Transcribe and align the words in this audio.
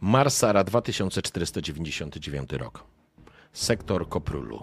Marsara 0.00 0.64
2499 0.64 2.52
rok. 2.52 2.84
Sektor 3.52 4.08
Koprulu. 4.08 4.62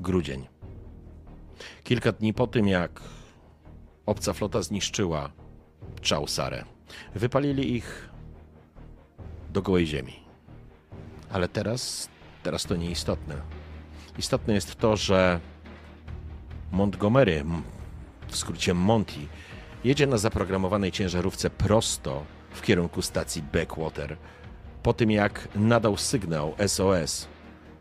Grudzień. 0.00 0.46
Kilka 1.84 2.12
dni 2.12 2.34
po 2.34 2.46
tym, 2.46 2.68
jak 2.68 3.00
obca 4.06 4.32
flota 4.32 4.62
zniszczyła 4.62 5.30
Czałsarę, 6.00 6.64
wypalili 7.14 7.74
ich 7.74 8.08
do 9.52 9.62
gołej 9.62 9.86
ziemi. 9.86 10.16
Ale 11.32 11.48
teraz, 11.48 12.08
teraz 12.42 12.64
to 12.64 12.76
nieistotne. 12.76 13.34
Istotne 14.18 14.54
jest 14.54 14.74
to, 14.74 14.96
że 14.96 15.40
Montgomery, 16.72 17.44
w 18.28 18.36
skrócie 18.36 18.74
Monty, 18.74 19.20
jedzie 19.84 20.06
na 20.06 20.18
zaprogramowanej 20.18 20.92
ciężarówce 20.92 21.50
prosto 21.50 22.24
w 22.50 22.62
kierunku 22.62 23.02
stacji 23.02 23.42
Backwater. 23.42 24.16
Po 24.82 24.92
tym 24.92 25.10
jak 25.10 25.48
nadał 25.54 25.96
sygnał 25.96 26.54
SOS 26.66 27.28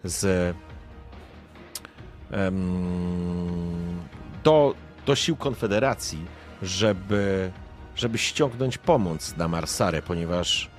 z 0.04 0.56
em, 2.32 4.00
do, 4.44 4.76
do 5.06 5.16
sił 5.16 5.36
Konfederacji, 5.36 6.26
żeby, 6.62 7.52
żeby 7.96 8.18
ściągnąć 8.18 8.78
pomoc 8.78 9.38
na 9.38 9.48
Marsarę, 9.48 10.02
ponieważ 10.02 10.70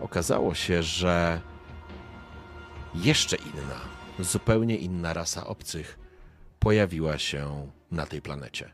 okazało 0.00 0.54
się, 0.54 0.82
że 0.82 1.40
jeszcze 2.94 3.36
inna, 3.36 3.80
zupełnie 4.18 4.76
inna 4.76 5.12
rasa 5.12 5.46
obcych 5.46 5.98
pojawiła 6.58 7.18
się 7.18 7.70
na 7.90 8.06
tej 8.06 8.22
planecie. 8.22 8.70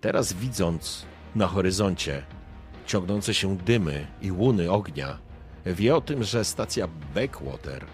Teraz 0.00 0.32
widząc 0.32 1.06
na 1.34 1.46
horyzoncie 1.46 2.22
ciągnące 2.86 3.34
się 3.34 3.56
dymy 3.56 4.06
i 4.22 4.32
łuny 4.32 4.70
ognia, 4.70 5.18
wie 5.66 5.96
o 5.96 6.00
tym, 6.00 6.24
że 6.24 6.44
stacja 6.44 6.88
Backwater 7.14 7.86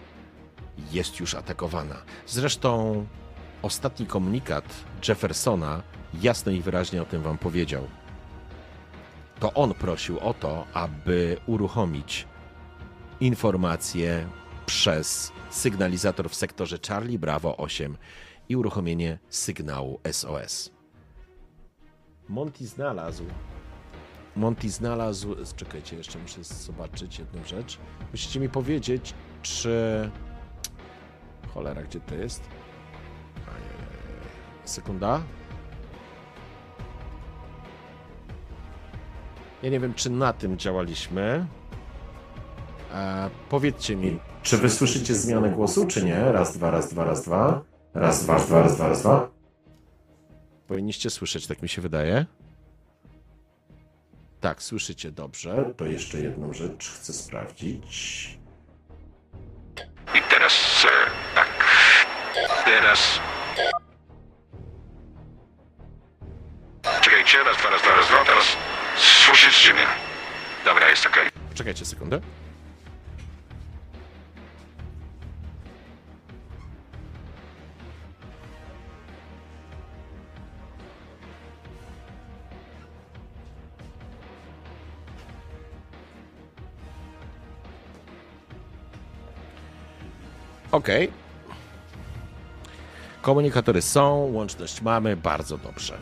jest 0.92 1.20
już 1.20 1.34
atakowana. 1.34 1.96
Zresztą 2.26 3.06
ostatni 3.62 4.06
komunikat 4.06 4.64
Jeffersona 5.08 5.82
jasno 6.22 6.52
i 6.52 6.60
wyraźnie 6.60 7.02
o 7.02 7.04
tym 7.04 7.22
wam 7.22 7.38
powiedział. 7.38 7.86
To 9.40 9.52
on 9.52 9.74
prosił 9.74 10.18
o 10.18 10.34
to, 10.34 10.66
aby 10.72 11.36
uruchomić 11.46 12.26
informacje 13.20 14.28
przez 14.66 15.32
sygnalizator 15.50 16.30
w 16.30 16.34
sektorze 16.34 16.78
Charlie 16.88 17.18
Bravo 17.18 17.56
8 17.56 17.96
i 18.48 18.56
uruchomienie 18.56 19.18
sygnału 19.28 20.00
SOS. 20.12 20.75
Monty 22.28 22.66
znalazł. 22.66 23.24
Monty 24.36 24.70
znalazł. 24.70 25.36
Czekajcie, 25.56 25.96
jeszcze 25.96 26.18
muszę 26.18 26.44
zobaczyć 26.44 27.18
jedną 27.18 27.44
rzecz. 27.44 27.78
Musicie 28.12 28.40
mi 28.40 28.48
powiedzieć, 28.48 29.14
czy. 29.42 30.10
Cholera, 31.54 31.82
gdzie 31.82 32.00
to 32.00 32.14
jest? 32.14 32.42
Sekunda. 34.64 35.20
Ja 39.62 39.70
nie 39.70 39.80
wiem, 39.80 39.94
czy 39.94 40.10
na 40.10 40.32
tym 40.32 40.58
działaliśmy. 40.58 41.46
E, 42.94 43.30
powiedzcie 43.48 43.96
mi, 43.96 44.18
czy 44.42 44.58
wy 44.58 44.70
słyszycie 44.70 45.14
zmianę 45.14 45.50
głosu, 45.50 45.86
czy 45.86 46.04
nie? 46.04 46.32
Raz, 46.32 46.56
dwa, 46.56 46.70
raz, 46.70 46.88
dwa, 46.88 47.04
raz, 47.04 47.24
dwa. 47.24 47.62
Raz, 47.94 48.24
dwa, 48.24 48.34
raz, 48.34 48.46
dwa, 48.46 48.62
raz, 48.62 48.74
dwa, 48.76 48.88
raz, 48.88 49.00
dwa. 49.00 49.28
Powinniście 50.66 51.10
słyszeć, 51.10 51.46
tak 51.46 51.62
mi 51.62 51.68
się 51.68 51.82
wydaje. 51.82 52.26
Tak, 54.40 54.62
słyszycie 54.62 55.12
dobrze. 55.12 55.74
To 55.76 55.84
jeszcze 55.86 56.18
jedną 56.18 56.52
rzecz 56.52 56.90
chcę 56.90 57.12
sprawdzić. 57.12 58.28
I 60.14 60.22
teraz, 60.30 60.84
e, 60.84 61.34
tak. 61.34 61.48
Teraz. 62.64 63.20
Czekajcie, 67.00 67.38
raz, 67.44 67.56
dwa, 67.56 67.70
raz, 67.70 67.82
dwa, 67.82 67.96
raz, 67.96 68.08
dwa, 68.08 68.24
teraz. 68.24 68.44
Słyszycie 68.96 69.74
mnie? 69.74 69.86
Dobra, 70.64 70.90
jest 70.90 71.06
okej. 71.06 71.28
Czekajcie 71.54 71.84
sekundę. 71.84 72.20
Okej. 90.76 91.10
Komunikatory 93.22 93.82
są, 93.82 94.14
łączność 94.32 94.82
mamy, 94.82 95.16
bardzo 95.16 95.58
dobrze. 95.58 95.98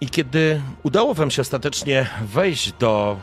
I 0.00 0.08
kiedy 0.08 0.62
udało 0.82 1.14
wam 1.14 1.30
się 1.30 1.42
ostatecznie 1.42 2.10
wejść 2.22 2.72
do 2.72 3.18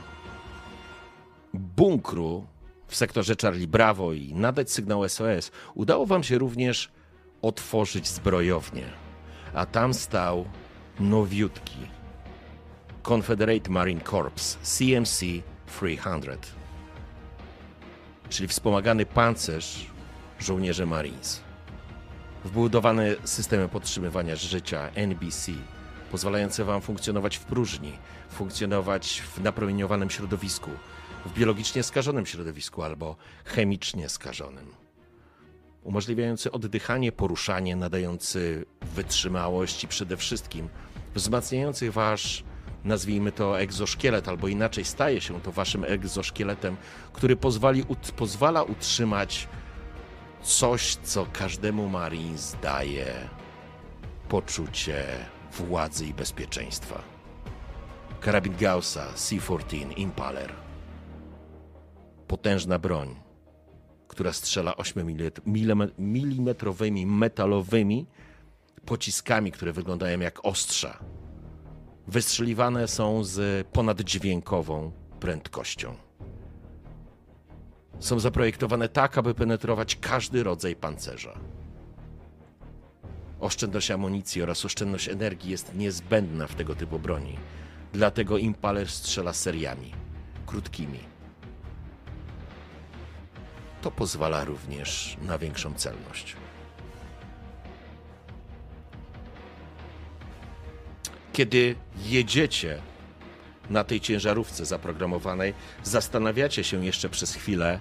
bunkru 1.53 2.45
w 2.87 2.95
sektorze 2.95 3.33
Charlie 3.41 3.67
Bravo 3.67 4.13
i 4.13 4.33
nadać 4.33 4.71
sygnał 4.71 5.09
SOS, 5.09 5.51
udało 5.73 6.05
wam 6.05 6.23
się 6.23 6.37
również 6.37 6.91
otworzyć 7.41 8.07
zbrojownię. 8.07 8.85
A 9.53 9.65
tam 9.65 9.93
stał 9.93 10.45
nowiutki 10.99 11.77
Confederate 13.09 13.69
Marine 13.69 14.01
Corps 14.01 14.57
CMC 14.63 15.25
300, 15.67 16.64
czyli 18.29 18.47
wspomagany 18.47 19.05
pancerz 19.05 19.85
żołnierzy 20.39 20.85
Marines. 20.85 21.41
Wbudowane 22.45 23.15
systemy 23.23 23.69
podtrzymywania 23.69 24.35
życia 24.35 24.89
NBC 24.95 25.51
pozwalające 26.11 26.63
wam 26.63 26.81
funkcjonować 26.81 27.37
w 27.37 27.45
próżni, 27.45 27.91
funkcjonować 28.29 29.21
w 29.35 29.41
napromieniowanym 29.41 30.09
środowisku, 30.09 30.71
w 31.25 31.33
biologicznie 31.33 31.83
skażonym 31.83 32.25
środowisku 32.25 32.83
albo 32.83 33.15
chemicznie 33.45 34.09
skażonym. 34.09 34.71
Umożliwiający 35.83 36.51
oddychanie, 36.51 37.11
poruszanie, 37.11 37.75
nadający 37.75 38.65
wytrzymałość 38.95 39.83
i 39.83 39.87
przede 39.87 40.17
wszystkim 40.17 40.69
wzmacniający 41.15 41.91
wasz, 41.91 42.43
nazwijmy 42.85 43.31
to, 43.31 43.59
egzoszkielet, 43.59 44.27
albo 44.27 44.47
inaczej 44.47 44.85
staje 44.85 45.21
się 45.21 45.41
to 45.41 45.51
waszym 45.51 45.83
egzoszkieletem, 45.83 46.77
który 47.13 47.35
pozwali, 47.35 47.83
ut, 47.87 48.11
pozwala 48.11 48.63
utrzymać 48.63 49.47
coś, 50.43 50.95
co 50.95 51.25
każdemu 51.33 51.89
Marines 51.89 52.57
daje 52.61 53.13
poczucie 54.29 55.05
władzy 55.51 56.05
i 56.05 56.13
bezpieczeństwa. 56.13 57.01
Karabin 58.19 58.55
Gaussa 58.59 59.13
C-14 59.13 59.97
Impaler. 59.97 60.53
Potężna 62.27 62.79
broń, 62.79 63.15
która 64.07 64.33
strzela 64.33 64.71
8-milimetrowymi 64.71 67.05
metalowymi 67.05 68.05
pociskami, 68.85 69.51
które 69.51 69.73
wyglądają 69.73 70.19
jak 70.19 70.45
ostrza. 70.45 70.99
Wystrzeliwane 72.07 72.87
są 72.87 73.23
z 73.23 73.67
ponaddźwiękową 73.67 74.91
prędkością. 75.19 75.95
Są 77.99 78.19
zaprojektowane 78.19 78.89
tak, 78.89 79.17
aby 79.17 79.33
penetrować 79.33 79.95
każdy 79.95 80.43
rodzaj 80.43 80.75
pancerza. 80.75 81.39
Oszczędność 83.39 83.91
amunicji 83.91 84.41
oraz 84.41 84.65
oszczędność 84.65 85.09
energii 85.09 85.51
jest 85.51 85.75
niezbędna 85.75 86.47
w 86.47 86.55
tego 86.55 86.75
typu 86.75 86.99
broni. 86.99 87.37
Dlatego 87.93 88.37
Impaler 88.37 88.89
strzela 88.89 89.33
seriami, 89.33 89.91
krótkimi. 90.45 90.99
To 93.81 93.91
pozwala 93.91 94.43
również 94.43 95.17
na 95.21 95.37
większą 95.37 95.73
celność. 95.73 96.35
Kiedy 101.35 101.75
jedziecie 102.05 102.81
na 103.69 103.83
tej 103.83 104.01
ciężarówce 104.01 104.65
zaprogramowanej, 104.65 105.53
zastanawiacie 105.83 106.63
się 106.63 106.85
jeszcze 106.85 107.09
przez 107.09 107.33
chwilę, 107.33 107.79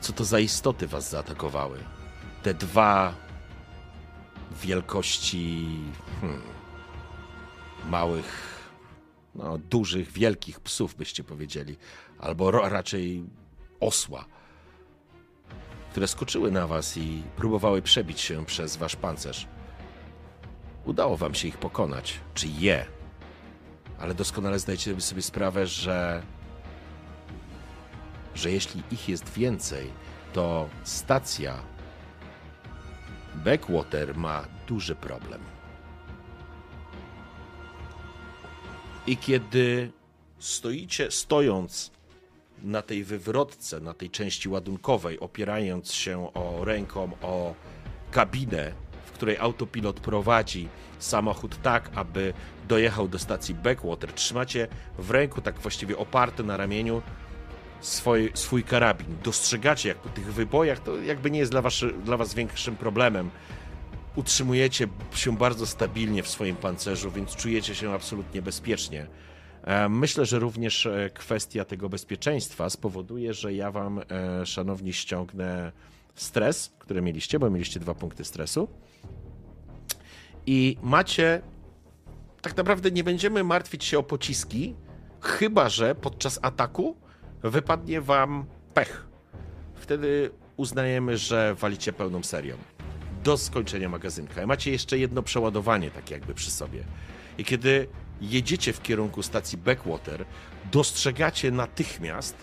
co 0.00 0.12
to 0.12 0.24
za 0.24 0.38
istoty 0.38 0.86
was 0.86 1.10
zaatakowały. 1.10 1.78
Te 2.42 2.54
dwa 2.54 3.14
wielkości 4.62 5.66
hmm, 6.20 6.42
małych, 7.88 8.58
no, 9.34 9.58
dużych, 9.58 10.12
wielkich 10.12 10.60
psów, 10.60 10.94
byście 10.94 11.24
powiedzieli, 11.24 11.76
albo 12.18 12.50
raczej 12.50 13.24
osła, 13.80 14.24
które 15.90 16.08
skoczyły 16.08 16.50
na 16.50 16.66
was 16.66 16.96
i 16.96 17.22
próbowały 17.36 17.82
przebić 17.82 18.20
się 18.20 18.44
przez 18.44 18.76
wasz 18.76 18.96
pancerz. 18.96 19.46
Udało 20.84 21.16
wam 21.16 21.34
się 21.34 21.48
ich 21.48 21.58
pokonać, 21.58 22.20
czy 22.34 22.48
je, 22.48 22.86
ale 23.98 24.14
doskonale 24.14 24.58
zdajecie 24.58 25.00
sobie 25.00 25.22
sprawę, 25.22 25.66
że 25.66 26.22
że 28.34 28.50
jeśli 28.50 28.82
ich 28.90 29.08
jest 29.08 29.32
więcej, 29.32 29.90
to 30.32 30.68
stacja 30.84 31.58
Backwater 33.34 34.16
ma 34.16 34.44
duży 34.66 34.94
problem. 34.94 35.40
I 39.06 39.16
kiedy 39.16 39.92
stoicie, 40.38 41.10
stojąc 41.10 41.90
na 42.62 42.82
tej 42.82 43.04
wywrotce, 43.04 43.80
na 43.80 43.94
tej 43.94 44.10
części 44.10 44.48
ładunkowej, 44.48 45.20
opierając 45.20 45.92
się 45.92 46.34
o 46.34 46.64
ręką 46.64 47.10
o 47.22 47.54
kabinę, 48.10 48.72
której 49.14 49.38
autopilot 49.38 50.00
prowadzi 50.00 50.68
samochód 50.98 51.62
tak, 51.62 51.90
aby 51.94 52.34
dojechał 52.68 53.08
do 53.08 53.18
stacji 53.18 53.54
Backwater, 53.54 54.12
trzymacie 54.12 54.68
w 54.98 55.10
ręku, 55.10 55.40
tak 55.40 55.58
właściwie 55.58 55.98
oparty 55.98 56.44
na 56.44 56.56
ramieniu, 56.56 57.02
swój, 57.80 58.30
swój 58.34 58.64
karabin. 58.64 59.06
Dostrzegacie, 59.24 59.88
jak 59.88 59.98
po 59.98 60.08
tych 60.08 60.32
wybojach, 60.32 60.80
to 60.80 60.96
jakby 60.96 61.30
nie 61.30 61.38
jest 61.38 61.52
dla 61.52 61.62
was, 61.62 61.74
dla 62.04 62.16
was 62.16 62.34
większym 62.34 62.76
problemem. 62.76 63.30
Utrzymujecie 64.16 64.88
się 65.14 65.36
bardzo 65.36 65.66
stabilnie 65.66 66.22
w 66.22 66.28
swoim 66.28 66.56
pancerzu, 66.56 67.10
więc 67.10 67.36
czujecie 67.36 67.74
się 67.74 67.92
absolutnie 67.92 68.42
bezpiecznie. 68.42 69.06
E, 69.62 69.88
myślę, 69.88 70.26
że 70.26 70.38
również 70.38 70.86
e, 70.86 71.10
kwestia 71.14 71.64
tego 71.64 71.88
bezpieczeństwa 71.88 72.70
spowoduje, 72.70 73.34
że 73.34 73.54
ja 73.54 73.70
wam, 73.70 74.00
e, 74.10 74.46
szanowni, 74.46 74.92
ściągnę 74.92 75.72
stres, 76.14 76.72
który 76.78 77.02
mieliście, 77.02 77.38
bo 77.38 77.50
mieliście 77.50 77.80
dwa 77.80 77.94
punkty 77.94 78.24
stresu. 78.24 78.68
I 80.46 80.76
macie. 80.82 81.42
Tak 82.42 82.56
naprawdę 82.56 82.90
nie 82.90 83.04
będziemy 83.04 83.44
martwić 83.44 83.84
się 83.84 83.98
o 83.98 84.02
pociski, 84.02 84.74
chyba 85.20 85.68
że 85.68 85.94
podczas 85.94 86.38
ataku 86.42 86.96
wypadnie 87.42 88.00
wam 88.00 88.44
pech. 88.74 89.06
Wtedy 89.74 90.30
uznajemy, 90.56 91.16
że 91.16 91.54
walicie 91.54 91.92
pełną 91.92 92.22
serią. 92.22 92.56
Do 93.24 93.36
skończenia 93.36 93.88
magazynka. 93.88 94.42
I 94.42 94.46
macie 94.46 94.70
jeszcze 94.70 94.98
jedno 94.98 95.22
przeładowanie, 95.22 95.90
tak 95.90 96.10
jakby 96.10 96.34
przy 96.34 96.50
sobie. 96.50 96.84
I 97.38 97.44
kiedy 97.44 97.88
jedziecie 98.20 98.72
w 98.72 98.82
kierunku 98.82 99.22
stacji 99.22 99.58
Backwater, 99.58 100.24
dostrzegacie 100.72 101.50
natychmiast 101.50 102.36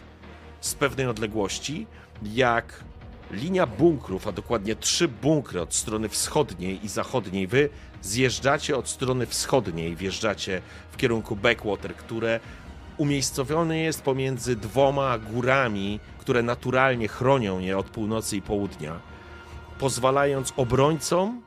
z 0.62 0.76
pewnej 0.76 1.08
odległości, 1.08 1.88
jak 2.24 2.84
linia 3.32 3.68
bunkrów, 3.68 4.28
a 4.28 4.32
dokładnie 4.32 4.76
trzy 4.76 5.08
bunkry 5.08 5.62
od 5.62 5.76
strony 5.76 6.10
wschodniej 6.10 6.86
i 6.86 6.88
zachodniej, 6.88 7.48
wy 7.48 7.70
zjeżdżacie 8.02 8.78
od 8.78 8.90
strony 8.90 9.26
wschodniej, 9.26 9.96
wjeżdżacie 9.96 10.62
w 10.92 10.98
kierunku 10.98 11.36
Backwater, 11.36 11.96
które 11.96 12.40
umiejscowiony 12.98 13.80
jest 13.80 14.02
pomiędzy 14.02 14.56
dwoma 14.56 15.18
górami, 15.18 16.00
które 16.18 16.44
naturalnie 16.44 17.08
chronią 17.08 17.60
je 17.60 17.78
od 17.78 17.90
północy 17.90 18.38
i 18.38 18.42
południa, 18.42 19.00
pozwalając 19.80 20.54
obrońcom 20.58 21.42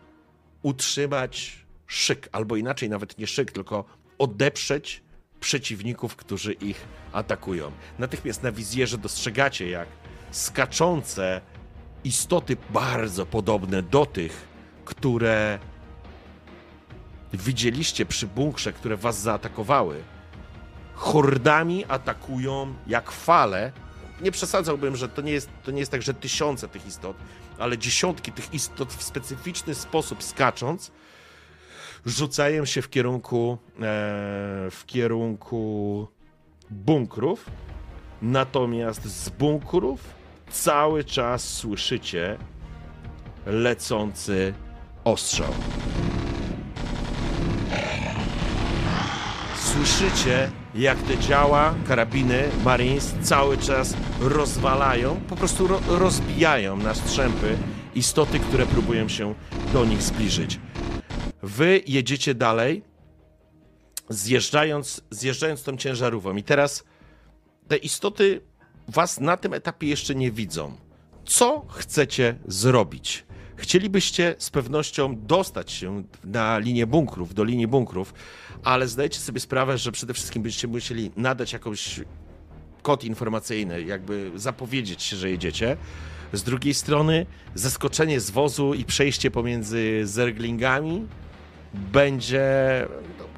utrzymać 0.63 1.65
szyk, 1.87 2.29
albo 2.33 2.57
inaczej 2.57 2.89
nawet 2.89 3.19
nie 3.19 3.27
szyk, 3.27 3.53
tylko 3.53 3.85
odeprzeć 4.19 5.03
przeciwników, 5.41 6.17
którzy 6.17 6.53
ich 6.53 6.87
atakują. 7.13 7.73
Natychmiast 7.99 8.43
na 8.43 8.53
wizjerze 8.53 8.99
dostrzegacie, 8.99 9.71
jak 9.71 9.89
skaczące 10.31 11.41
istoty 12.05 12.57
bardzo 12.71 13.27
podobne 13.27 13.83
do 13.83 14.07
tych, 14.07 14.49
które 14.85 15.59
widzieliście 17.33 18.07
przy 18.07 18.27
bunkrze, 18.27 18.73
które 18.73 18.97
was 18.97 19.21
zaatakowały, 19.21 20.03
hordami 20.95 21.85
atakują 21.85 22.75
jak 22.87 23.11
fale. 23.11 23.73
Nie 24.21 24.31
przesadzałbym, 24.31 24.97
że 24.97 25.09
to 25.09 25.23
nie, 25.23 25.33
jest, 25.33 25.51
to 25.65 25.71
nie 25.71 25.81
jest 25.81 25.91
tak, 25.91 26.03
że 26.03 26.15
tysiące 26.15 26.69
tych 26.69 26.87
istot, 26.87 27.17
ale 27.59 27.79
dziesiątki 27.79 28.33
tych 28.33 28.55
istot 28.55 28.93
w 28.93 29.03
specyficzny 29.03 29.75
sposób 29.75 30.23
skacząc, 30.23 30.91
rzucają 32.07 32.65
się 32.65 32.83
w 32.83 32.91
kierunku, 32.91 33.59
e, 33.77 33.81
w 34.71 34.83
kierunku 34.87 36.09
bunkrów. 36.71 37.51
Natomiast 38.23 39.05
z 39.05 39.29
bunkrów 39.29 40.14
cały 40.55 41.05
czas 41.05 41.49
słyszycie 41.49 42.39
lecący 43.47 44.55
ostrzał. 45.05 45.53
Słyszycie 49.57 50.51
jak 50.75 50.99
te 50.99 51.19
działa, 51.19 51.75
karabiny 51.89 52.49
Marines 52.65 53.15
cały 53.23 53.59
czas 53.59 53.97
rozwalają, 54.21 55.21
po 55.29 55.37
prostu 55.37 55.67
ro 55.67 55.81
rozbijają 55.89 56.77
na 56.77 56.95
strzępy 56.95 57.57
istoty, 57.95 58.39
które 58.39 58.67
próbują 58.67 59.09
się 59.09 59.35
do 59.73 59.85
nich 59.85 60.03
zbliżyć. 60.03 60.61
Wy 61.43 61.83
jedziecie 61.87 62.35
dalej, 62.35 62.83
zjeżdżając, 64.09 65.01
zjeżdżając 65.11 65.63
tą 65.63 65.77
ciężarówką. 65.77 66.37
I 66.37 66.43
teraz 66.43 66.85
te 67.69 67.77
istoty 67.77 68.41
was 68.89 69.21
na 69.21 69.37
tym 69.37 69.55
etapie 69.55 69.89
jeszcze 69.89 70.15
nie 70.15 70.31
widzą. 70.31 70.77
Co 71.25 71.67
chcecie 71.69 72.37
zrobić? 72.47 73.25
Chcielibyście 73.57 74.35
z 74.39 74.51
pewnością 74.51 75.27
dostać 75.27 75.73
się 75.73 76.03
na 76.25 76.59
linię 76.59 76.87
bunkrów, 76.87 77.35
do 77.35 77.45
linii 77.45 77.67
bunkrów, 77.67 78.15
ale 78.65 78.89
zdajecie 78.89 79.21
sobie 79.21 79.41
sprawę, 79.41 79.79
że 79.79 79.93
przede 79.93 80.15
wszystkim 80.15 80.43
byście 80.43 80.69
musieli 80.69 81.11
nadać 81.17 81.53
jakąś 81.53 82.01
kod 82.83 83.05
informacyjny, 83.05 83.83
jakby 83.83 84.31
zapowiedzieć 84.35 85.03
się, 85.03 85.17
że 85.17 85.31
jedziecie. 85.31 85.77
Z 86.33 86.43
drugiej 86.43 86.75
strony 86.75 87.27
zeskoczenie 87.55 88.21
z 88.21 88.31
wozu 88.31 88.75
i 88.75 88.85
przejście 88.85 89.31
pomiędzy 89.31 90.01
zerglingami 90.05 91.07
będzie 91.75 92.53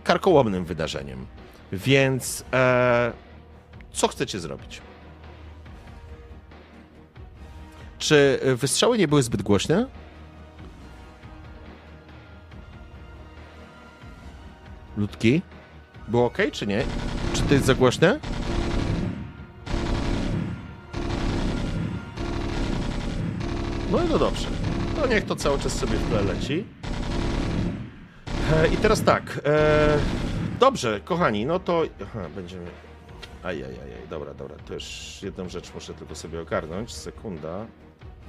karkołomnym 0.05 0.65
wydarzeniem. 0.65 1.27
Więc 1.73 2.45
e, 2.53 3.13
co 3.93 4.09
chcecie 4.09 4.41
zrobić? 4.41 4.81
Czy 7.99 8.41
wystrzały 8.57 8.99
nie 8.99 9.09
były 9.09 9.23
zbyt 9.23 9.43
głośne? 9.43 9.87
Ludki? 14.97 15.43
Było 16.09 16.27
ok, 16.27 16.39
czy 16.53 16.67
nie? 16.67 16.85
Czy 17.33 17.43
to 17.43 17.55
jest 17.55 17.67
za 17.67 17.75
głośne? 17.75 18.21
No 23.93 24.03
i 24.05 24.09
no 24.09 24.19
dobrze. 24.19 24.49
To 24.97 25.07
niech 25.07 25.25
to 25.25 25.37
cały 25.37 25.59
czas 25.59 25.73
sobie 25.73 25.97
w 25.97 26.09
tle 26.09 26.23
leci. 26.23 26.65
E, 28.53 28.69
I 28.69 28.77
teraz 28.77 29.03
tak. 29.03 29.41
E, 29.45 29.99
dobrze, 30.61 31.01
kochani, 31.05 31.47
no 31.47 31.59
to... 31.59 31.83
Aha, 32.03 32.21
będziemy... 32.37 32.67
Ajajajaj, 33.43 33.91
dobra, 34.11 34.35
dobra. 34.35 34.57
To 34.67 34.75
już 34.75 35.19
jedną 35.23 35.49
rzecz 35.49 35.75
muszę 35.75 35.95
tylko 35.95 36.15
sobie 36.15 36.41
ogarnąć. 36.41 36.95
Sekunda. 36.95 37.67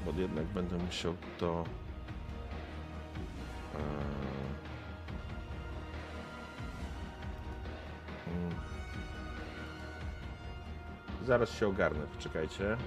Bo 0.08 0.22
jednak 0.22 0.46
będę 0.46 0.78
musiał 0.78 1.14
to... 1.38 1.64
E, 3.76 3.78
Zaraz 11.26 11.50
się 11.50 11.68
ogarnę, 11.68 12.08
poczekajcie. 12.16 12.78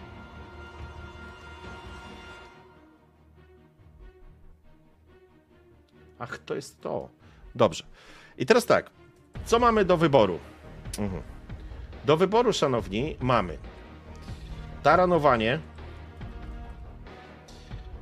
Ach, 6.19 6.39
to 6.39 6.55
jest 6.55 6.81
to. 6.81 7.09
Dobrze. 7.55 7.85
I 8.39 8.47
teraz 8.47 8.67
tak. 8.67 8.91
Co 9.45 9.59
mamy 9.59 9.85
do 9.85 9.97
wyboru? 9.97 10.39
Mhm. 10.99 11.23
Do 12.05 12.17
wyboru, 12.17 12.53
szanowni, 12.53 13.17
mamy 13.21 13.59
taranowanie. 14.83 15.61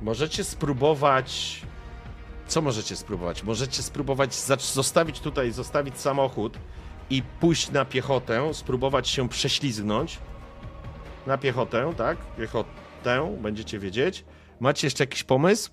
Możecie 0.01 0.43
spróbować. 0.43 1.61
Co 2.47 2.61
możecie 2.61 2.95
spróbować? 2.95 3.43
Możecie 3.43 3.83
spróbować 3.83 4.35
zostawić 4.59 5.19
tutaj, 5.19 5.51
zostawić 5.51 5.97
samochód 5.97 6.57
i 7.09 7.23
pójść 7.39 7.71
na 7.71 7.85
piechotę, 7.85 8.53
spróbować 8.53 9.07
się 9.07 9.29
prześlizgnąć. 9.29 10.19
Na 11.27 11.37
piechotę, 11.37 11.93
tak? 11.97 12.17
Piechotę, 12.37 13.37
będziecie 13.41 13.79
wiedzieć. 13.79 14.25
Macie 14.59 14.87
jeszcze 14.87 15.03
jakiś 15.03 15.23
pomysł? 15.23 15.71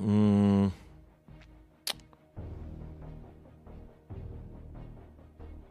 Mm. 0.00 0.70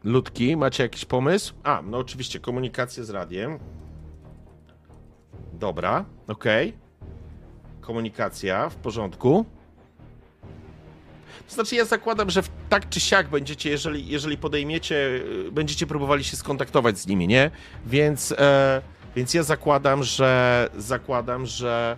Ludki, 0.04 0.56
macie 0.56 0.82
jakiś 0.82 1.04
pomysł? 1.04 1.54
A, 1.62 1.82
no 1.82 1.98
oczywiście, 1.98 2.40
komunikacja 2.40 3.04
z 3.04 3.10
radiem. 3.10 3.58
Dobra, 5.64 6.04
okej. 6.28 6.72
Komunikacja, 7.80 8.68
w 8.68 8.74
porządku. 8.74 9.44
To 11.48 11.54
znaczy, 11.54 11.76
ja 11.76 11.84
zakładam, 11.84 12.30
że 12.30 12.42
tak 12.68 12.88
czy 12.88 13.00
siak 13.00 13.28
będziecie, 13.28 13.70
jeżeli, 13.70 14.06
jeżeli 14.06 14.36
podejmiecie, 14.36 14.96
y, 15.46 15.52
będziecie 15.52 15.86
próbowali 15.86 16.24
się 16.24 16.36
skontaktować 16.36 16.98
z 16.98 17.06
nimi, 17.06 17.28
nie? 17.28 17.50
Więc, 17.86 18.32
e, 18.32 18.82
więc 19.16 19.34
ja 19.34 19.42
zakładam, 19.42 20.02
że 20.02 20.68
zakładam, 20.76 21.46
że 21.46 21.96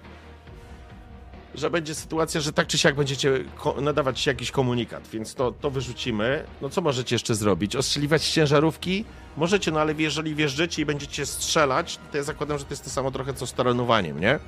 że 1.54 1.70
będzie 1.70 1.94
sytuacja, 1.94 2.40
że 2.40 2.52
tak 2.52 2.66
czy 2.66 2.78
siak 2.78 2.94
będziecie 2.94 3.44
nadawać 3.80 4.26
jakiś 4.26 4.50
komunikat, 4.50 5.08
więc 5.08 5.34
to, 5.34 5.52
to 5.52 5.70
wyrzucimy. 5.70 6.44
No 6.62 6.68
co 6.68 6.80
możecie 6.80 7.14
jeszcze 7.14 7.34
zrobić? 7.34 7.76
Ostrzeliwać 7.76 8.22
z 8.22 8.32
ciężarówki? 8.32 9.04
Możecie, 9.36 9.70
no 9.70 9.80
ale 9.80 9.94
jeżeli 9.98 10.34
wjeżdżacie 10.34 10.82
i 10.82 10.84
będziecie 10.84 11.26
strzelać, 11.26 11.98
to 12.10 12.16
ja 12.16 12.22
zakładam, 12.22 12.58
że 12.58 12.64
to 12.64 12.70
jest 12.70 12.84
to 12.84 12.90
samo 12.90 13.10
trochę 13.10 13.34
co 13.34 13.46
z 13.46 13.52
terenowaniem, 13.52 14.20
nie? 14.20 14.38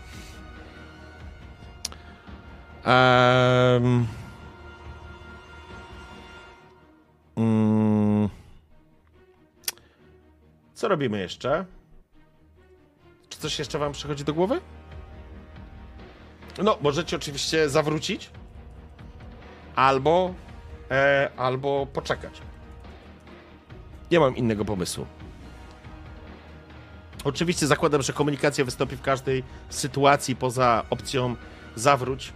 Mm. 7.37 8.29
Co 10.75 10.89
robimy 10.89 11.19
jeszcze? 11.21 11.65
Czy 13.29 13.39
coś 13.39 13.59
jeszcze 13.59 13.79
wam 13.79 13.93
przychodzi 13.93 14.25
do 14.25 14.35
głowy? 14.35 14.61
No, 16.63 16.79
możecie 16.81 17.17
oczywiście 17.17 17.69
zawrócić. 17.69 18.31
Albo. 19.77 20.35
E, 20.91 21.31
albo 21.37 21.87
poczekać. 21.87 22.41
Nie 24.11 24.21
mam 24.21 24.37
innego 24.37 24.65
pomysłu. 24.65 25.07
Oczywiście 27.25 27.67
zakładam, 27.67 28.03
że 28.03 28.13
komunikacja 28.13 28.65
wystąpi 28.65 28.97
w 28.97 29.03
każdej 29.03 29.43
sytuacji 29.69 30.37
poza 30.37 30.85
opcją 30.91 31.37
zawróć, 31.77 32.33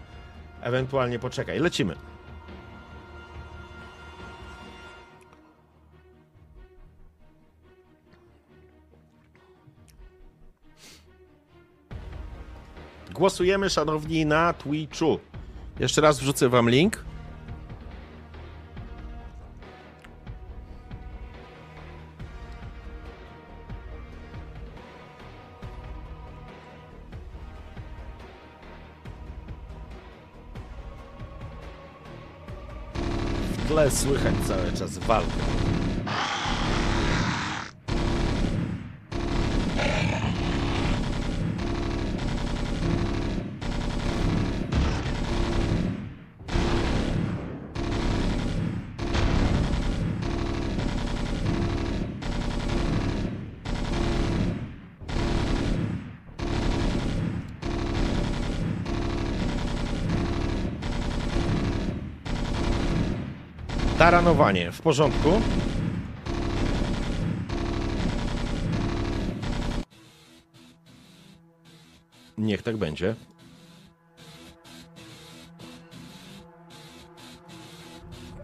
ewentualnie 0.62 1.18
poczekaj. 1.18 1.58
Lecimy. 1.58 1.96
Głosujemy, 13.12 13.70
szanowni, 13.70 14.26
na 14.26 14.52
Twitchu. 14.52 15.18
Jeszcze 15.80 16.00
raz 16.00 16.20
wrzucę 16.20 16.48
wam 16.48 16.70
link. 16.70 17.11
Tle 33.72 33.90
słychać 33.90 34.34
cały 34.48 34.72
czas 34.72 34.98
walkę. 34.98 35.32
Taranowanie, 64.02 64.72
w 64.72 64.80
porządku. 64.80 65.40
Niech 72.38 72.62
tak 72.62 72.76
będzie. 72.76 73.14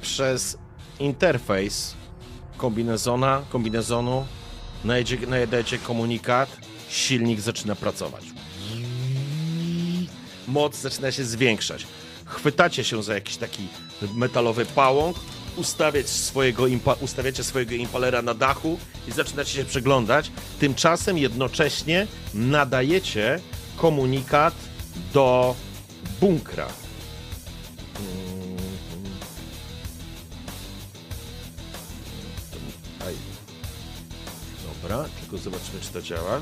Przez 0.00 0.58
interfejs 1.00 1.94
kombinezona, 2.56 3.42
kombinezonu 3.50 4.26
najdzie- 4.84 5.26
nadajecie 5.26 5.78
komunikat, 5.78 6.56
silnik 6.88 7.40
zaczyna 7.40 7.74
pracować. 7.74 8.24
Moc 10.48 10.76
zaczyna 10.76 11.12
się 11.12 11.24
zwiększać. 11.24 11.86
Chwytacie 12.24 12.84
się 12.84 13.02
za 13.02 13.14
jakiś 13.14 13.36
taki 13.36 13.68
metalowy 14.14 14.66
pałąk, 14.66 15.16
ustawiać 15.58 16.08
swojego 16.08 16.66
ustawiacie 17.00 17.44
swojego 17.44 17.74
impalera 17.74 18.22
na 18.22 18.34
dachu 18.34 18.78
i 19.08 19.12
zaczynacie 19.12 19.52
się 19.52 19.64
przyglądać. 19.64 20.30
Tymczasem 20.60 21.18
jednocześnie 21.18 22.06
nadajecie 22.34 23.40
komunikat 23.76 24.54
do 25.12 25.54
bunkra. 26.20 26.66
Dobra, 34.82 35.04
tylko 35.20 35.38
zobaczmy, 35.38 35.80
czy 35.80 35.92
to 35.92 36.02
działa. 36.02 36.40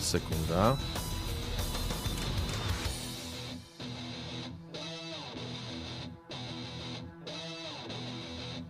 Sekunda. 0.00 0.76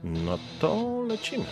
No 0.07 0.39
to 0.61 1.03
lecimy. 1.09 1.47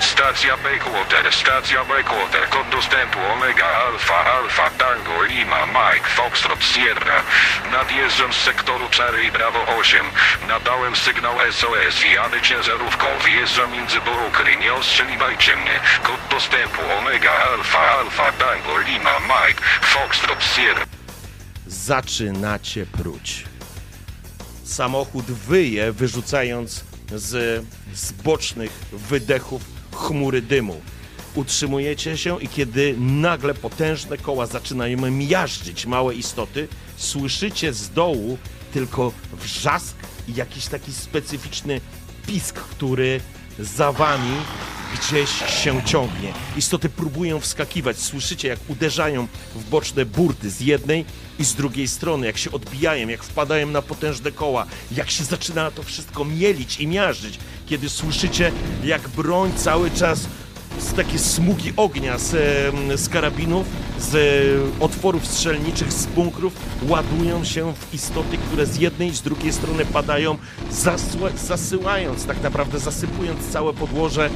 Stacja 0.00 0.56
Bakewater, 0.56 1.32
stacja 1.32 1.84
Bakewater, 1.84 2.48
kod 2.50 2.68
dostępu 2.68 3.18
Omega 3.32 3.66
Alpha 3.66 4.24
Alpha 4.24 4.70
Tango 4.70 5.22
Lima 5.22 5.66
Mike 5.66 6.08
Foxtrot 6.08 6.64
Sierra. 6.64 7.22
Nadjeżdżam 7.72 8.32
z 8.32 8.36
sektoru 8.36 8.88
Czary 8.90 9.24
i 9.24 9.32
Bravo 9.32 9.66
8. 9.78 10.06
Nadałem 10.48 10.96
sygnał 10.96 11.36
SOS, 11.52 12.04
jadę 12.14 12.40
ciężarówką, 12.42 13.06
wjeżdżam 13.26 13.72
między 13.72 14.00
bunkry, 14.00 14.56
nie 14.56 14.74
ostrzeliwajcie 14.74 15.56
mnie. 15.56 15.80
Kod 16.02 16.20
dostępu 16.30 16.80
Omega 16.98 17.32
Alpha 17.32 17.78
Alpha 17.78 18.32
Tango 18.32 18.78
Lima 18.78 19.18
Mike 19.20 19.62
Foxtrot 19.82 20.44
Sierra. 20.44 20.86
Zaczynacie 21.66 22.86
pruć. 22.86 23.47
Samochód 24.68 25.24
wyje, 25.24 25.92
wyrzucając 25.92 26.84
z, 27.14 27.64
z 27.94 28.12
bocznych 28.12 28.70
wydechów 28.92 29.62
chmury 29.92 30.42
dymu. 30.42 30.80
Utrzymujecie 31.34 32.18
się 32.18 32.40
i 32.40 32.48
kiedy 32.48 32.94
nagle 32.98 33.54
potężne 33.54 34.18
koła 34.18 34.46
zaczynają 34.46 35.10
miażdżyć 35.10 35.86
małe 35.86 36.14
istoty, 36.14 36.68
słyszycie 36.96 37.72
z 37.72 37.90
dołu 37.90 38.38
tylko 38.72 39.12
wrzask 39.32 39.96
i 40.28 40.34
jakiś 40.34 40.66
taki 40.66 40.92
specyficzny 40.92 41.80
pisk, 42.26 42.54
który 42.54 43.20
za 43.58 43.92
wami 43.92 44.36
gdzieś 44.94 45.30
się 45.62 45.82
ciągnie. 45.84 46.32
Istoty 46.56 46.88
próbują 46.88 47.40
wskakiwać, 47.40 47.98
słyszycie 47.98 48.48
jak 48.48 48.58
uderzają 48.68 49.28
w 49.54 49.70
boczne 49.70 50.06
burty 50.06 50.50
z 50.50 50.60
jednej 50.60 51.04
i 51.38 51.44
z 51.44 51.54
drugiej 51.54 51.88
strony, 51.88 52.26
jak 52.26 52.38
się 52.38 52.52
odbijają, 52.52 53.08
jak 53.08 53.22
wpadają 53.22 53.66
na 53.66 53.82
potężne 53.82 54.32
koła, 54.32 54.66
jak 54.92 55.10
się 55.10 55.24
zaczyna 55.24 55.70
to 55.70 55.82
wszystko 55.82 56.24
mielić 56.24 56.80
i 56.80 56.86
miażdżyć, 56.86 57.38
kiedy 57.66 57.88
słyszycie 57.88 58.52
jak 58.84 59.08
broń 59.08 59.52
cały 59.56 59.90
czas 59.90 60.26
z 60.78 60.94
takie 60.94 61.18
smugi 61.18 61.72
ognia 61.76 62.18
z, 62.18 62.30
z 63.00 63.08
karabinów, 63.08 63.66
z 63.98 64.14
e, 64.14 64.84
otworów 64.84 65.26
strzelniczych, 65.26 65.92
z 65.92 66.06
bunkrów 66.06 66.52
ładują 66.88 67.44
się 67.44 67.74
w 67.74 67.94
istoty, 67.94 68.38
które 68.38 68.66
z 68.66 68.76
jednej 68.76 69.08
i 69.08 69.16
z 69.16 69.22
drugiej 69.22 69.52
strony 69.52 69.84
padają, 69.84 70.38
zasyłając, 71.36 72.26
tak 72.26 72.42
naprawdę 72.42 72.78
zasypując 72.78 73.48
całe 73.48 73.72
podłoże 73.72 74.30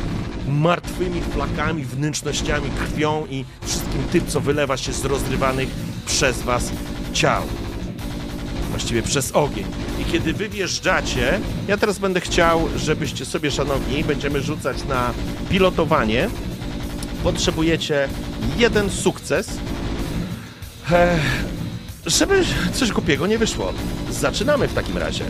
martwymi 0.48 1.20
flakami, 1.20 1.84
wnętrznościami, 1.84 2.70
krwią 2.70 3.26
i 3.30 3.44
wszystkim 3.62 4.02
tym, 4.12 4.26
co 4.26 4.40
wylewa 4.40 4.76
się 4.76 4.92
z 4.92 5.04
rozrywanych 5.04 5.68
przez 6.06 6.42
was 6.42 6.70
ciał. 7.12 7.42
Właściwie 8.70 9.02
przez 9.02 9.32
ogień. 9.32 9.66
I 10.00 10.04
kiedy 10.04 10.32
wy 10.32 10.48
wjeżdżacie, 10.48 11.40
ja 11.68 11.76
teraz 11.76 11.98
będę 11.98 12.20
chciał, 12.20 12.68
żebyście 12.76 13.24
sobie, 13.24 13.50
szanowni, 13.50 14.04
będziemy 14.04 14.40
rzucać 14.40 14.84
na 14.84 15.12
pilotowanie. 15.50 16.28
Potrzebujecie 17.22 18.08
jeden 18.58 18.90
sukces. 18.90 19.48
Żeby 22.06 22.44
coś 22.72 22.92
głupiego 22.92 23.26
nie 23.26 23.38
wyszło. 23.38 23.72
Zaczynamy 24.10 24.68
w 24.68 24.74
takim 24.74 24.98
razie. 24.98 25.24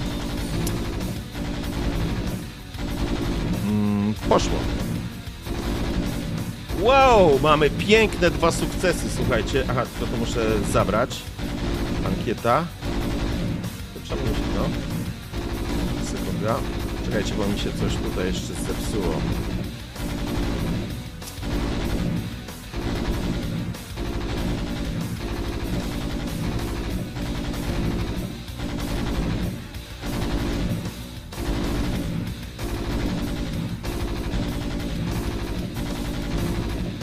Mm, 3.69 4.15
poszło. 4.29 4.59
Wow, 6.81 7.39
mamy 7.43 7.71
piękne 7.71 8.31
dwa 8.31 8.53
sukcesy, 8.53 9.11
słuchajcie. 9.17 9.65
Aha, 9.71 9.83
to, 10.01 10.07
to 10.07 10.17
muszę 10.17 10.41
zabrać. 10.73 11.23
Ankieta. 12.07 12.67
To 13.95 14.09
czemu 14.09 14.23
to? 14.55 14.69
Sekunda. 16.07 16.55
Czekajcie, 17.05 17.35
bo 17.35 17.47
mi 17.47 17.59
się 17.59 17.73
coś 17.73 17.97
tutaj 17.97 18.27
jeszcze 18.27 18.55
zepsuło. 18.55 19.15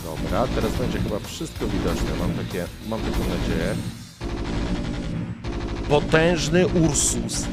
Dobra, 0.03 0.47
teraz 0.55 0.71
będzie 0.77 0.99
chyba 0.99 1.19
wszystko 1.19 1.67
widoczne. 1.67 2.09
Mam 2.19 2.45
takie, 2.45 2.65
mam 2.89 3.01
taką 3.01 3.19
nadzieję. 3.19 3.75
Potężny 5.89 6.67
Ursus 6.67 7.47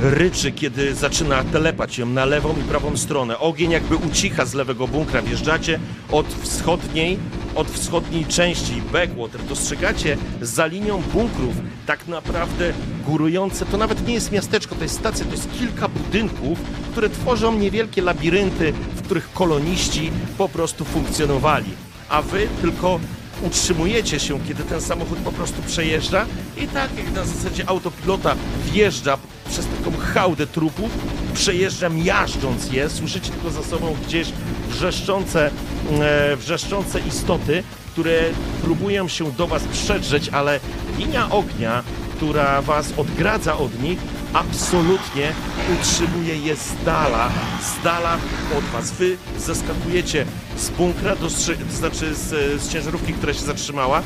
ryczy, 0.00 0.52
kiedy 0.52 0.94
zaczyna 0.94 1.44
telepać 1.44 1.98
ją 1.98 2.06
na 2.06 2.24
lewą 2.24 2.54
i 2.60 2.62
prawą 2.62 2.96
stronę. 2.96 3.38
Ogień 3.38 3.70
jakby 3.70 3.96
ucicha 3.96 4.44
z 4.44 4.54
lewego 4.54 4.88
bunkra. 4.88 5.22
Wjeżdżacie 5.22 5.80
od 6.12 6.26
wschodniej, 6.26 7.18
od 7.54 7.70
wschodniej 7.70 8.24
części 8.24 8.82
Backwater. 8.92 9.44
Dostrzegacie 9.44 10.16
za 10.42 10.66
linią 10.66 11.02
bunkrów 11.02 11.54
tak 11.86 12.08
naprawdę 12.08 12.72
górujące. 13.06 13.66
To 13.66 13.76
nawet 13.76 14.06
nie 14.06 14.14
jest 14.14 14.32
miasteczko, 14.32 14.74
to 14.74 14.82
jest 14.82 14.98
stacja, 14.98 15.24
to 15.24 15.32
jest 15.32 15.58
kilka 15.58 15.88
budynków, 15.88 16.58
które 16.90 17.10
tworzą 17.10 17.54
niewielkie 17.58 18.02
labirynty, 18.02 18.72
w 18.72 19.02
których 19.02 19.32
koloniści 19.32 20.10
po 20.38 20.48
prostu 20.48 20.84
funkcjonowali. 20.84 21.70
A 22.08 22.22
wy 22.22 22.48
tylko 22.60 23.00
utrzymujecie 23.42 24.20
się, 24.20 24.40
kiedy 24.48 24.64
ten 24.64 24.80
samochód 24.80 25.18
po 25.18 25.32
prostu 25.32 25.62
przejeżdża? 25.62 26.26
I 26.56 26.68
tak 26.68 26.90
jak 26.96 27.12
na 27.12 27.24
zasadzie 27.24 27.68
autopilota 27.68 28.36
wjeżdża 28.72 29.18
przez 29.50 29.66
taką 29.66 29.96
hałdę 29.98 30.46
trupów, 30.46 30.90
przejeżdża 31.34 31.88
miażdżąc 31.88 32.72
je, 32.72 32.90
słyszycie 32.90 33.30
tylko 33.30 33.50
za 33.50 33.62
sobą 33.62 33.96
gdzieś 34.06 34.28
wrzeszczące, 34.68 35.50
e, 36.00 36.36
wrzeszczące 36.36 37.00
istoty, 37.00 37.62
które 37.92 38.20
próbują 38.62 39.08
się 39.08 39.32
do 39.32 39.46
was 39.46 39.64
przedrzeć, 39.64 40.28
ale 40.28 40.60
linia 40.98 41.30
ognia, 41.30 41.82
która 42.16 42.62
was 42.62 42.92
odgradza 42.96 43.58
od 43.58 43.82
nich, 43.82 43.98
absolutnie 44.32 45.32
utrzymuje 45.80 46.36
je 46.36 46.56
z 46.56 46.84
dala, 46.84 47.30
z 47.62 47.84
dala 47.84 48.18
od 48.58 48.64
was. 48.64 48.90
Wy 48.90 49.16
zeskakujecie 49.38 50.26
z 50.56 50.70
bunkra, 50.70 51.16
dostrze- 51.16 51.56
to 51.70 51.76
znaczy 51.76 52.14
z, 52.14 52.28
z 52.62 52.68
ciężarówki, 52.72 53.12
która 53.12 53.32
się 53.34 53.40
zatrzymała. 53.40 54.02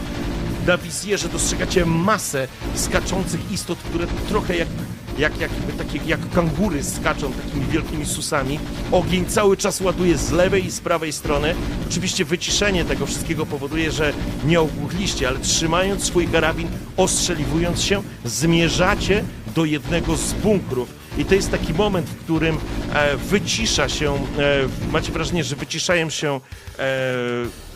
Na 0.67 0.79
wizjerze 0.79 1.29
dostrzegacie 1.29 1.87
masę 1.87 2.49
skaczących 2.75 3.53
istot, 3.53 3.79
które 3.79 4.07
trochę 4.29 4.57
jak, 4.57 4.69
jak, 5.19 5.41
jak, 5.41 5.51
takie, 5.79 6.01
jak 6.07 6.31
kangury 6.31 6.85
skaczą 6.85 7.33
takimi 7.33 7.67
wielkimi 7.67 8.07
susami. 8.07 8.59
Ogień 8.93 9.27
cały 9.27 9.57
czas 9.57 9.81
ładuje 9.81 10.19
z 10.19 10.31
lewej 10.31 10.67
i 10.67 10.71
z 10.71 10.81
prawej 10.81 11.13
strony. 11.13 11.55
Oczywiście 11.91 12.25
wyciszenie 12.25 12.85
tego 12.85 13.07
wszystkiego 13.07 13.47
powoduje, 13.47 13.91
że 13.91 14.13
nie 14.45 14.61
ogłuchliście, 14.61 15.29
ale 15.29 15.39
trzymając 15.39 16.05
swój 16.05 16.29
karabin, 16.29 16.69
ostrzeliwując 16.97 17.83
się, 17.83 18.03
zmierzacie 18.25 19.25
do 19.55 19.65
jednego 19.65 20.17
z 20.17 20.33
bunkrów. 20.33 21.05
I 21.19 21.25
to 21.25 21.35
jest 21.35 21.51
taki 21.51 21.75
moment, 21.75 22.09
w 22.09 22.25
którym 22.25 22.59
e, 22.95 23.17
wycisza 23.17 23.89
się, 23.89 24.15
e, 24.15 24.19
macie 24.93 25.13
wrażenie, 25.13 25.45
że 25.45 25.57
wyciszają 25.57 26.11
się 26.11 26.41
e, 26.79 27.05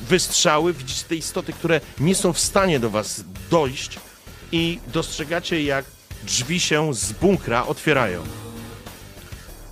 wystrzały, 0.00 0.72
widzicie 0.72 1.04
te 1.08 1.16
istoty, 1.16 1.52
które 1.52 1.80
nie 2.00 2.14
są 2.14 2.32
w 2.32 2.38
stanie 2.38 2.80
do 2.80 2.90
was 2.90 3.24
dojść 3.50 3.98
i 4.52 4.78
dostrzegacie, 4.92 5.62
jak 5.62 5.84
drzwi 6.24 6.60
się 6.60 6.94
z 6.94 7.12
bunkra 7.12 7.66
otwierają. 7.66 8.22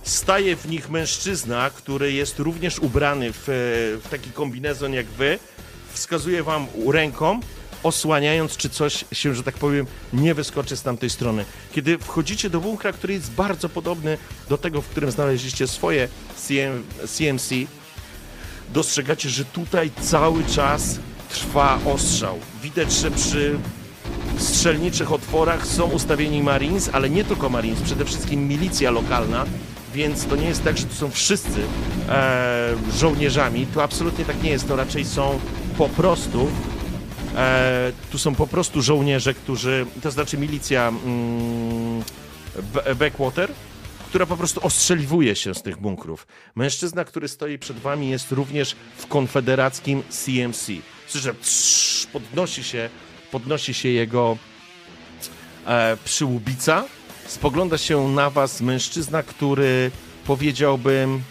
Staje 0.03 0.55
w 0.55 0.69
nich 0.69 0.89
mężczyzna, 0.89 1.69
który 1.69 2.13
jest 2.13 2.39
również 2.39 2.79
ubrany 2.79 3.33
w, 3.33 3.43
w 4.03 4.09
taki 4.09 4.31
kombinezon 4.31 4.93
jak 4.93 5.05
wy. 5.05 5.39
Wskazuje 5.93 6.43
wam 6.43 6.67
ręką, 6.87 7.39
osłaniając, 7.83 8.57
czy 8.57 8.69
coś 8.69 9.05
się, 9.11 9.35
że 9.35 9.43
tak 9.43 9.55
powiem, 9.55 9.85
nie 10.13 10.33
wyskoczy 10.33 10.77
z 10.77 10.81
tamtej 10.81 11.09
strony. 11.09 11.45
Kiedy 11.71 11.97
wchodzicie 11.97 12.49
do 12.49 12.61
bunkra, 12.61 12.93
który 12.93 13.13
jest 13.13 13.31
bardzo 13.31 13.69
podobny 13.69 14.17
do 14.49 14.57
tego, 14.57 14.81
w 14.81 14.87
którym 14.87 15.11
znaleźliście 15.11 15.67
swoje 15.67 16.07
CM, 16.35 16.83
CMC, 17.07 17.55
dostrzegacie, 18.73 19.29
że 19.29 19.45
tutaj 19.45 19.91
cały 20.01 20.43
czas 20.43 20.99
trwa 21.29 21.79
ostrzał. 21.85 22.39
Widać, 22.63 22.91
że 22.91 23.11
przy 23.11 23.59
strzelniczych 24.37 25.11
otworach 25.11 25.67
są 25.67 25.83
ustawieni 25.83 26.43
Marines, 26.43 26.89
ale 26.93 27.09
nie 27.09 27.23
tylko 27.23 27.49
Marines, 27.49 27.81
przede 27.81 28.05
wszystkim 28.05 28.47
milicja 28.47 28.91
lokalna, 28.91 29.45
więc 29.93 30.25
to 30.25 30.35
nie 30.35 30.47
jest 30.47 30.63
tak, 30.63 30.77
że 30.77 30.85
to 30.85 30.95
są 30.95 31.11
wszyscy 31.11 31.61
e, 32.09 32.73
żołnierzami. 32.97 33.67
To 33.73 33.83
absolutnie 33.83 34.25
tak 34.25 34.43
nie 34.43 34.49
jest, 34.49 34.67
to 34.67 34.75
raczej 34.75 35.05
są 35.05 35.39
po 35.77 35.89
prostu 35.89 36.47
E, 37.37 37.91
tu 38.11 38.17
są 38.17 38.35
po 38.35 38.47
prostu 38.47 38.81
żołnierze, 38.81 39.33
którzy, 39.33 39.85
to 40.03 40.11
znaczy 40.11 40.37
milicja 40.37 40.87
mm, 40.87 42.03
Backwater, 42.99 43.51
która 44.09 44.25
po 44.25 44.37
prostu 44.37 44.65
ostrzeliwuje 44.65 45.35
się 45.35 45.55
z 45.55 45.61
tych 45.61 45.77
bunkrów. 45.77 46.27
Mężczyzna, 46.55 47.05
który 47.05 47.27
stoi 47.27 47.59
przed 47.59 47.79
wami 47.79 48.09
jest 48.09 48.31
również 48.31 48.75
w 48.97 49.07
konfederackim 49.07 50.03
CMC. 50.09 50.71
Słyszę, 51.07 51.33
podnosi 52.13 52.63
się, 52.63 52.89
podnosi 53.31 53.73
się 53.73 53.89
jego 53.89 54.37
e, 55.65 55.97
przyłubica. 56.05 56.85
Spogląda 57.27 57.77
się 57.77 58.07
na 58.07 58.29
was 58.29 58.61
mężczyzna, 58.61 59.23
który 59.23 59.91
powiedziałbym 60.25 61.23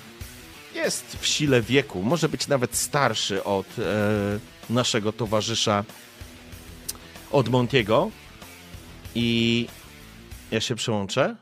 jest 0.75 1.17
w 1.21 1.27
sile 1.27 1.63
wieku, 1.63 2.03
może 2.03 2.29
być 2.29 2.49
nawet 2.49 2.77
starszy 2.77 3.45
od 3.45 3.67
e, 3.79 3.83
naszego 4.71 5.13
towarzysza 5.13 5.85
od 7.31 7.49
Montiego. 7.49 8.11
I 9.15 9.69
ja 10.51 10.61
się 10.61 10.75
przełączę. 10.75 11.37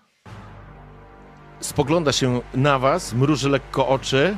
Spogląda 1.61 2.13
się 2.13 2.41
na 2.55 2.79
was, 2.79 3.13
mruży 3.13 3.49
lekko 3.49 3.89
oczy. 3.89 4.37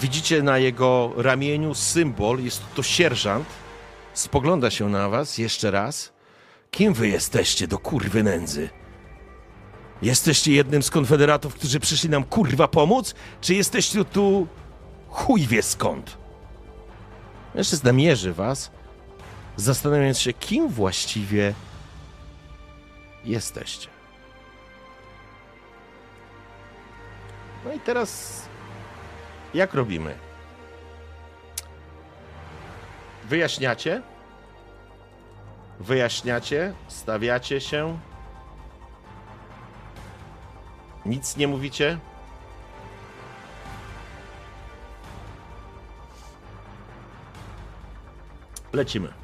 Widzicie 0.00 0.42
na 0.42 0.58
jego 0.58 1.12
ramieniu 1.16 1.74
symbol, 1.74 2.44
jest 2.44 2.62
to 2.74 2.82
sierżant. 2.82 3.46
Spogląda 4.14 4.70
się 4.70 4.88
na 4.88 5.08
was 5.08 5.38
jeszcze 5.38 5.70
raz. 5.70 6.12
Kim 6.70 6.94
wy 6.94 7.08
jesteście 7.08 7.66
do 7.66 7.78
kurwy 7.78 8.22
nędzy? 8.22 8.68
Jesteście 10.02 10.52
jednym 10.52 10.82
z 10.82 10.90
konfederatów, 10.90 11.54
którzy 11.54 11.80
przyszli 11.80 12.10
nam 12.10 12.24
kurwa 12.24 12.68
pomóc? 12.68 13.14
Czy 13.40 13.54
jesteście 13.54 14.04
tu 14.04 14.46
chuj 15.08 15.46
wie 15.46 15.62
skąd? 15.62 16.18
Mężczyzna 17.54 17.92
mierzy 17.92 18.32
was, 18.32 18.70
zastanawiając 19.56 20.18
się, 20.18 20.32
kim 20.32 20.68
właściwie 20.68 21.54
jesteście. 23.24 23.88
No 27.64 27.72
i 27.72 27.80
teraz 27.80 28.42
jak 29.54 29.74
robimy? 29.74 30.29
Wyjaśniacie? 33.30 34.02
Wyjaśniacie? 35.80 36.74
Stawiacie 36.88 37.60
się? 37.60 37.98
Nic 41.06 41.36
nie 41.36 41.48
mówicie? 41.48 41.98
Lecimy. 48.72 49.19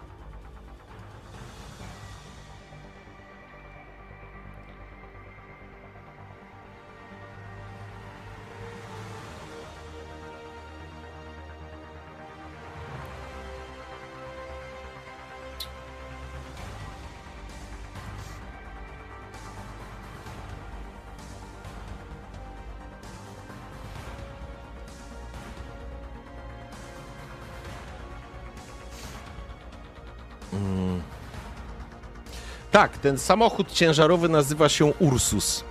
Tak, 32.76 32.98
ten 32.98 33.18
samochód 33.18 33.72
ciężarowy 33.72 34.28
nazywa 34.28 34.68
się 34.68 34.86
Ursus. 34.86 35.64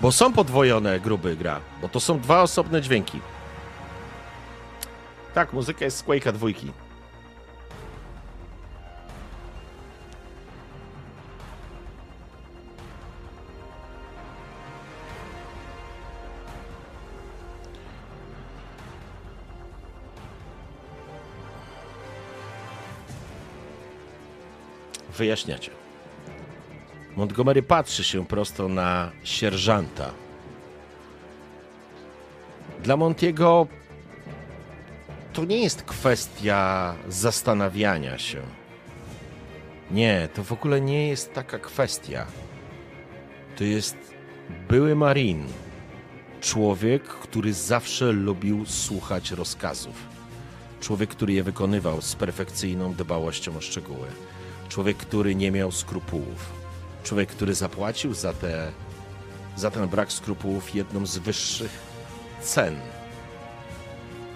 Bo 0.00 0.12
są 0.12 0.32
podwojone 0.32 1.00
gruby 1.00 1.36
gra, 1.36 1.60
bo 1.82 1.88
to 1.88 2.00
są 2.00 2.20
dwa 2.20 2.42
osobne 2.42 2.82
dźwięki. 2.82 3.20
Tak, 5.34 5.52
muzyka 5.52 5.84
jest 5.84 5.96
z 5.96 6.04
Quake'a 6.04 6.32
dwójki. 6.32 6.72
Wyjaśniacie. 25.16 25.70
Montgomery 27.16 27.62
patrzy 27.62 28.04
się 28.04 28.26
prosto 28.26 28.68
na 28.68 29.10
sierżanta. 29.24 30.10
Dla 32.82 32.96
Montiego 32.96 33.66
to 35.32 35.44
nie 35.44 35.62
jest 35.62 35.82
kwestia 35.82 36.94
zastanawiania 37.08 38.18
się. 38.18 38.42
Nie, 39.90 40.28
to 40.34 40.44
w 40.44 40.52
ogóle 40.52 40.80
nie 40.80 41.08
jest 41.08 41.34
taka 41.34 41.58
kwestia. 41.58 42.26
To 43.56 43.64
jest 43.64 43.96
były 44.68 44.96
marin. 44.96 45.46
Człowiek, 46.40 47.02
który 47.02 47.52
zawsze 47.52 48.12
lubił 48.12 48.66
słuchać 48.66 49.30
rozkazów. 49.30 50.06
Człowiek, 50.80 51.10
który 51.10 51.32
je 51.32 51.42
wykonywał 51.42 52.02
z 52.02 52.14
perfekcyjną 52.14 52.94
dbałością 52.94 53.56
o 53.56 53.60
szczegóły. 53.60 54.06
Człowiek, 54.68 54.96
który 54.96 55.34
nie 55.34 55.50
miał 55.50 55.72
skrupułów. 55.72 56.52
Człowiek, 57.04 57.28
który 57.28 57.54
zapłacił 57.54 58.14
za, 58.14 58.32
te, 58.32 58.72
za 59.56 59.70
ten 59.70 59.88
brak 59.88 60.12
skrupułów 60.12 60.74
jedną 60.74 61.06
z 61.06 61.18
wyższych 61.18 61.70
cen. 62.40 62.76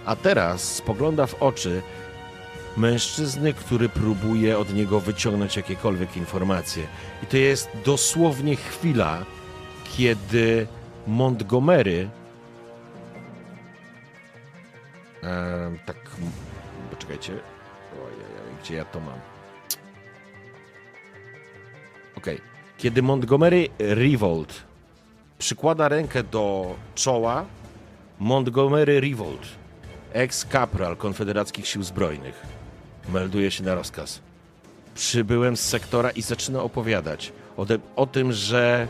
A 0.04 0.16
teraz 0.16 0.74
spogląda 0.74 1.26
w 1.26 1.42
oczy 1.42 1.82
mężczyzny, 2.76 3.54
który 3.54 3.88
próbuje 3.88 4.58
od 4.58 4.74
niego 4.74 5.00
wyciągnąć 5.00 5.56
jakiekolwiek 5.56 6.16
informacje. 6.16 6.86
I 7.22 7.26
to 7.26 7.36
jest 7.36 7.68
dosłownie 7.84 8.56
chwila, 8.56 9.24
kiedy 9.96 10.66
Montgomery. 11.06 12.10
E, 15.22 15.72
tak. 15.86 15.96
Poczekajcie. 16.90 17.32
Ojej, 17.32 18.56
gdzie 18.62 18.74
ja 18.74 18.84
to 18.84 19.00
mam? 19.00 19.39
Okej. 22.20 22.35
Okay. 22.35 22.46
Kiedy 22.78 23.02
Montgomery 23.02 23.68
Revolt 23.78 24.62
przykłada 25.38 25.88
rękę 25.88 26.22
do 26.22 26.74
czoła, 26.94 27.46
Montgomery 28.18 29.00
Revolt, 29.00 29.48
ex-kapral 30.12 30.96
Konfederackich 30.96 31.66
Sił 31.66 31.83
Zbrojnych, 31.83 32.42
melduje 33.09 33.50
się 33.50 33.64
na 33.64 33.74
rozkaz. 33.74 34.20
Przybyłem 34.94 35.56
z 35.56 35.61
sektora 35.61 36.11
i 36.11 36.22
zaczyna 36.22 36.62
opowiadać 36.62 37.33
o, 37.56 37.64
de- 37.64 37.78
o 37.96 38.06
tym, 38.06 38.33
że 38.33 38.88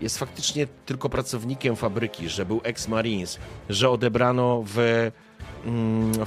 jest 0.00 0.18
faktycznie 0.18 0.66
tylko 0.86 1.08
pracownikiem 1.08 1.76
fabryki, 1.76 2.28
że 2.28 2.46
był 2.46 2.60
ex-marines, 2.64 3.38
że 3.68 3.90
odebrano 3.90 4.62
w 4.66 5.10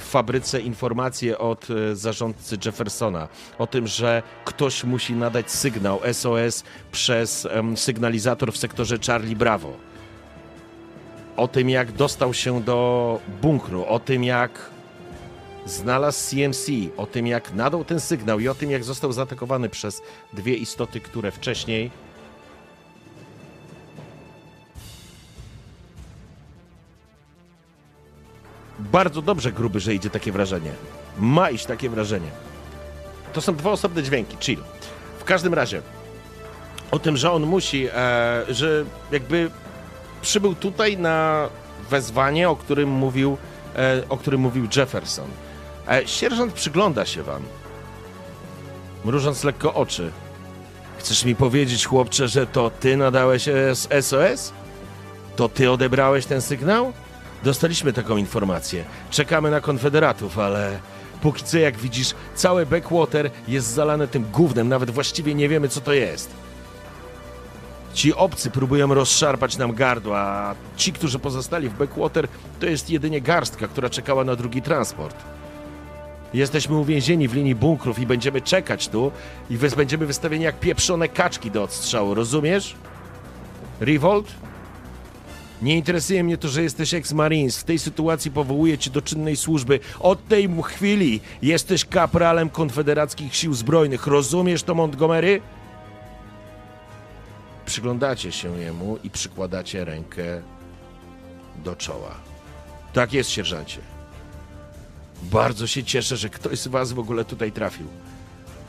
fabryce 0.00 0.60
informacje 0.60 1.38
od 1.38 1.68
e, 1.70 1.96
zarządcy 1.96 2.58
Jeffersona 2.64 3.28
o 3.58 3.66
tym, 3.66 3.86
że 3.86 4.22
ktoś 4.44 4.84
musi 4.84 5.12
nadać 5.12 5.50
sygnał 5.50 6.00
SOS 6.12 6.64
przez 6.92 7.48
sygnalizator 7.76 8.52
w 8.52 8.56
sektorze 8.56 8.98
Charlie 9.06 9.36
Bravo. 9.36 9.72
O 11.36 11.48
tym, 11.48 11.70
jak 11.70 11.92
dostał 11.92 12.34
się 12.34 12.60
do 12.60 13.20
bunkru, 13.42 13.84
o 13.84 13.98
tym, 13.98 14.24
jak 14.24 14.70
znalazł 15.66 16.30
CMC, 16.30 16.66
o 16.96 17.06
tym, 17.06 17.26
jak 17.26 17.54
nadał 17.54 17.84
ten 17.84 18.00
sygnał 18.00 18.40
i 18.40 18.48
o 18.48 18.54
tym, 18.54 18.70
jak 18.70 18.84
został 18.84 19.12
zaatakowany 19.12 19.68
przez 19.68 20.02
dwie 20.32 20.54
istoty, 20.54 21.00
które 21.00 21.30
wcześniej 21.30 21.90
Bardzo 28.90 29.22
dobrze, 29.22 29.52
gruby, 29.52 29.80
że 29.80 29.94
idzie 29.94 30.10
takie 30.10 30.32
wrażenie. 30.32 30.70
Ma 31.18 31.50
iść 31.50 31.66
takie 31.66 31.90
wrażenie. 31.90 32.30
To 33.32 33.40
są 33.40 33.56
dwa 33.56 33.70
osobne 33.70 34.02
dźwięki, 34.02 34.36
chill. 34.40 34.58
W 35.18 35.24
każdym 35.24 35.54
razie, 35.54 35.82
o 36.90 36.98
tym, 36.98 37.16
że 37.16 37.32
on 37.32 37.42
musi, 37.42 37.88
e, 37.88 38.44
że 38.48 38.84
jakby 39.12 39.50
przybył 40.22 40.54
tutaj 40.54 40.98
na 40.98 41.48
wezwanie, 41.90 42.48
o 42.48 42.56
którym 42.56 42.88
mówił, 42.88 43.36
e, 43.76 44.02
o 44.08 44.16
którym 44.16 44.40
mówił 44.40 44.68
Jefferson. 44.76 45.28
E, 45.88 46.06
sierżant 46.06 46.52
przygląda 46.52 47.06
się 47.06 47.22
wam, 47.22 47.42
mrużąc 49.04 49.44
lekko 49.44 49.74
oczy. 49.74 50.10
Chcesz 50.98 51.24
mi 51.24 51.34
powiedzieć, 51.34 51.86
chłopcze, 51.86 52.28
że 52.28 52.46
to 52.46 52.70
ty 52.70 52.96
nadałeś 52.96 53.48
SOS? 54.00 54.52
To 55.36 55.48
ty 55.48 55.70
odebrałeś 55.70 56.26
ten 56.26 56.42
sygnał? 56.42 56.92
Dostaliśmy 57.44 57.92
taką 57.92 58.16
informację. 58.16 58.84
Czekamy 59.10 59.50
na 59.50 59.60
konfederatów, 59.60 60.38
ale 60.38 60.78
póki 61.20 61.44
co, 61.44 61.58
jak 61.58 61.76
widzisz, 61.76 62.14
całe 62.34 62.66
backwater 62.66 63.30
jest 63.48 63.66
zalane 63.66 64.08
tym 64.08 64.24
gównem, 64.32 64.68
nawet 64.68 64.90
właściwie 64.90 65.34
nie 65.34 65.48
wiemy, 65.48 65.68
co 65.68 65.80
to 65.80 65.92
jest. 65.92 66.30
Ci 67.94 68.14
obcy 68.14 68.50
próbują 68.50 68.94
rozszarpać 68.94 69.56
nam 69.56 69.74
gardła, 69.74 70.20
a 70.20 70.54
ci, 70.76 70.92
którzy 70.92 71.18
pozostali 71.18 71.68
w 71.68 71.74
backwater, 71.74 72.28
to 72.60 72.66
jest 72.66 72.90
jedynie 72.90 73.20
garstka, 73.20 73.68
która 73.68 73.90
czekała 73.90 74.24
na 74.24 74.36
drugi 74.36 74.62
transport. 74.62 75.16
Jesteśmy 76.34 76.76
uwięzieni 76.76 77.28
w 77.28 77.34
linii 77.34 77.54
bunkrów 77.54 77.98
i 77.98 78.06
będziemy 78.06 78.40
czekać 78.40 78.88
tu 78.88 79.12
i 79.50 79.58
będziemy 79.76 80.06
wystawieni 80.06 80.44
jak 80.44 80.60
pieprzone 80.60 81.08
kaczki 81.08 81.50
do 81.50 81.62
odstrzału, 81.62 82.14
rozumiesz? 82.14 82.74
Revolt? 83.80 84.26
Nie 85.62 85.76
interesuje 85.76 86.24
mnie 86.24 86.38
to, 86.38 86.48
że 86.48 86.62
jesteś 86.62 86.94
ex-marines. 86.94 87.58
W 87.58 87.64
tej 87.64 87.78
sytuacji 87.78 88.30
powołuję 88.30 88.78
cię 88.78 88.90
do 88.90 89.02
czynnej 89.02 89.36
służby. 89.36 89.80
Od 90.00 90.28
tej 90.28 90.48
chwili 90.62 91.20
jesteś 91.42 91.84
kapralem 91.84 92.50
konfederackich 92.50 93.36
sił 93.36 93.54
zbrojnych. 93.54 94.06
Rozumiesz 94.06 94.62
to, 94.62 94.74
Montgomery? 94.74 95.40
Przyglądacie 97.66 98.32
się 98.32 98.58
jemu 98.58 98.98
i 99.04 99.10
przykładacie 99.10 99.84
rękę 99.84 100.42
do 101.64 101.76
czoła. 101.76 102.14
Tak 102.92 103.12
jest, 103.12 103.30
sierżancie. 103.30 103.78
Bardzo 105.22 105.66
się 105.66 105.84
cieszę, 105.84 106.16
że 106.16 106.28
ktoś 106.28 106.58
z 106.58 106.68
was 106.68 106.92
w 106.92 106.98
ogóle 106.98 107.24
tutaj 107.24 107.52
trafił. 107.52 107.86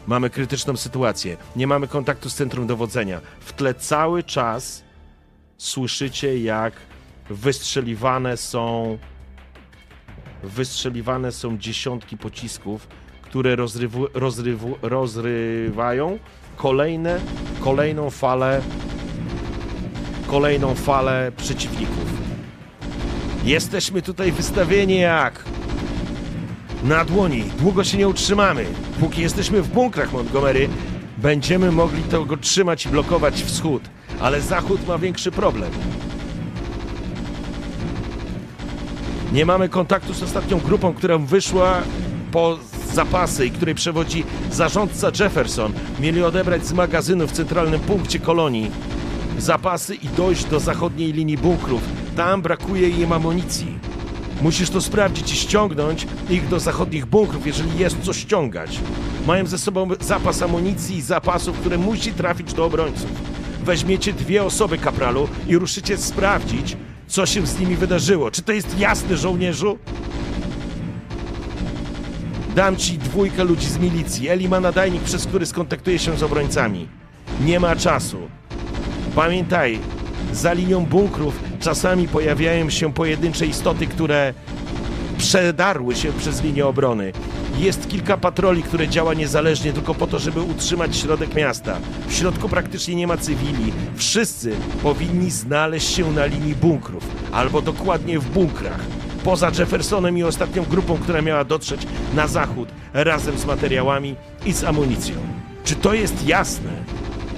Mamy 0.07 0.29
krytyczną 0.29 0.77
sytuację. 0.77 1.37
Nie 1.55 1.67
mamy 1.67 1.87
kontaktu 1.87 2.29
z 2.29 2.35
centrum 2.35 2.67
dowodzenia. 2.67 3.21
W 3.39 3.53
tle 3.53 3.73
cały 3.73 4.23
czas 4.23 4.82
słyszycie, 5.63 6.39
jak 6.39 6.73
wystrzeliwane 7.29 8.37
są 8.37 8.97
wystrzeliwane 10.43 11.31
są 11.31 11.57
dziesiątki 11.57 12.17
pocisków, 12.17 12.87
które 13.21 13.55
rozrywu, 13.55 14.07
rozrywu, 14.13 14.77
rozrywają 14.81 16.19
kolejne, 16.55 17.19
kolejną 17.59 18.09
falę 18.09 18.61
kolejną 20.27 20.75
falę 20.75 21.31
przeciwników. 21.37 22.05
Jesteśmy 23.43 24.01
tutaj 24.01 24.31
wystawieni 24.31 24.97
jak 24.97 25.45
na 26.83 27.05
dłoni. 27.05 27.43
Długo 27.59 27.83
się 27.83 27.97
nie 27.97 28.07
utrzymamy. 28.07 28.65
Póki 28.99 29.21
jesteśmy 29.21 29.61
w 29.61 29.67
bunkrach 29.67 30.13
Montgomery, 30.13 30.69
będziemy 31.17 31.71
mogli 31.71 32.03
tego 32.03 32.37
trzymać 32.37 32.85
i 32.85 32.89
blokować 32.89 33.43
wschód 33.43 33.83
ale 34.19 34.41
Zachód 34.41 34.87
ma 34.87 34.97
większy 34.97 35.31
problem. 35.31 35.71
Nie 39.33 39.45
mamy 39.45 39.69
kontaktu 39.69 40.13
z 40.13 40.23
ostatnią 40.23 40.59
grupą, 40.59 40.93
która 40.93 41.17
wyszła 41.17 41.81
po 42.31 42.57
zapasy 42.93 43.45
i 43.45 43.51
której 43.51 43.75
przewodzi 43.75 44.23
zarządca 44.51 45.11
Jefferson. 45.19 45.73
Mieli 45.99 46.23
odebrać 46.23 46.65
z 46.65 46.73
magazynu 46.73 47.27
w 47.27 47.31
centralnym 47.31 47.79
punkcie 47.79 48.19
kolonii 48.19 48.71
zapasy 49.37 49.95
i 49.95 50.07
dojść 50.07 50.45
do 50.45 50.59
zachodniej 50.59 51.13
linii 51.13 51.37
bunkrów. 51.37 51.81
Tam 52.15 52.41
brakuje 52.41 52.89
im 52.89 53.11
amunicji. 53.11 53.79
Musisz 54.41 54.69
to 54.69 54.81
sprawdzić 54.81 55.33
i 55.33 55.35
ściągnąć 55.35 56.07
ich 56.29 56.47
do 56.49 56.59
zachodnich 56.59 57.05
bunkrów, 57.05 57.47
jeżeli 57.47 57.79
jest 57.79 58.01
co 58.01 58.13
ściągać. 58.13 58.79
Mają 59.27 59.45
ze 59.45 59.57
sobą 59.57 59.89
zapas 59.99 60.41
amunicji 60.41 60.97
i 60.97 61.01
zapasów, 61.01 61.59
które 61.59 61.77
musi 61.77 62.11
trafić 62.11 62.53
do 62.53 62.65
obrońców 62.65 63.32
weźmiecie 63.63 64.13
dwie 64.13 64.43
osoby, 64.43 64.77
kapralu, 64.77 65.29
i 65.47 65.57
ruszycie 65.57 65.97
sprawdzić, 65.97 66.77
co 67.07 67.25
się 67.25 67.47
z 67.47 67.59
nimi 67.59 67.75
wydarzyło. 67.75 68.31
Czy 68.31 68.41
to 68.41 68.51
jest 68.51 68.79
jasne, 68.79 69.17
żołnierzu? 69.17 69.77
Dam 72.55 72.75
ci 72.75 72.97
dwójkę 72.97 73.43
ludzi 73.43 73.67
z 73.67 73.77
milicji. 73.77 74.29
Eli 74.29 74.49
ma 74.49 74.59
nadajnik, 74.59 75.03
przez 75.03 75.25
który 75.25 75.45
skontaktuje 75.45 75.99
się 75.99 76.17
z 76.17 76.23
obrońcami. 76.23 76.87
Nie 77.41 77.59
ma 77.59 77.75
czasu. 77.75 78.17
Pamiętaj, 79.15 79.79
za 80.33 80.53
linią 80.53 80.85
bunkrów 80.85 81.39
czasami 81.59 82.07
pojawiają 82.07 82.69
się 82.69 82.93
pojedyncze 82.93 83.45
istoty, 83.45 83.87
które 83.87 84.33
przedarły 85.17 85.95
się 85.95 86.13
przez 86.13 86.43
linię 86.43 86.65
obrony. 86.65 87.11
Jest 87.57 87.89
kilka 87.89 88.17
patroli, 88.17 88.63
które 88.63 88.87
działa 88.87 89.13
niezależnie 89.13 89.73
tylko 89.73 89.95
po 89.95 90.07
to, 90.07 90.19
żeby 90.19 90.41
utrzymać 90.41 90.97
środek 90.97 91.35
miasta. 91.35 91.77
W 92.07 92.13
środku 92.13 92.49
praktycznie 92.49 92.95
nie 92.95 93.07
ma 93.07 93.17
cywili. 93.17 93.73
Wszyscy 93.95 94.55
powinni 94.83 95.31
znaleźć 95.31 95.95
się 95.95 96.11
na 96.11 96.25
linii 96.25 96.55
bunkrów, 96.55 97.03
albo 97.31 97.61
dokładnie 97.61 98.19
w 98.19 98.29
bunkrach. 98.29 98.79
Poza 99.23 99.51
Jeffersonem 99.59 100.17
i 100.17 100.23
ostatnią 100.23 100.63
grupą, 100.63 100.97
która 100.97 101.21
miała 101.21 101.43
dotrzeć 101.43 101.87
na 102.15 102.27
zachód 102.27 102.69
razem 102.93 103.37
z 103.37 103.45
materiałami 103.45 104.15
i 104.45 104.53
z 104.53 104.63
amunicją. 104.63 105.15
Czy 105.63 105.75
to 105.75 105.93
jest 105.93 106.27
jasne? 106.27 106.71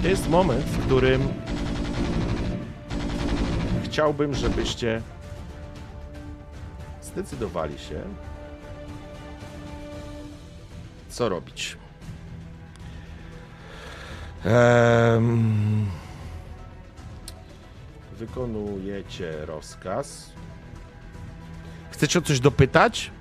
To 0.02 0.08
jest 0.08 0.30
moment, 0.30 0.66
w 0.66 0.86
którym 0.86 1.22
chciałbym, 3.84 4.34
żebyście 4.34 5.02
zdecydowali 7.16 7.80
się, 7.80 8.02
co 11.10 11.30
robić. 11.30 11.78
Wykonujecie 18.12 19.46
rozkaz. 19.46 20.32
Chcecie 21.92 22.20
o 22.20 22.22
coś 22.22 22.40
dopytać? 22.40 23.12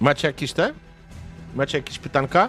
Macie 0.00 0.28
jakieś 0.28 0.52
te? 0.52 0.74
Macie 1.54 1.78
jakieś 1.78 1.98
pytanka? 1.98 2.48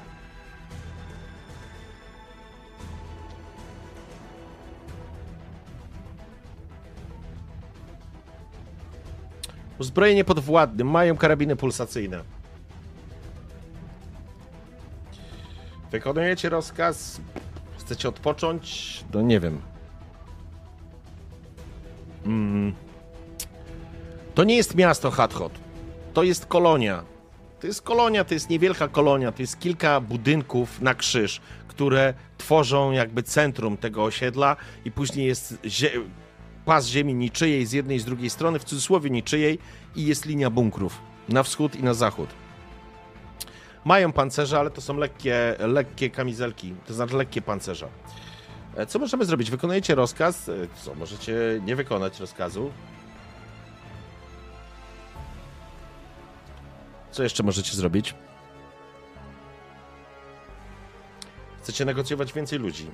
Uzbrojenie 9.80 10.24
podwładnym, 10.24 10.90
mają 10.90 11.18
karabiny 11.18 11.56
pulsacyjne. 11.56 12.24
Wykonujecie 15.92 16.50
rozkaz, 16.50 17.22
chcecie 17.80 18.10
odpocząć? 18.10 19.04
No 19.14 19.22
nie 19.22 19.40
wiem. 19.40 19.62
Mm. 22.26 22.74
To 24.36 24.44
nie 24.44 24.56
jest 24.56 24.76
miasto 24.76 25.12
Hathot. 25.12 25.54
To 26.14 26.24
jest 26.24 26.46
kolonia. 26.46 27.11
To 27.62 27.68
jest 27.68 27.82
kolonia, 27.82 28.24
to 28.24 28.34
jest 28.34 28.50
niewielka 28.50 28.88
kolonia, 28.88 29.32
to 29.32 29.42
jest 29.42 29.60
kilka 29.60 30.02
budynków 30.02 30.82
na 30.82 30.96
krzyż, 30.96 31.42
które 31.68 32.14
tworzą 32.38 32.92
jakby 32.92 33.24
centrum 33.24 33.78
tego 33.78 34.04
osiedla 34.04 34.56
i 34.86 34.92
później 34.92 35.28
jest 35.28 35.58
zie 35.66 35.92
pas 36.66 36.88
ziemi 36.88 37.14
niczyjej 37.14 37.66
z 37.66 37.72
jednej 37.72 37.98
i 37.98 38.00
z 38.00 38.06
drugiej 38.06 38.30
strony, 38.30 38.60
w 38.60 38.64
cudzysłowie 38.64 39.10
niczyjej 39.10 39.60
i 39.96 40.06
jest 40.06 40.26
linia 40.26 40.50
bunkrów 40.50 41.02
na 41.30 41.44
wschód 41.44 41.76
i 41.76 41.84
na 41.84 41.94
zachód. 41.94 42.30
Mają 43.86 44.12
pancerze, 44.12 44.60
ale 44.60 44.72
to 44.72 44.82
są 44.82 44.98
lekkie, 44.98 45.56
lekkie 45.60 46.10
kamizelki, 46.10 46.74
to 46.88 46.94
znaczy 46.94 47.16
lekkie 47.16 47.42
pancerze. 47.42 47.88
E, 48.76 48.86
co 48.86 49.00
możemy 49.00 49.26
zrobić? 49.26 49.52
Wykonujecie 49.52 49.96
rozkaz. 49.96 50.50
E, 50.50 50.54
co, 50.82 50.96
możecie 50.96 51.36
nie 51.66 51.76
wykonać 51.76 52.20
rozkazu. 52.20 52.72
Co 57.12 57.24
jeszcze 57.24 57.44
możecie 57.44 57.76
zrobić? 57.78 58.16
Chcecie 61.62 61.86
negocjować 61.86 62.34
więcej 62.34 62.60
ludzi. 62.60 62.92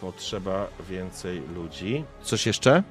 Potrzeba 0.00 0.66
więcej 0.88 1.42
ludzi. 1.54 2.04
Coś 2.22 2.46
jeszcze? 2.46 2.82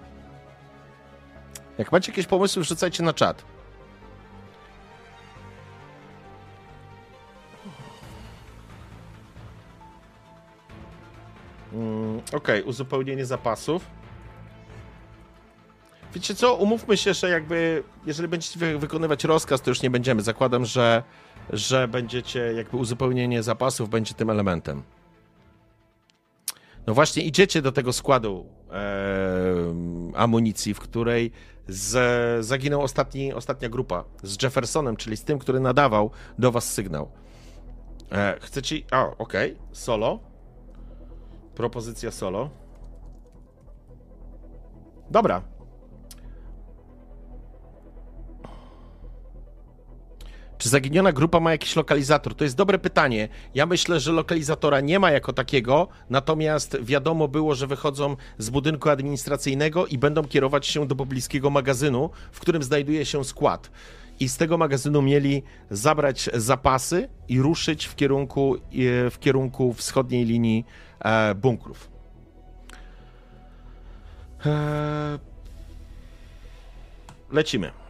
Jak 1.77 1.91
macie 1.91 2.11
jakieś 2.11 2.25
pomysły, 2.25 2.61
wrzucajcie 2.63 3.03
na 3.03 3.13
czat. 3.13 3.45
Mm, 11.73 12.21
Okej, 12.33 12.63
uzupełnienie 12.63 13.25
zapasów. 13.25 13.85
Wiecie 16.15 16.35
co, 16.35 16.55
umówmy 16.55 16.97
się, 16.97 17.13
że 17.13 17.29
jakby, 17.29 17.83
jeżeli 18.05 18.27
będziecie 18.27 18.59
wy 18.59 18.79
wykonywać 18.79 19.23
rozkaz, 19.23 19.61
to 19.61 19.71
już 19.71 19.81
nie 19.81 19.89
będziemy. 19.89 20.21
Zakładam, 20.21 20.65
że, 20.65 21.03
że 21.49 21.87
będziecie, 21.87 22.39
jakby 22.39 22.77
uzupełnienie 22.77 23.43
zapasów 23.43 23.89
będzie 23.89 24.13
tym 24.13 24.29
elementem. 24.29 24.83
No 26.87 26.93
właśnie, 26.93 27.23
idziecie 27.23 27.61
do 27.61 27.71
tego 27.71 27.93
składu 27.93 28.45
e, 28.71 28.75
amunicji, 30.15 30.73
w 30.73 30.79
której 30.79 31.31
z, 31.67 32.45
zaginął 32.45 32.81
ostatni, 32.81 33.33
ostatnia 33.33 33.69
grupa 33.69 34.03
z 34.23 34.43
Jeffersonem, 34.43 34.95
czyli 34.95 35.17
z 35.17 35.23
tym, 35.23 35.39
który 35.39 35.59
nadawał 35.59 36.11
do 36.39 36.51
was 36.51 36.73
sygnał. 36.73 37.11
E, 38.11 38.37
chcecie. 38.41 38.75
A, 38.91 39.05
okej, 39.17 39.51
okay. 39.51 39.65
solo. 39.71 40.19
Propozycja 41.55 42.11
solo. 42.11 42.49
Dobra, 45.11 45.54
Czy 50.65 50.69
zaginiona 50.69 51.11
grupa 51.11 51.39
ma 51.39 51.51
jakiś 51.51 51.75
lokalizator? 51.75 52.35
To 52.35 52.43
jest 52.43 52.55
dobre 52.55 52.79
pytanie. 52.79 53.27
Ja 53.55 53.65
myślę, 53.65 53.99
że 53.99 54.11
lokalizatora 54.11 54.81
nie 54.81 54.99
ma 54.99 55.11
jako 55.11 55.33
takiego, 55.33 55.87
natomiast 56.09 56.77
wiadomo 56.81 57.27
było, 57.27 57.55
że 57.55 57.67
wychodzą 57.67 58.15
z 58.37 58.49
budynku 58.49 58.89
administracyjnego 58.89 59.85
i 59.85 59.97
będą 59.97 60.23
kierować 60.23 60.67
się 60.67 60.87
do 60.87 60.95
pobliskiego 60.95 61.49
magazynu, 61.49 62.09
w 62.31 62.39
którym 62.39 62.63
znajduje 62.63 63.05
się 63.05 63.23
skład. 63.23 63.71
I 64.19 64.29
z 64.29 64.37
tego 64.37 64.57
magazynu 64.57 65.01
mieli 65.01 65.43
zabrać 65.71 66.29
zapasy 66.33 67.09
i 67.27 67.41
ruszyć 67.41 67.85
w 67.85 67.95
kierunku, 67.95 68.55
e, 68.55 68.59
w 69.09 69.19
kierunku 69.19 69.73
wschodniej 69.73 70.25
linii 70.25 70.65
e, 70.99 71.35
bunkrów. 71.35 71.89
E, 74.45 75.19
lecimy. 77.31 77.84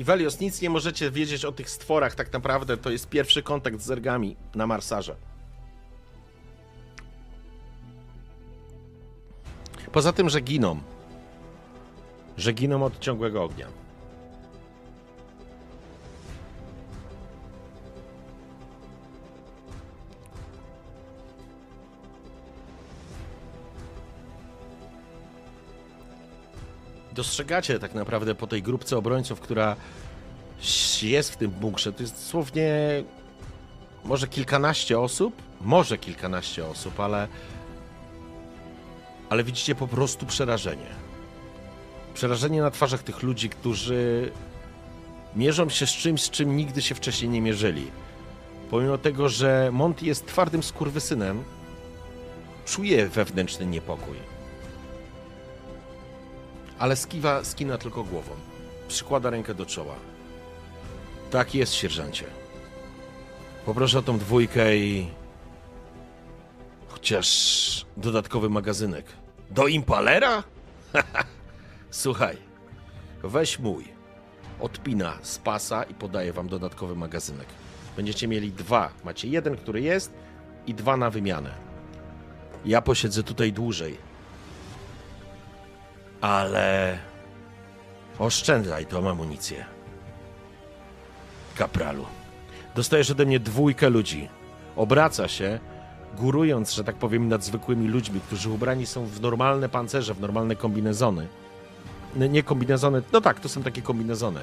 I 0.00 0.04
Velios, 0.04 0.40
nic 0.40 0.60
nie 0.60 0.70
możecie 0.70 1.10
wiedzieć 1.10 1.44
o 1.44 1.52
tych 1.52 1.70
stworach, 1.70 2.14
tak 2.14 2.32
naprawdę 2.32 2.76
to 2.76 2.90
jest 2.90 3.08
pierwszy 3.08 3.42
kontakt 3.42 3.80
z 3.80 3.84
zergami 3.84 4.36
na 4.54 4.66
Marsarze. 4.66 5.16
Poza 9.92 10.12
tym, 10.12 10.28
że 10.28 10.40
giną. 10.40 10.80
Że 12.36 12.52
giną 12.52 12.84
od 12.84 12.98
ciągłego 12.98 13.44
ognia. 13.44 13.66
Dostrzegacie 27.20 27.78
tak 27.78 27.94
naprawdę 27.94 28.34
po 28.34 28.46
tej 28.46 28.62
grupce 28.62 28.96
obrońców, 28.98 29.40
która 29.40 29.76
jest 31.02 31.32
w 31.32 31.36
tym 31.36 31.50
bunkrze, 31.50 31.92
to 31.92 32.02
jest 32.02 32.14
dosłownie 32.14 32.70
może 34.04 34.28
kilkanaście 34.28 35.00
osób, 35.00 35.42
może 35.60 35.98
kilkanaście 35.98 36.66
osób, 36.66 37.00
ale 37.00 37.28
ale 39.30 39.44
widzicie 39.44 39.74
po 39.74 39.88
prostu 39.88 40.26
przerażenie. 40.26 40.90
Przerażenie 42.14 42.62
na 42.62 42.70
twarzach 42.70 43.02
tych 43.02 43.22
ludzi, 43.22 43.48
którzy 43.48 44.32
mierzą 45.36 45.68
się 45.68 45.86
z 45.86 45.90
czymś, 45.90 46.22
z 46.22 46.30
czym 46.30 46.56
nigdy 46.56 46.82
się 46.82 46.94
wcześniej 46.94 47.30
nie 47.30 47.40
mierzyli. 47.40 47.90
Pomimo 48.70 48.98
tego, 48.98 49.28
że 49.28 49.70
Monty 49.72 50.06
jest 50.06 50.26
twardym 50.26 50.62
skurwysynem, 50.62 51.44
czuje 52.66 53.08
wewnętrzny 53.08 53.66
niepokój 53.66 54.29
ale 56.80 56.96
skiwa, 56.96 57.44
skina 57.44 57.78
tylko 57.78 58.04
głową. 58.04 58.32
przykłada 58.88 59.30
rękę 59.30 59.54
do 59.54 59.66
czoła. 59.66 59.94
Tak 61.30 61.54
jest, 61.54 61.74
sierżancie. 61.74 62.24
Poproszę 63.66 63.98
o 63.98 64.02
tą 64.02 64.18
dwójkę 64.18 64.76
i... 64.76 65.08
Chociaż 66.88 67.86
dodatkowy 67.96 68.50
magazynek. 68.50 69.04
Do 69.50 69.66
impalera? 69.66 70.42
Słuchaj, 71.90 72.36
weź 73.22 73.58
mój. 73.58 73.84
Odpina 74.60 75.18
z 75.22 75.38
pasa 75.38 75.82
i 75.82 75.94
podaję 75.94 76.32
wam 76.32 76.48
dodatkowy 76.48 76.96
magazynek. 76.96 77.46
Będziecie 77.96 78.28
mieli 78.28 78.52
dwa. 78.52 78.92
Macie 79.04 79.28
jeden, 79.28 79.56
który 79.56 79.80
jest 79.80 80.12
i 80.66 80.74
dwa 80.74 80.96
na 80.96 81.10
wymianę. 81.10 81.54
Ja 82.64 82.82
posiedzę 82.82 83.22
tutaj 83.22 83.52
dłużej. 83.52 84.09
Ale 86.20 86.98
oszczędzaj 88.18 88.86
tą 88.86 89.10
amunicję. 89.10 89.64
Kapralu. 91.56 92.06
Dostajesz 92.74 93.10
ode 93.10 93.26
mnie 93.26 93.40
dwójkę 93.40 93.90
ludzi. 93.90 94.28
Obraca 94.76 95.28
się, 95.28 95.58
górując, 96.16 96.72
że 96.72 96.84
tak 96.84 96.96
powiem, 96.96 97.28
nad 97.28 97.44
zwykłymi 97.44 97.88
ludźmi, 97.88 98.20
którzy 98.20 98.50
ubrani 98.50 98.86
są 98.86 99.06
w 99.06 99.20
normalne 99.20 99.68
pancerze, 99.68 100.14
w 100.14 100.20
normalne 100.20 100.56
kombinezony. 100.56 101.28
Nie- 102.16 102.42
kombinezony, 102.42 103.02
no 103.12 103.20
tak, 103.20 103.40
to 103.40 103.48
są 103.48 103.62
takie 103.62 103.82
kombinezony. 103.82 104.40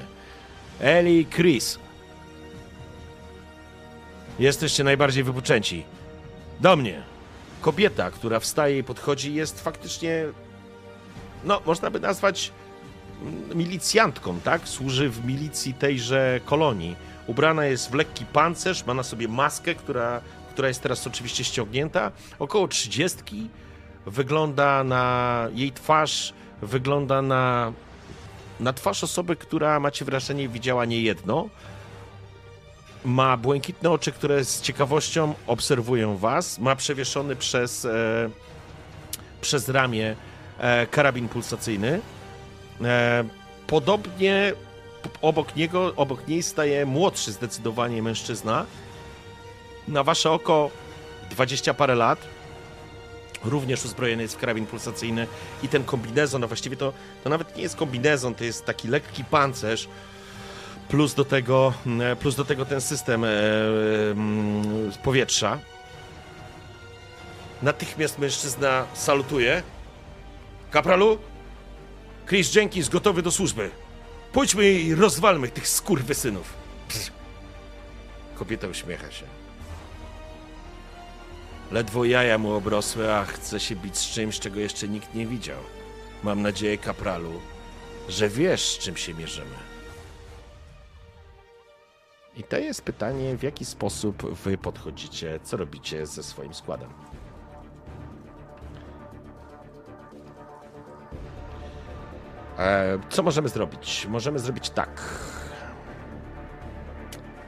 Eli, 0.80 1.26
Chris. 1.26 1.78
Jesteście 4.38 4.84
najbardziej 4.84 5.24
wypoczęci. 5.24 5.84
Do 6.60 6.76
mnie. 6.76 7.02
Kobieta, 7.60 8.10
która 8.10 8.40
wstaje 8.40 8.78
i 8.78 8.84
podchodzi, 8.84 9.34
jest 9.34 9.60
faktycznie, 9.60 10.24
no, 11.44 11.60
można 11.66 11.90
by 11.90 12.00
nazwać 12.00 12.52
mm, 13.22 13.58
milicjantką, 13.58 14.40
tak? 14.40 14.68
Służy 14.68 15.10
w 15.10 15.24
milicji 15.24 15.74
tejże 15.74 16.40
kolonii. 16.44 16.96
Ubrana 17.26 17.64
jest 17.64 17.90
w 17.90 17.94
lekki 17.94 18.24
pancerz, 18.24 18.86
ma 18.86 18.94
na 18.94 19.02
sobie 19.02 19.28
maskę, 19.28 19.74
która, 19.74 20.20
która 20.52 20.68
jest 20.68 20.82
teraz 20.82 21.06
oczywiście 21.06 21.44
ściągnięta. 21.44 22.12
Około 22.38 22.68
trzydziestki. 22.68 23.48
Wygląda 24.06 24.84
na 24.84 25.48
jej 25.54 25.72
twarz, 25.72 26.32
wygląda 26.62 27.22
na, 27.22 27.72
na 28.60 28.72
twarz 28.72 29.04
osoby, 29.04 29.36
która 29.36 29.80
macie 29.80 30.04
wrażenie 30.04 30.48
widziała 30.48 30.84
niejedno. 30.84 31.48
Ma 33.04 33.36
błękitne 33.36 33.90
oczy, 33.90 34.12
które 34.12 34.44
z 34.44 34.60
ciekawością 34.60 35.34
obserwują 35.46 36.16
was. 36.16 36.58
Ma 36.58 36.76
przewieszony 36.76 37.36
przez, 37.36 37.84
e, 37.84 38.30
przez 39.40 39.68
ramię 39.68 40.16
karabin 40.90 41.28
pulsacyjny. 41.28 42.00
E, 42.84 43.24
podobnie 43.66 44.52
obok 45.22 45.56
niego, 45.56 45.92
obok 45.96 46.28
niej 46.28 46.42
staje 46.42 46.86
młodszy 46.86 47.32
zdecydowanie 47.32 48.02
mężczyzna. 48.02 48.66
Na 49.88 50.02
wasze 50.02 50.30
oko 50.30 50.70
20 51.30 51.74
parę 51.74 51.94
lat. 51.94 52.18
Również 53.44 53.84
uzbrojony 53.84 54.22
jest 54.22 54.34
w 54.34 54.38
karabin 54.38 54.66
pulsacyjny 54.66 55.26
i 55.62 55.68
ten 55.68 55.84
kombinezon, 55.84 56.44
a 56.44 56.46
właściwie 56.46 56.76
to, 56.76 56.92
to 57.24 57.30
nawet 57.30 57.56
nie 57.56 57.62
jest 57.62 57.76
kombinezon, 57.76 58.34
to 58.34 58.44
jest 58.44 58.64
taki 58.64 58.88
lekki 58.88 59.24
pancerz, 59.24 59.88
plus 60.88 61.14
do 61.14 61.24
tego, 61.24 61.72
mm, 61.86 62.16
plus 62.16 62.36
do 62.36 62.44
tego 62.44 62.64
ten 62.64 62.80
system 62.80 63.24
e, 63.24 63.28
mm, 64.10 64.92
z 64.92 64.98
powietrza. 64.98 65.58
Natychmiast 67.62 68.18
mężczyzna 68.18 68.86
salutuje. 68.94 69.62
Kapralu, 70.70 71.18
Chris 72.26 72.54
Jenkins 72.54 72.88
gotowy 72.88 73.22
do 73.22 73.30
służby. 73.30 73.70
Pójdźmy 74.32 74.70
i 74.70 74.94
rozwalmy 74.94 75.48
tych 75.48 75.68
skurwysynów. 75.68 76.54
Psz. 76.88 77.12
Kobieta 78.34 78.68
uśmiecha 78.68 79.10
się. 79.10 79.24
Ledwo 81.72 82.04
jaja 82.04 82.38
mu 82.38 82.52
obrosły, 82.52 83.14
a 83.14 83.24
chce 83.24 83.60
się 83.60 83.76
bić 83.76 83.96
z 83.98 84.10
czymś, 84.10 84.40
czego 84.40 84.60
jeszcze 84.60 84.88
nikt 84.88 85.14
nie 85.14 85.26
widział. 85.26 85.58
Mam 86.22 86.42
nadzieję, 86.42 86.78
kapralu, 86.78 87.40
że 88.08 88.28
wiesz, 88.28 88.68
z 88.68 88.78
czym 88.78 88.96
się 88.96 89.14
mierzymy. 89.14 89.54
I 92.36 92.42
to 92.44 92.58
jest 92.58 92.82
pytanie, 92.82 93.36
w 93.36 93.42
jaki 93.42 93.64
sposób 93.64 94.34
wy 94.44 94.58
podchodzicie, 94.58 95.40
co 95.44 95.56
robicie 95.56 96.06
ze 96.06 96.22
swoim 96.22 96.54
składem. 96.54 96.90
E, 102.58 102.98
co 103.10 103.22
możemy 103.22 103.48
zrobić? 103.48 104.06
Możemy 104.06 104.38
zrobić 104.38 104.70
tak. 104.70 105.00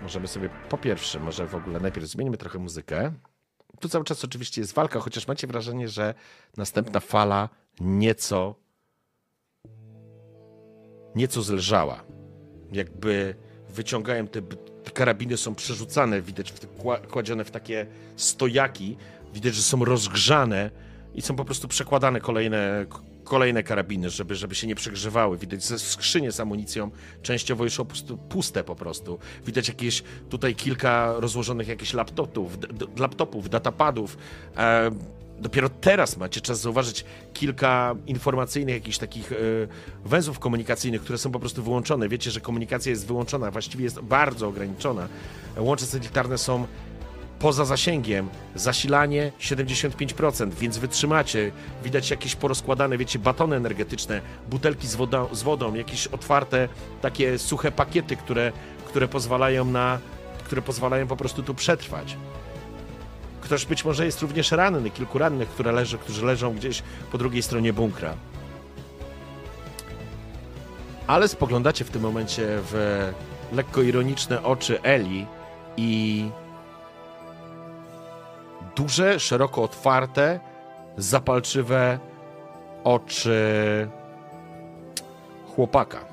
Możemy 0.03 0.29
sobie, 0.29 0.49
po 0.69 0.79
pierwsze, 0.79 1.21
może 1.21 1.47
w 1.47 1.55
ogóle 1.55 1.81
najpierw 1.81 2.07
zmienimy 2.07 2.37
trochę 2.37 2.59
muzykę. 2.59 3.13
Tu 3.81 3.89
cały 3.89 4.05
czas 4.05 4.25
oczywiście 4.25 4.61
jest 4.61 4.75
walka, 4.75 5.01
chociaż 5.01 5.29
macie 5.29 5.47
wrażenie, 5.47 5.89
że 5.89 6.15
następna 6.57 7.01
fala 7.01 7.49
nieco 7.81 8.55
nieco 11.15 11.43
zelżała. 11.43 12.05
Jakby 12.73 13.35
wyciągają 13.69 14.27
te, 14.27 14.43
te 14.85 14.91
karabiny, 14.91 15.37
są 15.37 15.55
przerzucane, 15.55 16.23
widać 16.23 16.53
w, 16.53 16.79
kła- 16.79 17.07
kładzione 17.07 17.45
w 17.45 17.51
takie 17.51 17.87
stojaki, 18.17 18.97
widać, 19.35 19.55
że 19.55 19.63
są 19.63 19.85
rozgrzane 19.85 20.71
i 21.15 21.23
są 21.23 21.37
po 21.37 21.45
prostu 21.45 21.69
przekładane 21.69 22.21
kolejne, 22.21 22.87
kolejne 23.31 23.63
karabiny, 23.63 24.11
żeby, 24.11 24.35
żeby 24.35 24.55
się 24.55 24.67
nie 24.67 24.75
przegrzewały. 24.75 25.39
Widać 25.39 25.65
skrzynie 25.65 26.33
z 26.33 26.41
amunicją, 26.41 26.91
częściowo 27.23 27.65
już 27.65 27.81
puste 28.29 28.65
po 28.65 28.77
prostu. 28.77 29.19
Widać 29.47 29.69
jakieś 29.69 30.03
tutaj 30.29 30.55
kilka 30.55 31.15
rozłożonych 31.19 31.69
jakichś 31.69 31.95
laptopów, 31.95 32.59
laptopów 32.99 33.51
datapadów. 33.51 34.19
E, 34.57 34.91
dopiero 35.41 35.69
teraz 35.69 36.17
macie 36.17 36.41
czas 36.41 36.61
zauważyć 36.61 37.05
kilka 37.33 37.95
informacyjnych 38.07 38.75
jakichś 38.75 38.99
takich 38.99 39.33
e, 39.33 39.37
węzłów 40.05 40.39
komunikacyjnych, 40.39 41.03
które 41.03 41.19
są 41.19 41.33
po 41.33 41.41
prostu 41.41 41.63
wyłączone. 41.63 42.09
Wiecie, 42.09 42.31
że 42.31 42.41
komunikacja 42.41 42.91
jest 42.91 43.07
wyłączona, 43.07 43.51
właściwie 43.51 43.85
jest 43.85 44.01
bardzo 44.01 44.49
ograniczona. 44.49 45.09
Łącze 45.57 45.87
satelitarne 45.87 46.39
są 46.39 46.67
poza 47.41 47.65
zasięgiem. 47.65 48.29
Zasilanie 48.55 49.33
75%, 49.41 50.51
więc 50.55 50.79
wytrzymacie. 50.79 51.53
Widać 51.85 52.11
jakieś 52.11 52.37
porozkładane, 52.37 52.99
wiecie, 52.99 53.19
batony 53.19 53.57
energetyczne, 53.57 54.21
butelki 54.51 54.87
z, 54.87 54.95
woda, 54.95 55.27
z 55.33 55.43
wodą, 55.43 55.75
jakieś 55.75 56.07
otwarte, 56.07 56.69
takie 57.03 57.39
suche 57.39 57.73
pakiety, 57.73 58.17
które, 58.17 58.53
które 58.87 59.09
pozwalają 59.09 59.65
na, 59.65 59.99
które 60.45 60.63
pozwalają 60.63 61.07
po 61.07 61.17
prostu 61.17 61.43
tu 61.43 61.55
przetrwać. 61.55 62.17
Ktoś 63.41 63.67
być 63.67 63.85
może 63.85 64.05
jest 64.05 64.23
również 64.23 64.53
ranny, 64.53 64.91
kilku 64.91 65.19
rannych, 65.19 65.49
które 65.49 65.73
leży, 65.73 65.99
którzy 65.99 66.27
leżą 66.27 66.55
gdzieś 66.55 66.83
po 67.13 67.19
drugiej 67.19 67.43
stronie 67.43 67.73
bunkra. 67.73 68.15
Ale 71.07 71.29
spoglądacie 71.29 71.85
w 71.85 71.91
tym 71.91 72.03
momencie 72.03 72.47
w 72.49 73.13
lekko 73.53 73.83
ironiczne 73.83 74.43
oczy 74.43 74.83
Eli 74.83 75.27
i 75.77 76.25
duże, 78.77 79.21
szeroko 79.21 79.63
otwarte, 79.63 80.41
zapalczywe 80.97 81.99
oczy 82.85 83.89
chłopaka. 85.55 86.05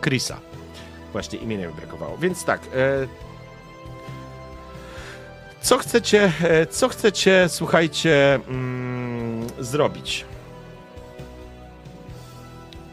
Chrisa. 0.00 0.40
Właśnie 1.12 1.38
imienia 1.38 1.68
mi 1.68 1.74
brakowało. 1.74 2.18
Więc 2.18 2.44
tak. 2.44 2.60
E, 2.60 3.06
co 5.60 5.78
chcecie, 5.78 6.32
e, 6.42 6.66
co 6.66 6.88
chcecie, 6.88 7.46
słuchajcie, 7.48 8.34
mm, 8.34 9.46
zrobić? 9.58 10.24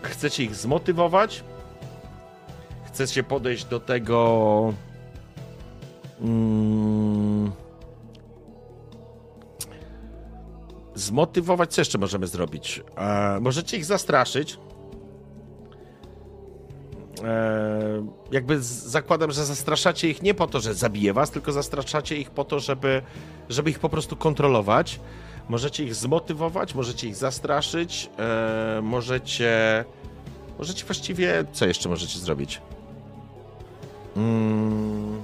Chcecie 0.02 0.44
ich 0.44 0.56
zmotywować? 0.56 1.44
Chcecie 2.88 3.24
podejść 3.24 3.66
do 3.66 3.80
tego. 3.80 4.74
Mm, 6.22 7.52
zmotywować, 10.96 11.74
co 11.74 11.82
jeszcze 11.82 11.98
możemy 11.98 12.28
zrobić? 12.28 12.84
E, 12.98 13.40
możecie 13.42 13.78
ich 13.78 13.86
zastraszyć. 13.86 14.58
E, 17.24 18.06
jakby 18.32 18.60
z- 18.62 18.66
zakładam, 18.84 19.32
że 19.32 19.46
zastraszacie 19.46 20.10
ich 20.10 20.22
nie 20.22 20.34
po 20.34 20.48
to, 20.48 20.60
że 20.60 20.74
zabije 20.74 21.14
was, 21.14 21.32
tylko 21.32 21.52
zastraszacie 21.52 22.16
ich 22.18 22.30
po 22.32 22.44
to, 22.46 22.60
żeby, 22.60 23.02
żeby 23.50 23.70
ich 23.70 23.80
po 23.80 23.90
prostu 23.90 24.16
kontrolować. 24.16 25.00
Możecie 25.50 25.84
ich 25.84 25.96
zmotywować, 25.96 26.76
możecie 26.76 27.08
ich 27.08 27.16
zastraszyć, 27.16 28.10
e, 28.20 28.80
możecie. 28.84 29.86
Możecie 30.58 30.86
właściwie. 30.86 31.46
Co 31.54 31.66
jeszcze 31.66 31.90
możecie 31.90 32.20
zrobić? 32.20 32.62
Mm. 34.18 35.24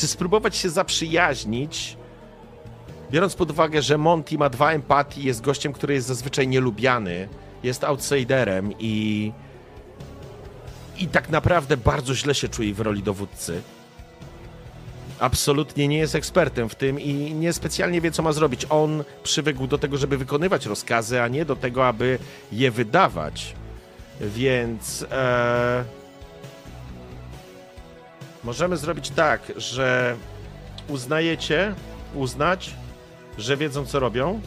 Czy 0.00 0.08
spróbować 0.08 0.56
się 0.56 0.70
zaprzyjaźnić 0.70 1.96
biorąc 3.10 3.34
pod 3.34 3.50
uwagę, 3.50 3.82
że 3.82 3.98
Monty 3.98 4.38
ma 4.38 4.48
dwa 4.48 4.72
empatii, 4.72 5.24
jest 5.24 5.40
gościem, 5.40 5.72
który 5.72 5.94
jest 5.94 6.06
zazwyczaj 6.06 6.48
nielubiany, 6.48 7.28
jest 7.62 7.84
outsiderem 7.84 8.72
i 8.78 9.32
i 10.98 11.08
tak 11.08 11.30
naprawdę 11.30 11.76
bardzo 11.76 12.14
źle 12.14 12.34
się 12.34 12.48
czuje 12.48 12.74
w 12.74 12.80
roli 12.80 13.02
dowódcy. 13.02 13.62
Absolutnie 15.18 15.88
nie 15.88 15.98
jest 15.98 16.14
ekspertem 16.14 16.68
w 16.68 16.74
tym 16.74 17.00
i 17.00 17.34
niespecjalnie 17.34 18.00
wie, 18.00 18.10
co 18.10 18.22
ma 18.22 18.32
zrobić. 18.32 18.66
On 18.70 19.04
przywykł 19.22 19.66
do 19.66 19.78
tego, 19.78 19.96
żeby 19.96 20.18
wykonywać 20.18 20.66
rozkazy, 20.66 21.22
a 21.22 21.28
nie 21.28 21.44
do 21.44 21.56
tego, 21.56 21.88
aby 21.88 22.18
je 22.52 22.70
wydawać. 22.70 23.54
Więc 24.20 25.06
e, 25.10 25.84
możemy 28.44 28.76
zrobić 28.76 29.10
tak, 29.10 29.52
że 29.56 30.16
uznajecie, 30.88 31.74
uznać, 32.14 32.74
że 33.38 33.56
wiedzą, 33.56 33.86
co 33.86 34.00
robią. 34.00 34.40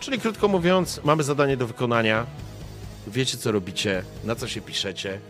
Czyli 0.00 0.20
krótko 0.20 0.48
mówiąc, 0.48 1.00
mamy 1.04 1.22
zadanie 1.22 1.56
do 1.56 1.66
wykonania. 1.66 2.26
Wiecie 3.06 3.36
co 3.36 3.52
robicie, 3.52 4.02
na 4.24 4.34
co 4.34 4.48
się 4.48 4.60
piszecie, 4.60 5.20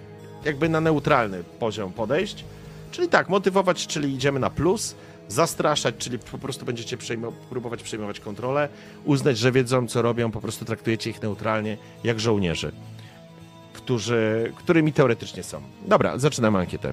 jakby 0.44 0.68
na 0.68 0.80
neutralny 0.80 1.44
poziom 1.44 1.92
podejść. 1.92 2.44
Czyli 2.90 3.08
tak, 3.08 3.28
motywować, 3.28 3.86
czyli 3.86 4.14
idziemy 4.14 4.40
na 4.40 4.50
plus, 4.50 4.94
zastraszać, 5.28 5.94
czyli 5.98 6.18
po 6.18 6.38
prostu 6.38 6.64
będziecie 6.64 6.96
próbować 7.50 7.82
przejmować 7.82 8.20
kontrolę, 8.20 8.68
uznać, 9.04 9.38
że 9.38 9.52
wiedzą 9.52 9.88
co 9.88 10.02
robią, 10.02 10.30
po 10.30 10.40
prostu 10.40 10.64
traktujecie 10.64 11.10
ich 11.10 11.22
neutralnie, 11.22 11.76
jak 12.04 12.20
żołnierzy, 12.20 12.72
którzy, 13.76 14.52
którymi 14.56 14.92
teoretycznie 14.92 15.42
są. 15.42 15.60
Dobra, 15.86 16.18
zaczynamy 16.18 16.58
ankietę. 16.58 16.92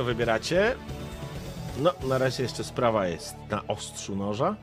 Co 0.00 0.04
wybieracie? 0.04 0.76
No, 1.78 1.92
na 2.08 2.18
razie 2.18 2.42
jeszcze 2.42 2.64
sprawa 2.64 3.06
jest 3.06 3.36
na 3.50 3.66
ostrzu 3.66 4.16
noża. 4.16 4.56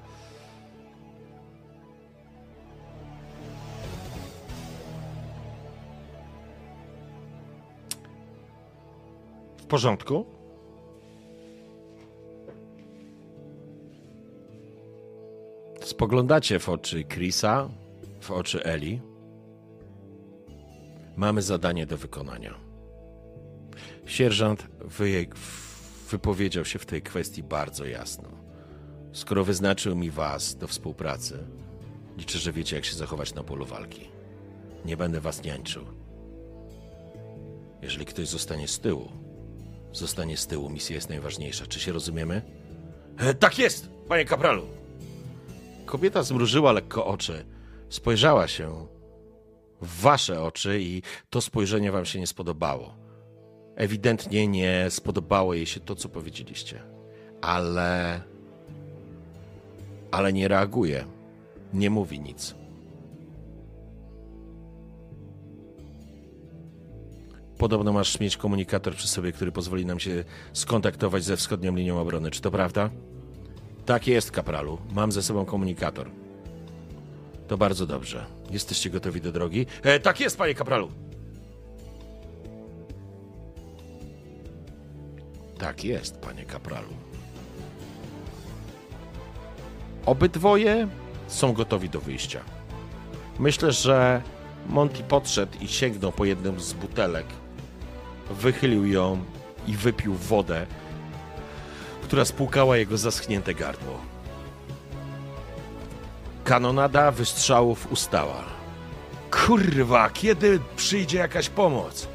W 9.58 9.66
porządku. 9.66 10.26
Spoglądacie 15.82 16.60
w 16.60 16.70
oczy 16.70 17.04
Chrisa, 17.04 17.70
w 18.22 18.32
oczy 18.32 18.64
Eli. 18.64 19.02
Mamy 21.16 21.42
zadanie 21.42 21.86
do 21.86 21.98
wykonania. 21.98 22.67
Sierżant 24.06 24.68
wy, 24.82 25.28
wypowiedział 26.10 26.66
się 26.66 26.80
w 26.80 26.86
tej 26.86 27.02
kwestii 27.02 27.44
bardzo 27.44 27.86
jasno. 27.86 28.30
Skoro 29.14 29.44
wyznaczył 29.44 29.96
mi 29.96 30.12
was 30.12 30.56
do 30.56 30.68
współpracy, 30.68 31.48
liczę, 32.18 32.40
że 32.40 32.52
wiecie, 32.52 32.76
jak 32.76 32.86
się 32.86 32.96
zachować 32.96 33.34
na 33.34 33.44
polu 33.44 33.66
walki. 33.66 34.10
Nie 34.86 34.98
będę 34.98 35.22
was 35.22 35.44
niańczył. 35.44 35.86
Jeżeli 37.82 38.06
ktoś 38.06 38.28
zostanie 38.28 38.68
z 38.68 38.80
tyłu, 38.80 39.12
zostanie 39.92 40.38
z 40.38 40.48
tyłu. 40.48 40.70
Misja 40.70 40.96
jest 40.96 41.10
najważniejsza. 41.10 41.68
Czy 41.68 41.80
się 41.80 41.92
rozumiemy? 41.92 42.42
E, 43.18 43.34
tak 43.34 43.60
jest, 43.60 43.90
panie 44.08 44.26
kapralu. 44.26 44.68
Kobieta 45.86 46.24
zmrużyła 46.24 46.72
lekko 46.72 47.06
oczy. 47.06 47.46
Spojrzała 47.90 48.48
się 48.48 48.88
w 49.82 50.02
wasze 50.02 50.42
oczy 50.44 50.82
i 50.82 51.02
to 51.30 51.42
spojrzenie 51.42 51.92
wam 51.92 52.06
się 52.06 52.20
nie 52.20 52.28
spodobało. 52.28 53.07
Ewidentnie 53.78 54.48
nie 54.48 54.86
spodobało 54.90 55.54
jej 55.54 55.66
się 55.66 55.80
to, 55.80 55.96
co 55.96 56.10
powiedzieliście. 56.10 56.82
Ale. 57.42 58.22
Ale 60.12 60.34
nie 60.34 60.48
reaguje. 60.48 61.06
Nie 61.74 61.90
mówi 61.90 62.20
nic. 62.20 62.56
Podobno 67.58 67.94
masz 67.94 68.20
mieć 68.20 68.38
komunikator 68.38 68.96
przy 68.96 69.08
sobie, 69.08 69.32
który 69.32 69.52
pozwoli 69.52 69.86
nam 69.86 70.00
się 70.00 70.24
skontaktować 70.54 71.24
ze 71.24 71.38
wschodnią 71.38 71.76
linią 71.76 72.00
obrony. 72.00 72.32
Czy 72.32 72.42
to 72.42 72.52
prawda? 72.52 72.90
Tak 73.86 74.08
jest, 74.08 74.32
kapralu. 74.32 74.78
Mam 74.92 75.12
ze 75.12 75.24
sobą 75.24 75.46
komunikator. 75.46 76.10
To 77.48 77.58
bardzo 77.58 77.86
dobrze. 77.86 78.26
Jesteście 78.52 78.90
gotowi 78.90 79.22
do 79.22 79.32
drogi? 79.32 79.66
E, 79.84 80.00
tak 80.00 80.20
jest, 80.20 80.38
panie 80.38 80.56
kapralu. 80.56 81.07
Tak 85.60 85.84
jest, 85.84 86.18
panie 86.18 86.46
kapralu. 86.46 86.94
Obydwoje 90.06 90.88
są 91.28 91.54
gotowi 91.54 91.90
do 91.90 92.02
wyjścia. 92.02 92.40
Myślę, 93.40 93.72
że 93.72 94.22
Monty 94.70 95.04
podszedł 95.04 95.52
i 95.62 95.68
sięgnął 95.68 96.12
po 96.12 96.26
jednym 96.26 96.60
z 96.60 96.74
butelek, 96.74 97.26
wychylił 98.32 98.86
ją 98.86 99.24
i 99.68 99.76
wypił 99.76 100.14
wodę, 100.14 100.66
która 102.04 102.26
spłukała 102.26 102.78
jego 102.78 102.98
zaschnięte 102.98 103.54
gardło. 103.54 104.00
Kanonada 106.44 107.12
wystrzałów 107.12 107.92
ustała. 107.92 108.44
Kurwa, 109.32 110.10
kiedy 110.10 110.60
przyjdzie 110.76 111.18
jakaś 111.18 111.50
pomoc? 111.50 112.08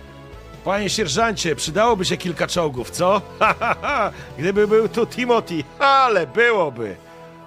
Panie 0.65 0.91
sierżancie, 0.91 1.57
przydałoby 1.57 2.05
się 2.05 2.17
kilka 2.17 2.47
czołgów, 2.47 2.91
co? 2.91 3.21
Ha, 3.41 3.55
ha, 3.61 3.77
ha! 3.83 4.11
Gdyby 4.39 4.69
był 4.69 4.89
tu 4.89 5.07
Timothy, 5.07 5.65
ale 5.79 6.27
byłoby. 6.27 6.97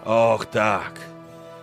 Och, 0.05 0.45
tak. 0.45 0.99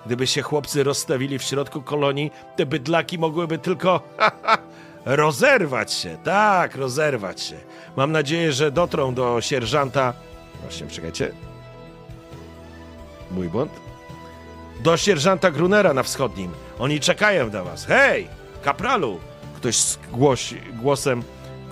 Gdyby 0.06 0.26
się 0.26 0.42
chłopcy 0.42 0.84
rozstawili 0.84 1.38
w 1.38 1.42
środku 1.42 1.82
kolonii, 1.82 2.30
te 2.56 2.66
bydlaki 2.66 3.18
mogłyby 3.18 3.58
tylko 3.58 4.00
ha, 4.18 4.32
ha, 4.42 4.58
rozerwać 5.04 5.92
się. 5.92 6.18
Tak, 6.24 6.76
rozerwać 6.76 7.40
się. 7.42 7.56
Mam 7.96 8.12
nadzieję, 8.12 8.52
że 8.52 8.70
dotrą 8.70 9.14
do 9.14 9.40
sierżanta. 9.40 10.12
Właśnie, 10.62 10.86
czekajcie. 10.86 11.32
Mój 13.30 13.48
błąd. 13.48 13.72
Do 14.80 14.96
sierżanta 14.96 15.50
Grunera 15.50 15.94
na 15.94 16.02
wschodnim. 16.02 16.50
Oni 16.78 17.00
czekają 17.00 17.50
na 17.50 17.62
was. 17.62 17.84
Hej, 17.86 18.28
kapralu! 18.62 19.20
Ktoś 19.56 19.76
zgłosi 19.76 20.60
głosem 20.72 21.22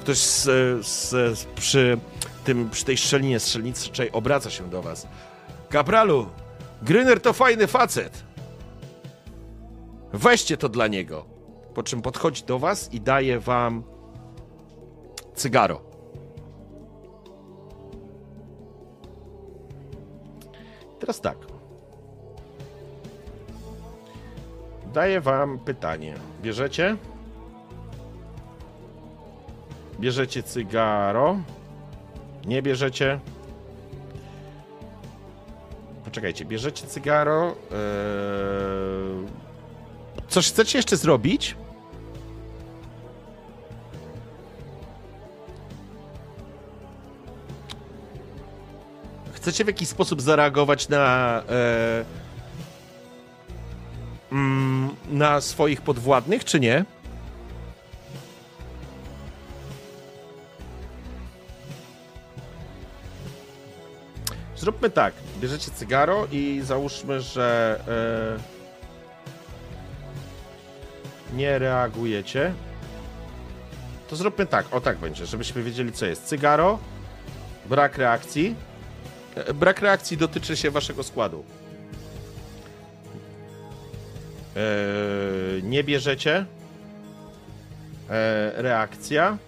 ktoś 0.00 0.18
z, 0.18 0.42
z, 0.86 1.10
z, 1.38 1.44
przy, 1.44 1.98
tym, 2.44 2.70
przy 2.70 2.84
tej 2.84 2.96
szczelinie 2.96 3.40
strzelniczej 3.40 4.12
obraca 4.12 4.50
się 4.50 4.70
do 4.70 4.82
was. 4.82 5.06
Kapralu, 5.68 6.26
Gryner 6.82 7.20
to 7.20 7.32
fajny 7.32 7.66
facet. 7.66 8.24
Weźcie 10.12 10.56
to 10.56 10.68
dla 10.68 10.86
niego. 10.86 11.24
Po 11.74 11.82
czym 11.82 12.02
podchodzi 12.02 12.42
do 12.44 12.58
was 12.58 12.92
i 12.92 13.00
daje 13.00 13.40
wam 13.40 13.82
cygaro. 15.34 15.80
Teraz 20.98 21.20
tak. 21.20 21.36
Daję 24.92 25.20
wam 25.20 25.58
pytanie. 25.58 26.14
Bierzecie? 26.42 26.96
Bierzecie 30.00 30.42
cygaro. 30.42 31.38
Nie 32.44 32.62
bierzecie. 32.62 33.20
Poczekajcie, 36.04 36.44
bierzecie 36.44 36.86
cygaro. 36.86 37.46
Eee... 37.48 37.56
Coś 40.28 40.48
chcecie 40.48 40.78
jeszcze 40.78 40.96
zrobić? 40.96 41.56
Chcecie 49.32 49.64
w 49.64 49.66
jakiś 49.66 49.88
sposób 49.88 50.22
zareagować 50.22 50.88
na. 50.88 51.42
Eee... 51.48 52.04
na 55.10 55.40
swoich 55.40 55.82
podwładnych, 55.82 56.44
czy 56.44 56.60
nie? 56.60 56.84
Zróbmy 64.60 64.90
tak. 64.90 65.14
Bierzecie 65.40 65.70
cygaro 65.70 66.26
i 66.32 66.60
załóżmy, 66.64 67.20
że 67.20 67.80
e, 71.32 71.36
nie 71.36 71.58
reagujecie. 71.58 72.52
To 74.08 74.16
zróbmy 74.16 74.46
tak. 74.46 74.74
O 74.74 74.80
tak 74.80 74.98
będzie, 74.98 75.26
żebyśmy 75.26 75.62
wiedzieli, 75.62 75.92
co 75.92 76.06
jest. 76.06 76.24
Cygaro, 76.24 76.78
brak 77.66 77.98
reakcji. 77.98 78.54
E, 79.34 79.54
brak 79.54 79.80
reakcji 79.80 80.16
dotyczy 80.16 80.56
się 80.56 80.70
waszego 80.70 81.02
składu. 81.02 81.44
E, 84.56 84.60
nie 85.62 85.84
bierzecie. 85.84 86.46
Reakcja. 88.54 89.38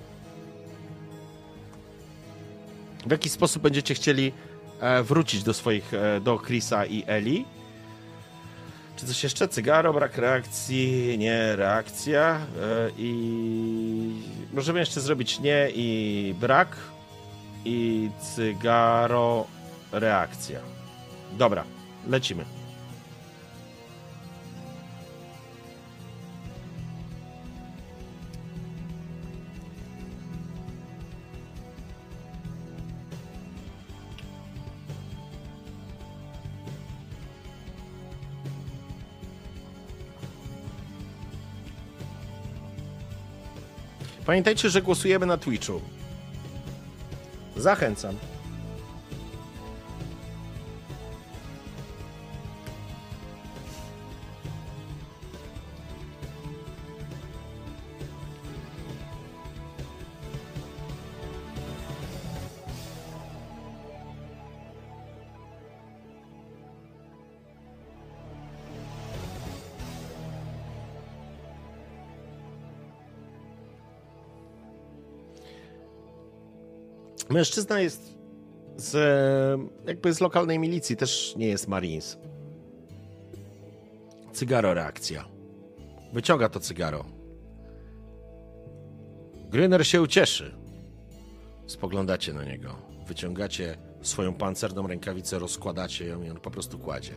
W 3.06 3.10
jaki 3.10 3.28
sposób 3.28 3.62
będziecie 3.62 3.94
chcieli 3.94 4.32
wrócić 5.02 5.42
do 5.42 5.54
swoich, 5.54 5.94
e, 5.94 6.20
do 6.20 6.38
Chrisa 6.38 6.86
i 6.86 7.04
Eli? 7.06 7.44
Czy 8.96 9.06
coś 9.06 9.24
jeszcze? 9.24 9.48
Cygaro, 9.48 9.92
brak 9.92 10.18
reakcji, 10.18 11.18
nie, 11.18 11.56
reakcja 11.56 12.20
e, 12.30 12.90
i 12.98 13.12
możemy 14.52 14.80
jeszcze 14.80 15.00
zrobić 15.00 15.40
nie 15.40 15.68
i 15.74 16.34
brak 16.40 16.76
i 17.64 18.10
cygaro, 18.34 19.46
reakcja. 19.92 20.60
Dobra, 21.32 21.64
lecimy. 22.08 22.61
Pamiętajcie, 44.26 44.70
że 44.70 44.82
głosujemy 44.82 45.26
na 45.26 45.36
Twitchu. 45.36 45.80
Zachęcam. 47.56 48.16
Mężczyzna 77.32 77.80
jest 77.80 78.14
z, 78.76 78.94
jakby 79.86 80.12
z 80.12 80.20
lokalnej 80.20 80.58
milicji, 80.58 80.96
też 80.96 81.34
nie 81.36 81.46
jest 81.46 81.68
Marines. 81.68 82.18
Cygaro 84.32 84.74
reakcja. 84.74 85.24
Wyciąga 86.12 86.48
to 86.48 86.60
cygaro. 86.60 87.04
Gryner 89.50 89.86
się 89.86 90.02
ucieszy. 90.02 90.54
Spoglądacie 91.66 92.32
na 92.32 92.44
niego. 92.44 92.76
Wyciągacie 93.06 93.76
swoją 94.02 94.34
pancerną 94.34 94.86
rękawicę, 94.86 95.38
rozkładacie 95.38 96.06
ją 96.06 96.22
i 96.22 96.30
on 96.30 96.40
po 96.40 96.50
prostu 96.50 96.78
kładzie. 96.78 97.12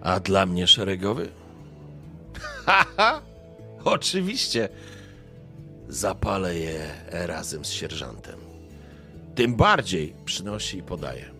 A 0.00 0.20
dla 0.20 0.46
mnie 0.46 0.66
szeregowy? 0.66 1.28
Haha! 2.66 3.22
Oczywiście 3.84 4.68
zapalę 5.88 6.54
je 6.54 6.90
razem 7.10 7.64
z 7.64 7.70
sierżantem. 7.70 8.40
Tym 9.34 9.54
bardziej 9.56 10.14
przynosi 10.24 10.78
i 10.78 10.82
podaje. 10.82 11.30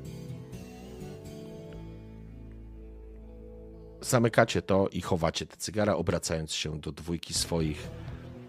Zamykacie 4.00 4.62
to 4.62 4.88
i 4.88 5.00
chowacie 5.00 5.46
te 5.46 5.56
cygara, 5.56 5.94
obracając 5.96 6.52
się 6.52 6.80
do 6.80 6.92
dwójki 6.92 7.34
swoich 7.34 7.88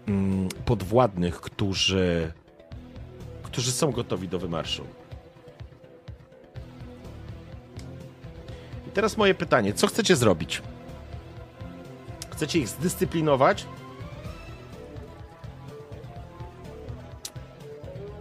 mm, 0.08 0.48
podwładnych, 0.64 1.40
którzy, 1.40 2.32
którzy 3.42 3.72
są 3.72 3.90
gotowi 3.90 4.28
do 4.28 4.38
wymarszu. 4.38 4.84
I 8.86 8.90
teraz 8.90 9.16
moje 9.16 9.34
pytanie: 9.34 9.72
co 9.72 9.86
chcecie 9.86 10.16
zrobić? 10.16 10.62
Chcecie 12.30 12.58
ich 12.58 12.68
zdyscyplinować? 12.68 13.66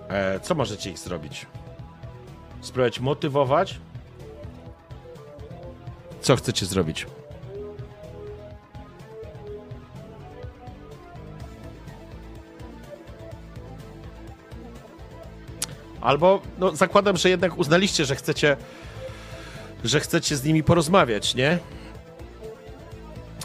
E, 0.10 0.40
co 0.40 0.56
możecie 0.56 0.92
ich 0.92 0.98
zrobić? 0.98 1.46
Spróbować 2.62 3.00
motywować? 3.00 3.80
Co 6.22 6.36
chcecie 6.36 6.66
zrobić? 6.66 7.06
Albo, 16.02 16.42
no, 16.58 16.76
zakładam, 16.76 17.18
że 17.18 17.30
jednak 17.30 17.58
uznaliście, 17.58 18.06
że 18.06 18.16
chcecie, 18.16 18.58
że 19.84 20.00
chcecie 20.00 20.38
z 20.38 20.44
nimi 20.44 20.64
porozmawiać, 20.64 21.36
nie? 21.36 21.60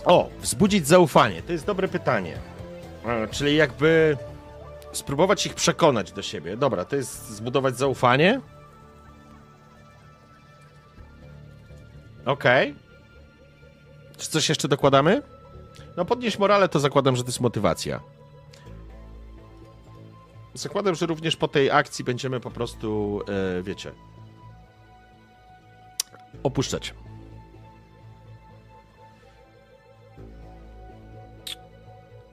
O, 0.04 0.28
wzbudzić 0.40 0.88
zaufanie. 0.88 1.42
To 1.42 1.52
jest 1.52 1.66
dobre 1.66 1.88
pytanie. 1.88 2.36
E, 3.06 3.28
czyli 3.28 3.56
jakby 3.56 4.16
spróbować 4.92 5.46
ich 5.46 5.54
przekonać 5.54 6.12
do 6.12 6.22
siebie. 6.22 6.56
Dobra, 6.56 6.84
to 6.84 6.96
jest 6.96 7.28
zbudować 7.28 7.78
zaufanie. 7.78 8.40
Okej. 12.24 12.70
Okay. 12.70 12.82
Czy 14.16 14.28
coś 14.28 14.48
jeszcze 14.48 14.68
dokładamy? 14.68 15.22
No 15.96 16.04
podnieść 16.04 16.38
morale 16.38 16.68
to 16.68 16.80
zakładam, 16.80 17.16
że 17.16 17.22
to 17.22 17.28
jest 17.28 17.40
motywacja. 17.40 18.00
Zakładam, 20.54 20.94
że 20.94 21.06
również 21.06 21.36
po 21.36 21.48
tej 21.48 21.70
akcji 21.70 22.04
będziemy 22.04 22.40
po 22.40 22.50
prostu, 22.50 23.20
yy, 23.56 23.62
wiecie, 23.62 23.92
opuszczać. 26.42 26.94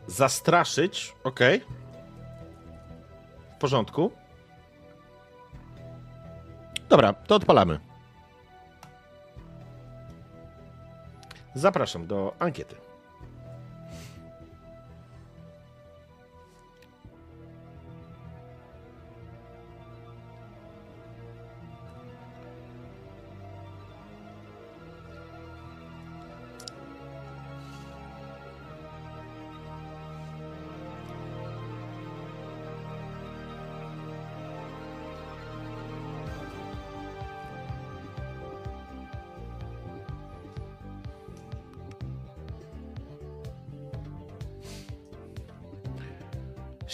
Zastraszyć, 0.07 1.15
okej. 1.23 1.63
Okay 1.63 1.78
porządku. 3.59 4.11
Dobra, 6.89 7.13
to 7.13 7.35
odpalamy. 7.35 7.79
Zapraszam 11.53 12.07
do 12.07 12.33
ankiety. 12.39 12.88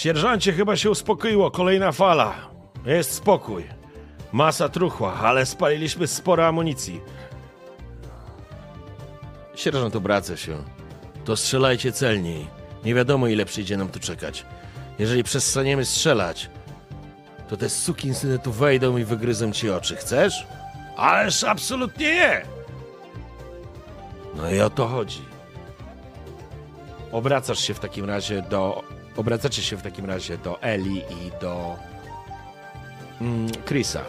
Sierżancie, 0.05 0.53
chyba 0.53 0.75
się 0.75 0.89
uspokoiło. 0.89 1.51
Kolejna 1.51 1.91
fala. 1.91 2.35
Jest 2.85 3.13
spokój. 3.13 3.63
Masa 4.31 4.69
truchła, 4.69 5.13
ale 5.13 5.45
spaliliśmy 5.45 6.07
sporo 6.07 6.47
amunicji. 6.47 7.01
Sierżant 9.55 9.95
obraca 9.95 10.37
się. 10.37 10.57
To 11.23 11.35
strzelajcie 11.35 11.91
celniej. 11.91 12.47
Nie 12.83 12.95
wiadomo, 12.95 13.27
ile 13.27 13.45
przyjdzie 13.45 13.77
nam 13.77 13.89
tu 13.89 13.99
czekać. 13.99 14.45
Jeżeli 14.99 15.23
przestaniemy 15.23 15.85
strzelać, 15.85 16.49
to 17.49 17.57
te 17.57 17.69
sukinsyny 17.69 18.39
tu 18.39 18.51
wejdą 18.51 18.97
i 18.97 19.03
wygryzą 19.03 19.51
ci 19.51 19.69
oczy. 19.69 19.95
Chcesz? 19.95 20.47
Ależ 20.97 21.43
absolutnie 21.43 22.15
nie! 22.15 22.45
No 24.35 24.51
i 24.51 24.59
o 24.61 24.69
to 24.69 24.87
chodzi. 24.87 25.21
Obracasz 27.11 27.59
się 27.59 27.73
w 27.73 27.79
takim 27.79 28.05
razie 28.05 28.41
do. 28.41 28.94
Obracacie 29.17 29.61
się 29.61 29.77
w 29.77 29.81
takim 29.81 30.05
razie 30.05 30.37
do 30.37 30.61
Eli 30.61 30.97
i 30.97 31.41
do. 31.41 31.75
Mm, 33.21 33.51
Chrisa. 33.65 34.03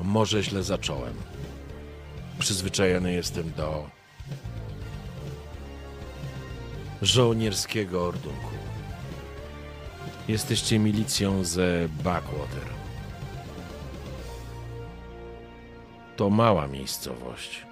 Może 0.00 0.42
źle 0.42 0.62
zacząłem. 0.62 1.14
Przyzwyczajony 2.38 3.12
jestem 3.12 3.52
do 3.52 3.90
żołnierskiego 7.02 8.06
ordunku. 8.06 8.50
Jesteście 10.28 10.78
milicją 10.78 11.44
ze 11.44 11.88
Backwater. 12.04 12.64
To 16.16 16.30
mała 16.30 16.66
miejscowość. 16.66 17.66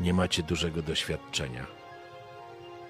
Nie 0.00 0.14
macie 0.14 0.42
dużego 0.42 0.82
doświadczenia. 0.82 1.79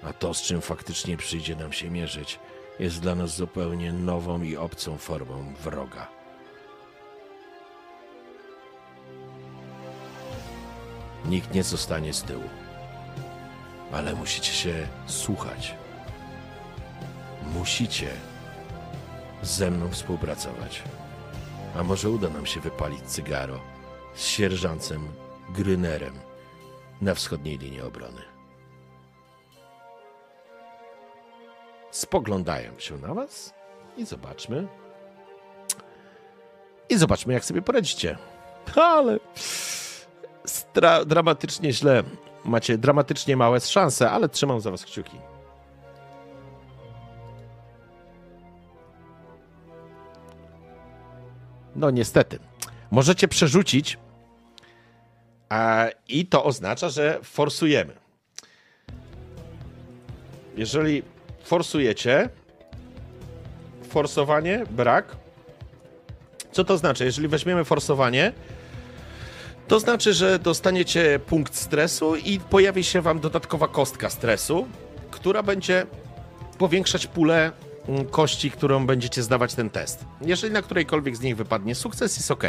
A 0.03 0.13
to, 0.13 0.33
z 0.33 0.41
czym 0.41 0.61
faktycznie 0.61 1.17
przyjdzie 1.17 1.55
nam 1.55 1.73
się 1.73 1.89
mierzyć, 1.89 2.39
jest 2.79 2.99
dla 2.99 3.15
nas 3.15 3.35
zupełnie 3.35 3.93
nową 3.93 4.41
i 4.41 4.57
obcą 4.57 4.97
formą 4.97 5.53
wroga. 5.63 6.07
Nikt 11.25 11.53
nie 11.53 11.63
zostanie 11.63 12.13
z 12.13 12.23
tyłu. 12.23 12.49
Ale 13.91 14.15
musicie 14.15 14.53
się 14.53 14.87
słuchać. 15.05 15.75
Musicie 17.53 18.09
ze 19.41 19.71
mną 19.71 19.89
współpracować. 19.89 20.83
A 21.75 21.83
może 21.83 22.09
uda 22.09 22.29
nam 22.29 22.45
się 22.45 22.59
wypalić 22.59 23.01
cygaro 23.01 23.59
z 24.15 24.25
sierżancem 24.25 25.07
Grynerem 25.49 26.19
na 27.01 27.15
wschodniej 27.15 27.57
linii 27.57 27.81
obrony. 27.81 28.30
Spoglądają 31.91 32.79
się 32.79 32.97
na 32.97 33.13
was 33.13 33.53
i 33.97 34.05
zobaczmy. 34.05 34.67
I 36.89 36.97
zobaczmy, 36.97 37.33
jak 37.33 37.45
sobie 37.45 37.61
poradzicie. 37.61 38.17
Ale 38.75 39.19
stra- 40.45 41.05
dramatycznie 41.05 41.73
źle. 41.73 42.03
Macie 42.45 42.77
dramatycznie 42.77 43.37
małe 43.37 43.59
szanse, 43.59 44.11
ale 44.11 44.29
trzymam 44.29 44.61
za 44.61 44.71
was 44.71 44.85
kciuki. 44.85 45.17
No 51.75 51.91
niestety. 51.91 52.39
Możecie 52.91 53.27
przerzucić 53.27 53.97
a, 55.49 55.87
i 56.07 56.25
to 56.25 56.43
oznacza, 56.43 56.89
że 56.89 57.19
forsujemy. 57.23 57.93
Jeżeli 60.57 61.03
forsujecie, 61.43 62.29
forsowanie, 63.89 64.63
brak. 64.69 65.15
Co 66.51 66.63
to 66.63 66.77
znaczy? 66.77 67.05
Jeżeli 67.05 67.27
weźmiemy 67.27 67.63
forsowanie, 67.65 68.33
to 69.67 69.79
znaczy, 69.79 70.13
że 70.13 70.39
dostaniecie 70.39 71.19
punkt 71.19 71.55
stresu 71.55 72.15
i 72.15 72.39
pojawi 72.39 72.83
się 72.83 73.01
wam 73.01 73.19
dodatkowa 73.19 73.67
kostka 73.67 74.09
stresu, 74.09 74.67
która 75.11 75.43
będzie 75.43 75.85
powiększać 76.57 77.07
pulę 77.07 77.51
mm, 77.87 78.05
kości, 78.05 78.51
którą 78.51 78.85
będziecie 78.85 79.23
zdawać 79.23 79.55
ten 79.55 79.69
test. 79.69 80.05
Jeżeli 80.21 80.53
na 80.53 80.61
którejkolwiek 80.61 81.15
z 81.15 81.21
nich 81.21 81.37
wypadnie 81.37 81.75
sukces, 81.75 82.17
jest 82.17 82.31
ok. 82.31 82.43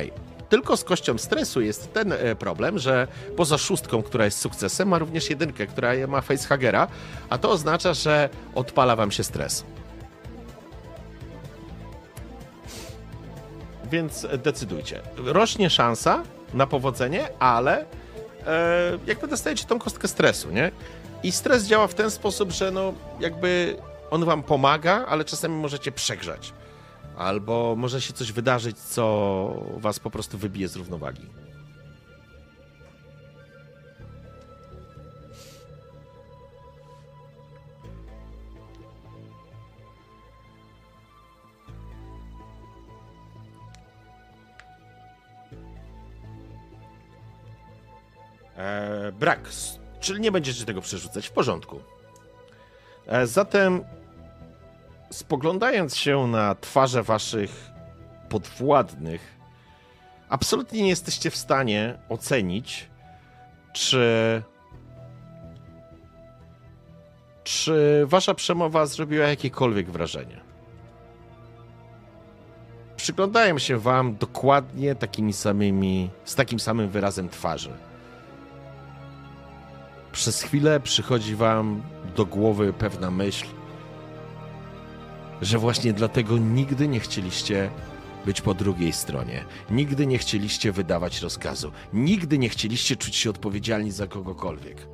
Tylko 0.52 0.76
z 0.76 0.84
kością 0.84 1.18
stresu 1.18 1.60
jest 1.60 1.92
ten 1.92 2.12
e, 2.12 2.34
problem, 2.34 2.78
że 2.78 3.08
poza 3.36 3.58
szóstką, 3.58 4.02
która 4.02 4.24
jest 4.24 4.38
sukcesem, 4.38 4.88
ma 4.88 4.98
również 4.98 5.30
jedynkę, 5.30 5.66
która 5.66 5.92
ma 6.08 6.20
facehagera, 6.20 6.88
a 7.30 7.38
to 7.38 7.50
oznacza, 7.50 7.94
że 7.94 8.28
odpala 8.54 8.96
wam 8.96 9.10
się 9.10 9.24
stres. 9.24 9.64
Więc 13.90 14.26
decydujcie. 14.42 15.00
Rośnie 15.16 15.70
szansa 15.70 16.22
na 16.54 16.66
powodzenie, 16.66 17.28
ale 17.38 17.84
e, 18.46 18.98
jakby 19.06 19.28
dostajecie 19.28 19.64
tą 19.64 19.78
kostkę 19.78 20.08
stresu, 20.08 20.50
nie? 20.50 20.70
I 21.22 21.32
stres 21.32 21.64
działa 21.64 21.86
w 21.86 21.94
ten 21.94 22.10
sposób, 22.10 22.50
że 22.50 22.70
no 22.70 22.94
jakby 23.20 23.76
on 24.10 24.24
wam 24.24 24.42
pomaga, 24.42 25.06
ale 25.08 25.24
czasami 25.24 25.54
możecie 25.54 25.92
przegrzać. 25.92 26.52
Albo 27.16 27.74
może 27.76 28.00
się 28.00 28.12
coś 28.12 28.32
wydarzyć, 28.32 28.78
co 28.78 29.64
was 29.76 29.98
po 29.98 30.10
prostu 30.10 30.38
wybije 30.38 30.68
z 30.68 30.76
równowagi. 30.76 31.26
E, 48.56 49.12
brak, 49.12 49.48
czyli 50.00 50.20
nie 50.20 50.32
będziecie 50.32 50.64
tego 50.64 50.80
przerzucać. 50.80 51.26
W 51.26 51.32
porządku. 51.32 51.80
E, 53.06 53.26
zatem 53.26 53.84
spoglądając 55.12 55.96
się 55.96 56.26
na 56.26 56.54
twarze 56.54 57.02
waszych 57.02 57.70
podwładnych, 58.28 59.38
absolutnie 60.28 60.82
nie 60.82 60.88
jesteście 60.88 61.30
w 61.30 61.36
stanie 61.36 61.98
ocenić, 62.08 62.90
czy. 63.72 64.42
Czy 67.44 68.02
wasza 68.06 68.34
przemowa 68.34 68.86
zrobiła 68.86 69.26
jakiekolwiek 69.26 69.90
wrażenie? 69.90 70.40
Przyglądają 72.96 73.58
się 73.58 73.78
wam 73.78 74.16
dokładnie 74.16 74.94
takimi 74.94 75.32
samymi, 75.32 76.10
z 76.24 76.34
takim 76.34 76.60
samym 76.60 76.88
wyrazem 76.88 77.28
twarzy. 77.28 77.70
Przez 80.12 80.42
chwilę 80.42 80.80
przychodzi 80.80 81.36
wam 81.36 81.82
do 82.16 82.26
głowy 82.26 82.72
pewna 82.72 83.10
myśl, 83.10 83.46
że 85.42 85.58
właśnie 85.58 85.92
dlatego 85.92 86.38
nigdy 86.38 86.88
nie 86.88 87.00
chcieliście 87.00 87.70
być 88.26 88.40
po 88.40 88.54
drugiej 88.54 88.92
stronie. 88.92 89.44
Nigdy 89.70 90.06
nie 90.06 90.18
chcieliście 90.18 90.72
wydawać 90.72 91.20
rozkazu. 91.20 91.72
Nigdy 91.92 92.38
nie 92.38 92.48
chcieliście 92.48 92.96
czuć 92.96 93.16
się 93.16 93.30
odpowiedzialni 93.30 93.90
za 93.90 94.06
kogokolwiek. 94.06 94.86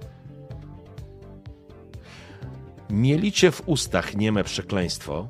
Mielicie 2.90 3.50
w 3.50 3.62
ustach 3.68 4.16
nieme 4.16 4.44
przekleństwo 4.44 5.28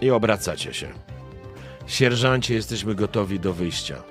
i 0.00 0.10
obracacie 0.10 0.74
się. 0.74 0.88
Sierżancie, 1.86 2.54
jesteśmy 2.54 2.94
gotowi 2.94 3.40
do 3.40 3.52
wyjścia. 3.52 4.02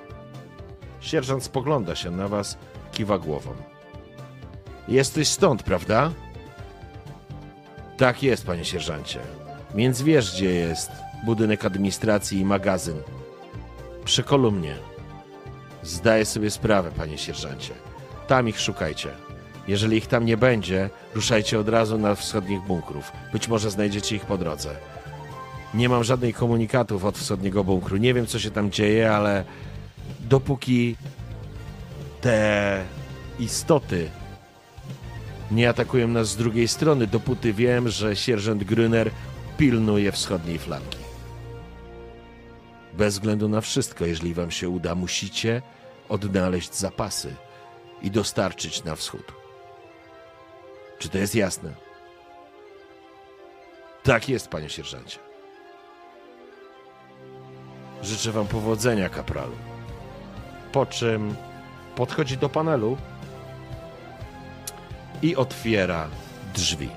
Sierżant 1.00 1.44
spogląda 1.44 1.94
się 1.94 2.10
na 2.10 2.28
was, 2.28 2.58
kiwa 2.92 3.18
głową. 3.18 3.54
Jesteś 4.88 5.28
stąd, 5.28 5.62
prawda? 5.62 6.12
Tak 7.96 8.22
jest, 8.22 8.46
panie 8.46 8.64
sierżancie. 8.64 9.20
Więc 9.74 10.02
wiesz, 10.02 10.34
gdzie 10.34 10.54
jest 10.54 10.90
budynek 11.24 11.64
administracji 11.64 12.40
i 12.40 12.44
magazyn. 12.44 12.96
Przy 14.04 14.22
kolumnie. 14.22 14.74
Zdaję 15.82 16.24
sobie 16.24 16.50
sprawę, 16.50 16.90
panie 16.96 17.18
sierżancie. 17.18 17.74
Tam 18.26 18.48
ich 18.48 18.60
szukajcie. 18.60 19.08
Jeżeli 19.68 19.96
ich 19.96 20.06
tam 20.06 20.24
nie 20.24 20.36
będzie, 20.36 20.90
ruszajcie 21.14 21.58
od 21.58 21.68
razu 21.68 21.98
na 21.98 22.14
wschodnich 22.14 22.60
bunkrów. 22.60 23.12
Być 23.32 23.48
może 23.48 23.70
znajdziecie 23.70 24.16
ich 24.16 24.24
po 24.24 24.38
drodze. 24.38 24.76
Nie 25.74 25.88
mam 25.88 26.04
żadnych 26.04 26.36
komunikatów 26.36 27.04
od 27.04 27.18
wschodniego 27.18 27.64
bunkru. 27.64 27.96
Nie 27.96 28.14
wiem, 28.14 28.26
co 28.26 28.38
się 28.38 28.50
tam 28.50 28.70
dzieje, 28.70 29.12
ale 29.12 29.44
dopóki 30.20 30.96
te 32.20 32.82
istoty 33.38 34.10
nie 35.50 35.68
atakują 35.68 36.08
nas 36.08 36.28
z 36.28 36.36
drugiej 36.36 36.68
strony, 36.68 37.06
dopóty 37.06 37.52
wiem, 37.52 37.88
że 37.88 38.16
sierżant 38.16 38.64
Grüner 38.64 39.10
pilnuje 39.58 40.12
wschodniej 40.12 40.58
flanki. 40.58 40.98
Bez 42.94 43.14
względu 43.14 43.48
na 43.48 43.60
wszystko, 43.60 44.06
jeżeli 44.06 44.34
wam 44.34 44.50
się 44.50 44.68
uda, 44.68 44.94
musicie 44.94 45.62
odnaleźć 46.08 46.74
zapasy 46.74 47.34
i 48.02 48.10
dostarczyć 48.10 48.84
na 48.84 48.96
wschód. 48.96 49.32
Czy 50.98 51.08
to 51.08 51.18
jest 51.18 51.34
jasne? 51.34 51.74
Tak 54.02 54.28
jest, 54.28 54.48
panie 54.48 54.68
sierżancie. 54.68 55.18
Życzę 58.02 58.32
wam 58.32 58.46
powodzenia, 58.46 59.08
kapralu. 59.08 59.56
Po 60.72 60.86
czym 60.86 61.34
podchodzi 61.96 62.36
do 62.36 62.48
panelu 62.48 62.96
i 65.22 65.36
otwiera 65.36 66.08
drzwi. 66.54 66.88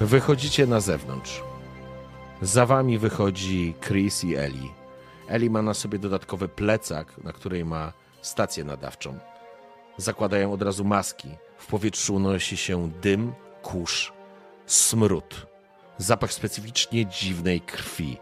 Wychodzicie 0.00 0.66
na 0.66 0.80
zewnątrz. 0.80 1.42
Za 2.42 2.66
wami 2.66 2.98
wychodzi 2.98 3.74
Chris 3.80 4.24
i 4.24 4.36
Eli. 4.36 4.70
Eli 5.28 5.50
ma 5.50 5.62
na 5.62 5.74
sobie 5.74 5.98
dodatkowy 5.98 6.48
plecak, 6.48 7.18
na 7.24 7.32
której 7.32 7.64
ma 7.64 7.92
stację 8.22 8.64
nadawczą. 8.64 9.18
Zakładają 9.96 10.52
od 10.52 10.62
razu 10.62 10.84
maski. 10.84 11.28
W 11.58 11.66
powietrzu 11.66 12.14
unosi 12.14 12.56
się 12.56 12.90
dym, 13.02 13.32
kurz, 13.62 14.12
smród, 14.66 15.46
zapach 15.98 16.32
specyficznie 16.32 17.06
dziwnej 17.06 17.60
krwi. 17.60 18.18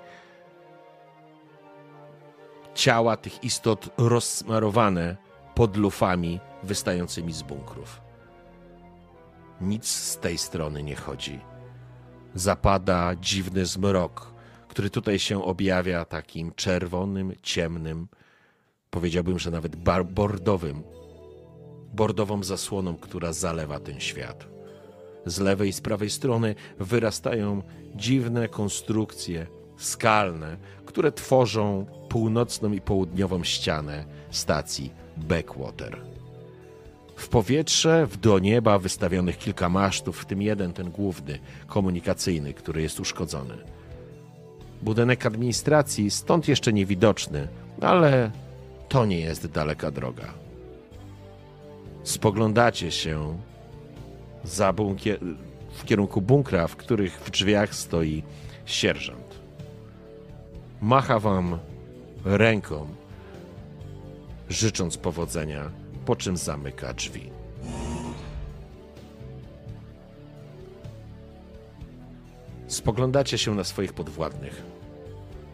Ciała 2.74 3.16
tych 3.16 3.45
istot 3.45 3.88
rozsmarowane 3.99 5.16
pod 5.55 5.76
lufami 5.76 6.40
wystającymi 6.63 7.33
z 7.33 7.43
bunkrów. 7.43 8.01
Nic 9.61 9.87
z 9.87 10.19
tej 10.19 10.39
strony 10.39 10.83
nie 10.83 10.97
chodzi. 10.97 11.41
Zapada 12.35 13.17
dziwny 13.17 13.67
zmrok, 13.67 14.33
który 14.69 14.91
tutaj 14.91 15.19
się 15.19 15.45
objawia 15.45 16.05
takim 16.05 16.53
czerwonym, 16.55 17.33
ciemnym, 17.43 18.09
powiedziałbym, 18.91 19.39
że 19.39 19.51
nawet 19.51 19.77
bordowym, 20.13 20.83
bordową 21.93 22.43
zasłoną, 22.43 22.97
która 22.97 23.33
zalewa 23.33 23.81
ten 23.81 24.01
świat. 24.01 24.47
Z 25.27 25.41
lewej 25.41 25.69
i 25.69 25.73
z 25.73 25.81
prawej 25.81 26.11
strony 26.11 26.55
wyrastają 26.79 27.63
dziwne 27.95 28.49
konstrukcje 28.49 29.47
skalne, 29.77 30.57
które 30.87 31.13
tworzą 31.13 31.87
północną 32.09 32.73
i 32.73 32.81
południową 32.81 33.45
ścianę 33.45 34.05
stacji 34.31 34.93
Backwater. 35.17 36.12
W 37.17 37.29
powietrze, 37.29 38.07
w 38.07 38.17
do 38.17 38.39
nieba 38.39 38.79
wystawionych 38.79 39.39
kilka 39.39 39.69
masztów, 39.69 40.19
w 40.19 40.25
tym 40.25 40.43
jeden, 40.43 40.73
ten 40.73 40.91
główny, 40.91 41.39
komunikacyjny, 41.67 42.55
który 42.55 42.83
jest 42.83 43.01
uszkodzony. 43.01 43.55
Budynek 44.83 45.27
administracji 45.27 46.11
stąd 46.11 46.49
jeszcze 46.49 46.73
niewidoczny, 46.73 47.49
ale 47.81 48.31
to 48.89 49.07
nie 49.07 49.21
jest 49.21 49.47
daleka 49.47 49.91
droga. 49.91 50.35
Spoglądacie 52.03 52.91
się 52.91 53.39
za 54.45 54.73
bunkier, 54.73 55.19
w 55.73 55.85
kierunku 55.85 56.21
bunkra, 56.21 56.67
w 56.67 56.77
których 56.77 57.21
w 57.21 57.31
drzwiach 57.31 57.75
stoi 57.75 58.23
sierżant. 58.65 59.41
Macha 60.81 61.19
wam 61.19 61.59
ręką, 62.25 62.87
życząc 64.49 64.97
powodzenia, 64.97 65.71
po 66.07 66.17
czym 66.17 66.37
zamyka 66.37 66.93
drzwi. 66.93 67.31
Spoglądacie 72.67 73.39
się 73.39 73.55
na 73.55 73.65
swoich 73.65 73.93
podwładnych. 73.93 74.63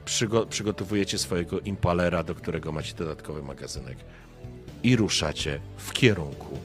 Przygo 0.05 0.47
przygotowujecie 0.47 1.19
swojego 1.19 1.61
impalera, 1.61 2.23
do 2.23 2.35
którego 2.35 2.73
macie 2.73 2.95
dodatkowy 2.95 3.43
magazynek. 3.43 3.99
I 4.83 4.97
ruszacie 4.97 5.61
w 5.77 5.93
kierunku 5.93 6.59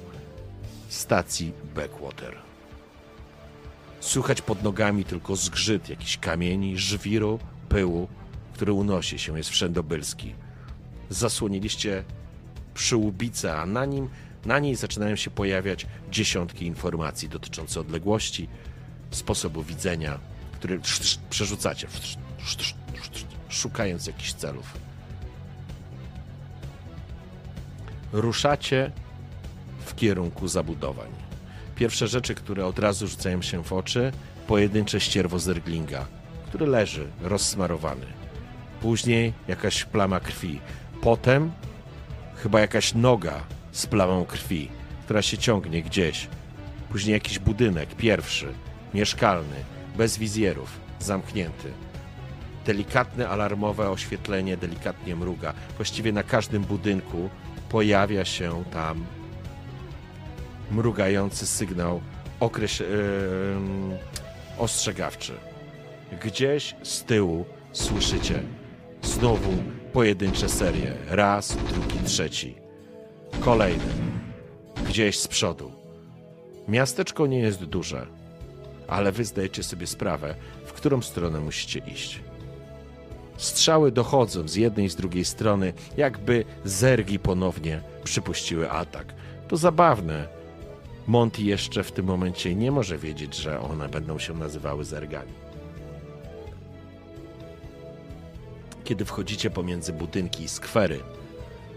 stacji 0.89 1.53
Backwater. 1.75 2.35
Słychać 3.99 4.41
pod 4.41 4.63
nogami 4.63 5.05
tylko 5.05 5.35
zgrzyt 5.35 5.89
jakichś 5.89 6.17
kamieni, 6.17 6.77
żwiru, 6.77 7.39
pyłu, 7.69 8.07
który 8.53 8.73
unosi 8.73 9.19
się, 9.19 9.37
jest 9.37 9.49
wszędobylski. 9.49 10.35
Zasłoniliście 11.09 12.03
przyłbicę, 12.73 13.55
a 13.55 13.65
na 13.65 13.85
nim 13.85 14.09
na 14.45 14.59
niej 14.59 14.75
zaczynają 14.75 15.15
się 15.15 15.31
pojawiać 15.31 15.85
dziesiątki 16.11 16.65
informacji 16.65 17.29
dotyczące 17.29 17.79
odległości, 17.79 18.47
sposobu 19.11 19.63
widzenia, 19.63 20.19
który 20.51 20.79
przerzucacie, 21.29 21.87
szukając 23.49 24.07
jakichś 24.07 24.33
celów. 24.33 24.73
Ruszacie 28.11 28.91
w 29.85 29.95
kierunku 29.95 30.47
zabudowań. 30.47 31.09
Pierwsze 31.75 32.07
rzeczy, 32.07 32.35
które 32.35 32.65
od 32.65 32.79
razu 32.79 33.07
rzucają 33.07 33.41
się 33.41 33.63
w 33.63 33.73
oczy, 33.73 34.11
pojedyncze 34.47 34.99
ścierwo 34.99 35.39
zerglinga, 35.39 36.05
który 36.47 36.67
leży 36.67 37.07
rozsmarowany. 37.21 38.05
Później 38.81 39.33
jakaś 39.47 39.85
plama 39.85 40.19
krwi. 40.19 40.59
Potem 41.01 41.51
chyba 42.43 42.59
jakaś 42.59 42.93
noga 42.93 43.43
z 43.71 43.85
plamą 43.85 44.25
krwi, 44.25 44.69
która 45.03 45.21
się 45.21 45.37
ciągnie 45.37 45.83
gdzieś. 45.83 46.27
Później 46.89 47.13
jakiś 47.13 47.39
budynek, 47.39 47.95
pierwszy, 47.95 48.53
mieszkalny, 48.93 49.55
bez 49.97 50.17
wizjerów, 50.17 50.79
zamknięty. 50.99 51.71
Delikatne 52.65 53.29
alarmowe 53.29 53.89
oświetlenie 53.89 54.57
delikatnie 54.57 55.15
mruga. 55.15 55.53
Właściwie 55.77 56.11
na 56.11 56.23
każdym 56.23 56.63
budynku 56.63 57.29
pojawia 57.69 58.25
się 58.25 58.63
tam 58.71 59.05
mrugający 60.71 61.45
sygnał 61.47 62.01
yy, 62.41 62.87
ostrzegawczy. 64.57 65.33
Gdzieś 66.23 66.75
z 66.83 67.03
tyłu 67.03 67.45
słyszycie 67.71 68.43
znowu 69.01 69.82
pojedyncze 69.93 70.49
serie. 70.49 70.93
Raz, 71.09 71.57
drugi, 71.57 72.05
trzeci. 72.05 72.55
Kolejny. 73.39 73.83
Gdzieś 74.87 75.19
z 75.19 75.27
przodu. 75.27 75.71
Miasteczko 76.67 77.27
nie 77.27 77.39
jest 77.39 77.63
duże, 77.63 78.07
ale 78.87 79.11
wy 79.11 79.25
zdajecie 79.25 79.63
sobie 79.63 79.87
sprawę, 79.87 80.35
w 80.65 80.73
którą 80.73 81.01
stronę 81.01 81.39
musicie 81.39 81.79
iść. 81.79 82.21
Strzały 83.37 83.91
dochodzą 83.91 84.47
z 84.47 84.55
jednej 84.55 84.85
i 84.85 84.89
z 84.89 84.95
drugiej 84.95 85.25
strony, 85.25 85.73
jakby 85.97 86.45
zergi 86.65 87.19
ponownie 87.19 87.81
przypuściły 88.03 88.71
atak. 88.71 89.13
To 89.47 89.57
zabawne. 89.57 90.27
Monty 91.07 91.41
jeszcze 91.41 91.83
w 91.83 91.91
tym 91.91 92.05
momencie 92.05 92.55
nie 92.55 92.71
może 92.71 92.97
wiedzieć, 92.97 93.35
że 93.35 93.59
one 93.59 93.89
będą 93.89 94.19
się 94.19 94.33
nazywały 94.33 94.85
zergami. 94.85 95.42
Kiedy 98.83 99.05
wchodzicie 99.05 99.49
pomiędzy 99.49 99.93
budynki 99.93 100.43
i 100.43 100.49
skwery, 100.49 100.99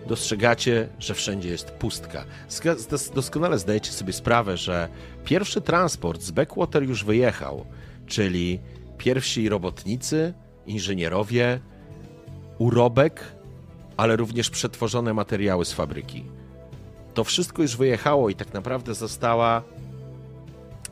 dostrzegacie, 0.06 0.88
że 0.98 1.14
wszędzie 1.14 1.48
jest 1.48 1.70
pustka. 1.70 2.24
Doskonale 3.14 3.58
zdajecie 3.58 3.92
sobie 3.92 4.12
sprawę, 4.12 4.56
że 4.56 4.88
pierwszy 5.24 5.60
transport 5.60 6.22
z 6.22 6.30
Backwater 6.30 6.82
już 6.82 7.04
wyjechał, 7.04 7.66
czyli 8.06 8.60
pierwsi 8.98 9.48
robotnicy, 9.48 10.34
inżynierowie, 10.66 11.60
urobek, 12.58 13.20
ale 13.96 14.16
również 14.16 14.50
przetworzone 14.50 15.14
materiały 15.14 15.64
z 15.64 15.72
fabryki. 15.72 16.24
To 17.14 17.24
wszystko 17.24 17.62
już 17.62 17.76
wyjechało 17.76 18.30
i 18.30 18.34
tak 18.34 18.54
naprawdę 18.54 18.94
została. 18.94 19.62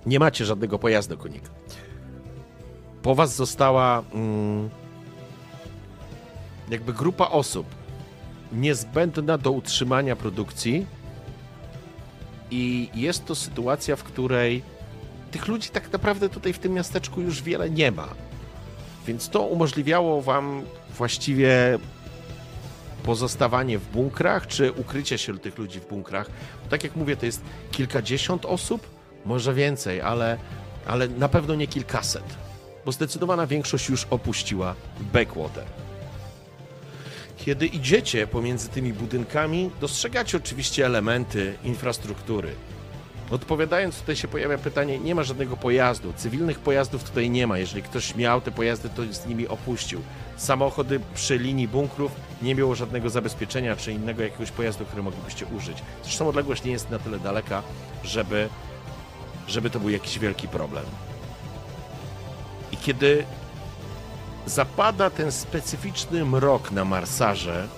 Nie 0.06 0.18
macie 0.18 0.44
żadnego 0.44 0.78
pojazdu 0.78 1.16
konika. 1.16 1.50
Po 3.02 3.14
was 3.14 3.36
została 3.36 4.02
mm, 4.14 4.70
jakby 6.70 6.92
grupa 6.92 7.28
osób 7.28 7.66
niezbędna 8.52 9.38
do 9.38 9.52
utrzymania 9.52 10.16
produkcji. 10.16 10.86
I 12.50 12.88
jest 12.94 13.26
to 13.26 13.34
sytuacja, 13.34 13.96
w 13.96 14.04
której 14.04 14.62
tych 15.30 15.48
ludzi 15.48 15.68
tak 15.68 15.92
naprawdę 15.92 16.28
tutaj 16.28 16.52
w 16.52 16.58
tym 16.58 16.72
miasteczku 16.72 17.20
już 17.20 17.42
wiele 17.42 17.70
nie 17.70 17.90
ma. 17.90 18.08
Więc 19.06 19.28
to 19.28 19.42
umożliwiało 19.42 20.22
wam 20.22 20.62
właściwie 20.96 21.78
pozostawanie 23.02 23.78
w 23.78 23.88
bunkrach, 23.90 24.46
czy 24.46 24.72
ukrycie 24.72 25.18
się 25.18 25.38
tych 25.38 25.58
ludzi 25.58 25.80
w 25.80 25.88
bunkrach. 25.88 26.30
Bo 26.64 26.70
tak 26.70 26.84
jak 26.84 26.96
mówię, 26.96 27.16
to 27.16 27.26
jest 27.26 27.42
kilkadziesiąt 27.70 28.44
osób, 28.44 28.90
może 29.24 29.54
więcej, 29.54 30.00
ale, 30.00 30.38
ale 30.86 31.08
na 31.08 31.28
pewno 31.28 31.54
nie 31.54 31.66
kilkaset, 31.66 32.24
bo 32.84 32.92
zdecydowana 32.92 33.46
większość 33.46 33.88
już 33.88 34.06
opuściła 34.10 34.74
Backwater. 35.12 35.83
Kiedy 37.44 37.66
idziecie 37.66 38.26
pomiędzy 38.26 38.68
tymi 38.68 38.92
budynkami, 38.92 39.70
dostrzegacie 39.80 40.36
oczywiście 40.36 40.86
elementy 40.86 41.54
infrastruktury. 41.64 42.54
Odpowiadając, 43.30 44.00
tutaj 44.00 44.16
się 44.16 44.28
pojawia 44.28 44.58
pytanie: 44.58 44.98
nie 44.98 45.14
ma 45.14 45.22
żadnego 45.22 45.56
pojazdu, 45.56 46.12
cywilnych 46.12 46.58
pojazdów 46.58 47.04
tutaj 47.04 47.30
nie 47.30 47.46
ma. 47.46 47.58
Jeżeli 47.58 47.82
ktoś 47.82 48.14
miał 48.16 48.40
te 48.40 48.50
pojazdy, 48.50 48.88
to 48.88 49.02
z 49.12 49.26
nimi 49.26 49.48
opuścił. 49.48 50.00
Samochody 50.36 51.00
przy 51.14 51.38
linii 51.38 51.68
bunkrów 51.68 52.12
nie 52.42 52.54
miało 52.54 52.74
żadnego 52.74 53.10
zabezpieczenia 53.10 53.76
czy 53.76 53.92
innego 53.92 54.22
jakiegoś 54.22 54.50
pojazdu, 54.50 54.84
który 54.84 55.02
moglibyście 55.02 55.46
użyć. 55.46 55.78
Zresztą 56.02 56.28
odległość 56.28 56.64
nie 56.64 56.72
jest 56.72 56.90
na 56.90 56.98
tyle 56.98 57.18
daleka, 57.18 57.62
żeby, 58.04 58.48
żeby 59.48 59.70
to 59.70 59.80
był 59.80 59.90
jakiś 59.90 60.18
wielki 60.18 60.48
problem. 60.48 60.84
I 62.72 62.76
kiedy 62.76 63.24
zapada 64.46 65.10
ten 65.10 65.32
specyficzny 65.32 66.24
mrok 66.24 66.70
na 66.72 66.84
Marsarze, 66.84 67.68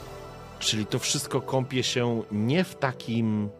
czyli 0.59 0.87
to 0.87 0.99
wszystko 0.99 1.41
kąpie 1.41 1.83
się 1.83 2.23
nie 2.33 2.65
w 2.65 2.75
takim 2.75 3.51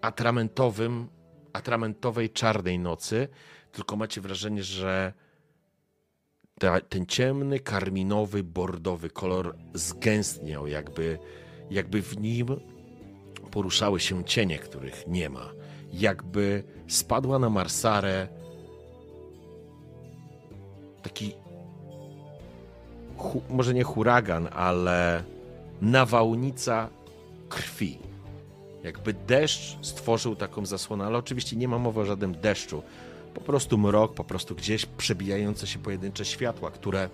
atramentowym, 0.00 1.08
atramentowej, 1.52 2.30
czarnej 2.30 2.78
nocy, 2.78 3.28
tylko 3.72 3.96
macie 3.96 4.20
wrażenie, 4.20 4.62
że 4.62 5.12
ta, 6.60 6.80
ten 6.80 7.06
ciemny, 7.06 7.60
karminowy, 7.60 8.42
bordowy 8.42 9.10
kolor 9.10 9.56
zgęstniał, 9.74 10.66
jakby, 10.66 11.18
jakby 11.70 12.02
w 12.02 12.18
nim 12.18 12.46
poruszały 13.50 14.00
się 14.00 14.24
cienie, 14.24 14.58
których 14.58 15.06
nie 15.06 15.30
ma. 15.30 15.52
Jakby 15.92 16.64
spadła 16.88 17.38
na 17.38 17.50
Marsarę 17.50 18.39
taki 21.02 21.34
hu, 23.16 23.42
może 23.50 23.74
nie 23.74 23.84
huragan, 23.84 24.48
ale 24.52 25.24
nawałnica 25.82 26.88
krwi. 27.48 27.98
Jakby 28.82 29.12
deszcz 29.12 29.76
stworzył 29.82 30.36
taką 30.36 30.66
zasłonę, 30.66 31.04
ale 31.04 31.18
oczywiście 31.18 31.56
nie 31.56 31.68
ma 31.68 31.78
mowy 31.78 32.00
o 32.00 32.04
żadnym 32.04 32.34
deszczu. 32.34 32.82
Po 33.34 33.40
prostu 33.40 33.78
mrok, 33.78 34.14
po 34.14 34.24
prostu 34.24 34.54
gdzieś 34.54 34.86
przebijające 34.86 35.66
się 35.66 35.78
pojedyncze 35.78 36.24
światła, 36.24 36.70
które 36.70 37.08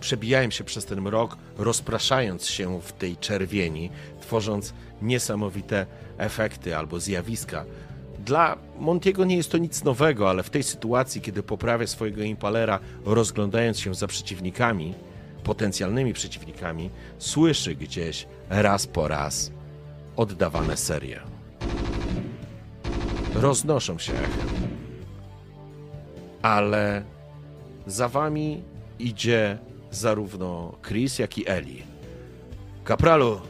przebijają 0.00 0.50
się 0.50 0.64
przez 0.64 0.84
ten 0.84 1.00
mrok, 1.00 1.36
rozpraszając 1.58 2.46
się 2.46 2.80
w 2.80 2.92
tej 2.92 3.16
czerwieni, 3.16 3.90
tworząc 4.20 4.74
niesamowite 5.02 5.86
efekty 6.18 6.76
albo 6.76 7.00
zjawiska. 7.00 7.64
Dla 8.24 8.56
Montiego 8.78 9.24
nie 9.24 9.36
jest 9.36 9.50
to 9.50 9.58
nic 9.58 9.84
nowego, 9.84 10.30
ale 10.30 10.42
w 10.42 10.50
tej 10.50 10.62
sytuacji, 10.62 11.20
kiedy 11.20 11.42
poprawia 11.42 11.86
swojego 11.86 12.22
impalera, 12.22 12.78
rozglądając 13.04 13.80
się 13.80 13.94
za 13.94 14.06
przeciwnikami, 14.06 14.94
potencjalnymi 15.44 16.12
przeciwnikami, 16.12 16.90
słyszy 17.18 17.74
gdzieś 17.74 18.26
raz 18.48 18.86
po 18.86 19.08
raz 19.08 19.52
oddawane 20.16 20.76
serie. 20.76 21.20
Roznoszą 23.34 23.98
się. 23.98 24.12
Ale 26.42 27.04
za 27.86 28.08
wami 28.08 28.62
idzie 28.98 29.58
zarówno 29.90 30.74
Chris, 30.88 31.18
jak 31.18 31.38
i 31.38 31.48
Eli. 31.48 31.82
Kapralu, 32.84 33.40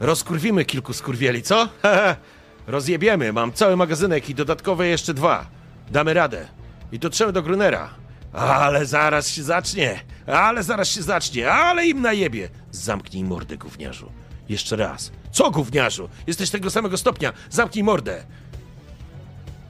rozkurwimy 0.00 0.64
kilku 0.64 0.92
skurwieli, 0.92 1.42
co? 1.42 1.68
Rozjebiemy, 2.66 3.32
mam 3.32 3.52
cały 3.52 3.76
magazynek 3.76 4.30
i 4.30 4.34
dodatkowe 4.34 4.86
jeszcze 4.86 5.14
dwa. 5.14 5.46
Damy 5.90 6.14
radę. 6.14 6.46
I 6.92 6.98
dotrzemy 6.98 7.32
do 7.32 7.42
Grunera. 7.42 7.90
Ale 8.32 8.86
zaraz 8.86 9.28
się 9.28 9.42
zacznie, 9.42 10.00
ale 10.26 10.62
zaraz 10.62 10.88
się 10.88 11.02
zacznie, 11.02 11.52
ale 11.52 11.86
im 11.86 12.02
najebie. 12.02 12.48
Zamknij 12.70 13.24
mordę, 13.24 13.56
gówniarzu. 13.56 14.12
Jeszcze 14.48 14.76
raz. 14.76 15.12
Co, 15.30 15.50
gówniarzu? 15.50 16.08
Jesteś 16.26 16.50
tego 16.50 16.70
samego 16.70 16.98
stopnia. 16.98 17.32
Zamknij 17.50 17.84
mordę. 17.84 18.24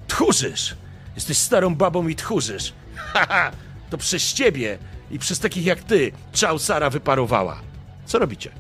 Tchórzysz. 0.09 0.77
Jesteś 1.15 1.39
starą 1.39 1.75
babą 1.75 2.09
i 2.09 2.17
tchórzysz. 2.17 2.73
Haha, 3.13 3.51
to 3.91 3.99
przez 3.99 4.33
ciebie 4.33 4.79
i 5.11 5.19
przez 5.19 5.39
takich 5.39 5.65
jak 5.65 5.83
ty 5.83 6.13
czał 6.33 6.59
Sara 6.59 6.91
wyparowała. 6.91 7.61
Co 8.07 8.19
robicie? 8.19 8.51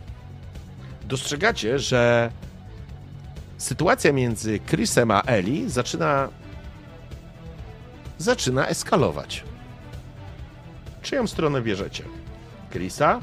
Dostrzegacie, 1.05 1.79
że 1.79 2.31
sytuacja 3.65 4.13
między 4.13 4.61
Chrisem 4.61 5.11
a 5.11 5.23
Eli 5.27 5.71
zaczyna 5.71 6.29
zaczyna 8.19 8.69
eskalować. 8.69 9.45
Czyją 11.03 11.27
stronę 11.27 11.63
bierzecie? 11.63 12.05
Chrisa? 12.71 13.21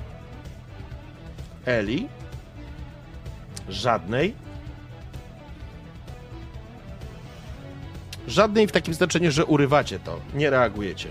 Eli? 1.65 2.07
Żadnej? 3.69 4.35
Żadnej 8.27 8.67
w 8.67 8.71
takim 8.71 8.93
znaczeniu, 8.93 9.31
że 9.31 9.45
urywacie 9.45 9.99
to, 9.99 10.19
nie 10.33 10.49
reagujecie. 10.49 11.09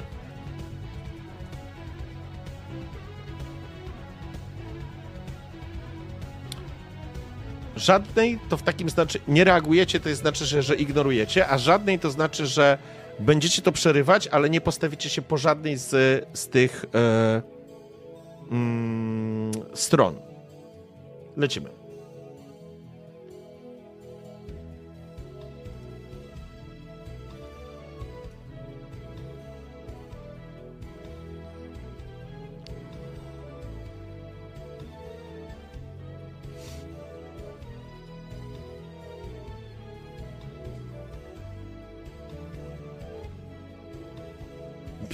Żadnej 7.80 8.38
to 8.48 8.56
w 8.56 8.62
takim 8.62 8.90
znaczy 8.90 9.20
nie 9.28 9.44
reagujecie, 9.44 10.00
to 10.00 10.14
znaczy, 10.14 10.46
że, 10.46 10.62
że 10.62 10.74
ignorujecie, 10.74 11.48
a 11.48 11.58
żadnej 11.58 11.98
to 11.98 12.10
znaczy, 12.10 12.46
że 12.46 12.78
będziecie 13.18 13.62
to 13.62 13.72
przerywać, 13.72 14.28
ale 14.28 14.50
nie 14.50 14.60
postawicie 14.60 15.10
się 15.10 15.22
po 15.22 15.38
żadnej 15.38 15.76
z, 15.76 15.90
z 16.32 16.48
tych 16.48 16.84
e, 16.94 17.42
mm, 18.50 19.52
stron. 19.74 20.14
Lecimy. 21.36 21.79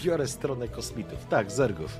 Biorę 0.07 0.27
stronę 0.27 0.69
kosmitów. 0.69 1.27
Tak, 1.29 1.51
zergów. 1.51 1.99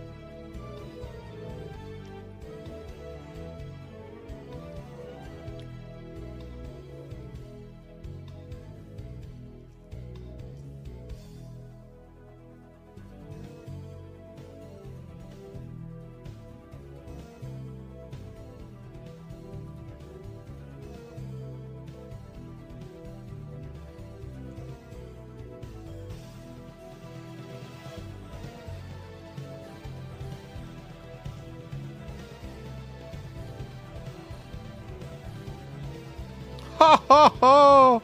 Ho, 37.09 37.31
ho! 37.41 38.01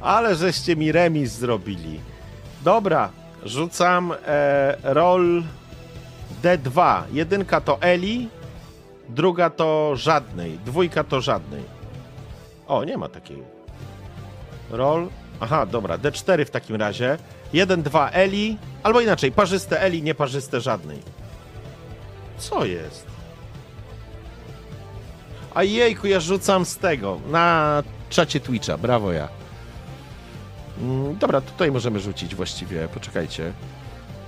Ale 0.00 0.34
żeście 0.34 0.76
mi 0.76 0.92
remis 0.92 1.32
zrobili. 1.32 2.00
Dobra, 2.62 3.10
rzucam 3.44 4.12
e, 4.12 4.76
roll 4.82 5.42
D2. 6.42 7.02
Jedynka 7.12 7.60
to 7.60 7.78
Eli, 7.82 8.28
druga 9.08 9.50
to 9.50 9.96
żadnej, 9.96 10.58
dwójka 10.58 11.04
to 11.04 11.20
żadnej. 11.20 11.62
O, 12.66 12.84
nie 12.84 12.96
ma 12.96 13.08
takiej. 13.08 13.42
Roll. 14.70 15.08
Aha, 15.40 15.66
dobra, 15.66 15.98
D4 15.98 16.44
w 16.44 16.50
takim 16.50 16.76
razie. 16.76 17.18
1, 17.52 17.82
2 17.82 18.10
Eli, 18.10 18.58
albo 18.82 19.00
inaczej, 19.00 19.32
parzyste 19.32 19.80
Eli, 19.80 20.02
nieparzyste 20.02 20.60
żadnej. 20.60 20.98
Co 22.38 22.64
jest? 22.64 23.06
A 25.54 25.62
jejku, 25.62 26.06
ja 26.06 26.20
rzucam 26.20 26.64
z 26.64 26.76
tego, 26.76 27.20
na 27.30 27.82
czacie 28.10 28.40
Twitcha, 28.40 28.78
brawo 28.78 29.12
ja. 29.12 29.28
Mm, 30.80 31.18
Dobra, 31.18 31.40
tutaj 31.40 31.70
możemy 31.72 32.00
rzucić 32.00 32.34
właściwie, 32.34 32.88
poczekajcie. 32.88 33.52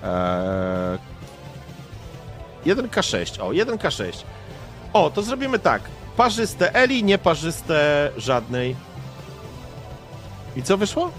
Eee... 0.03 0.99
1K6, 2.67 3.43
o, 3.43 3.49
1K6. 3.51 4.25
O, 4.93 5.11
to 5.11 5.23
zrobimy 5.23 5.59
tak. 5.59 5.83
Parzyste 6.17 6.75
Eli, 6.75 7.05
nieparzyste 7.05 8.11
żadnej. 8.17 8.77
I 10.57 10.63
co 10.63 10.77
wyszło? 10.77 11.11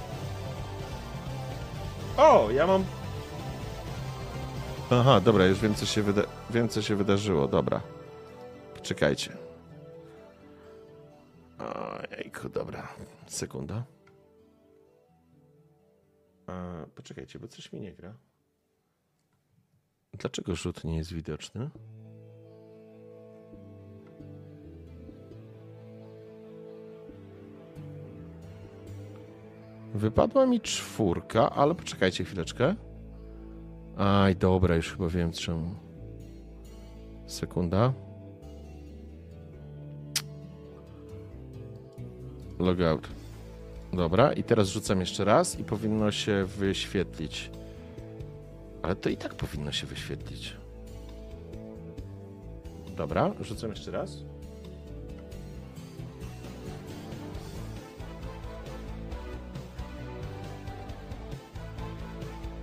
O, 2.17 2.47
ja 2.51 2.67
mam... 2.67 2.85
Aha, 4.91 5.19
dobra, 5.21 5.45
już 5.45 5.59
wiem, 5.59 5.75
co 5.75 5.85
się, 5.85 6.03
wyda... 6.03 6.21
wiem, 6.49 6.69
co 6.69 6.81
się 6.81 6.95
wydarzyło, 6.95 7.47
dobra. 7.47 7.81
Czekajcie. 8.83 9.42
Ojejku, 11.63 12.49
dobra. 12.49 12.87
Sekunda. 13.27 13.83
A, 16.47 16.85
poczekajcie, 16.95 17.39
bo 17.39 17.47
coś 17.47 17.71
mi 17.71 17.81
nie 17.81 17.93
gra. 17.93 18.13
Dlaczego 20.13 20.55
rzut 20.55 20.83
nie 20.83 20.97
jest 20.97 21.13
widoczny? 21.13 21.69
Wypadła 29.93 30.45
mi 30.45 30.61
czwórka, 30.61 31.49
ale 31.49 31.75
poczekajcie 31.75 32.23
chwileczkę. 32.23 32.75
Aj, 33.97 34.35
dobra, 34.35 34.75
już 34.75 34.91
chyba 34.91 35.09
wiem 35.09 35.31
czemu. 35.31 35.75
Sekunda. 37.27 37.93
Logout. 42.59 43.07
Dobra, 43.93 44.33
i 44.33 44.43
teraz 44.43 44.69
rzucam 44.69 44.99
jeszcze 44.99 45.25
raz 45.25 45.59
i 45.59 45.63
powinno 45.63 46.11
się 46.11 46.45
wyświetlić. 46.45 47.51
Ale 48.81 48.95
to 48.95 49.09
i 49.09 49.17
tak 49.17 49.35
powinno 49.35 49.71
się 49.71 49.87
wyświetlić. 49.87 50.55
Dobra, 52.95 53.31
rzucam 53.41 53.69
jeszcze 53.69 53.91
raz. 53.91 54.17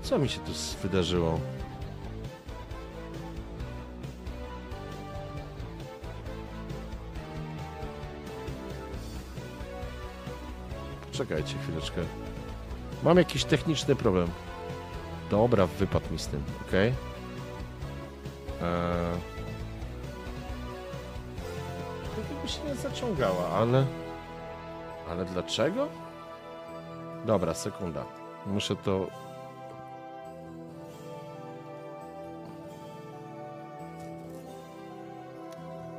Co 0.02 0.18
mi 0.18 0.28
się 0.28 0.40
tu 0.40 0.52
wydarzyło? 0.82 1.40
Czekajcie 11.20 11.58
chwileczkę. 11.58 12.00
Mam 13.02 13.16
jakiś 13.16 13.44
techniczny 13.44 13.96
problem. 13.96 14.30
Dobra, 15.30 15.66
wypadł 15.66 16.12
mi 16.12 16.18
z 16.18 16.26
tym, 16.26 16.42
ok? 16.60 16.72
Eee... 16.72 16.94
To 22.16 22.42
by 22.42 22.48
się 22.48 22.64
nie 22.64 22.74
zaciągała, 22.74 23.48
ale... 23.48 23.86
Ale 25.10 25.24
dlaczego? 25.24 25.88
Dobra, 27.26 27.54
sekunda. 27.54 28.04
Muszę 28.46 28.76
to... 28.76 29.06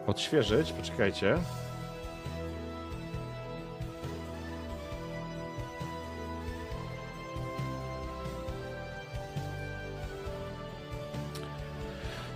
Odświeżyć, 0.07 0.71
poczekajcie. 0.71 1.37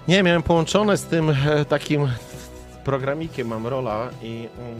Nie, 0.07 0.23
miałem 0.23 0.43
połączone 0.43 0.97
z 0.97 1.05
tym 1.05 1.29
e, 1.29 1.65
takim 1.65 2.07
programikiem, 2.83 3.47
mam 3.47 3.67
rola 3.67 4.09
i 4.23 4.49
on 4.59 4.75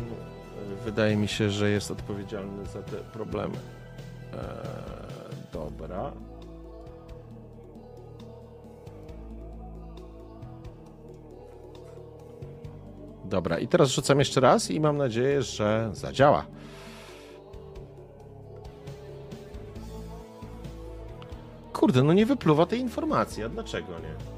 wydaje 0.86 1.16
mi 1.16 1.28
się, 1.28 1.50
że 1.50 1.70
jest 1.70 1.92
odpowiedzialny 1.92 2.66
za 2.66 2.82
te 2.82 2.98
problemy. 2.98 3.56
Eee, 4.34 4.40
dobra. 5.54 6.12
Dobra, 13.26 13.60
i 13.60 13.68
teraz 13.68 13.90
rzucam 13.90 14.20
jeszcze 14.20 14.42
raz 14.42 14.72
i 14.72 14.80
mam 14.80 14.98
nadzieję, 14.98 15.42
że 15.42 15.90
zadziała. 15.94 16.46
Kurde, 21.74 22.04
no 22.04 22.14
nie 22.14 22.26
wypluwa 22.26 22.66
tej 22.66 22.80
informacji, 22.80 23.44
a 23.44 23.50
dlaczego 23.50 23.88
nie? 24.00 24.35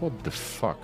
What 0.00 0.22
the 0.22 0.30
fuck? 0.30 0.78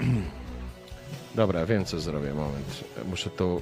Dobra, 1.34 1.66
wiem 1.66 1.84
co 1.84 2.00
zrobię, 2.00 2.34
moment. 2.34 2.84
Muszę 3.10 3.30
to 3.30 3.60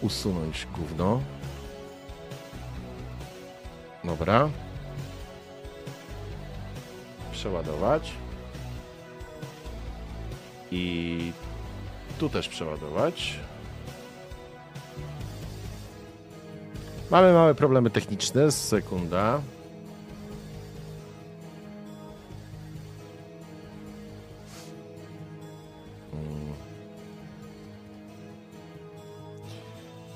usunąć 0.00 0.66
gówno. 0.76 1.20
Dobra 4.04 4.50
przeładować. 7.40 8.12
I 10.70 11.32
tu 12.18 12.28
też 12.28 12.48
przeładować. 12.48 13.38
Mamy 17.10 17.32
małe 17.32 17.54
problemy 17.54 17.90
techniczne, 17.90 18.52
sekunda. 18.52 19.40
Hmm. 26.10 26.52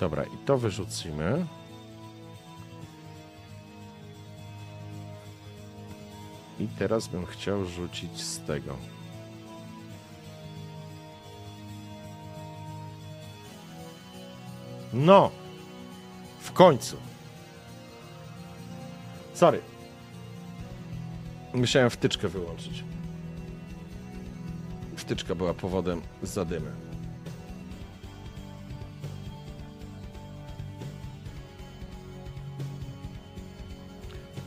Dobra, 0.00 0.24
i 0.24 0.46
to 0.46 0.58
wyrzucimy. 0.58 1.46
Teraz 6.78 7.08
bym 7.08 7.26
chciał 7.26 7.64
rzucić 7.64 8.22
z 8.22 8.40
tego. 8.40 8.76
No! 14.92 15.30
W 16.40 16.52
końcu. 16.52 16.96
Sorry. 19.34 19.60
Musiałem 21.54 21.90
wtyczkę 21.90 22.28
wyłączyć. 22.28 22.84
Wtyczka 24.96 25.34
była 25.34 25.54
powodem 25.54 26.02
zadymy. 26.22 26.70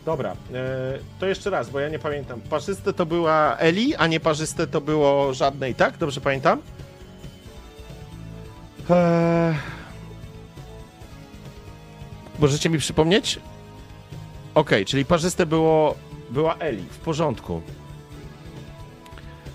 Dobra, 0.08 0.32
e, 0.32 0.36
to 1.20 1.26
jeszcze 1.26 1.50
raz, 1.50 1.70
bo 1.70 1.80
ja 1.80 1.90
nie 1.90 2.00
pamiętam. 2.00 2.42
Parzyste 2.42 2.94
to 2.94 3.06
była 3.06 3.58
Eli, 3.58 3.96
a 3.96 4.08
nie 4.08 4.20
parzyste 4.20 4.68
to 4.68 4.82
było 4.82 5.34
żadnej, 5.34 5.76
tak? 5.76 5.98
Dobrze 5.98 6.22
pamiętam? 6.22 6.62
Eee... 8.90 9.56
Możecie 12.40 12.70
mi 12.70 12.78
przypomnieć? 12.78 13.40
Ok, 14.56 14.72
czyli 14.86 15.06
parzyste 15.06 15.46
było, 15.46 15.96
była 16.30 16.56
Eli, 16.56 16.84
w 16.92 16.98
porządku. 16.98 17.62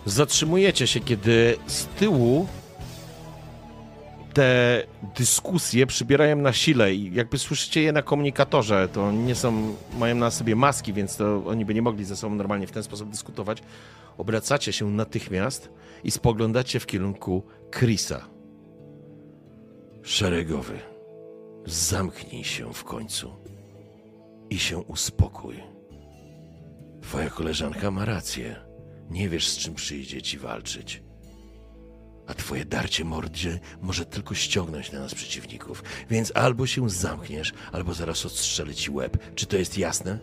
Zatrzymujecie 0.06 0.86
się, 0.86 1.00
kiedy 1.00 1.56
z 1.66 1.86
tyłu 1.86 2.46
te 4.32 4.82
dyskusje 5.16 5.86
przybierają 5.86 6.36
na 6.36 6.52
sile 6.52 6.94
i 6.94 7.14
jakby 7.14 7.38
słyszycie 7.38 7.82
je 7.82 7.92
na 7.92 8.02
komunikatorze, 8.02 8.88
to 8.92 9.12
nie 9.12 9.34
są, 9.34 9.76
mają 9.98 10.14
na 10.14 10.30
sobie 10.30 10.56
maski, 10.56 10.92
więc 10.92 11.16
to 11.16 11.42
oni 11.46 11.64
by 11.64 11.74
nie 11.74 11.82
mogli 11.82 12.04
ze 12.04 12.16
sobą 12.16 12.34
normalnie 12.34 12.66
w 12.66 12.72
ten 12.72 12.82
sposób 12.82 13.10
dyskutować. 13.10 13.62
Obracacie 14.18 14.72
się 14.72 14.90
natychmiast 14.90 15.70
i 16.04 16.10
spoglądacie 16.10 16.80
w 16.80 16.86
kierunku 16.86 17.42
Chrisa. 17.70 18.28
Szeregowy, 20.02 20.78
zamknij 21.66 22.44
się 22.44 22.72
w 22.72 22.84
końcu 22.84 23.30
i 24.50 24.58
się 24.58 24.78
uspokój. 24.78 25.62
Twoja 27.02 27.30
koleżanka 27.30 27.90
ma 27.90 28.04
rację. 28.04 28.56
Nie 29.10 29.28
wiesz, 29.28 29.48
z 29.48 29.58
czym 29.58 29.74
przyjdzie 29.74 30.22
ci 30.22 30.38
walczyć 30.38 31.02
a 32.26 32.34
twoje 32.34 32.64
darcie 32.64 33.04
mordzie 33.04 33.60
może 33.82 34.06
tylko 34.06 34.34
ściągnąć 34.34 34.92
na 34.92 35.00
nas 35.00 35.14
przeciwników. 35.14 35.82
Więc 36.10 36.32
albo 36.36 36.66
się 36.66 36.90
zamkniesz, 36.90 37.52
albo 37.72 37.94
zaraz 37.94 38.26
odstrzelę 38.26 38.74
ci 38.74 38.90
łeb. 38.90 39.34
Czy 39.34 39.46
to 39.46 39.56
jest 39.56 39.78
jasne? 39.78 40.18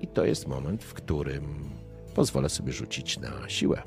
I 0.00 0.06
to 0.06 0.24
jest 0.24 0.46
moment, 0.46 0.84
w 0.84 0.94
którym 0.94 1.70
pozwolę 2.14 2.48
sobie 2.48 2.72
rzucić 2.72 3.18
na 3.18 3.48
siłę. 3.48 3.82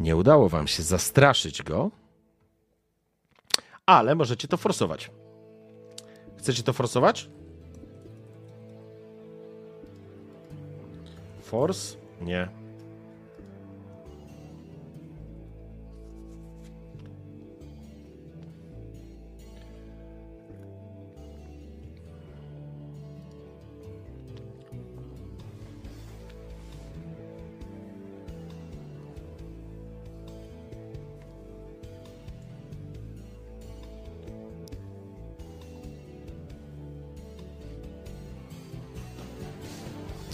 Nie 0.00 0.16
udało 0.16 0.48
wam 0.48 0.68
się 0.68 0.82
zastraszyć 0.82 1.62
go, 1.62 1.90
ale 3.86 4.14
możecie 4.14 4.48
to 4.48 4.56
forsować. 4.56 5.10
Chcecie 6.38 6.62
to 6.62 6.72
forsować? 6.72 7.30
Force? 11.52 11.96
Nie. 12.20 12.48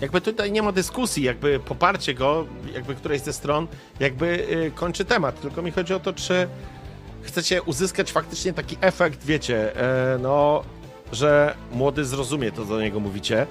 Jakby 0.01 0.21
tutaj 0.21 0.53
nie 0.53 0.63
ma 0.63 0.73
dyskusji, 0.73 1.23
jakby 1.23 1.61
poparcie 1.61 2.15
go, 2.15 2.47
jakby 2.75 2.95
którejś 2.95 3.23
ze 3.23 3.33
stron, 3.33 3.67
jakby 4.01 4.27
y, 4.27 4.73
kończy 4.75 5.05
temat. 5.05 5.41
Tylko 5.41 5.63
mi 5.63 5.71
chodzi 5.71 5.95
o 5.95 6.01
to, 6.01 6.13
czy 6.13 6.49
chcecie 7.23 7.63
uzyskać 7.63 8.13
faktycznie 8.13 8.53
taki 8.53 8.77
efekt, 8.81 9.25
wiecie, 9.25 9.77
e, 9.77 10.19
no, 10.19 10.63
że 11.13 11.55
młody 11.73 12.05
zrozumie 12.05 12.53
to, 12.53 12.57
co 12.57 12.65
do 12.65 12.81
niego 12.81 13.01
mówicie 13.01 13.47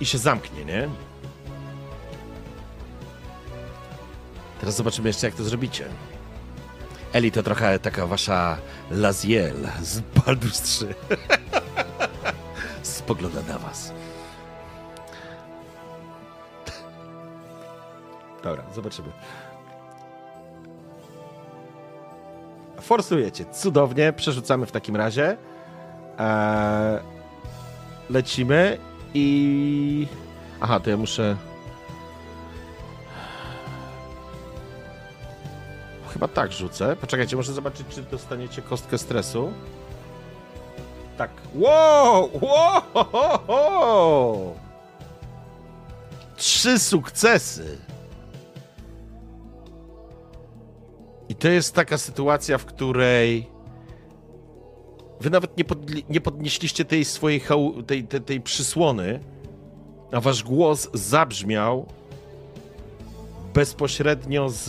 i 0.00 0.06
się 0.06 0.18
zamknie, 0.18 0.64
nie? 0.64 0.88
Teraz 4.60 4.76
zobaczymy 4.76 5.08
jeszcze, 5.08 5.26
jak 5.26 5.36
to 5.36 5.44
zrobicie. 5.44 5.84
Eli 7.12 7.32
to 7.32 7.42
trochę 7.42 7.78
taka 7.78 8.06
wasza 8.06 8.58
Laziel 8.90 9.68
z 9.82 10.00
Baldur's 10.00 10.62
3. 10.62 10.94
Spogląda 12.82 13.42
na 13.42 13.58
was. 13.58 13.92
Dobra, 18.44 18.64
zobaczymy. 18.74 19.08
Forsujecie. 22.80 23.44
Cudownie. 23.44 24.12
Przerzucamy 24.12 24.66
w 24.66 24.72
takim 24.72 24.96
razie. 24.96 25.36
Eee, 26.18 26.98
lecimy 28.10 28.78
i... 29.14 30.06
Aha, 30.60 30.80
to 30.80 30.90
ja 30.90 30.96
muszę... 30.96 31.36
Chyba 36.12 36.28
tak 36.28 36.52
rzucę. 36.52 36.96
Poczekajcie, 36.96 37.36
może 37.36 37.52
zobaczyć, 37.52 37.86
czy 37.88 38.02
dostaniecie 38.02 38.62
kostkę 38.62 38.98
stresu. 38.98 39.52
Tak. 41.18 41.30
Wow! 41.54 42.30
Wow! 43.48 44.54
Trzy 46.36 46.78
sukcesy. 46.78 47.78
I 51.34 51.36
to 51.36 51.48
jest 51.48 51.74
taka 51.74 51.98
sytuacja, 51.98 52.58
w 52.58 52.64
której 52.64 53.50
wy 55.20 55.30
nawet 55.30 55.56
nie, 55.56 55.64
podli, 55.64 56.04
nie 56.08 56.20
podnieśliście 56.20 56.84
tej 56.84 57.04
swojej 57.04 57.42
tej, 57.86 58.04
tej, 58.04 58.20
tej 58.20 58.40
przysłony, 58.40 59.20
a 60.12 60.20
wasz 60.20 60.42
głos 60.42 60.88
zabrzmiał 60.92 61.86
bezpośrednio 63.54 64.48
z, 64.48 64.64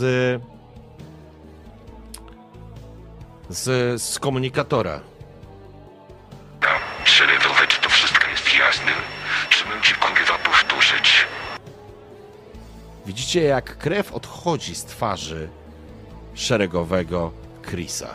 z, 3.48 4.02
z 4.02 4.18
komunikatora. 4.18 5.00
Przerywowe, 7.04 7.66
czy 7.68 7.80
to 7.80 7.88
wszystko 7.88 8.30
jest 8.30 8.58
jasne? 8.58 8.92
Czy 9.50 9.64
bym 9.64 9.82
ci 9.82 9.94
mogła 9.94 10.38
powtórzyć? 10.44 11.26
Widzicie, 13.06 13.42
jak 13.42 13.78
krew 13.78 14.12
odchodzi 14.12 14.74
z 14.74 14.84
twarzy 14.84 15.48
szeregowego 16.36 17.32
Chrisa. 17.62 18.14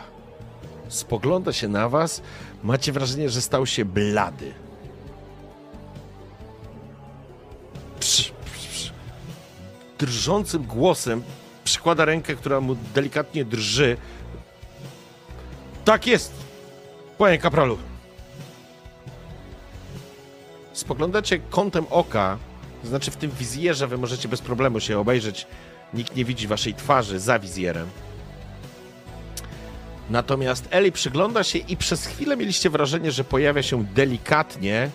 Spogląda 0.88 1.52
się 1.52 1.68
na 1.68 1.88
was, 1.88 2.22
macie 2.62 2.92
wrażenie, 2.92 3.30
że 3.30 3.42
stał 3.42 3.66
się 3.66 3.84
blady. 3.84 4.54
Psz, 8.00 8.32
psz, 8.44 8.66
psz. 8.68 8.92
Drżącym 9.98 10.62
głosem 10.64 11.22
przykłada 11.64 12.04
rękę, 12.04 12.34
która 12.34 12.60
mu 12.60 12.76
delikatnie 12.94 13.44
drży. 13.44 13.96
Tak 15.84 16.06
jest, 16.06 16.32
panie 17.18 17.38
kapralu. 17.38 17.78
Spoglądacie 20.72 21.38
kątem 21.38 21.86
oka, 21.90 22.38
to 22.82 22.88
znaczy 22.88 23.10
w 23.10 23.16
tym 23.16 23.30
wizjerze 23.30 23.86
wy 23.86 23.98
możecie 23.98 24.28
bez 24.28 24.40
problemu 24.40 24.80
się 24.80 24.98
obejrzeć. 24.98 25.46
Nikt 25.94 26.16
nie 26.16 26.24
widzi 26.24 26.46
waszej 26.48 26.74
twarzy 26.74 27.20
za 27.20 27.38
wizjerem. 27.38 27.88
Natomiast 30.12 30.68
Eli 30.70 30.92
przygląda 30.92 31.44
się 31.44 31.58
i 31.58 31.76
przez 31.76 32.06
chwilę 32.06 32.36
mieliście 32.36 32.70
wrażenie, 32.70 33.12
że 33.12 33.24
pojawia 33.24 33.62
się 33.62 33.84
delikatnie 33.84 34.90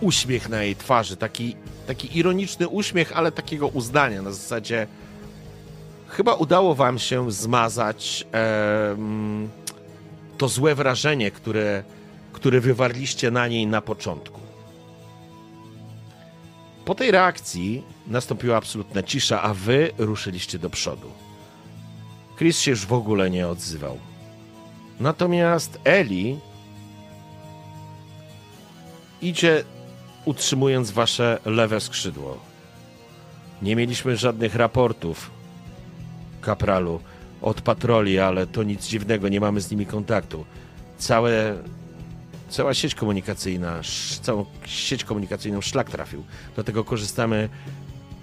uśmiech 0.00 0.48
na 0.48 0.62
jej 0.62 0.76
twarzy. 0.76 1.16
Taki, 1.16 1.56
taki 1.86 2.18
ironiczny 2.18 2.68
uśmiech, 2.68 3.12
ale 3.16 3.32
takiego 3.32 3.68
uznania 3.68 4.22
na 4.22 4.32
zasadzie 4.32 4.86
chyba 6.08 6.34
udało 6.34 6.74
wam 6.74 6.98
się 6.98 7.32
zmazać 7.32 8.26
e, 8.34 8.96
to 10.38 10.48
złe 10.48 10.74
wrażenie, 10.74 11.30
które, 11.30 11.84
które 12.32 12.60
wywarliście 12.60 13.30
na 13.30 13.48
niej 13.48 13.66
na 13.66 13.80
początku. 13.80 14.40
Po 16.84 16.94
tej 16.94 17.10
reakcji 17.10 17.82
nastąpiła 18.06 18.56
absolutna 18.56 19.02
cisza, 19.02 19.42
a 19.42 19.54
wy 19.54 19.90
ruszyliście 19.98 20.58
do 20.58 20.70
przodu. 20.70 21.25
Chris 22.36 22.60
się 22.60 22.70
już 22.70 22.86
w 22.86 22.92
ogóle 22.92 23.30
nie 23.30 23.48
odzywał. 23.48 23.98
Natomiast 25.00 25.78
Eli 25.84 26.38
idzie 29.22 29.64
utrzymując 30.24 30.90
wasze 30.90 31.38
lewe 31.44 31.80
skrzydło. 31.80 32.38
Nie 33.62 33.76
mieliśmy 33.76 34.16
żadnych 34.16 34.54
raportów, 34.54 35.30
kapralu, 36.40 37.00
od 37.42 37.60
patroli, 37.60 38.18
ale 38.18 38.46
to 38.46 38.62
nic 38.62 38.86
dziwnego, 38.86 39.28
nie 39.28 39.40
mamy 39.40 39.60
z 39.60 39.70
nimi 39.70 39.86
kontaktu. 39.86 40.44
Całe, 40.98 41.54
cała 42.48 42.74
sieć 42.74 42.94
komunikacyjna, 42.94 43.80
całą 44.22 44.46
sieć 44.64 45.04
komunikacyjną 45.04 45.60
szlak 45.60 45.90
trafił. 45.90 46.24
Dlatego 46.54 46.84
korzystamy 46.84 47.48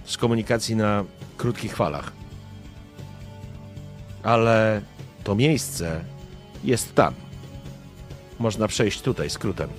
z 0.06 0.18
komunikacji 0.18 0.76
na 0.76 1.03
krótkich 1.38 1.76
falach 1.76 2.23
ale 4.24 4.82
to 5.24 5.36
miejsce 5.36 6.04
jest 6.64 6.95
tam. 6.95 7.14
Można 8.40 8.68
przejść 8.68 9.02
tutaj 9.02 9.30
skrótem. 9.30 9.70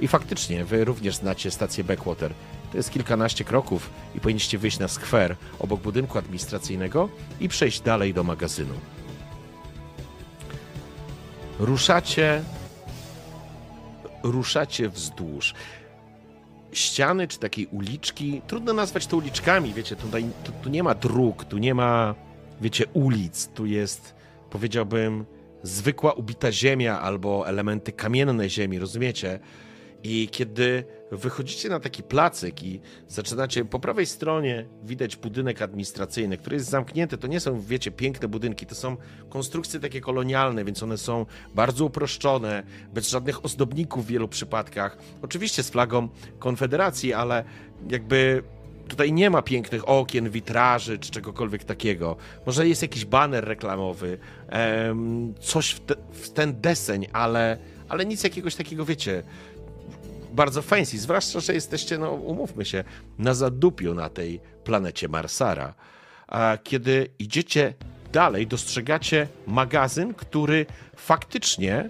I 0.00 0.08
faktycznie, 0.08 0.64
wy 0.64 0.84
również 0.84 1.16
znacie 1.16 1.50
stację 1.50 1.84
Backwater. 1.84 2.34
To 2.70 2.76
jest 2.76 2.90
kilkanaście 2.90 3.44
kroków 3.44 3.90
i 4.14 4.20
powinniście 4.20 4.58
wyjść 4.58 4.78
na 4.78 4.88
skwer 4.88 5.36
obok 5.58 5.80
budynku 5.80 6.18
administracyjnego 6.18 7.08
i 7.40 7.48
przejść 7.48 7.80
dalej 7.80 8.14
do 8.14 8.24
magazynu. 8.24 8.74
Ruszacie. 11.58 12.42
Ruszacie 14.22 14.88
wzdłuż 14.88 15.54
ściany 16.74 17.28
czy 17.28 17.38
takiej 17.38 17.66
uliczki. 17.66 18.42
Trudno 18.46 18.72
nazwać 18.72 19.06
to 19.06 19.16
uliczkami, 19.16 19.74
wiecie, 19.74 19.96
tutaj 19.96 20.24
tu, 20.44 20.52
tu 20.62 20.68
nie 20.68 20.82
ma 20.82 20.94
dróg, 20.94 21.44
tu 21.44 21.58
nie 21.58 21.74
ma 21.74 22.14
wiecie, 22.60 22.84
ulic, 22.92 23.48
tu 23.48 23.66
jest, 23.66 24.14
powiedziałbym, 24.50 25.24
zwykła 25.62 26.12
ubita 26.12 26.52
ziemia 26.52 27.00
albo 27.00 27.48
elementy 27.48 27.92
kamienne 27.92 28.48
ziemi, 28.48 28.78
rozumiecie? 28.78 29.38
I 30.06 30.28
kiedy 30.28 30.84
wychodzicie 31.12 31.68
na 31.68 31.80
taki 31.80 32.02
placyk 32.02 32.62
i 32.62 32.80
zaczynacie 33.08 33.64
po 33.64 33.80
prawej 33.80 34.06
stronie 34.06 34.68
widać 34.82 35.16
budynek 35.16 35.62
administracyjny, 35.62 36.38
który 36.38 36.56
jest 36.56 36.70
zamknięty. 36.70 37.18
To 37.18 37.26
nie 37.26 37.40
są, 37.40 37.60
wiecie, 37.60 37.90
piękne 37.90 38.28
budynki, 38.28 38.66
to 38.66 38.74
są 38.74 38.96
konstrukcje 39.28 39.80
takie 39.80 40.00
kolonialne, 40.00 40.64
więc 40.64 40.82
one 40.82 40.98
są 40.98 41.26
bardzo 41.54 41.84
uproszczone, 41.84 42.62
bez 42.94 43.08
żadnych 43.08 43.44
ozdobników 43.44 44.04
w 44.04 44.08
wielu 44.08 44.28
przypadkach. 44.28 44.98
Oczywiście 45.22 45.62
z 45.62 45.70
flagą 45.70 46.08
Konfederacji, 46.38 47.12
ale 47.12 47.44
jakby 47.90 48.42
Tutaj 48.88 49.12
nie 49.12 49.30
ma 49.30 49.42
pięknych 49.42 49.88
okien, 49.88 50.30
witraży 50.30 50.98
czy 50.98 51.10
czegokolwiek 51.10 51.64
takiego. 51.64 52.16
Może 52.46 52.68
jest 52.68 52.82
jakiś 52.82 53.04
baner 53.04 53.44
reklamowy, 53.44 54.18
coś 55.40 55.70
w, 55.70 55.80
te, 55.80 55.94
w, 56.12 56.30
ten 56.30 56.60
deseń, 56.60 57.06
ale, 57.12 57.58
ale 57.88 58.06
nic 58.06 58.24
jakiegoś 58.24 58.54
takiego, 58.54 58.84
wiecie, 58.84 59.22
bardzo 60.32 60.62
fancy. 60.62 60.98
Zwłaszcza, 60.98 61.40
że 61.40 61.54
jesteście, 61.54 61.98
no 61.98 62.10
umówmy 62.12 62.64
się, 62.64 62.84
na 63.18 63.34
zadupiu 63.34 63.94
na 63.94 64.08
tej 64.08 64.40
planecie 64.64 65.08
Marsara. 65.08 65.74
A 66.26 66.58
kiedy 66.62 67.08
idziecie 67.18 67.74
dalej, 68.12 68.46
dostrzegacie 68.46 69.28
magazyn, 69.46 70.14
który 70.14 70.66
faktycznie 70.96 71.88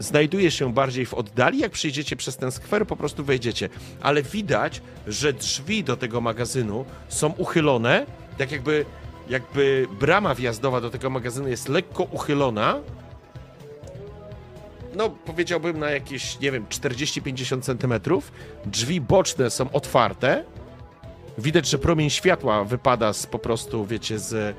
znajduje 0.00 0.50
się 0.50 0.72
bardziej 0.72 1.06
w 1.06 1.14
oddali. 1.14 1.58
Jak 1.58 1.72
przyjdziecie 1.72 2.16
przez 2.16 2.36
ten 2.36 2.52
skwer, 2.52 2.86
po 2.86 2.96
prostu 2.96 3.24
wejdziecie. 3.24 3.68
Ale 4.00 4.22
widać, 4.22 4.82
że 5.06 5.32
drzwi 5.32 5.84
do 5.84 5.96
tego 5.96 6.20
magazynu 6.20 6.84
są 7.08 7.28
uchylone, 7.28 8.06
tak 8.38 8.52
jakby, 8.52 8.84
jakby 9.28 9.86
brama 10.00 10.34
wjazdowa 10.34 10.80
do 10.80 10.90
tego 10.90 11.10
magazynu 11.10 11.48
jest 11.48 11.68
lekko 11.68 12.02
uchylona. 12.02 12.80
No, 14.96 15.10
powiedziałbym 15.10 15.78
na 15.78 15.90
jakieś, 15.90 16.40
nie 16.40 16.52
wiem, 16.52 16.66
40-50 16.66 17.62
centymetrów. 17.62 18.32
Drzwi 18.66 19.00
boczne 19.00 19.50
są 19.50 19.70
otwarte. 19.70 20.44
Widać, 21.38 21.68
że 21.68 21.78
promień 21.78 22.10
światła 22.10 22.64
wypada 22.64 23.12
z 23.12 23.26
po 23.26 23.38
prostu, 23.38 23.86
wiecie, 23.86 24.18
z 24.18 24.56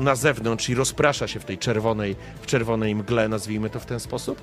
na 0.00 0.14
zewnątrz 0.14 0.68
i 0.68 0.74
rozprasza 0.74 1.28
się 1.28 1.40
w 1.40 1.44
tej 1.44 1.58
czerwonej, 1.58 2.16
w 2.40 2.46
czerwonej 2.46 2.94
mgle, 2.94 3.28
nazwijmy 3.28 3.70
to 3.70 3.80
w 3.80 3.86
ten 3.86 4.00
sposób. 4.00 4.42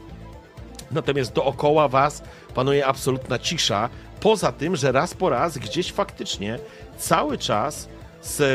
Natomiast 0.92 1.34
dookoła 1.34 1.88
was 1.88 2.24
panuje 2.56 2.86
absolutna 2.86 3.40
cisza. 3.40 3.90
Poza 4.20 4.52
tym, 4.52 4.76
że 4.76 4.92
raz 4.92 5.14
po 5.14 5.30
raz 5.30 5.58
gdzieś 5.58 5.92
faktycznie 5.92 6.60
cały 6.98 7.38
czas 7.38 7.90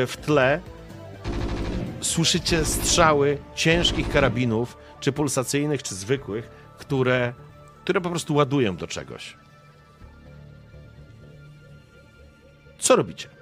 w 0.07 0.17
tle 0.27 0.61
słyszycie 2.01 2.65
strzały 2.65 3.39
ciężkich 3.55 4.09
karabinów, 4.09 4.77
czy 5.01 5.13
pulsacyjnych, 5.13 5.83
czy 5.83 5.95
zwykłych, 5.95 6.51
które, 6.79 7.33
które 7.85 8.01
po 8.01 8.11
prostu 8.11 8.35
ładują 8.35 8.77
do 8.77 8.87
czegoś. 8.87 9.37
Co 12.79 12.97
robicie? 12.97 13.38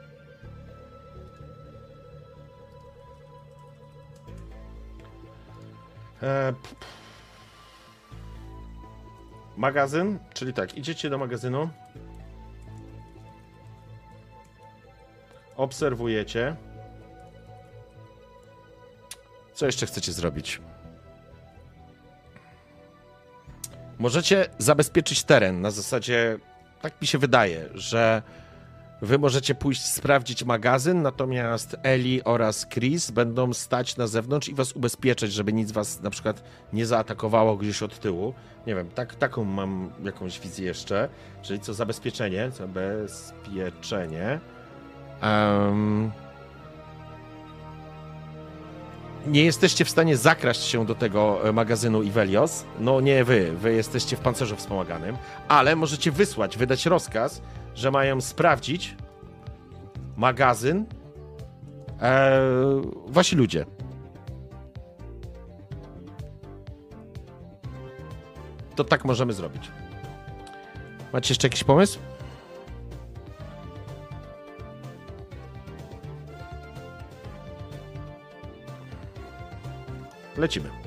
E, 6.22 6.52
magazyn, 9.56 10.18
czyli 10.34 10.52
tak, 10.52 10.78
idziecie 10.78 11.10
do 11.10 11.18
magazynu. 11.18 11.68
Obserwujecie. 15.56 16.56
Co 19.54 19.66
jeszcze 19.66 19.86
chcecie 19.86 20.12
zrobić? 20.12 20.60
Możecie 23.98 24.46
zabezpieczyć 24.58 25.24
teren 25.24 25.60
na 25.60 25.70
zasadzie, 25.70 26.38
tak 26.82 27.00
mi 27.00 27.06
się 27.06 27.18
wydaje, 27.18 27.68
że 27.74 28.22
wy 29.02 29.18
możecie 29.18 29.54
pójść 29.54 29.84
sprawdzić 29.84 30.44
magazyn, 30.44 31.02
natomiast 31.02 31.76
Eli 31.82 32.24
oraz 32.24 32.66
Chris 32.66 33.10
będą 33.10 33.52
stać 33.52 33.96
na 33.96 34.06
zewnątrz 34.06 34.48
i 34.48 34.54
was 34.54 34.72
ubezpieczać, 34.72 35.32
żeby 35.32 35.52
nic 35.52 35.72
was 35.72 36.02
na 36.02 36.10
przykład 36.10 36.42
nie 36.72 36.86
zaatakowało 36.86 37.56
gdzieś 37.56 37.82
od 37.82 38.00
tyłu. 38.00 38.34
Nie 38.66 38.74
wiem, 38.74 38.90
tak, 38.90 39.14
taką 39.14 39.44
mam 39.44 39.90
jakąś 40.04 40.40
wizję 40.40 40.66
jeszcze. 40.66 41.08
Czyli 41.42 41.60
co 41.60 41.74
zabezpieczenie, 41.74 42.50
zabezpieczenie. 42.50 44.40
Um, 45.22 46.12
nie 49.26 49.44
jesteście 49.44 49.84
w 49.84 49.90
stanie 49.90 50.16
zakraść 50.16 50.62
się 50.62 50.86
do 50.86 50.94
tego 50.94 51.48
e, 51.48 51.52
magazynu 51.52 52.02
Ivelios. 52.02 52.64
No 52.80 53.00
nie 53.00 53.24
wy, 53.24 53.52
wy 53.56 53.72
jesteście 53.72 54.16
w 54.16 54.20
pancerzu 54.20 54.56
wspomaganym, 54.56 55.16
ale 55.48 55.76
możecie 55.76 56.12
wysłać, 56.12 56.56
wydać 56.56 56.86
rozkaz, 56.86 57.42
że 57.76 57.90
mają 57.90 58.20
sprawdzić 58.20 58.96
magazyn 60.16 60.86
e, 62.00 62.40
wasi 63.06 63.36
ludzie. 63.36 63.66
To 68.74 68.84
tak 68.84 69.04
możemy 69.04 69.32
zrobić. 69.32 69.70
Macie 71.12 71.32
jeszcze 71.32 71.46
jakiś 71.46 71.64
pomysł? 71.64 71.98
Lecimy. 80.36 80.85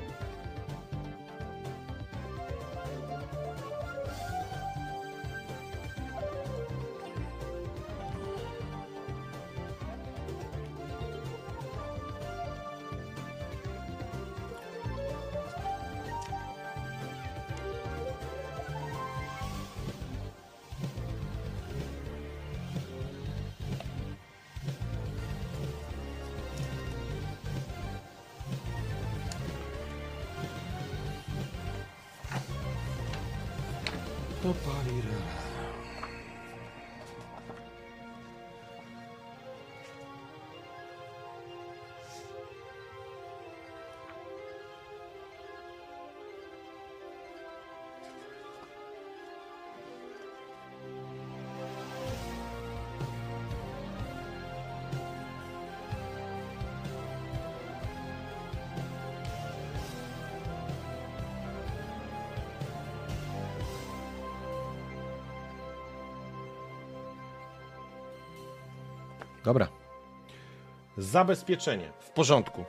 Zabezpieczenie. 71.09 71.91
W 71.99 72.09
porządku. 72.09 72.65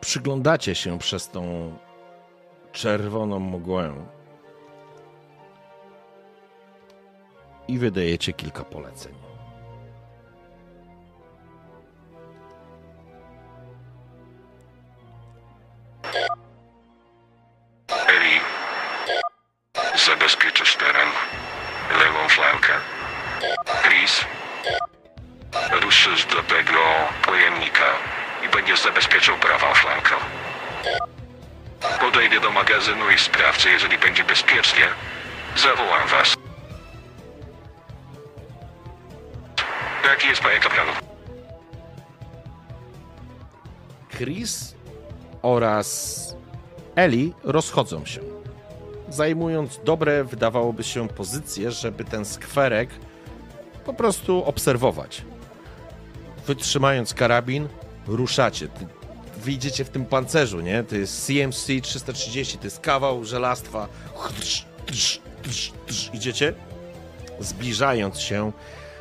Przyglądacie 0.00 0.74
się 0.74 0.98
przez 0.98 1.28
tą 1.28 1.72
czerwoną 2.72 3.40
mgłę 3.40 3.94
i 7.68 7.78
wydajecie 7.78 8.32
kilka 8.32 8.64
poleceń. 8.64 9.14
Eli 46.98 47.32
rozchodzą 47.44 48.04
się, 48.04 48.20
zajmując 49.08 49.80
dobre, 49.84 50.24
wydawałoby 50.24 50.84
się, 50.84 51.08
pozycje, 51.08 51.70
żeby 51.72 52.04
ten 52.04 52.24
skwerek 52.24 52.90
po 53.84 53.94
prostu 53.94 54.44
obserwować. 54.44 55.24
Wytrzymając 56.46 57.14
karabin, 57.14 57.68
ruszacie. 58.06 58.68
Wyjdziecie 59.36 59.84
w 59.84 59.88
tym 59.88 60.06
pancerzu, 60.06 60.60
nie? 60.60 60.82
To 60.82 60.96
jest 60.96 61.26
CMC 61.26 61.80
330, 61.82 62.58
to 62.58 62.64
jest 62.64 62.80
kawał 62.80 63.24
żelastwa. 63.24 63.88
Idziecie, 66.12 66.54
zbliżając 67.40 68.20
się 68.20 68.52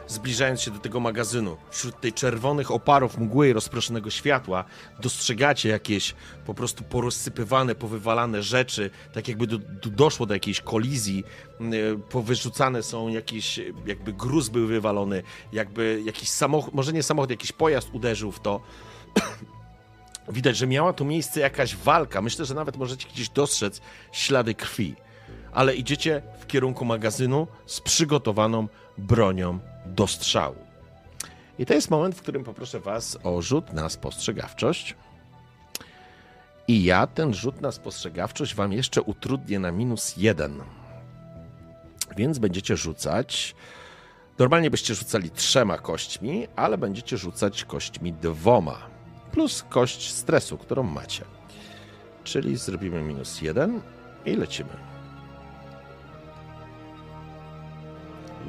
zbliżając 0.08 0.62
się 0.62 0.72
do 0.72 0.80
tego 0.80 1.00
magazynu, 1.00 1.58
wśród 1.70 2.02
tej 2.02 2.14
czerwonych 2.14 2.72
oparów 2.72 3.18
mgły 3.18 3.50
i 3.50 3.54
rozproszonego 3.54 4.10
światła, 4.10 4.64
dostrzegacie 5.00 5.70
jakieś 5.70 6.16
po 6.46 6.54
prostu 6.54 6.84
porozsypywane, 6.84 7.76
powywalane 7.76 8.44
rzeczy, 8.44 8.90
tak 9.14 9.28
jakby 9.28 9.48
do, 9.48 9.58
do, 9.58 9.90
doszło 9.90 10.26
do 10.26 10.34
jakiejś 10.34 10.62
kolizji, 10.62 11.24
yy, 11.60 12.00
powyrzucane 12.10 12.84
są 12.84 13.08
jakieś, 13.08 13.60
jakby 13.86 14.14
gruz 14.14 14.50
był 14.50 14.68
wywalony, 14.68 15.24
jakby 15.54 16.02
jakiś 16.06 16.30
samochód, 16.30 16.74
może 16.74 16.94
nie 16.94 17.04
samochód, 17.04 17.30
jakiś 17.30 17.52
pojazd 17.52 17.90
uderzył 17.94 18.32
w 18.32 18.40
to. 18.40 18.62
Widać, 20.30 20.58
że 20.58 20.68
miała 20.68 20.94
tu 20.94 21.06
miejsce 21.06 21.40
jakaś 21.40 21.76
walka. 21.76 22.22
Myślę, 22.22 22.46
że 22.46 22.56
nawet 22.56 22.78
możecie 22.78 23.10
gdzieś 23.10 23.30
dostrzec 23.30 23.82
ślady 24.12 24.56
krwi. 24.56 24.96
Ale 25.52 25.76
idziecie 25.76 26.22
w 26.40 26.48
kierunku 26.48 26.86
magazynu 26.86 27.48
z 27.66 27.82
przygotowaną 27.82 28.68
bronią 28.98 29.60
do 29.95 30.07
strzału. 30.07 30.55
I 31.59 31.65
to 31.65 31.73
jest 31.73 31.89
moment, 31.89 32.15
w 32.15 32.22
którym 32.22 32.43
poproszę 32.43 32.80
Was 32.80 33.18
o 33.23 33.41
rzut 33.41 33.73
na 33.73 33.89
spostrzegawczość. 33.89 34.95
I 36.68 36.84
ja 36.84 37.07
ten 37.07 37.34
rzut 37.34 37.61
na 37.61 37.72
spostrzegawczość 37.72 38.55
Wam 38.55 38.73
jeszcze 38.73 39.01
utrudnię 39.01 39.59
na 39.59 39.72
minus 39.72 40.18
jeden. 40.18 40.61
Więc 42.18 42.39
będziecie 42.39 42.77
rzucać. 42.77 43.55
Normalnie 44.39 44.72
byście 44.72 44.95
rzucali 44.95 45.30
trzema 45.30 45.77
kośćmi, 45.77 46.47
ale 46.55 46.77
będziecie 46.77 47.18
rzucać 47.18 47.65
kośćmi 47.65 48.14
dwoma. 48.14 48.77
plus 49.31 49.65
kość 49.69 50.11
stresu, 50.11 50.57
którą 50.57 50.84
macie. 50.84 51.26
Czyli 52.23 52.57
zrobimy 52.57 53.01
minus 53.01 53.41
jeden 53.41 53.81
i 54.26 54.35
lecimy. 54.35 54.97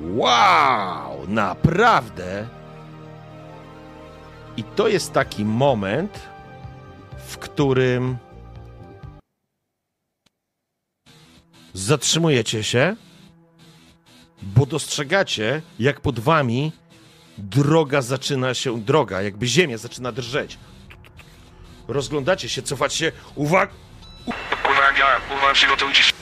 Wow! 0.02 1.26
Naprawdę! 1.28 2.46
I 4.56 4.64
to 4.64 4.88
jest 4.88 5.12
taki 5.12 5.44
moment, 5.44 6.20
w 7.28 7.38
którym 7.38 8.16
zatrzymujecie 11.74 12.64
się, 12.64 12.96
bo 14.42 14.66
dostrzegacie, 14.66 15.62
jak 15.78 16.00
pod 16.00 16.18
wami 16.20 16.72
droga 17.38 18.02
zaczyna 18.02 18.54
się, 18.54 18.80
droga, 18.80 19.22
jakby 19.22 19.46
ziemia 19.46 19.78
zaczyna 19.78 20.12
drżeć. 20.12 20.58
Rozglądacie 21.88 22.48
się, 22.48 22.62
cofacie 22.62 22.96
się, 22.96 23.12
uwaga, 23.34 23.72
Uwaga, 24.64 25.20
uwaga, 25.36 25.54
przygotujcie 25.54 26.02
się. 26.02 26.12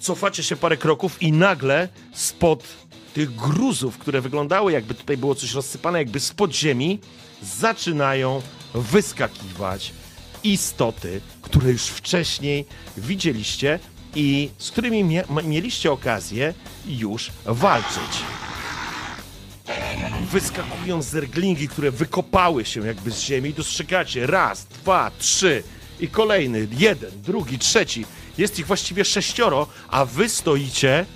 cofacie 0.00 0.42
się 0.42 0.56
parę 0.56 0.76
kroków 0.76 1.22
i 1.22 1.32
nagle 1.32 1.88
spod 2.12 2.64
tych 3.16 3.34
gruzów, 3.36 3.98
które 3.98 4.20
wyglądały 4.20 4.72
jakby 4.72 4.94
tutaj 4.94 5.16
było 5.16 5.34
coś 5.34 5.52
rozsypane, 5.54 5.98
jakby 5.98 6.20
spod 6.20 6.54
ziemi, 6.54 6.98
zaczynają 7.42 8.42
wyskakiwać 8.74 9.92
istoty, 10.44 11.20
które 11.42 11.70
już 11.70 11.82
wcześniej 11.82 12.64
widzieliście 12.96 13.78
i 14.14 14.50
z 14.58 14.70
którymi 14.70 15.04
ma- 15.28 15.42
mieliście 15.42 15.92
okazję 15.92 16.54
już 16.86 17.30
walczyć. 17.46 18.12
Wyskakują 20.32 21.02
zerglingi, 21.02 21.68
które 21.68 21.90
wykopały 21.90 22.64
się 22.64 22.86
jakby 22.86 23.10
z 23.10 23.20
ziemi. 23.20 23.54
Dostrzegacie 23.54 24.26
raz, 24.26 24.64
dwa, 24.66 25.10
trzy 25.18 25.62
i 26.00 26.08
kolejny, 26.08 26.68
jeden, 26.78 27.10
drugi, 27.22 27.58
trzeci. 27.58 28.04
Jest 28.38 28.58
ich 28.58 28.66
właściwie 28.66 29.04
sześcioro, 29.04 29.66
a 29.88 30.04
wy 30.04 30.28
stoicie 30.28 31.06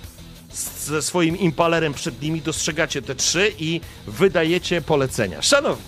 ze 0.53 1.01
swoim 1.01 1.37
impalerem 1.37 1.93
przed 1.93 2.21
nimi, 2.21 2.41
dostrzegacie 2.41 3.01
te 3.01 3.15
trzy 3.15 3.51
i 3.59 3.81
wydajecie 4.07 4.81
polecenia. 4.81 5.41
Szanowni, 5.41 5.85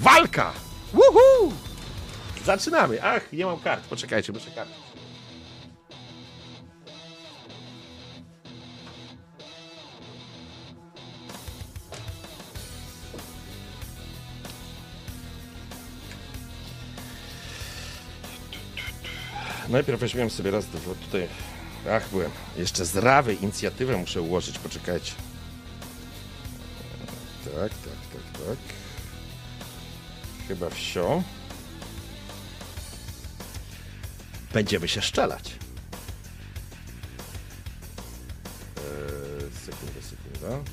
walka! 0.00 0.52
Woohoo! 0.94 1.52
Zaczynamy. 2.44 3.02
Ach, 3.02 3.32
nie 3.32 3.46
mam 3.46 3.60
kart. 3.60 3.84
Poczekajcie, 3.84 4.32
kart. 4.54 4.68
Najpierw 19.68 20.00
weźmiemy 20.00 20.30
sobie 20.30 20.50
raz, 20.50 20.66
dwa, 20.66 20.94
tutaj. 20.94 21.28
Ach, 21.92 22.08
byłem. 22.10 22.30
Jeszcze 22.56 22.84
z 22.84 22.96
rawy 22.96 23.34
inicjatywę 23.34 23.96
muszę 23.96 24.22
ułożyć, 24.22 24.58
poczekajcie. 24.58 25.12
Tak, 27.44 27.54
tak, 27.54 28.00
tak, 28.12 28.46
tak. 28.46 28.58
Chyba 30.48 30.70
wsio. 30.70 31.22
Będziemy 34.52 34.88
się 34.88 35.02
szczelać. 35.02 35.50
Eee, 38.76 39.50
sekunda, 39.66 40.00
sekunda. 40.02 40.70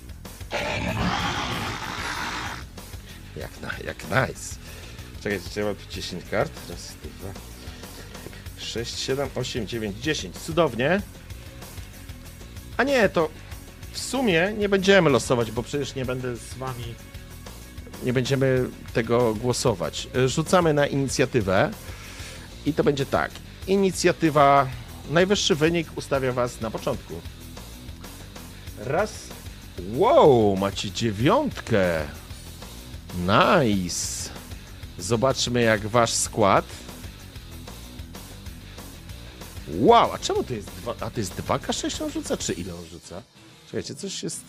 Jak, 3.38 3.62
na, 3.62 3.72
jak 3.86 4.04
nice. 4.04 4.56
Czekajcie, 5.24 5.64
mam 5.64 5.76
tu 5.76 5.90
10 5.92 6.24
kart? 6.32 6.52
Raz, 6.70 6.94
dwa, 7.04 7.55
6, 8.66 9.00
7, 9.00 9.30
8, 9.36 9.68
9, 9.68 9.98
10. 10.02 10.38
Cudownie. 10.38 11.02
A 12.78 12.84
nie, 12.84 13.10
to 13.10 13.30
w 13.92 14.00
sumie 14.00 14.54
nie 14.58 14.70
będziemy 14.70 15.10
losować, 15.10 15.52
bo 15.52 15.64
przecież 15.64 15.96
nie 15.96 16.06
będę 16.06 16.36
z 16.36 16.54
wami. 16.54 16.96
Nie 18.04 18.14
będziemy 18.14 18.70
tego 18.94 19.34
głosować. 19.34 20.08
Rzucamy 20.26 20.74
na 20.74 20.88
inicjatywę 20.88 21.72
i 22.66 22.74
to 22.74 22.84
będzie 22.84 23.06
tak. 23.06 23.32
Inicjatywa, 23.68 24.68
najwyższy 25.10 25.56
wynik 25.56 25.88
ustawia 25.96 26.32
was 26.32 26.62
na 26.62 26.72
początku. 26.72 27.14
Raz. 28.80 29.28
Wow, 29.94 30.56
macie 30.56 30.92
dziewiątkę. 30.92 32.02
Nice. 33.18 34.30
Zobaczmy, 34.98 35.62
jak 35.62 35.88
wasz 35.88 36.14
skład. 36.14 36.66
Wow, 39.68 40.14
a 40.14 40.18
czemu 40.18 40.44
to 40.44 40.54
jest 40.54 40.68
dwa, 40.68 40.96
a 41.00 41.10
to 41.10 41.20
jest 41.20 41.34
2K6 41.36 42.04
on 42.04 42.12
rzuca, 42.12 42.38
czy 42.38 42.54
ile 42.54 42.76
on 42.76 42.86
rzuca? 42.86 43.22
Czekajcie, 43.66 43.96
coś 43.96 44.24
jest... 44.24 44.44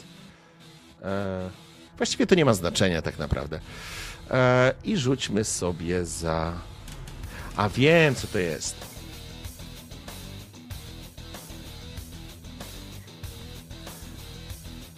E, 1.03 1.51
właściwie 1.97 2.27
to 2.27 2.35
nie 2.35 2.45
ma 2.45 2.55
znaczenia 2.55 3.03
tak 3.03 3.19
naprawdę. 3.19 3.61
E, 4.31 4.75
I 4.85 4.97
rzućmy 4.97 5.45
sobie 5.45 6.05
za... 6.05 6.61
A 7.57 7.69
wiem, 7.69 8.15
co 8.15 8.27
to 8.27 8.39
jest. 8.39 8.77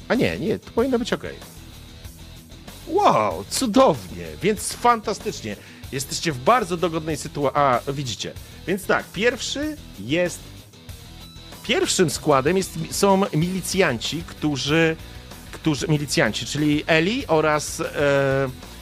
A 0.08 0.14
nie, 0.14 0.38
nie, 0.38 0.58
to 0.58 0.70
powinno 0.70 0.98
być 0.98 1.12
ok. 1.12 1.24
Wow, 2.86 3.44
cudownie, 3.50 4.26
więc 4.42 4.72
fantastycznie. 4.72 5.56
Jesteście 5.92 6.32
w 6.32 6.38
bardzo 6.38 6.76
dogodnej 6.76 7.16
sytuacji. 7.16 7.60
A, 7.60 7.80
widzicie. 7.92 8.32
Więc 8.66 8.86
tak, 8.86 9.04
pierwszy 9.12 9.76
jest. 9.98 10.40
Pierwszym 11.62 12.10
składem 12.10 12.56
jest, 12.56 12.78
są 12.90 13.22
milicjanci, 13.34 14.22
którzy. 14.26 14.96
którzy 15.52 15.88
milicjanci, 15.88 16.46
czyli 16.46 16.84
Eli 16.86 17.26
oraz, 17.26 17.80
e, 17.80 17.84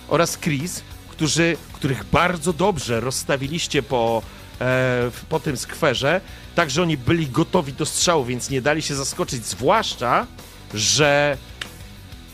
oraz 0.09 0.39
Chris, 0.39 0.83
którzy, 1.09 1.57
których 1.73 2.05
bardzo 2.05 2.53
dobrze 2.53 3.01
rozstawiliście 3.01 3.83
po, 3.83 4.23
e, 4.61 5.11
po 5.29 5.41
tym 5.41 5.57
skwerze, 5.57 6.21
tak 6.55 6.71
że 6.71 6.83
oni 6.83 6.97
byli 6.97 7.29
gotowi 7.29 7.73
do 7.73 7.87
strzału, 7.87 8.25
więc 8.25 8.51
nie 8.51 8.63
dali 8.63 8.83
się 8.83 8.95
zaskoczyć, 8.95 9.47
zwłaszcza, 9.47 10.27
że 10.75 11.37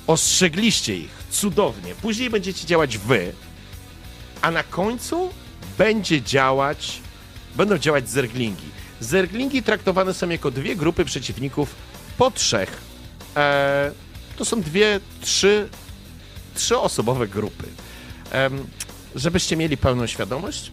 ostrzegliście 0.07 0.97
ich 0.97 1.11
cudownie. 1.31 1.94
Później 1.94 2.31
będziecie 2.31 2.66
działać 2.66 2.99
wy, 2.99 3.32
a 4.43 4.51
na 4.51 4.62
końcu 4.62 5.31
będzie 5.78 6.23
działać, 6.23 7.01
będą 7.56 7.78
działać 7.78 8.09
zerglingi. 8.09 8.66
Zerglingi 9.01 9.62
traktowane 9.62 10.14
są 10.14 10.28
jako 10.28 10.51
dwie 10.51 10.77
grupy 10.77 11.05
przeciwników 11.05 11.74
po 12.19 12.31
trzech. 12.31 12.81
E, 13.36 13.93
to 14.36 14.44
są 14.44 14.60
dwie, 14.60 15.01
trzy, 15.20 15.69
trzyosobowe 16.55 17.28
grupy. 17.28 17.66
Żebyście 19.14 19.56
mieli 19.56 19.77
pełną 19.77 20.06
świadomość, 20.06 20.73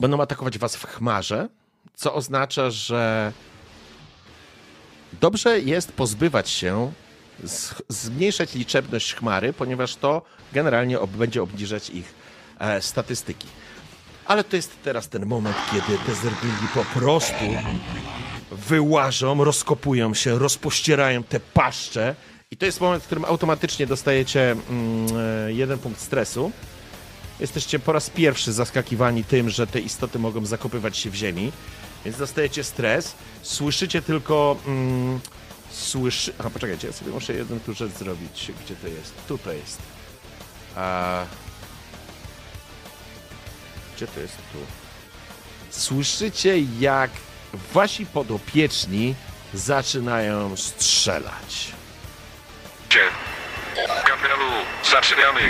będą 0.00 0.20
atakować 0.20 0.58
was 0.58 0.76
w 0.76 0.86
chmarze, 0.86 1.48
co 1.94 2.14
oznacza, 2.14 2.70
że 2.70 3.32
dobrze 5.20 5.60
jest 5.60 5.92
pozbywać 5.92 6.50
się, 6.50 6.92
zmniejszać 7.88 8.54
liczebność 8.54 9.14
chmary, 9.14 9.52
ponieważ 9.52 9.96
to 9.96 10.22
generalnie 10.52 10.98
będzie 11.18 11.42
obniżać 11.42 11.90
ich 11.90 12.14
e, 12.58 12.82
statystyki. 12.82 13.46
Ale 14.24 14.44
to 14.44 14.56
jest 14.56 14.72
teraz 14.82 15.08
ten 15.08 15.26
moment, 15.26 15.56
kiedy 15.70 16.14
zerglingi 16.14 16.66
po 16.74 16.84
prostu 16.84 17.44
wyłażą, 18.50 19.44
rozkopują 19.44 20.14
się, 20.14 20.38
rozpościerają 20.38 21.22
te 21.22 21.40
paszcze 21.40 22.14
i 22.50 22.56
to 22.56 22.66
jest 22.66 22.80
moment, 22.80 23.02
w 23.02 23.06
którym 23.06 23.24
automatycznie 23.24 23.86
dostajecie 23.86 24.50
mm, 24.50 25.06
e, 25.48 25.52
jeden 25.52 25.78
punkt 25.78 26.00
stresu. 26.00 26.52
Jesteście 27.40 27.78
po 27.78 27.92
raz 27.92 28.10
pierwszy 28.10 28.52
zaskakiwani 28.52 29.24
tym, 29.24 29.50
że 29.50 29.66
te 29.66 29.80
istoty 29.80 30.18
mogą 30.18 30.46
zakopywać 30.46 30.96
się 30.96 31.10
w 31.10 31.14
ziemi, 31.14 31.52
więc 32.04 32.18
dostajecie 32.18 32.64
stres. 32.64 33.14
Słyszycie 33.42 34.02
tylko. 34.02 34.56
Mm, 34.66 35.20
słyszy. 35.72 36.32
A 36.38 36.50
poczekajcie, 36.50 36.86
ja 36.86 36.92
sobie 36.92 37.10
muszę 37.12 37.32
jedną 37.32 37.60
tu 37.60 37.74
rzecz 37.74 37.92
zrobić. 37.92 38.52
Gdzie 38.64 38.76
to 38.76 38.88
jest? 38.88 39.14
Tutaj 39.28 39.56
jest. 39.56 39.78
A... 40.76 41.24
Gdzie 43.96 44.06
to 44.06 44.20
jest 44.20 44.36
tu? 44.36 44.58
Słyszycie, 45.70 46.54
jak 46.80 47.10
wasi 47.72 48.06
podopieczni 48.06 49.14
zaczynają 49.54 50.56
strzelać. 50.56 51.72
Kapitalu, 54.04 54.50
zaczynamy. 54.90 55.40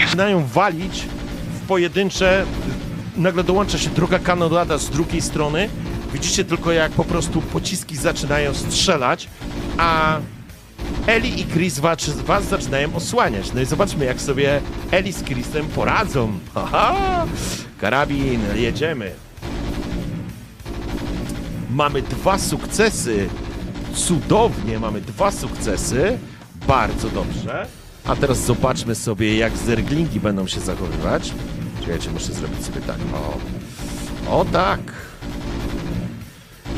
Zaczynają 0.00 0.46
walić 0.46 1.02
w 1.62 1.66
pojedyncze. 1.66 2.46
Nagle 3.16 3.44
dołącza 3.44 3.78
się 3.78 3.90
druga 3.90 4.18
kanonada 4.18 4.78
z 4.78 4.90
drugiej 4.90 5.22
strony. 5.22 5.68
Widzicie 6.12 6.44
tylko, 6.44 6.72
jak 6.72 6.92
po 6.92 7.04
prostu 7.04 7.42
pociski 7.42 7.96
zaczynają 7.96 8.54
strzelać, 8.54 9.28
a 9.78 10.18
Eli 11.06 11.40
i 11.40 11.44
Chris 11.44 11.78
was, 11.78 12.08
was 12.08 12.44
zaczynają 12.44 12.94
osłaniać. 12.94 13.52
No 13.52 13.60
i 13.60 13.64
zobaczmy, 13.64 14.04
jak 14.04 14.20
sobie 14.20 14.60
Eli 14.90 15.12
z 15.12 15.24
Chrisem 15.24 15.66
poradzą. 15.66 16.32
Haha! 16.54 17.26
Karabin, 17.80 18.40
jedziemy. 18.54 19.12
Mamy 21.70 22.02
dwa 22.02 22.38
sukcesy. 22.38 23.28
Cudownie, 23.94 24.78
mamy 24.78 25.00
dwa 25.00 25.30
sukcesy. 25.30 26.18
Bardzo 26.66 27.08
dobrze. 27.08 27.66
A 28.04 28.16
teraz 28.16 28.38
zobaczmy 28.44 28.94
sobie, 28.94 29.36
jak 29.36 29.56
zerglingi 29.56 30.20
będą 30.20 30.46
się 30.46 30.60
zachowywać. 30.60 31.32
Czekajcie, 31.80 32.10
muszę 32.10 32.32
zrobić 32.32 32.64
sobie 32.64 32.80
tak. 32.80 32.96
O, 34.28 34.40
o 34.40 34.44
tak. 34.44 34.80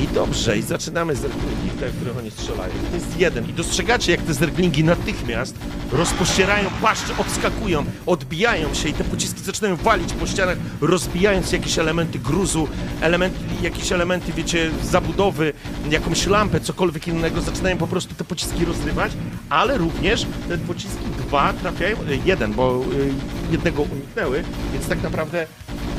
I 0.03 0.09
dobrze, 0.15 0.59
i 0.59 0.63
zaczynamy 0.63 1.17
zerglingi, 1.17 1.71
te, 1.81 1.91
które 1.91 2.19
oni 2.19 2.31
strzelają. 2.31 2.73
To 2.91 2.97
jest 2.97 3.21
jeden. 3.21 3.49
I 3.51 3.53
dostrzegacie, 3.53 4.13
jak 4.13 4.23
te 4.23 4.35
zerglingi 4.35 4.85
natychmiast 4.85 5.55
rozpościerają 5.93 6.71
paszcze, 6.83 7.19
odskakują, 7.19 7.85
odbijają 8.07 8.75
się 8.75 8.89
i 8.89 8.93
te 8.93 9.05
pociski 9.05 9.41
zaczynają 9.41 9.77
walić 9.77 10.13
po 10.13 10.27
ścianach, 10.27 10.57
rozbijając 10.81 11.53
jakieś 11.53 11.79
elementy 11.79 12.19
gruzu, 12.19 12.69
elementy, 13.01 13.39
jakieś 13.63 13.93
elementy, 13.93 14.33
wiecie, 14.33 14.71
zabudowy, 14.83 15.53
jakąś 15.91 16.27
lampę, 16.27 16.61
cokolwiek 16.61 17.09
innego. 17.09 17.41
Zaczynają 17.41 17.77
po 17.77 17.87
prostu 17.87 18.15
te 18.15 18.25
pociski 18.25 18.65
rozrywać, 18.65 19.13
ale 19.49 19.79
również 19.79 20.27
te 20.49 20.59
pociski 20.59 21.05
dwa 21.19 21.53
trafiają, 21.53 21.97
e, 21.97 22.03
jeden, 22.25 22.53
bo 22.53 22.81
y, 22.93 23.53
jednego 23.53 23.83
uniknęły, 23.83 24.45
więc 24.73 24.89
tak 24.89 25.03
naprawdę 25.03 25.47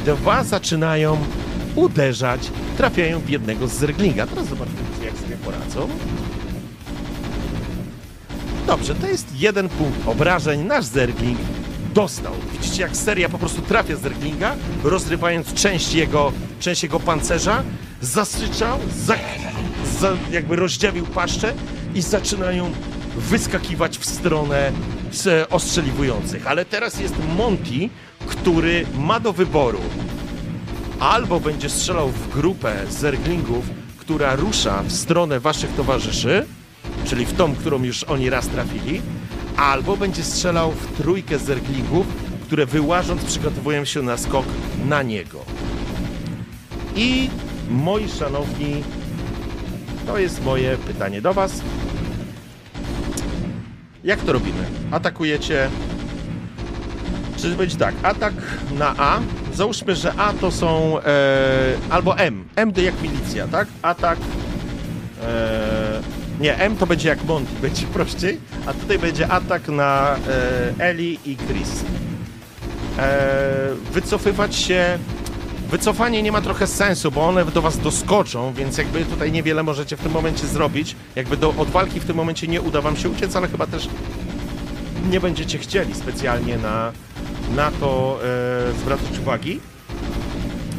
dwa 0.06 0.44
zaczynają 0.44 1.18
uderzać, 1.76 2.52
trafiają 2.78 3.20
w 3.20 3.30
jednego 3.30 3.68
z 3.68 3.74
zerglinga. 3.74 4.28
Teraz 4.28 4.48
zobaczymy, 4.48 4.78
jak 5.06 5.18
sobie 5.18 5.36
poradzą. 5.36 5.90
Dobrze, 8.68 8.96
to 8.96 9.08
jest 9.08 9.40
jeden 9.40 9.70
punkt 9.70 10.08
obrażeń. 10.08 10.64
Nasz 10.64 10.86
zergling 10.86 11.40
dostał. 11.94 12.34
Widzicie, 12.54 12.82
jak 12.82 12.98
seria 12.98 13.30
po 13.30 13.38
prostu 13.38 13.62
trafia 13.62 13.96
zerglinga, 13.96 14.56
rozrywając 14.84 15.54
część 15.54 15.94
jego, 15.94 16.32
część 16.60 16.84
jego 16.84 17.00
pancerza, 17.00 17.64
zasyczał, 18.02 18.80
za, 19.06 19.16
za, 20.00 20.12
jakby 20.32 20.56
rozdziawił 20.56 21.06
paszczę 21.06 21.54
i 21.96 22.02
zaczynają 22.02 22.72
wyskakiwać 23.18 23.98
w 23.98 24.06
stronę 24.06 24.72
ostrzeliwujących. 25.50 26.48
Ale 26.48 26.66
teraz 26.66 27.00
jest 27.00 27.16
Monty, 27.38 27.90
który 28.28 28.86
ma 28.98 29.20
do 29.20 29.34
wyboru 29.34 29.80
albo 31.00 31.40
będzie 31.40 31.70
strzelał 31.70 32.10
w 32.10 32.30
grupę 32.30 32.76
zerglingów, 32.90 33.66
która 33.98 34.36
rusza 34.36 34.84
w 34.84 34.92
stronę 34.92 35.40
waszych 35.40 35.74
towarzyszy, 35.76 36.46
czyli 37.06 37.26
w 37.26 37.34
tą, 37.34 37.56
którą 37.56 37.84
już 37.84 38.04
oni 38.04 38.30
raz 38.30 38.48
trafili, 38.48 39.02
albo 39.58 39.98
będzie 39.98 40.24
strzelał 40.24 40.72
w 40.72 40.98
trójkę 40.98 41.40
zerglingów, 41.40 42.08
które 42.42 42.66
wyłażąc 42.66 43.24
przygotowują 43.24 43.86
się 43.86 44.02
na 44.02 44.18
skok 44.18 44.46
na 44.88 45.04
niego. 45.04 45.40
I 46.96 47.30
moi 47.70 48.10
szanowni, 48.10 48.84
to 50.08 50.18
jest 50.18 50.46
moje 50.46 50.78
pytanie 50.78 51.22
do 51.22 51.34
was. 51.34 51.62
Jak 54.04 54.20
to 54.20 54.34
robimy? 54.34 54.66
Atakujecie. 54.92 55.70
Czy 57.38 57.56
będzie 57.56 57.78
tak? 57.78 57.96
Atak 58.04 58.34
na 58.78 58.96
A. 58.98 59.20
Załóżmy, 59.54 59.96
że 59.96 60.14
A 60.18 60.34
to 60.34 60.52
są. 60.52 61.00
E, 61.00 61.04
albo 61.90 62.18
M. 62.18 62.46
M 62.56 62.74
to 62.74 62.82
jak 62.82 63.02
milicja, 63.02 63.48
tak? 63.48 63.68
Atak. 63.82 64.20
E, 65.24 66.02
nie, 66.40 66.58
M 66.58 66.78
to 66.78 66.88
będzie 66.88 67.10
jak 67.10 67.24
Monty, 67.24 67.52
będzie 67.62 67.88
prościej. 67.88 68.40
A 68.66 68.74
tutaj 68.74 69.00
będzie 69.00 69.28
atak 69.28 69.68
na 69.68 70.16
e, 70.80 70.86
Eli 70.86 71.20
i 71.26 71.38
Chris. 71.38 71.84
E, 73.00 73.76
wycofywać 73.92 74.56
się. 74.56 75.00
Wycofanie 75.70 76.24
nie 76.24 76.32
ma 76.32 76.42
trochę 76.42 76.68
sensu, 76.68 77.12
bo 77.12 77.28
one 77.28 77.46
do 77.46 77.62
was 77.62 77.78
doskoczą, 77.78 78.54
więc 78.54 78.78
jakby 78.78 79.06
tutaj 79.06 79.32
niewiele 79.32 79.64
możecie 79.64 79.98
w 79.98 80.00
tym 80.00 80.12
momencie 80.12 80.48
zrobić. 80.48 80.96
Jakby 81.16 81.38
do, 81.38 81.50
od 81.50 81.70
walki 81.70 82.00
w 82.00 82.06
tym 82.06 82.16
momencie 82.16 82.48
nie 82.48 82.62
uda 82.62 82.82
wam 82.82 82.98
się 82.98 83.10
uciec, 83.10 83.36
ale 83.36 83.48
chyba 83.48 83.68
też 83.68 83.90
nie 85.10 85.20
będziecie 85.20 85.58
chcieli 85.58 85.96
specjalnie 85.96 86.58
na, 86.58 86.92
na 87.56 87.72
to 87.72 88.20
e, 88.24 88.74
zwracać 88.74 89.20
uwagi. 89.20 89.60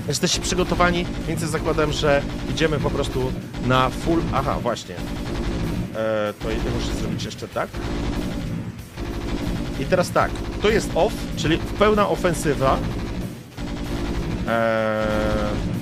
Jesteście 0.08 0.40
przygotowani, 0.40 1.06
więc 1.28 1.40
zakładam, 1.40 1.92
że 1.92 2.22
idziemy 2.50 2.78
po 2.78 2.90
prostu 2.90 3.32
na 3.66 3.90
full... 3.90 4.20
Aha, 4.34 4.58
właśnie. 4.62 4.94
E, 4.94 6.32
to 6.42 6.48
muszę 6.78 6.94
zrobić 7.00 7.24
jeszcze 7.24 7.48
tak. 7.48 7.68
I 9.80 9.84
teraz 9.84 10.10
tak, 10.10 10.30
to 10.62 10.70
jest 10.70 10.90
off, 10.94 11.12
czyli 11.36 11.58
pełna 11.58 12.08
ofensywa. 12.08 12.78
E, 14.48 15.06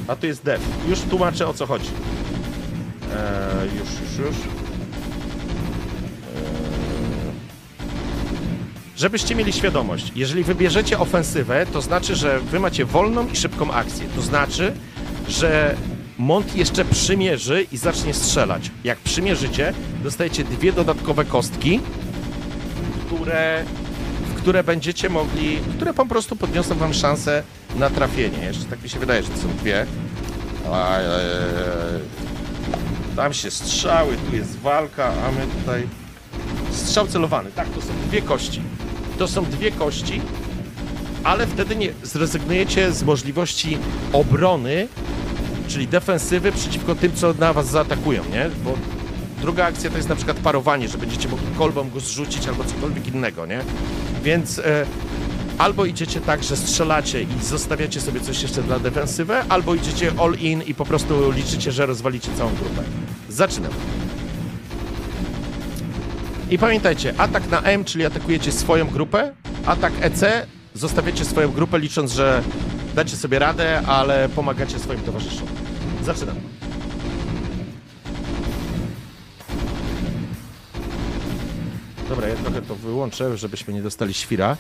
a 0.09 0.17
tu 0.17 0.27
jest 0.27 0.45
def. 0.45 0.61
Już 0.89 1.01
tłumaczę 1.01 1.47
o 1.47 1.55
co 1.55 1.67
chodzi. 1.67 1.91
E, 3.15 3.67
już, 3.67 4.19
już, 4.19 4.27
już. 4.27 4.58
Żebyście 8.99 9.35
mieli 9.35 9.53
świadomość, 9.53 10.13
jeżeli 10.15 10.45
wybierzecie 10.45 10.99
ofensywę, 10.99 11.67
to 11.73 11.81
znaczy, 11.81 12.17
że 12.17 12.41
wy 12.41 12.61
macie 12.61 12.85
wolną 12.85 13.29
i 13.29 13.37
szybką 13.37 13.73
akcję. 13.73 14.07
To 14.17 14.23
znaczy, 14.23 14.73
że 15.29 15.77
Monty 16.19 16.59
jeszcze 16.59 16.85
przymierzy 16.85 17.67
i 17.73 17.77
zacznie 17.77 18.15
strzelać. 18.15 18.71
Jak 18.85 18.99
przymierzycie, 18.99 19.73
dostajecie 20.03 20.45
dwie 20.45 20.73
dodatkowe 20.73 21.25
kostki, 21.25 21.81
które, 23.07 23.65
w 24.29 24.35
które 24.35 24.65
będziecie 24.65 25.09
mogli, 25.09 25.59
które 25.77 25.95
po 25.95 26.07
prostu 26.07 26.37
podniosą 26.37 26.75
wam 26.75 26.95
szansę 26.95 27.43
na 27.77 27.91
trafienie. 27.91 28.39
Jeszcze 28.45 28.65
tak 28.65 28.83
mi 28.83 28.89
się 28.89 28.99
wydaje, 28.99 29.23
że 29.23 29.29
to 29.29 29.39
są 29.39 29.49
dwie. 29.49 29.87
Tam 33.17 33.33
się 33.33 33.51
strzały, 33.51 34.17
tu 34.31 34.37
jest 34.37 34.59
walka, 34.59 35.07
a 35.07 35.33
my 35.33 35.47
tutaj... 35.61 35.87
Strzał 36.73 37.07
celowany, 37.07 37.51
tak, 37.51 37.69
to 37.69 37.81
są 37.81 37.89
dwie 38.09 38.23
kości. 38.23 38.63
To 39.19 39.29
są 39.29 39.45
dwie 39.45 39.71
kości, 39.71 40.21
ale 41.25 41.47
wtedy 41.47 41.77
nie 41.77 41.93
zrezygnujecie 42.03 42.93
z 42.93 43.03
możliwości 43.03 43.79
obrony, 44.13 44.89
czyli 45.69 45.89
defensywy 45.89 46.53
przeciwko 46.53 46.95
tym, 46.95 47.13
co 47.15 47.35
na 47.39 47.53
was 47.53 47.71
zaatakują, 47.71 48.23
nie? 48.33 48.51
Bo 48.65 48.75
druga 49.41 49.65
akcja 49.65 49.91
to 49.91 49.97
jest 49.97 50.09
na 50.09 50.17
przykład 50.17 50.37
parowanie, 50.37 50.89
że 50.89 50.99
będziecie 50.99 51.29
mogli 51.29 51.47
kolbą 51.59 51.91
go 51.91 52.01
zrzucić 52.01 52.49
albo 52.49 52.65
cokolwiek 52.65 53.07
innego, 53.07 53.47
nie? 53.47 53.61
Więc 54.23 54.59
e, 54.59 54.87
albo 55.59 55.85
idziecie 55.85 56.21
tak, 56.21 56.45
że 56.45 56.57
strzelacie 56.57 57.23
i 57.23 57.27
zostawiacie 57.43 58.01
sobie 58.01 58.21
coś 58.21 58.43
jeszcze 58.43 58.63
dla 58.63 58.79
defensywy, 58.79 59.35
albo 59.49 59.75
idziecie 59.75 60.13
all 60.19 60.35
in 60.35 60.63
i 60.63 60.75
po 60.75 60.85
prostu 60.85 61.31
liczycie, 61.31 61.73
że 61.73 61.87
rozwalicie 61.87 62.29
całą 62.39 62.51
grupę. 62.51 62.83
Zaczynam. 63.29 63.73
I 66.51 66.59
pamiętajcie, 66.59 67.15
atak 67.19 67.51
na 67.51 67.63
M, 67.63 67.85
czyli 67.85 68.05
atakujecie 68.05 68.53
swoją 68.53 68.87
grupę, 68.87 69.35
atak 69.67 69.93
EC, 70.01 70.25
zostawiacie 70.75 71.25
swoją 71.25 71.53
grupę, 71.53 71.79
licząc, 71.79 72.13
że 72.13 72.43
dacie 72.95 73.17
sobie 73.17 73.39
radę, 73.39 73.83
ale 73.87 74.29
pomagacie 74.29 74.79
swoim 74.79 75.01
towarzyszom. 75.01 75.49
Zaczynam. 76.05 76.37
Dobra, 82.09 82.29
ja 82.29 82.35
trochę 82.35 82.63
to 82.63 82.75
wyłączę, 82.75 83.37
żebyśmy 83.37 83.75
nie 83.75 83.83
dostali 83.83 84.15
świra. 84.15 84.57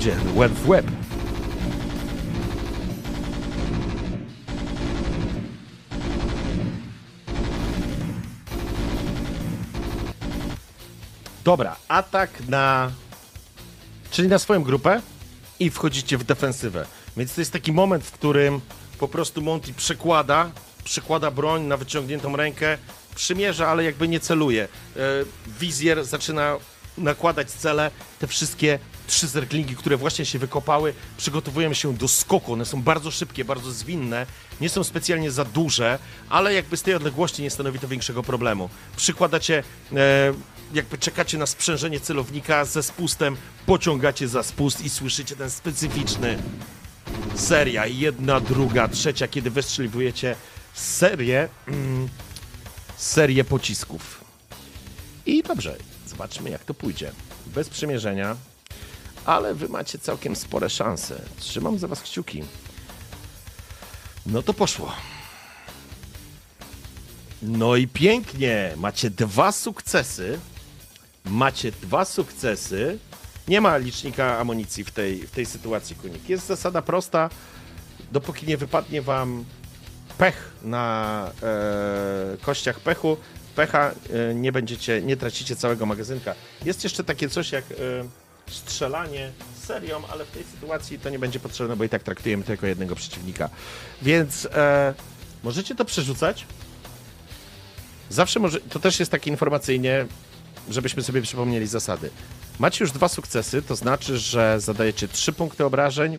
Idzie 0.00 0.16
web 0.36 0.52
w 0.52 0.66
web. 0.66 0.86
Dobra, 11.44 11.76
atak 11.88 12.30
na 12.48 12.90
czyli 14.10 14.28
na 14.28 14.38
swoją 14.38 14.62
grupę 14.62 15.02
i 15.58 15.70
wchodzicie 15.70 16.18
w 16.18 16.24
defensywę. 16.24 16.86
Więc 17.16 17.34
to 17.34 17.40
jest 17.40 17.52
taki 17.52 17.72
moment, 17.72 18.04
w 18.04 18.12
którym 18.12 18.60
po 18.98 19.08
prostu 19.08 19.42
Monty 19.42 19.72
przekłada, 19.72 20.50
przekłada 20.84 21.30
broń 21.30 21.62
na 21.62 21.76
wyciągniętą 21.76 22.36
rękę, 22.36 22.78
przymierza, 23.14 23.68
ale 23.68 23.84
jakby 23.84 24.08
nie 24.08 24.20
celuje. 24.20 24.64
E, 24.64 25.00
wizjer 25.60 26.04
zaczyna 26.04 26.56
nakładać 26.98 27.50
cele, 27.50 27.90
te 28.18 28.26
wszystkie 28.26 28.78
trzy 29.10 29.28
zerklingi, 29.28 29.76
które 29.76 29.96
właśnie 29.96 30.24
się 30.24 30.38
wykopały, 30.38 30.94
przygotowują 31.16 31.74
się 31.74 31.94
do 31.94 32.08
skoku. 32.08 32.52
One 32.52 32.64
są 32.64 32.82
bardzo 32.82 33.10
szybkie, 33.10 33.44
bardzo 33.44 33.72
zwinne, 33.72 34.26
nie 34.60 34.68
są 34.68 34.84
specjalnie 34.84 35.30
za 35.30 35.44
duże, 35.44 35.98
ale 36.28 36.54
jakby 36.54 36.76
z 36.76 36.82
tej 36.82 36.94
odległości 36.94 37.42
nie 37.42 37.50
stanowi 37.50 37.78
to 37.78 37.88
większego 37.88 38.22
problemu. 38.22 38.70
Przykładacie, 38.96 39.62
e, 39.92 40.32
jakby 40.74 40.98
czekacie 40.98 41.38
na 41.38 41.46
sprzężenie 41.46 42.00
celownika 42.00 42.64
ze 42.64 42.82
spustem, 42.82 43.36
pociągacie 43.66 44.28
za 44.28 44.42
spust 44.42 44.84
i 44.84 44.90
słyszycie 44.90 45.36
ten 45.36 45.50
specyficzny 45.50 46.38
seria, 47.34 47.86
jedna, 47.86 48.40
druga, 48.40 48.88
trzecia, 48.88 49.28
kiedy 49.28 49.50
wystrzeliwujecie 49.50 50.36
serię, 50.74 51.48
mm, 51.68 52.08
serię 52.96 53.44
pocisków. 53.44 54.24
I 55.26 55.42
dobrze, 55.42 55.76
zobaczmy 56.06 56.50
jak 56.50 56.64
to 56.64 56.74
pójdzie. 56.74 57.12
Bez 57.46 57.68
przymierzenia, 57.68 58.36
ale 59.30 59.54
wy 59.54 59.68
macie 59.68 59.98
całkiem 59.98 60.36
spore 60.36 60.70
szanse. 60.70 61.22
Trzymam 61.38 61.78
za 61.78 61.88
was 61.88 62.02
kciuki. 62.02 62.44
No 64.26 64.42
to 64.42 64.54
poszło. 64.54 64.92
No 67.42 67.76
i 67.76 67.88
pięknie. 67.88 68.72
Macie 68.76 69.10
dwa 69.10 69.52
sukcesy. 69.52 70.38
Macie 71.24 71.72
dwa 71.72 72.04
sukcesy. 72.04 72.98
Nie 73.48 73.60
ma 73.60 73.76
licznika 73.76 74.38
amunicji 74.38 74.84
w 74.84 74.90
tej, 74.90 75.26
w 75.26 75.30
tej 75.30 75.46
sytuacji, 75.46 75.96
Kunik. 75.96 76.28
Jest 76.28 76.46
zasada 76.46 76.82
prosta. 76.82 77.30
Dopóki 78.12 78.46
nie 78.46 78.56
wypadnie 78.56 79.02
wam 79.02 79.44
pech 80.18 80.52
na 80.62 81.30
e, 81.42 82.36
kościach 82.42 82.80
pechu, 82.80 83.16
pecha 83.56 83.90
e, 84.30 84.34
nie 84.34 84.52
będziecie, 84.52 85.02
nie 85.02 85.16
tracicie 85.16 85.56
całego 85.56 85.86
magazynka. 85.86 86.34
Jest 86.64 86.84
jeszcze 86.84 87.04
takie 87.04 87.28
coś 87.28 87.52
jak 87.52 87.64
e, 87.64 87.76
strzelanie 88.50 89.32
serią, 89.62 90.02
ale 90.12 90.24
w 90.24 90.30
tej 90.30 90.44
sytuacji 90.44 90.98
to 90.98 91.10
nie 91.10 91.18
będzie 91.18 91.40
potrzebne, 91.40 91.76
bo 91.76 91.84
i 91.84 91.88
tak 91.88 92.02
traktujemy 92.02 92.44
tylko 92.44 92.66
jednego 92.66 92.94
przeciwnika. 92.94 93.50
Więc 94.02 94.46
e, 94.46 94.94
możecie 95.42 95.74
to 95.74 95.84
przerzucać. 95.84 96.46
Zawsze 98.10 98.40
może, 98.40 98.60
to 98.60 98.80
też 98.80 99.00
jest 99.00 99.10
takie 99.12 99.30
informacyjnie, 99.30 100.06
żebyśmy 100.70 101.02
sobie 101.02 101.22
przypomnieli 101.22 101.66
zasady. 101.66 102.10
Macie 102.58 102.84
już 102.84 102.92
dwa 102.92 103.08
sukcesy, 103.08 103.62
to 103.62 103.76
znaczy, 103.76 104.18
że 104.18 104.60
zadajecie 104.60 105.08
trzy 105.08 105.32
punkty 105.32 105.64
obrażeń 105.64 106.18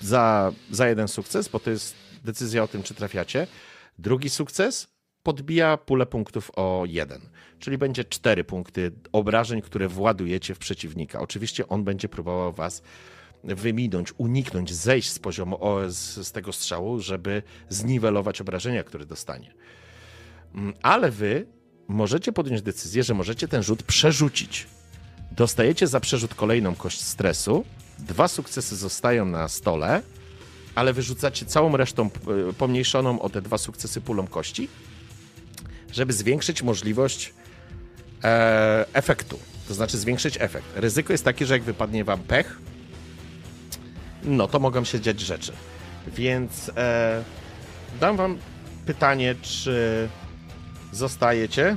za, 0.00 0.52
za 0.70 0.88
jeden 0.88 1.08
sukces, 1.08 1.48
bo 1.48 1.60
to 1.60 1.70
jest 1.70 1.94
decyzja 2.24 2.62
o 2.62 2.68
tym, 2.68 2.82
czy 2.82 2.94
trafiacie. 2.94 3.46
Drugi 3.98 4.30
sukces 4.30 4.86
podbija 5.22 5.76
pulę 5.76 6.06
punktów 6.06 6.50
o 6.56 6.84
jeden, 6.86 7.20
czyli 7.58 7.78
będzie 7.78 8.04
cztery 8.04 8.44
punkty 8.44 8.92
obrażeń, 9.12 9.62
które 9.62 9.88
władujecie 9.88 10.54
w 10.54 10.58
przeciwnika. 10.58 11.20
Oczywiście 11.20 11.68
on 11.68 11.84
będzie 11.84 12.08
próbował 12.08 12.52
was 12.52 12.82
wyminąć, 13.44 14.12
uniknąć, 14.18 14.74
zejść 14.74 15.10
z 15.10 15.18
poziomu 15.18 15.58
z, 15.88 16.26
z 16.26 16.32
tego 16.32 16.52
strzału, 16.52 17.00
żeby 17.00 17.42
zniwelować 17.68 18.40
obrażenia, 18.40 18.84
które 18.84 19.06
dostanie. 19.06 19.54
Mm, 20.54 20.74
Ale 20.82 21.10
wy 21.10 21.46
możecie 21.88 22.32
podjąć 22.32 22.62
decyzję, 22.62 23.02
że 23.02 23.14
możecie 23.14 23.48
ten 23.48 23.62
rzut 23.62 23.82
przerzucić. 23.82 24.66
Dostajecie 25.32 25.86
za 25.86 26.00
przerzut 26.00 26.34
kolejną 26.34 26.74
kość 26.74 27.00
stresu. 27.00 27.64
Dwa 27.98 28.28
sukcesy 28.28 28.76
zostają 28.76 29.24
na 29.26 29.48
stole, 29.48 30.02
ale 30.74 30.92
wyrzucacie 30.92 31.46
całą 31.46 31.76
resztą 31.76 32.10
pomniejszoną 32.58 33.22
o 33.22 33.30
te 33.30 33.42
dwa 33.42 33.58
sukcesy 33.58 34.00
pulą 34.00 34.26
kości, 34.26 34.68
żeby 35.92 36.12
zwiększyć 36.12 36.62
możliwość 36.62 37.34
e, 38.24 38.84
efektu. 38.92 39.38
To 39.68 39.74
znaczy 39.74 39.98
zwiększyć 39.98 40.36
efekt. 40.40 40.66
Ryzyko 40.74 41.12
jest 41.12 41.24
takie, 41.24 41.46
że 41.46 41.54
jak 41.54 41.62
wypadnie 41.62 42.04
wam 42.04 42.20
pech, 42.20 42.58
no 44.22 44.48
to 44.48 44.58
mogą 44.58 44.84
się 44.84 45.00
dziać 45.00 45.20
rzeczy. 45.20 45.52
Więc 46.06 46.70
e, 46.76 47.24
dam 48.00 48.16
wam 48.16 48.38
pytanie, 48.86 49.34
czy 49.42 50.08
zostajecie, 50.92 51.76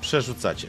przerzucacie. 0.00 0.68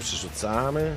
Przerzucamy. 0.00 0.96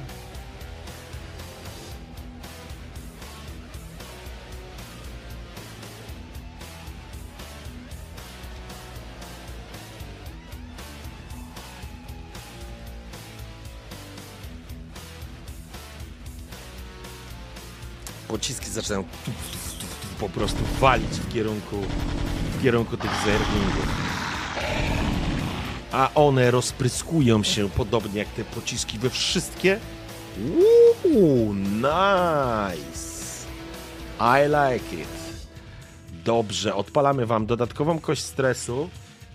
Pociski 18.27 18.69
zaczynają 18.69 19.03
po 20.19 20.29
prostu 20.29 20.57
walić 20.79 21.09
w 21.09 21.33
kierunku, 21.33 21.81
w 22.59 22.63
kierunku 22.63 22.97
tych 22.97 23.11
zerglingów 23.25 24.12
a 25.93 26.09
one 26.15 26.51
rozpryskują 26.51 27.43
się 27.43 27.69
podobnie 27.69 28.19
jak 28.19 28.29
te 28.29 28.43
pociski 28.43 28.99
we 28.99 29.09
wszystkie. 29.09 29.79
Uuu, 31.05 31.53
nice. 31.53 33.13
I 34.19 34.47
like 34.47 35.01
it. 35.01 35.07
Dobrze, 36.25 36.75
odpalamy 36.75 37.25
wam 37.25 37.45
dodatkową 37.45 37.99
kość 37.99 38.21
stresu 38.21 38.89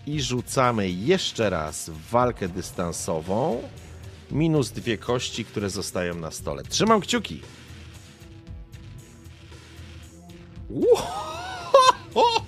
i 0.07 0.23
rzucamy 0.23 0.91
jeszcze 0.91 1.51
raz 1.51 1.91
walkę 2.11 2.49
dystansową. 2.49 3.63
Minus 4.31 4.71
dwie 4.71 4.99
kości, 4.99 5.45
które 5.45 5.71
zostają 5.71 6.15
na 6.15 6.31
stole. 6.31 6.63
Trzymam 6.63 7.01
kciuki. 7.01 7.41
Uhohoho! 10.71 12.48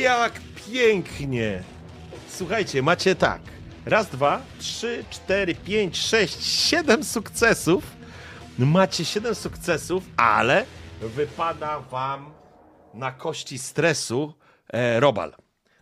Jak 0.00 0.32
pięknie! 0.66 1.62
Słuchajcie, 2.28 2.82
macie 2.82 3.14
tak. 3.14 3.40
Raz, 3.86 4.06
dwa, 4.08 4.42
trzy, 4.58 5.04
cztery, 5.10 5.54
pięć, 5.54 5.98
sześć, 5.98 6.44
siedem 6.46 7.04
sukcesów. 7.04 7.84
Macie 8.58 9.04
siedem 9.04 9.34
sukcesów, 9.34 10.04
ale 10.16 10.64
wypada 11.00 11.80
wam 11.80 12.30
na 12.94 13.12
kości 13.12 13.58
stresu 13.58 14.34
e, 14.72 15.00
robal. 15.00 15.34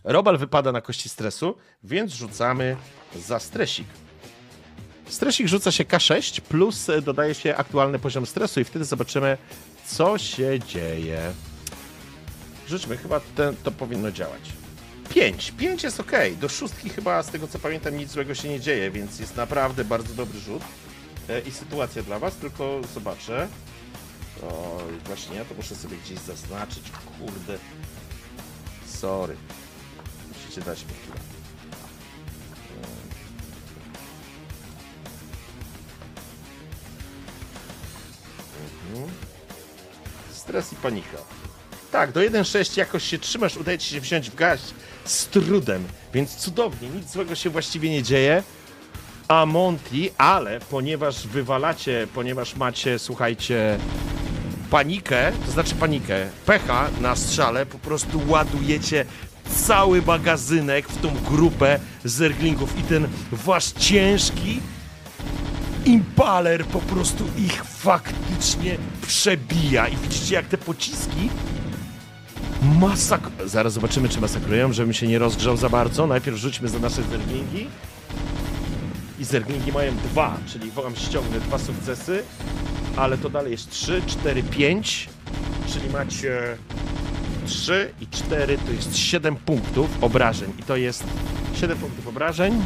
Robal 0.04 0.38
wypada 0.38 0.72
na 0.72 0.80
kości 0.80 1.08
stresu, 1.08 1.56
więc 1.82 2.12
rzucamy 2.12 2.76
za 3.16 3.38
stresik. 3.38 3.86
Stresik 5.08 5.48
rzuca 5.48 5.72
się 5.72 5.84
K6, 5.84 6.40
plus 6.40 6.86
dodaje 7.02 7.34
się 7.34 7.56
aktualny 7.56 7.98
poziom 7.98 8.26
stresu 8.26 8.60
i 8.60 8.64
wtedy 8.64 8.84
zobaczymy, 8.84 9.38
co 9.86 10.18
się 10.18 10.60
dzieje. 10.60 11.32
Rzućmy, 12.68 12.96
chyba 12.96 13.20
ten, 13.20 13.56
to 13.56 13.70
powinno 13.70 14.12
działać. 14.12 14.52
5. 15.08 15.52
5 15.52 15.82
jest 15.82 16.00
ok. 16.00 16.12
Do 16.40 16.48
szóstki 16.48 16.88
chyba, 16.90 17.22
z 17.22 17.30
tego 17.30 17.48
co 17.48 17.58
pamiętam, 17.58 17.96
nic 17.96 18.10
złego 18.10 18.34
się 18.34 18.48
nie 18.48 18.60
dzieje, 18.60 18.90
więc 18.90 19.18
jest 19.18 19.36
naprawdę 19.36 19.84
bardzo 19.84 20.14
dobry 20.14 20.40
rzut. 20.40 20.62
E, 21.28 21.40
I 21.40 21.50
sytuacja 21.50 22.02
dla 22.02 22.18
was, 22.18 22.36
tylko 22.36 22.80
zobaczę. 22.94 23.48
Oj, 24.42 24.98
właśnie 25.04 25.36
ja 25.36 25.44
to 25.44 25.54
muszę 25.54 25.74
sobie 25.74 25.96
gdzieś 25.96 26.18
zaznaczyć. 26.18 26.82
Kurde. 27.18 27.58
Sorry. 28.86 29.36
Musicie 30.28 30.60
dać 30.60 30.84
mi 30.84 30.92
chwilę. 30.92 31.16
Mhm. 38.92 39.10
Stres 40.32 40.72
i 40.72 40.76
panika. 40.76 41.18
Tak, 41.96 42.12
do 42.12 42.20
1.6 42.20 42.78
jakoś 42.78 43.04
się 43.04 43.18
trzymasz, 43.18 43.56
udaje 43.56 43.78
ci 43.78 43.94
się 43.94 44.00
wziąć 44.00 44.30
w 44.30 44.34
gaść 44.34 44.64
z 45.04 45.26
trudem, 45.26 45.84
więc 46.14 46.36
cudownie, 46.36 46.88
nic 46.88 47.12
złego 47.12 47.34
się 47.34 47.50
właściwie 47.50 47.90
nie 47.90 48.02
dzieje. 48.02 48.42
A 49.28 49.46
Monty, 49.46 50.10
ale 50.18 50.60
ponieważ 50.60 51.26
wywalacie, 51.26 52.06
ponieważ 52.14 52.56
macie, 52.56 52.98
słuchajcie, 52.98 53.78
panikę, 54.70 55.32
to 55.46 55.52
znaczy 55.52 55.74
panikę, 55.74 56.28
pecha 56.46 56.88
na 57.00 57.16
strzale, 57.16 57.66
po 57.66 57.78
prostu 57.78 58.20
ładujecie 58.28 59.04
cały 59.54 60.02
magazynek 60.02 60.88
w 60.88 61.00
tą 61.00 61.14
grupę 61.30 61.80
zerglingów 62.04 62.78
i 62.78 62.82
ten 62.82 63.08
wasz 63.32 63.72
ciężki 63.72 64.60
impaler 65.84 66.64
po 66.64 66.78
prostu 66.78 67.24
ich 67.38 67.64
faktycznie 67.64 68.76
przebija. 69.06 69.88
I 69.88 69.96
widzicie, 69.96 70.34
jak 70.34 70.46
te 70.46 70.58
pociski 70.58 71.30
masak... 72.62 73.30
Zaraz 73.44 73.72
zobaczymy, 73.72 74.08
czy 74.08 74.20
masakrują, 74.20 74.72
żebym 74.72 74.92
się 74.92 75.06
nie 75.06 75.18
rozgrzał 75.18 75.56
za 75.56 75.68
bardzo. 75.68 76.06
Najpierw 76.06 76.36
rzućmy 76.36 76.68
za 76.68 76.78
nasze 76.78 77.02
zerglingi. 77.02 77.66
I 79.18 79.24
zerglingi 79.24 79.72
mają 79.72 79.96
dwa, 79.96 80.36
czyli 80.46 80.70
wam 80.70 80.96
ściągnę 80.96 81.40
dwa 81.40 81.58
sukcesy, 81.58 82.22
ale 82.96 83.18
to 83.18 83.30
dalej 83.30 83.52
jest 83.52 83.70
3, 83.70 84.02
4, 84.06 84.42
5, 84.42 85.08
czyli 85.72 85.90
macie 85.90 86.58
3 87.46 87.92
i 88.00 88.06
4 88.06 88.58
to 88.58 88.72
jest 88.72 88.96
7 88.96 89.36
punktów 89.36 89.88
obrażeń. 90.00 90.52
I 90.58 90.62
to 90.62 90.76
jest 90.76 91.04
7 91.54 91.78
punktów 91.78 92.08
obrażeń. 92.08 92.62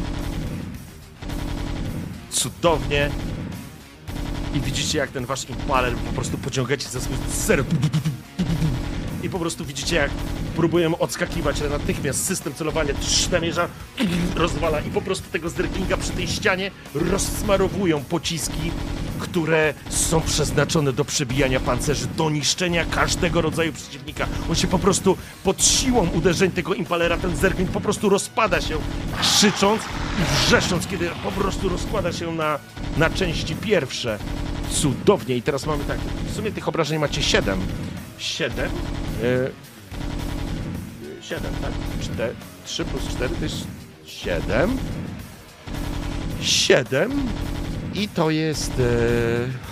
Cudownie. 2.29 3.09
I 4.53 4.61
widzicie, 4.61 4.97
jak 4.97 5.11
ten 5.11 5.25
wasz 5.25 5.49
impaler 5.49 5.93
po 5.93 6.11
prostu 6.11 6.37
pociągacie 6.37 6.89
za 6.89 7.01
swój 7.01 7.17
ser. 7.29 7.63
I 9.23 9.29
po 9.29 9.39
prostu 9.39 9.65
widzicie, 9.65 9.95
jak 9.95 10.11
próbują 10.55 10.97
odskakiwać, 10.97 11.61
ale 11.61 11.69
natychmiast 11.69 12.25
system 12.25 12.53
celowania 12.53 12.93
namierza, 13.31 13.67
rozwala 14.35 14.79
i 14.79 14.89
po 14.89 15.01
prostu 15.01 15.31
tego 15.31 15.49
zerglinga 15.49 15.97
przy 15.97 16.11
tej 16.11 16.27
ścianie 16.27 16.71
rozsmarowują 16.95 18.03
pociski, 18.03 18.71
które 19.19 19.73
są 19.89 20.21
przeznaczone 20.21 20.93
do 20.93 21.05
przebijania 21.05 21.59
pancerzy, 21.59 22.07
do 22.07 22.29
niszczenia 22.29 22.85
każdego 22.85 23.41
rodzaju 23.41 23.73
przeciwnika. 23.73 24.27
On 24.49 24.55
się 24.55 24.67
po 24.67 24.79
prostu 24.79 25.17
pod 25.43 25.63
siłą 25.63 26.09
uderzeń 26.09 26.51
tego 26.51 26.73
impalera, 26.73 27.17
ten 27.17 27.35
zergling 27.35 27.71
po 27.71 27.81
prostu 27.81 28.09
rozpada 28.09 28.61
się, 28.61 28.77
krzycząc 29.21 29.81
i 30.19 30.45
wrzeszcząc, 30.45 30.87
kiedy 30.87 31.09
po 31.23 31.31
prostu 31.31 31.69
rozkłada 31.69 32.11
się 32.13 32.31
na, 32.31 32.59
na 32.97 33.09
części 33.09 33.55
pierwsze. 33.55 34.19
Cudownie. 34.71 35.35
I 35.35 35.41
teraz 35.41 35.65
mamy 35.65 35.83
tak, 35.83 35.99
w 36.27 36.35
sumie 36.35 36.51
tych 36.51 36.67
obrażeń 36.67 36.99
macie 36.99 37.23
7. 37.23 37.59
7. 38.21 38.69
Yy, 39.21 39.51
7, 41.21 41.53
tak? 41.61 41.71
4, 42.01 42.35
3 42.65 42.85
plus 42.85 43.07
4 43.07 43.35
to 43.35 43.43
jest 43.43 43.67
7. 44.05 44.77
7. 46.41 47.11
I 47.93 48.07
to 48.07 48.29
jest. 48.29 48.71
E, 48.79 49.71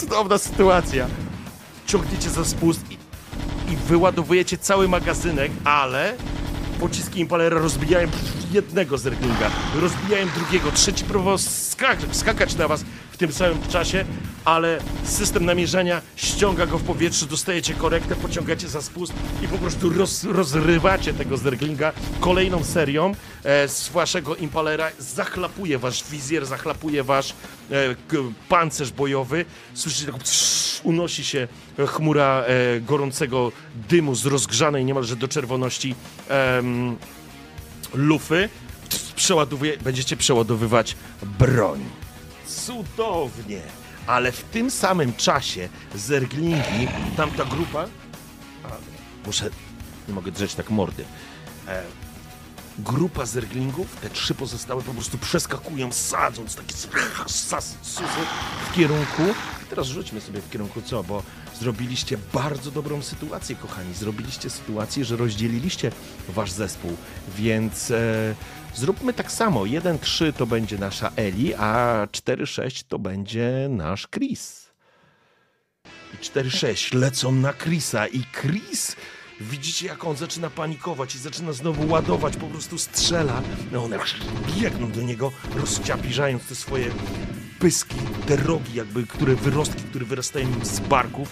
cudowna 0.00 0.38
sytuacja. 0.38 1.06
Ciągniecie 1.86 2.30
za 2.30 2.44
spust 2.44 2.80
i, 2.90 2.94
i 3.72 3.76
wyładowujecie 3.76 4.58
cały 4.58 4.88
magazynek, 4.88 5.52
ale 5.64 6.14
pociski 6.80 7.20
Impalera 7.20 7.58
rozbijają 7.58 8.08
jednego 8.52 8.98
zerglinga, 8.98 9.50
rozbijają 9.74 10.26
drugiego, 10.34 10.72
trzeci 10.72 11.04
próbował 11.04 11.38
skak 11.38 11.98
skakać 12.12 12.56
na 12.56 12.68
was 12.68 12.84
w 13.16 13.18
tym 13.18 13.32
samym 13.32 13.62
czasie, 13.68 14.04
ale 14.44 14.78
system 15.04 15.44
namierzania 15.44 16.02
ściąga 16.16 16.66
go 16.66 16.78
w 16.78 16.82
powietrze, 16.82 17.26
dostajecie 17.26 17.74
korektę, 17.74 18.16
pociągacie 18.16 18.68
za 18.68 18.82
spust 18.82 19.12
i 19.42 19.48
po 19.48 19.58
prostu 19.58 19.90
roz, 19.90 20.24
rozrywacie 20.24 21.14
tego 21.14 21.36
zerglinga 21.36 21.92
kolejną 22.20 22.64
serią 22.64 23.14
e, 23.44 23.68
z 23.68 23.88
waszego 23.88 24.36
Impalera. 24.36 24.90
Zachlapuje 24.98 25.78
wasz 25.78 26.04
wizjer, 26.10 26.46
zachlapuje 26.46 27.04
wasz 27.04 27.34
e, 27.70 27.94
pancerz 28.48 28.90
bojowy. 28.92 29.44
Słyszycie, 29.74 30.12
tak 30.12 30.20
unosi 30.82 31.24
się 31.24 31.48
chmura 31.86 32.44
e, 32.46 32.80
gorącego 32.80 33.52
dymu 33.88 34.14
z 34.14 34.26
rozgrzanej 34.26 34.84
niemalże 34.84 35.16
do 35.16 35.28
czerwoności 35.28 35.94
lufy. 37.94 38.48
Przeładowuje, 39.16 39.78
będziecie 39.78 40.16
przeładowywać 40.16 40.96
broń. 41.38 42.05
Cudownie! 42.64 43.60
Ale 44.06 44.32
w 44.32 44.42
tym 44.42 44.70
samym 44.70 45.14
czasie 45.14 45.68
zerglingi, 45.94 46.88
tamta 47.16 47.44
grupa... 47.44 47.86
A, 48.64 48.68
muszę... 49.26 49.50
Nie 50.08 50.14
mogę 50.14 50.32
drzeć 50.32 50.54
tak 50.54 50.70
mordy. 50.70 51.04
E, 51.68 51.82
grupa 52.78 53.26
zerglingów, 53.26 53.96
te 53.96 54.10
trzy 54.10 54.34
pozostałe 54.34 54.82
po 54.82 54.92
prostu 54.92 55.18
przeskakują, 55.18 55.92
sadząc 55.92 56.54
takie 56.54 56.74
susy 57.26 58.20
w 58.70 58.74
kierunku. 58.74 59.22
Teraz 59.70 59.86
rzućmy 59.86 60.20
sobie 60.20 60.40
w 60.40 60.50
kierunku 60.50 60.82
co, 60.82 61.04
bo 61.04 61.22
zrobiliście 61.58 62.18
bardzo 62.32 62.70
dobrą 62.70 63.02
sytuację, 63.02 63.56
kochani. 63.56 63.94
Zrobiliście 63.94 64.50
sytuację, 64.50 65.04
że 65.04 65.16
rozdzieliliście 65.16 65.92
wasz 66.28 66.50
zespół, 66.50 66.96
więc 67.36 67.90
e, 67.90 68.34
zróbmy 68.74 69.12
tak 69.12 69.32
samo. 69.32 69.60
1-3 69.60 70.32
to 70.32 70.46
będzie 70.46 70.78
nasza 70.78 71.12
Eli, 71.16 71.54
a 71.54 72.06
4-6 72.12 72.84
to 72.88 72.98
będzie 72.98 73.68
nasz 73.70 74.08
Chris. 74.08 74.66
I 76.14 76.16
4-6 76.16 76.94
lecą 76.94 77.32
na 77.32 77.52
Chrisa 77.52 78.06
i 78.06 78.24
Chris 78.40 78.96
Widzicie, 79.40 79.86
jak 79.86 80.04
on 80.04 80.16
zaczyna 80.16 80.50
panikować 80.50 81.14
i 81.14 81.18
zaczyna 81.18 81.52
znowu 81.52 81.92
ładować, 81.92 82.36
po 82.36 82.46
prostu 82.46 82.78
strzela. 82.78 83.42
No 83.72 83.84
one 83.84 83.98
biegną 84.56 84.90
do 84.92 85.02
niego, 85.02 85.32
rozciapiżając 85.56 86.46
te 86.46 86.54
swoje 86.54 86.90
pyski, 87.58 87.96
te 88.26 88.36
rogi, 88.36 88.74
jakby, 88.74 89.06
które 89.06 89.34
wyrostki, 89.34 89.82
które 89.82 90.04
wyrastają 90.04 90.48
im 90.48 90.64
z 90.64 90.80
barków. 90.80 91.28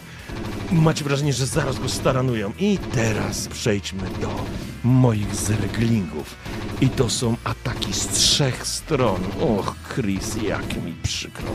Macie 0.72 1.04
wrażenie, 1.04 1.32
że 1.32 1.46
zaraz 1.46 1.78
go 1.78 1.88
staranują. 1.88 2.52
I 2.58 2.78
teraz 2.78 3.48
przejdźmy 3.48 4.02
do 4.20 4.44
moich 4.84 5.34
zerglingów. 5.34 6.36
I 6.80 6.88
to 6.88 7.10
są 7.10 7.36
ataki 7.44 7.92
z 7.92 8.08
trzech 8.08 8.66
stron. 8.66 9.20
Och, 9.40 9.74
Chris, 9.94 10.36
jak 10.42 10.84
mi 10.84 10.94
przykro. 11.02 11.48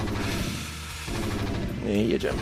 I 1.87 2.09
jedziemy. 2.09 2.39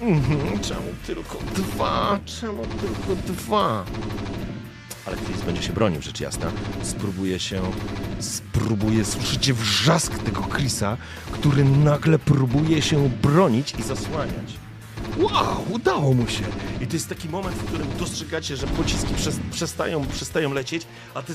Mhm, 0.00 0.60
czemu 0.60 0.82
tylko 1.06 1.38
dwa? 1.54 2.18
Czemu 2.24 2.62
tylko 2.66 3.22
dwa? 3.32 3.84
Ale 5.06 5.16
Chris 5.16 5.40
będzie 5.42 5.62
się 5.62 5.72
bronił, 5.72 6.02
rzecz 6.02 6.20
jasna. 6.20 6.50
Spróbuje 6.82 7.40
się... 7.40 7.62
Spróbuje... 8.18 9.04
Słyszycie 9.04 9.54
wrzask 9.54 10.18
tego 10.18 10.42
Chrisa, 10.42 10.96
który 11.32 11.64
nagle 11.64 12.18
próbuje 12.18 12.82
się 12.82 13.08
bronić 13.22 13.74
i 13.78 13.82
zasłaniać. 13.82 14.54
Wow, 15.16 15.64
udało 15.70 16.14
mu 16.14 16.28
się! 16.28 16.44
I 16.80 16.86
to 16.86 16.96
jest 16.96 17.08
taki 17.08 17.28
moment, 17.28 17.56
w 17.56 17.64
którym 17.64 17.86
dostrzegacie, 17.98 18.56
że 18.56 18.66
pociski 18.66 19.14
przestają, 19.50 20.06
przestają 20.06 20.52
lecieć, 20.52 20.86
a 21.14 21.22
te 21.22 21.32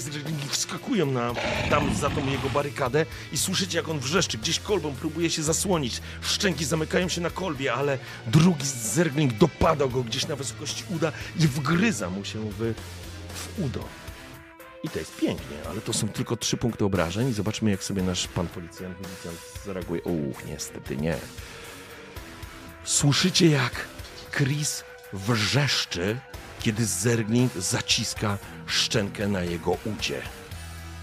wskakują 0.49 1.05
na, 1.05 1.33
tam 1.69 1.95
za 1.95 2.09
tą 2.09 2.25
jego 2.25 2.49
barykadę 2.49 3.05
i 3.31 3.37
słyszycie, 3.37 3.77
jak 3.77 3.89
on 3.89 3.99
wrzeszczy. 3.99 4.37
Gdzieś 4.37 4.59
kolbą 4.59 4.93
próbuje 4.93 5.29
się 5.29 5.43
zasłonić. 5.43 6.01
Szczęki 6.21 6.65
zamykają 6.65 7.07
się 7.07 7.21
na 7.21 7.29
kolbie, 7.29 7.73
ale 7.73 7.97
drugi 8.27 8.65
zergling 8.65 9.33
dopada 9.33 9.87
go 9.87 10.03
gdzieś 10.03 10.27
na 10.27 10.35
wysokości 10.35 10.83
uda 10.95 11.11
i 11.39 11.47
wgryza 11.47 12.09
mu 12.09 12.25
się 12.25 12.39
w, 12.39 12.73
w 13.33 13.59
udo. 13.65 13.83
I 14.83 14.89
to 14.89 14.99
jest 14.99 15.17
pięknie, 15.17 15.57
ale 15.69 15.81
to 15.81 15.93
są 15.93 16.09
tylko 16.09 16.37
trzy 16.37 16.57
punkty 16.57 16.85
obrażeń 16.85 17.33
zobaczmy, 17.33 17.71
jak 17.71 17.83
sobie 17.83 18.03
nasz 18.03 18.27
pan 18.27 18.47
policjant, 18.47 18.97
policjant 18.97 19.37
zareaguje. 19.65 20.01
Uch, 20.01 20.45
niestety 20.45 20.97
nie. 20.97 21.17
Słyszycie, 22.83 23.49
jak 23.49 23.87
Chris 24.31 24.83
wrzeszczy, 25.13 26.19
kiedy 26.59 26.85
Zergling 26.85 27.53
zaciska 27.53 28.37
szczękę 28.65 29.27
na 29.27 29.41
jego 29.41 29.77
udzie. 29.85 30.21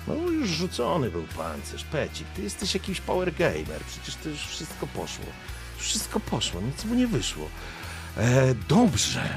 No 0.07 0.15
już 0.15 0.49
rzucony 0.49 1.11
był 1.11 1.23
pancerz. 1.23 1.85
Pecik, 1.85 2.27
ty 2.37 2.43
jesteś 2.43 2.75
jakiś 2.75 3.01
power 3.01 3.35
gamer. 3.35 3.81
Przecież 3.89 4.15
to 4.23 4.29
już 4.29 4.41
wszystko 4.41 4.87
poszło. 4.87 5.25
Wszystko 5.79 6.21
poszło, 6.21 6.61
nic 6.61 6.85
mu 6.85 6.95
nie 6.95 7.07
wyszło. 7.07 7.49
E, 8.17 8.55
dobrze, 8.69 9.29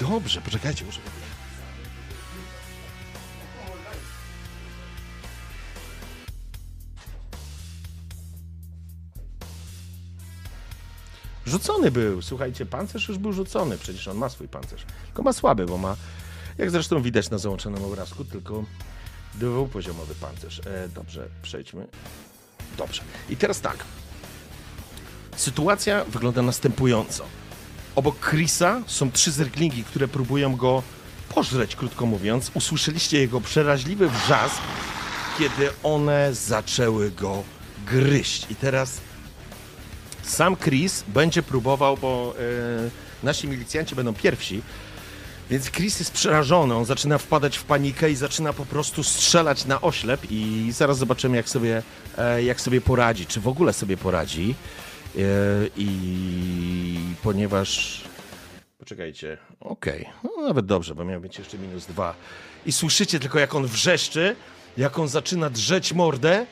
dobrze, 0.00 0.40
poczekajcie, 0.40 0.84
muszę... 0.84 1.00
Rzucony 11.50 11.90
był, 11.90 12.22
słuchajcie, 12.22 12.66
pancerz 12.66 13.08
już 13.08 13.18
był 13.18 13.32
rzucony, 13.32 13.78
przecież 13.78 14.08
on 14.08 14.16
ma 14.16 14.28
swój 14.28 14.48
pancerz. 14.48 14.86
Tylko 15.06 15.22
ma 15.22 15.32
słaby, 15.32 15.66
bo 15.66 15.78
ma, 15.78 15.96
jak 16.58 16.70
zresztą 16.70 17.02
widać 17.02 17.30
na 17.30 17.38
załączonym 17.38 17.84
obrazku, 17.84 18.24
tylko 18.24 18.64
dwupoziomowy 19.34 20.14
pancerz. 20.14 20.60
E, 20.66 20.88
dobrze, 20.88 21.28
przejdźmy. 21.42 21.86
Dobrze. 22.78 23.02
I 23.28 23.36
teraz 23.36 23.60
tak. 23.60 23.76
Sytuacja 25.36 26.04
wygląda 26.04 26.42
następująco. 26.42 27.24
Obok 27.96 28.20
Chrisa 28.20 28.82
są 28.86 29.12
trzy 29.12 29.30
zerglingi, 29.30 29.84
które 29.84 30.08
próbują 30.08 30.56
go 30.56 30.82
pożreć, 31.34 31.76
krótko 31.76 32.06
mówiąc. 32.06 32.50
Usłyszeliście 32.54 33.20
jego 33.20 33.40
przeraźliwy 33.40 34.10
wrzask, 34.10 34.62
kiedy 35.38 35.70
one 35.82 36.34
zaczęły 36.34 37.10
go 37.10 37.42
gryźć. 37.86 38.46
I 38.50 38.54
teraz 38.54 39.00
sam 40.30 40.56
Chris 40.56 41.04
będzie 41.08 41.42
próbował, 41.42 41.96
bo 41.96 42.34
e, 42.38 42.90
nasi 43.22 43.48
milicjanci 43.48 43.94
będą 43.94 44.14
pierwsi, 44.14 44.62
więc 45.50 45.70
Chris 45.70 45.98
jest 45.98 46.12
przerażony, 46.12 46.74
on 46.74 46.84
zaczyna 46.84 47.18
wpadać 47.18 47.56
w 47.58 47.64
panikę 47.64 48.10
i 48.10 48.16
zaczyna 48.16 48.52
po 48.52 48.66
prostu 48.66 49.04
strzelać 49.04 49.64
na 49.64 49.80
oślep 49.80 50.20
i 50.30 50.70
zaraz 50.72 50.98
zobaczymy, 50.98 51.36
jak 51.36 51.48
sobie, 51.48 51.82
e, 52.18 52.42
jak 52.42 52.60
sobie 52.60 52.80
poradzi, 52.80 53.26
czy 53.26 53.40
w 53.40 53.48
ogóle 53.48 53.72
sobie 53.72 53.96
poradzi. 53.96 54.54
E, 55.16 55.20
I 55.76 56.98
ponieważ... 57.22 58.00
Poczekajcie, 58.78 59.38
okej, 59.60 60.08
no 60.24 60.46
nawet 60.46 60.66
dobrze, 60.66 60.94
bo 60.94 61.04
miał 61.04 61.20
być 61.20 61.38
jeszcze 61.38 61.58
minus 61.58 61.86
dwa. 61.86 62.14
I 62.66 62.72
słyszycie 62.72 63.20
tylko, 63.20 63.38
jak 63.38 63.54
on 63.54 63.66
wrzeszczy, 63.66 64.36
jak 64.76 64.98
on 64.98 65.08
zaczyna 65.08 65.50
drzeć 65.50 65.92
mordę, 65.92 66.46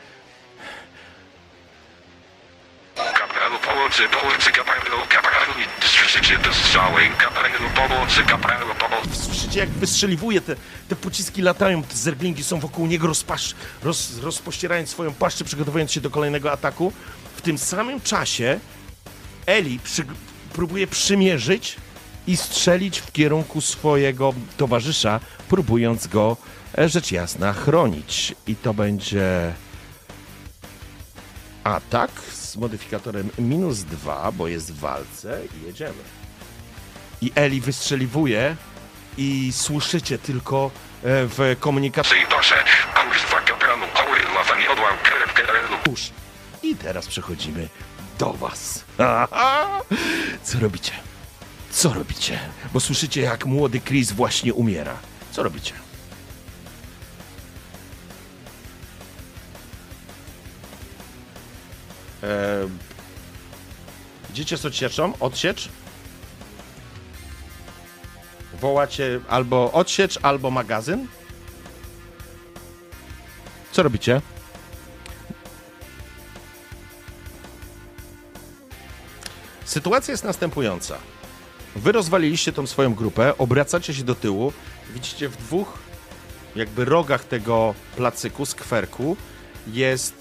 pomocy, 3.89 4.09
pomocy, 4.21 4.53
kapralu, 4.53 5.03
kapralu 5.09 5.53
słyszycie 5.81 6.39
strzały. 6.53 7.01
Kapralu 7.19 7.71
pomocy, 7.75 8.23
kapralu 8.23 8.67
pomocy. 8.75 9.23
Słyszycie, 9.25 9.61
jak 9.61 9.69
wystrzeliwuje, 9.69 10.41
te, 10.41 10.57
te 10.89 10.97
pociski 10.97 11.43
latają, 11.43 11.83
te 11.83 11.97
zerglingi 11.97 12.45
są 12.45 12.61
wokół 12.61 12.87
niego, 12.87 13.07
rozpasz, 13.07 13.55
roz, 13.83 14.19
rozpościerając 14.19 14.91
swoją 14.91 15.15
paszczę, 15.15 15.45
przygotowując 15.45 15.93
się 15.93 16.01
do 16.01 16.11
kolejnego 16.11 16.53
ataku. 16.53 16.93
W 17.37 17.43
tym 17.43 17.59
samym 17.59 18.01
czasie 18.01 18.61
Eli 19.47 19.79
przy, 19.79 20.05
próbuje 20.53 20.87
przymierzyć 20.87 21.77
i 22.27 22.37
strzelić 22.37 22.99
w 22.99 23.13
kierunku 23.13 23.61
swojego 23.61 24.35
towarzysza, 24.57 25.21
próbując 25.49 26.07
go, 26.07 26.37
e, 26.79 26.89
rzecz 26.89 27.13
jasna, 27.13 27.53
chronić. 27.53 28.35
I 28.47 28.57
to 28.57 28.75
będzie 28.75 29.53
atak 31.65 32.11
modyfikatorem 32.59 33.31
minus 33.39 33.79
dwa, 33.79 34.33
bo 34.33 34.49
jest 34.49 34.73
w 34.73 34.79
walce 34.79 35.41
i 35.61 35.67
jedziemy. 35.67 36.03
I 37.23 37.33
Eli 37.35 37.61
wystrzeliwuje 37.61 38.57
i 39.19 39.53
słyszycie 39.53 40.19
tylko 40.19 40.67
e, 40.67 40.71
w 41.05 41.57
komunikacji. 41.61 42.17
I 46.63 46.77
teraz 46.77 47.07
przechodzimy 47.07 47.69
do 48.19 48.33
was. 48.33 48.85
Co 50.43 50.61
robicie? 50.61 50.93
Co 51.71 51.95
robicie? 51.95 52.39
Bo 52.73 52.81
słyszycie, 52.81 53.21
jak 53.21 53.47
młody 53.47 53.81
Chris 53.81 54.13
właśnie 54.13 54.55
umiera. 54.55 54.97
Co 55.33 55.43
robicie? 55.43 55.73
Eee, 62.23 62.69
idziecie 64.31 64.57
z 64.57 64.65
odsieczą? 64.65 65.13
Odsiecz? 65.21 65.69
Wołacie 68.61 69.21
albo 69.29 69.73
odsiecz, 69.73 70.19
albo 70.23 70.51
magazyn? 70.51 71.07
Co 73.73 73.83
robicie? 73.83 74.21
Sytuacja 79.65 80.13
jest 80.13 80.25
następująca. 80.25 80.99
Wy 81.77 81.93
rozwaliliście 81.93 82.53
tą 82.53 82.67
swoją 82.67 82.95
grupę, 82.95 83.39
obracacie 83.39 83.95
się 83.95 84.05
do 84.05 84.15
tyłu, 84.15 84.53
widzicie 84.95 85.29
w 85.29 85.37
dwóch 85.37 85.79
jakby 86.57 86.85
rogach 86.85 87.25
tego 87.25 87.75
placyku, 87.97 88.47
skwerku 88.47 89.17
jest 89.67 90.18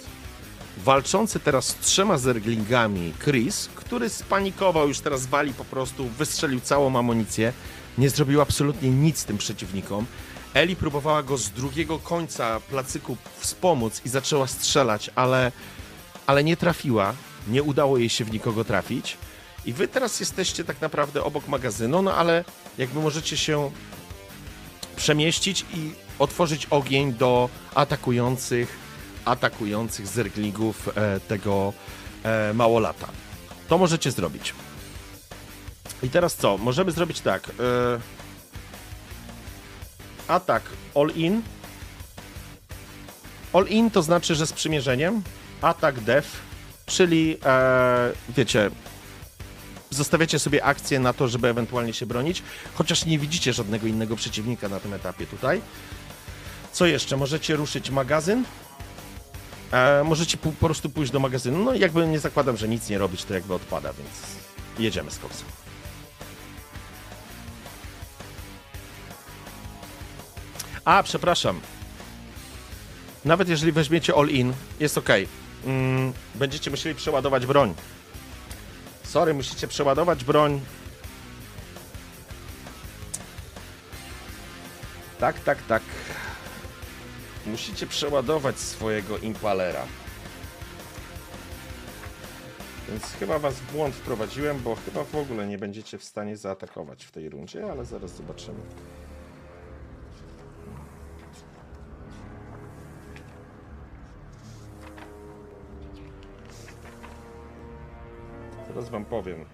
walczący 0.78 1.40
teraz 1.40 1.68
z 1.68 1.76
trzema 1.76 2.18
zerglingami 2.18 3.14
Chris, 3.24 3.70
który 3.76 4.10
spanikował, 4.10 4.88
już 4.88 5.00
teraz 5.00 5.26
wali 5.26 5.54
po 5.54 5.66
prostu, 5.66 6.08
wystrzelił 6.08 6.60
całą 6.60 7.00
amunicję, 7.00 7.54
nie 7.98 8.10
zrobił 8.10 8.42
absolutnie 8.42 8.90
nic 8.90 9.26
tym 9.26 9.38
przeciwnikom. 9.38 10.06
Eli 10.54 10.76
próbowała 10.76 11.24
go 11.24 11.38
z 11.38 11.50
drugiego 11.50 12.00
końca 12.00 12.60
placyku 12.60 13.18
wspomóc 13.38 14.02
i 14.06 14.10
zaczęła 14.10 14.48
strzelać, 14.48 15.12
ale, 15.16 15.52
ale 16.28 16.44
nie 16.44 16.58
trafiła, 16.58 17.14
nie 17.48 17.64
udało 17.64 17.98
jej 17.98 18.10
się 18.10 18.26
w 18.26 18.32
nikogo 18.32 18.64
trafić. 18.64 19.18
I 19.66 19.74
wy 19.74 19.88
teraz 19.88 20.20
jesteście 20.20 20.64
tak 20.64 20.82
naprawdę 20.82 21.24
obok 21.24 21.48
magazynu, 21.48 22.02
no 22.02 22.14
ale 22.14 22.46
jakby 22.78 23.00
możecie 23.00 23.38
się 23.38 23.72
przemieścić 24.96 25.66
i 25.74 25.92
otworzyć 26.20 26.66
ogień 26.66 27.14
do 27.14 27.50
atakujących, 27.76 28.87
atakujących 29.28 30.08
zerglingów 30.08 30.90
e, 30.98 31.20
tego 31.20 31.74
e, 32.24 32.54
małolata. 32.54 33.08
To 33.68 33.78
możecie 33.78 34.12
zrobić. 34.12 34.54
I 36.04 36.10
teraz 36.10 36.36
co? 36.36 36.58
Możemy 36.58 36.92
zrobić 36.92 37.22
tak. 37.22 37.50
E, 37.50 38.00
atak 40.28 40.64
all 40.96 41.10
in. 41.16 41.42
All 43.54 43.68
in 43.68 43.92
to 43.92 44.02
znaczy, 44.02 44.36
że 44.36 44.48
z 44.48 44.54
przymierzeniem. 44.54 45.24
Atak 45.62 46.00
def, 46.00 46.32
czyli 46.86 47.38
wiecie, 48.30 48.72
zostawiacie 49.90 50.40
sobie 50.40 50.64
akcję 50.64 51.00
na 51.00 51.14
to, 51.14 51.28
żeby 51.28 51.48
ewentualnie 51.48 51.94
się 51.94 52.06
bronić, 52.06 52.44
chociaż 52.76 53.06
nie 53.06 53.20
widzicie 53.20 53.54
żadnego 53.54 53.88
innego 53.88 54.16
przeciwnika 54.16 54.70
na 54.70 54.80
tym 54.80 54.94
etapie 54.94 55.28
tutaj. 55.28 55.62
Co 56.72 56.86
jeszcze? 56.86 57.18
Możecie 57.18 57.56
ruszyć 57.56 57.90
magazyn. 57.90 58.44
E, 59.72 60.04
możecie 60.04 60.38
po, 60.38 60.52
po 60.52 60.66
prostu 60.66 60.90
pójść 60.90 61.12
do 61.12 61.20
magazynu. 61.20 61.64
No 61.64 61.74
jakby 61.74 62.08
nie 62.08 62.20
zakładam, 62.20 62.58
że 62.58 62.68
nic 62.68 62.90
nie 62.90 62.98
robić, 62.98 63.24
to 63.24 63.34
jakby 63.34 63.54
odpada, 63.54 63.94
więc 63.94 64.10
jedziemy 64.80 65.12
z 65.12 65.20
koksem. 65.20 65.48
A, 70.86 71.04
przepraszam. 71.04 71.62
Nawet 73.26 73.50
jeżeli 73.50 73.72
weźmiecie 73.72 74.14
all 74.16 74.28
in, 74.28 74.54
jest 74.80 74.98
ok. 74.98 75.10
Mm, 75.66 76.14
będziecie 76.36 76.72
musieli 76.72 76.96
przeładować 76.96 77.46
broń. 77.46 77.74
Sorry, 79.04 79.34
musicie 79.34 79.68
przeładować 79.68 80.24
broń. 80.24 80.62
Tak, 85.20 85.40
tak, 85.40 85.58
tak. 85.68 85.84
Musicie 87.48 87.88
przeładować 87.88 88.60
swojego 88.60 89.18
impalera. 89.18 89.86
Więc 92.90 93.04
chyba 93.04 93.40
was 93.40 93.56
w 93.56 93.72
błąd 93.72 93.96
wprowadziłem, 93.96 94.60
bo 94.60 94.76
chyba 94.76 95.04
w 95.04 95.16
ogóle 95.16 95.48
nie 95.48 95.58
będziecie 95.58 95.98
w 95.98 96.04
stanie 96.04 96.38
zaatakować 96.38 97.06
w 97.06 97.12
tej 97.12 97.30
rundzie, 97.30 97.72
ale 97.72 97.86
zaraz 97.86 98.16
zobaczymy. 98.16 98.60
Zaraz 108.68 108.90
wam 108.90 109.06
powiem. 109.06 109.46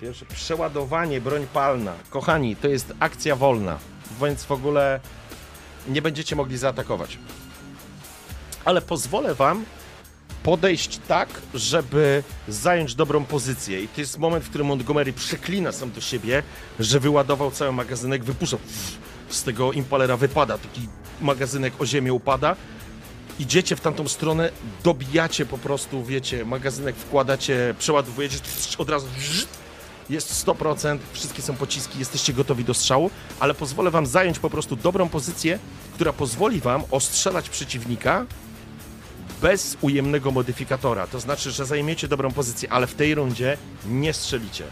Pierwsze 0.00 0.26
przeładowanie, 0.26 1.20
broń 1.20 1.46
palna. 1.52 1.92
Kochani, 2.10 2.56
to 2.56 2.68
jest 2.68 2.92
akcja 3.00 3.36
wolna, 3.36 3.78
więc 4.20 4.44
w 4.44 4.52
ogóle 4.52 5.00
nie 5.88 6.02
będziecie 6.02 6.36
mogli 6.36 6.58
zaatakować. 6.58 7.18
Ale 8.64 8.82
pozwolę 8.82 9.34
wam 9.34 9.64
podejść 10.42 11.00
tak, 11.08 11.28
żeby 11.54 12.22
zająć 12.48 12.94
dobrą 12.94 13.24
pozycję. 13.24 13.82
I 13.82 13.88
to 13.88 14.00
jest 14.00 14.18
moment, 14.18 14.44
w 14.44 14.48
którym 14.48 14.66
Montgomery 14.66 15.12
przeklina 15.12 15.72
sam 15.72 15.90
do 15.90 16.00
siebie, 16.00 16.42
że 16.78 17.00
wyładował 17.00 17.50
cały 17.50 17.72
magazynek, 17.72 18.24
wypuszcza. 18.24 18.56
Z 19.28 19.42
tego 19.42 19.72
impalera 19.72 20.16
wypada, 20.16 20.58
taki 20.58 20.88
magazynek 21.20 21.80
o 21.80 21.86
ziemię 21.86 22.12
upada 22.12 22.56
idziecie 23.38 23.76
w 23.76 23.80
tamtą 23.80 24.08
stronę, 24.08 24.50
dobijacie 24.84 25.46
po 25.46 25.58
prostu, 25.58 26.04
wiecie, 26.04 26.44
magazynek 26.44 26.96
wkładacie, 26.96 27.74
przeładowujecie, 27.78 28.38
od 28.78 28.90
razu 28.90 29.06
jest 30.10 30.46
100%, 30.46 30.98
wszystkie 31.12 31.42
są 31.42 31.56
pociski, 31.56 31.98
jesteście 31.98 32.32
gotowi 32.32 32.64
do 32.64 32.74
strzału, 32.74 33.10
ale 33.40 33.54
pozwolę 33.54 33.90
wam 33.90 34.06
zająć 34.06 34.38
po 34.38 34.50
prostu 34.50 34.76
dobrą 34.76 35.08
pozycję, 35.08 35.58
która 35.94 36.12
pozwoli 36.12 36.60
wam 36.60 36.82
ostrzelać 36.90 37.48
przeciwnika 37.48 38.26
bez 39.42 39.76
ujemnego 39.80 40.30
modyfikatora. 40.30 41.06
To 41.06 41.20
znaczy, 41.20 41.50
że 41.50 41.66
zajmiecie 41.66 42.08
dobrą 42.08 42.32
pozycję, 42.32 42.72
ale 42.72 42.86
w 42.86 42.94
tej 42.94 43.14
rundzie 43.14 43.56
nie 43.86 44.12
strzelicie. 44.12 44.64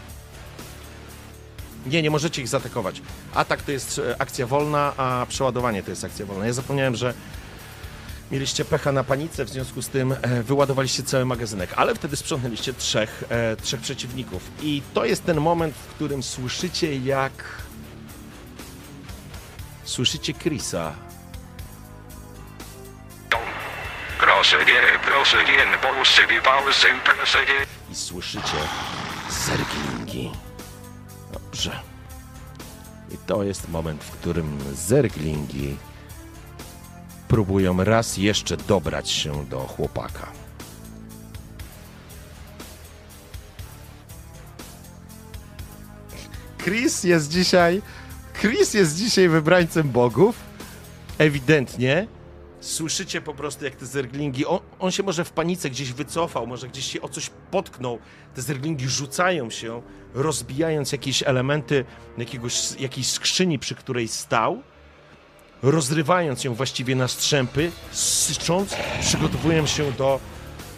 Nie, 1.85 2.01
nie 2.01 2.09
możecie 2.09 2.41
ich 2.41 2.47
zaatakować. 2.47 3.01
Atak 3.33 3.61
to 3.61 3.71
jest 3.71 3.99
e, 3.99 4.21
akcja 4.21 4.47
wolna, 4.47 4.93
a 4.97 5.25
przeładowanie 5.29 5.83
to 5.83 5.89
jest 5.89 6.03
akcja 6.03 6.25
wolna. 6.25 6.45
Ja 6.45 6.53
zapomniałem, 6.53 6.95
że 6.95 7.13
Mieliście 8.33 8.65
pecha 8.65 8.91
na 8.91 9.03
panice, 9.03 9.45
w 9.45 9.49
związku 9.49 9.81
z 9.81 9.89
tym 9.89 10.15
e, 10.21 10.43
wyładowaliście 10.43 11.03
cały 11.03 11.25
magazynek, 11.25 11.69
ale 11.75 11.95
wtedy 11.95 12.15
sprzątnęliście 12.15 12.73
trzech, 12.73 13.23
e, 13.29 13.55
trzech 13.55 13.81
przeciwników. 13.81 14.51
I 14.61 14.81
to 14.93 15.05
jest 15.05 15.25
ten 15.25 15.41
moment, 15.41 15.75
w 15.75 15.87
którym 15.87 16.23
słyszycie 16.23 16.97
jak... 16.97 17.31
Słyszycie 19.83 20.33
nie. 27.45 27.65
I 27.91 27.95
słyszycie 27.95 28.57
zerglingi. 29.29 30.31
Dobrze. 31.33 31.79
I 33.11 33.17
to 33.17 33.43
jest 33.43 33.69
moment, 33.69 34.03
w 34.03 34.11
którym 34.11 34.59
zerglingi 34.73 35.77
próbują 37.33 37.83
raz 37.83 38.17
jeszcze 38.17 38.57
dobrać 38.57 39.09
się 39.09 39.45
do 39.45 39.59
chłopaka. 39.59 40.31
Chris 46.63 47.03
jest 47.03 47.29
dzisiaj. 47.29 47.81
Chris 48.41 48.73
jest 48.73 48.97
dzisiaj 48.97 49.29
wybrańcem 49.29 49.89
bogów. 49.89 50.35
Ewidentnie. 51.17 52.07
Słyszycie 52.61 53.21
po 53.21 53.33
prostu, 53.33 53.65
jak 53.65 53.75
te 53.75 53.85
zerglingi. 53.85 54.45
On, 54.45 54.59
on 54.79 54.91
się 54.91 55.03
może 55.03 55.25
w 55.25 55.31
panice 55.31 55.69
gdzieś 55.69 55.93
wycofał, 55.93 56.47
może 56.47 56.67
gdzieś 56.67 56.91
się 56.91 57.01
o 57.01 57.09
coś 57.09 57.29
potknął. 57.51 57.99
Te 58.35 58.41
zerglingi 58.41 58.87
rzucają 58.87 59.49
się, 59.49 59.81
rozbijając 60.13 60.91
jakieś 60.91 61.23
elementy 61.23 61.85
jakiegoś, 62.17 62.79
jakiejś 62.79 63.07
skrzyni, 63.07 63.59
przy 63.59 63.75
której 63.75 64.07
stał 64.07 64.63
rozrywając 65.63 66.43
ją 66.43 66.53
właściwie 66.53 66.95
na 66.95 67.07
strzępy, 67.07 67.71
sycząc, 67.91 68.75
przygotowują 69.01 69.65
się 69.65 69.91
do 69.91 70.19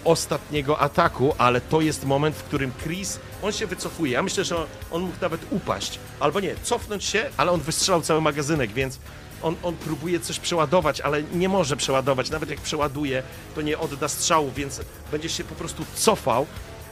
ostatniego 0.04 0.80
ataku, 0.80 1.36
ale 1.38 1.62
to 1.62 1.82
jest 1.82 2.06
moment, 2.06 2.36
w 2.36 2.44
którym 2.44 2.72
Chris, 2.84 3.20
on 3.44 3.52
się 3.52 3.68
wycofuje. 3.68 4.12
Ja 4.12 4.24
myślę, 4.24 4.44
że 4.44 4.56
on 4.92 5.02
mógł 5.02 5.18
nawet 5.22 5.42
upaść, 5.52 6.00
albo 6.20 6.40
nie, 6.40 6.56
cofnąć 6.64 7.04
się, 7.04 7.30
ale 7.38 7.52
on 7.52 7.62
wystrzelał 7.62 8.02
cały 8.02 8.22
magazynek, 8.22 8.72
więc 8.74 9.00
on, 9.42 9.56
on 9.64 9.76
próbuje 9.76 10.20
coś 10.20 10.40
przeładować, 10.40 11.02
ale 11.02 11.24
nie 11.24 11.50
może 11.50 11.78
przeładować. 11.78 12.30
Nawet 12.30 12.50
jak 12.50 12.60
przeładuje, 12.62 13.24
to 13.56 13.62
nie 13.62 13.78
odda 13.80 14.08
strzału, 14.08 14.52
więc 14.56 14.82
będzie 15.12 15.30
się 15.30 15.44
po 15.44 15.56
prostu 15.56 15.86
cofał, 15.96 16.46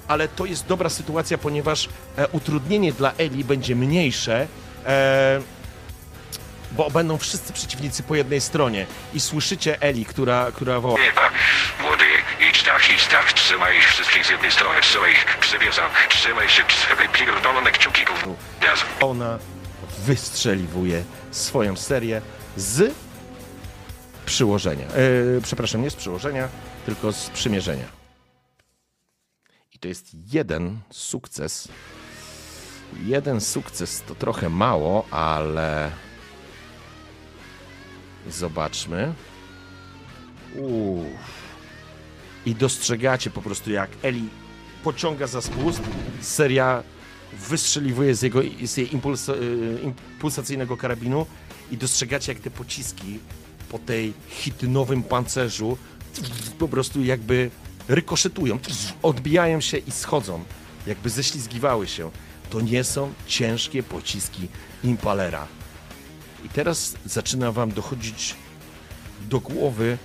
ale 0.08 0.28
to 0.28 0.46
jest 0.46 0.66
dobra 0.66 0.90
sytuacja, 0.90 1.38
ponieważ 1.38 1.90
e, 2.18 2.28
utrudnienie 2.28 2.94
dla 2.94 3.14
Eli 3.18 3.44
będzie 3.44 3.76
mniejsze. 3.76 4.48
E, 4.86 5.42
bo 6.78 6.90
będą 6.90 7.18
wszyscy 7.18 7.54
przeciwnicy 7.54 8.04
po 8.04 8.16
jednej 8.16 8.42
stronie 8.42 8.86
i 9.14 9.20
słyszycie 9.20 9.82
Eli, 9.82 10.06
która, 10.06 10.52
która 10.52 10.80
woła. 10.80 11.00
Ewa, 11.00 11.30
młody, 11.82 12.06
idź 12.50 12.64
tak, 12.64 12.90
idź 12.96 13.08
tak, 13.08 13.34
trzymaj 13.34 13.78
ich 13.78 13.88
wszystkich 13.88 14.26
z 14.26 14.30
jednej 14.30 14.52
strony, 14.52 14.82
trzymaj 14.82 15.12
ich, 15.12 15.38
przywiezam, 15.40 15.90
trzymaj 16.10 16.50
się, 16.50 16.64
trzymaj 16.64 17.10
pierdolone 17.10 17.72
kciuki 17.72 18.06
gówno. 18.06 18.36
Ona 19.02 19.40
wystrzeliwuje 20.00 21.04
swoją 21.32 21.76
serię 21.76 22.22
z 22.58 22.94
przyłożenia. 24.26 24.88
E, 24.88 25.42
przepraszam, 25.44 25.82
nie 25.82 25.90
z 25.90 25.96
przyłożenia, 25.96 26.50
tylko 26.86 27.12
z 27.12 27.30
przymierzenia. 27.30 27.86
I 29.74 29.80
to 29.80 29.88
jest 29.88 30.08
jeden 30.34 30.80
sukces. 30.92 31.68
Jeden 33.04 33.42
sukces 33.42 34.04
to 34.08 34.16
trochę 34.16 34.50
mało, 34.50 35.06
ale 35.12 35.92
Zobaczmy. 38.30 39.14
Uff. 40.56 41.06
I 42.46 42.56
dostrzegacie 42.56 43.30
po 43.30 43.42
prostu, 43.42 43.72
jak 43.72 43.90
Eli 44.02 44.30
pociąga 44.84 45.28
za 45.28 45.42
spust. 45.42 45.82
Seria 46.22 46.84
wystrzeliwuje 47.50 48.16
z 48.16 48.22
jego 48.22 48.42
z 48.64 48.78
jej 48.78 48.94
impuls, 48.94 49.30
y, 49.30 49.80
impulsacyjnego 49.84 50.78
karabinu 50.78 51.26
i 51.72 51.78
dostrzegacie, 51.78 52.34
jak 52.34 52.42
te 52.42 52.52
pociski 52.52 53.20
po 53.70 53.80
tej 53.80 54.14
hitynowym 54.30 55.04
pancerzu 55.04 55.78
po 56.60 56.68
prostu 56.68 57.04
jakby 57.04 57.50
rykoszetują, 57.88 58.60
odbijają 59.02 59.62
się 59.62 59.78
i 59.78 59.92
schodzą, 59.92 60.44
jakby 60.88 61.10
ześlizgiwały 61.10 61.88
się. 61.88 62.12
To 62.50 62.62
nie 62.62 62.84
są 62.84 63.14
ciężkie 63.28 63.84
pociski 63.84 64.48
Impalera. 64.84 65.48
I 66.44 66.50
teraz 66.50 66.96
zaczyna 67.06 67.52
wam 67.52 67.72
dochodzić 67.72 68.36
do 69.22 69.40
głowy, 69.40 69.98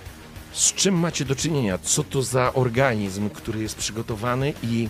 z 0.53 0.73
czym 0.73 0.99
macie 0.99 1.25
do 1.25 1.35
czynienia, 1.35 1.77
co 1.77 2.03
to 2.03 2.21
za 2.21 2.53
organizm, 2.53 3.29
który 3.29 3.61
jest 3.61 3.75
przygotowany 3.75 4.53
i 4.63 4.89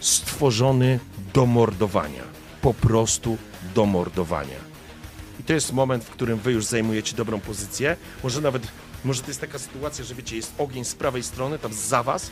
stworzony 0.00 1.00
do 1.34 1.46
mordowania. 1.46 2.22
Po 2.62 2.74
prostu 2.74 3.38
do 3.74 3.86
mordowania. 3.86 4.76
I 5.40 5.42
to 5.42 5.52
jest 5.52 5.72
moment, 5.72 6.04
w 6.04 6.10
którym 6.10 6.38
wy 6.38 6.52
już 6.52 6.64
zajmujecie 6.64 7.16
dobrą 7.16 7.40
pozycję. 7.40 7.96
Może 8.22 8.40
nawet, 8.40 8.68
może 9.04 9.22
to 9.22 9.28
jest 9.28 9.40
taka 9.40 9.58
sytuacja, 9.58 10.04
że 10.04 10.14
wiecie, 10.14 10.36
jest 10.36 10.52
ogień 10.58 10.84
z 10.84 10.94
prawej 10.94 11.22
strony, 11.22 11.58
tam 11.58 11.72
za 11.72 12.02
was, 12.02 12.30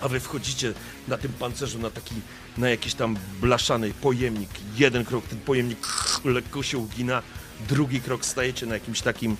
a 0.00 0.08
wy 0.08 0.20
wchodzicie 0.20 0.74
na 1.08 1.18
tym 1.18 1.32
pancerzu 1.32 1.78
na 1.78 1.90
taki, 1.90 2.14
na 2.58 2.70
jakiś 2.70 2.94
tam 2.94 3.16
blaszany 3.40 3.92
pojemnik. 3.92 4.50
Jeden 4.76 5.04
krok, 5.04 5.26
ten 5.26 5.40
pojemnik 5.40 5.78
lekko 6.24 6.62
się 6.62 6.78
ugina, 6.78 7.22
drugi 7.68 8.00
krok 8.00 8.24
stajecie 8.24 8.66
na 8.66 8.74
jakimś 8.74 9.00
takim, 9.00 9.36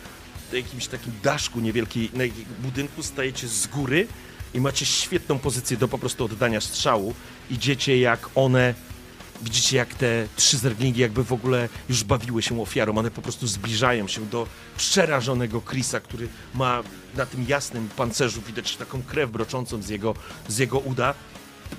jakimś 0.52 0.86
takim 0.86 1.12
daszku 1.22 1.60
niewielkiej, 1.60 2.10
na 2.14 2.24
budynku, 2.58 3.02
stajecie 3.02 3.48
z 3.48 3.66
góry 3.66 4.06
i 4.54 4.60
macie 4.60 4.86
świetną 4.86 5.38
pozycję 5.38 5.76
do 5.76 5.88
po 5.88 5.98
prostu 5.98 6.24
oddania 6.24 6.60
strzału. 6.60 7.14
Idziecie 7.50 7.98
jak 7.98 8.28
one 8.34 8.74
Widzicie, 9.42 9.76
jak 9.76 9.94
te 9.94 10.26
trzy 10.36 10.58
zerglingi 10.58 11.00
jakby 11.00 11.24
w 11.24 11.32
ogóle 11.32 11.68
już 11.88 12.04
bawiły 12.04 12.42
się 12.42 12.62
ofiarą. 12.62 12.98
One 12.98 13.10
po 13.10 13.22
prostu 13.22 13.46
zbliżają 13.46 14.08
się 14.08 14.26
do 14.26 14.46
przerażonego 14.76 15.60
Chrisa, 15.60 16.00
który 16.00 16.28
ma 16.54 16.82
na 17.18 17.26
tym 17.26 17.44
jasnym 17.48 17.88
pancerzu 17.88 18.42
widać 18.42 18.76
taką 18.76 19.02
krew 19.02 19.30
broczącą 19.30 19.82
z 19.82 19.88
jego, 19.88 20.14
z 20.48 20.58
jego 20.58 20.78
uda. 20.78 21.14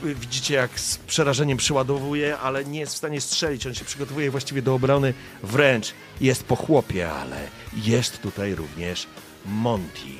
Widzicie, 0.03 0.53
jak 0.53 0.79
z 0.79 0.97
przerażeniem 0.97 1.57
przyładowuje, 1.57 2.37
ale 2.37 2.65
nie 2.65 2.79
jest 2.79 2.93
w 2.93 2.97
stanie 2.97 3.21
strzelić. 3.21 3.67
On 3.67 3.73
się 3.73 3.85
przygotowuje 3.85 4.31
właściwie 4.31 4.61
do 4.61 4.75
obrony. 4.75 5.13
Wręcz 5.43 5.93
jest 6.21 6.43
po 6.43 6.55
chłopie, 6.55 7.11
ale 7.11 7.47
jest 7.73 8.21
tutaj 8.21 8.55
również 8.55 9.07
Monty, 9.45 10.13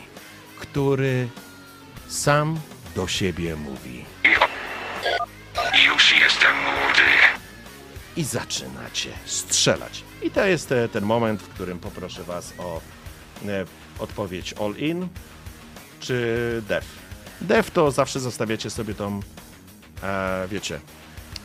który 0.60 1.28
sam 2.08 2.60
do 2.96 3.08
siebie 3.08 3.56
mówi. 3.56 4.06
już 5.88 6.14
jestem 6.20 6.56
młody. 6.56 7.10
i 8.18 8.24
zaczynacie 8.24 9.10
strzelać. 9.26 10.04
I 10.22 10.32
to 10.32 10.46
jest 10.46 10.72
e, 10.72 10.90
ten 10.90 11.04
moment, 11.04 11.42
w 11.42 11.50
którym 11.50 11.80
poproszę 11.80 12.24
Was 12.24 12.54
o 12.58 12.82
e, 13.46 13.66
odpowiedź 14.00 14.54
all 14.54 14.76
in 14.76 15.08
czy 16.00 16.62
def. 16.68 16.86
Def 17.42 17.72
to 17.72 17.92
zawsze 17.92 18.20
zostawiacie 18.20 18.70
sobie 18.70 18.94
tą, 18.94 19.20
e, 20.04 20.48
wiecie, 20.48 20.80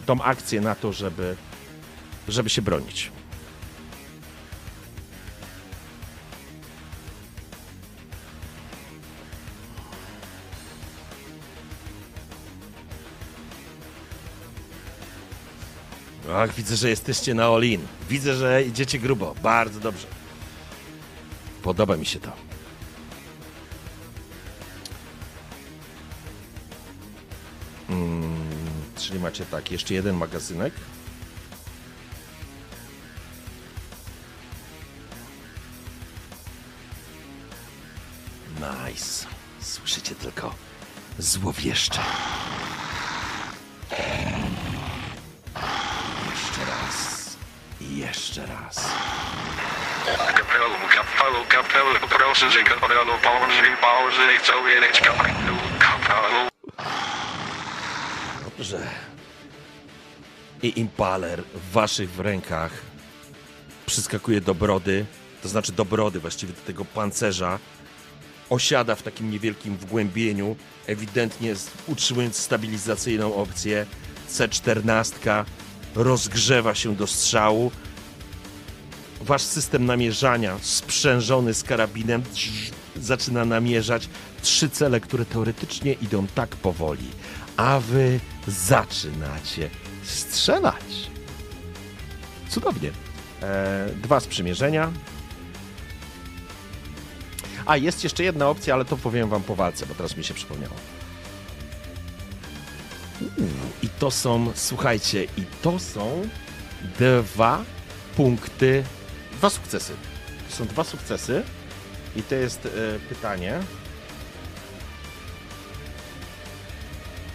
tą 0.06 0.22
akcję 0.22 0.60
na 0.60 0.74
to, 0.74 0.92
żeby, 0.92 1.36
żeby 2.28 2.50
się 2.50 2.62
bronić. 2.62 3.10
Ach, 16.36 16.54
widzę, 16.54 16.76
że 16.76 16.90
jesteście 16.90 17.34
na 17.34 17.46
all-in. 17.46 17.80
Widzę, 18.10 18.34
że 18.34 18.62
idziecie 18.64 18.98
grubo. 18.98 19.34
Bardzo 19.42 19.80
dobrze. 19.80 20.06
Podoba 21.64 21.96
mi 21.96 22.06
się 22.06 22.20
to. 22.20 22.32
Mm, 27.88 28.52
czyli 28.96 29.20
macie 29.20 29.46
tak, 29.46 29.70
jeszcze 29.70 29.94
jeden 29.94 30.16
magazynek. 30.16 30.74
Nice. 38.56 39.26
Słyszycie 39.60 40.14
tylko 40.14 40.54
złowieszcze. 41.18 42.00
Jeszcze 47.90 48.46
raz. 48.46 48.88
Kapelu, 50.06 50.74
kapelu, 50.94 51.44
kapelu, 51.48 52.08
proszę, 52.08 52.50
że 52.50 52.62
kapelu, 52.62 53.12
położy, 53.22 53.76
położy, 53.80 54.40
co 54.42 54.68
jedeć 54.68 55.00
kapelu, 55.00 55.56
kapelu. 55.78 56.48
Dobrze. 58.44 58.86
I 60.62 60.80
impaler 60.80 61.42
w 61.54 61.72
waszych 61.72 62.18
rękach 62.18 62.72
przyskakuje 63.86 64.40
do 64.40 64.54
brody, 64.54 65.06
to 65.42 65.48
znaczy 65.48 65.72
do 65.72 65.84
brody, 65.84 66.20
właściwie 66.20 66.52
do 66.52 66.60
tego 66.60 66.84
pancerza. 66.84 67.58
osiada 68.50 68.94
w 68.94 69.02
takim 69.02 69.30
niewielkim 69.30 69.76
wgłębieniu, 69.76 70.56
ewidentnie 70.86 71.54
utrzymując 71.86 72.36
stabilizacyjną 72.38 73.34
opcję. 73.34 73.86
C14 74.30 75.44
rozgrzewa 75.94 76.74
się 76.74 76.96
do 76.96 77.06
strzału. 77.06 77.70
Wasz 79.20 79.42
system 79.42 79.86
namierzania, 79.86 80.58
sprzężony 80.62 81.54
z 81.54 81.62
karabinem, 81.62 82.22
zaczyna 82.96 83.44
namierzać 83.44 84.08
trzy 84.42 84.70
cele, 84.70 85.00
które 85.00 85.24
teoretycznie 85.24 85.92
idą 85.92 86.26
tak 86.26 86.48
powoli, 86.48 87.10
a 87.56 87.80
wy 87.80 88.20
zaczynacie 88.46 89.70
strzelać. 90.02 91.10
Cudownie. 92.48 92.90
E, 93.42 93.88
dwa 94.02 94.20
sprzymierzenia. 94.20 94.92
A, 97.66 97.76
jest 97.76 98.04
jeszcze 98.04 98.24
jedna 98.24 98.48
opcja, 98.48 98.74
ale 98.74 98.84
to 98.84 98.96
powiem 98.96 99.28
wam 99.28 99.42
po 99.42 99.54
walce, 99.54 99.86
bo 99.86 99.94
teraz 99.94 100.16
mi 100.16 100.24
się 100.24 100.34
przypomniało. 100.34 100.74
I 103.82 103.88
to 103.88 104.10
są, 104.10 104.52
słuchajcie, 104.54 105.24
i 105.24 105.44
to 105.62 105.78
są 105.78 106.28
dwa 106.98 107.64
punkty, 108.16 108.84
dwa 109.32 109.50
sukcesy. 109.50 109.92
To 110.50 110.56
są 110.56 110.66
dwa 110.66 110.84
sukcesy 110.84 111.42
i 112.16 112.22
to 112.22 112.34
jest 112.34 112.66
e, 112.66 112.70
pytanie, 113.08 113.60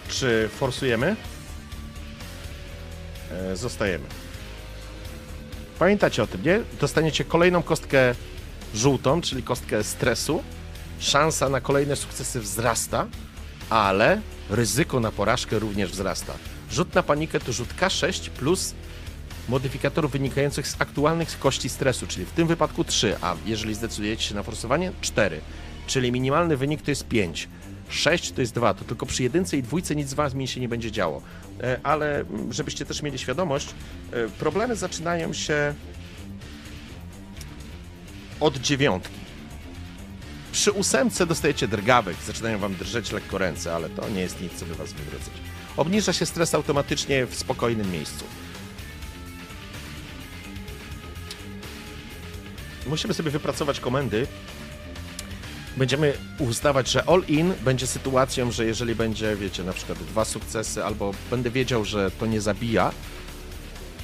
czy 0.08 0.50
forsujemy? 0.56 1.16
E, 3.32 3.56
zostajemy. 3.56 4.06
Pamiętacie 5.80 6.24
o 6.24 6.28
tym, 6.28 6.44
nie? 6.44 6.60
Dostaniecie 6.82 7.26
kolejną 7.26 7.64
kostkę 7.64 8.16
żółtą, 8.74 9.22
czyli 9.22 9.44
kostkę 9.44 9.84
stresu. 9.84 10.44
Szansa 11.00 11.50
na 11.50 11.62
kolejne 11.62 11.96
sukcesy 11.96 12.40
wzrasta, 12.40 13.08
ale 13.70 14.22
ryzyko 14.50 15.00
na 15.00 15.12
porażkę 15.12 15.60
również 15.60 15.92
wzrasta. 15.92 16.34
Rzut 16.72 16.96
na 16.96 17.04
panikę 17.04 17.40
to 17.40 17.54
rzut 17.54 17.70
K6 17.80 18.30
plus 18.30 18.74
modyfikatorów 19.50 20.12
wynikających 20.12 20.68
z 20.68 20.76
aktualnych 20.82 21.40
kości 21.40 21.70
stresu, 21.70 22.08
czyli 22.08 22.26
w 22.26 22.32
tym 22.32 22.48
wypadku 22.48 22.84
3, 22.84 23.16
a 23.22 23.36
jeżeli 23.46 23.76
zdecydujecie 23.76 24.24
się 24.24 24.36
na 24.36 24.44
forsowanie 24.44 24.92
4, 25.02 25.42
czyli 25.88 26.12
minimalny 26.12 26.58
wynik 26.58 26.82
to 26.82 26.92
jest 26.92 27.08
5. 27.08 27.48
6 27.90 28.32
to 28.32 28.42
jest 28.42 28.54
2, 28.54 28.74
to 28.74 28.86
tylko 28.86 29.06
przy 29.06 29.24
jedynce 29.24 29.58
i 29.58 29.64
dwójce 29.64 29.96
nic 29.96 30.10
z 30.10 30.14
wami 30.14 30.48
się 30.48 30.60
nie 30.60 30.70
będzie 30.70 30.92
działo. 30.92 31.22
E, 31.64 31.80
Ale 31.84 32.20
mm, 32.20 32.54
żebyście 32.54 32.86
też 32.86 33.02
mieli 33.02 33.20
świadomość, 33.20 33.70
e, 34.12 34.30
problemy 34.30 34.76
zaczynają 34.76 35.34
się 35.34 35.74
od 38.40 38.58
dziewiątki. 38.58 39.29
Przy 40.52 40.72
ósemce 40.72 41.26
dostajecie 41.26 41.68
drgawek, 41.68 42.18
zaczynają 42.28 42.60
wam 42.60 42.76
drżeć 42.76 43.12
lekko 43.12 43.38
ręce, 43.38 43.76
ale 43.76 43.90
to 43.90 44.10
nie 44.10 44.22
jest 44.22 44.42
nic, 44.42 44.54
co 44.54 44.66
by 44.66 44.76
was 44.76 44.94
wywracać. 44.94 45.34
Obniża 45.78 46.14
się 46.14 46.26
stres 46.26 46.56
automatycznie 46.56 47.26
w 47.26 47.36
spokojnym 47.36 47.92
miejscu. 47.92 48.26
Musimy 52.88 53.14
sobie 53.14 53.32
wypracować 53.32 53.80
komendy. 53.80 54.28
Będziemy 55.78 56.14
ustawać, 56.40 56.90
że 56.90 57.04
all-in 57.10 57.54
będzie 57.62 57.88
sytuacją, 57.88 58.52
że 58.52 58.66
jeżeli 58.66 58.96
będzie, 58.96 59.36
wiecie, 59.36 59.64
na 59.64 59.74
przykład 59.74 60.00
dwa 60.00 60.26
sukcesy, 60.26 60.86
albo 60.86 61.12
będę 61.30 61.52
wiedział, 61.52 61.86
że 61.86 62.12
to 62.12 62.26
nie 62.26 62.42
zabija. 62.42 62.92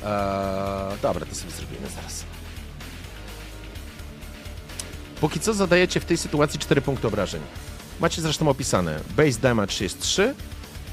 Eee, 0.04 0.98
dobra, 1.02 1.26
to 1.26 1.36
sobie 1.36 1.52
zrobimy 1.52 1.88
zaraz. 1.96 2.35
Póki 5.22 5.40
co 5.40 5.54
zadajecie 5.54 6.00
w 6.00 6.06
tej 6.06 6.18
sytuacji 6.18 6.60
4 6.60 6.82
punkty 6.82 7.08
obrażeń. 7.08 7.42
Macie 8.00 8.22
zresztą 8.22 8.50
opisane. 8.50 9.00
Base 9.18 9.40
damage 9.40 9.74
jest 9.82 10.00
3 10.00 10.36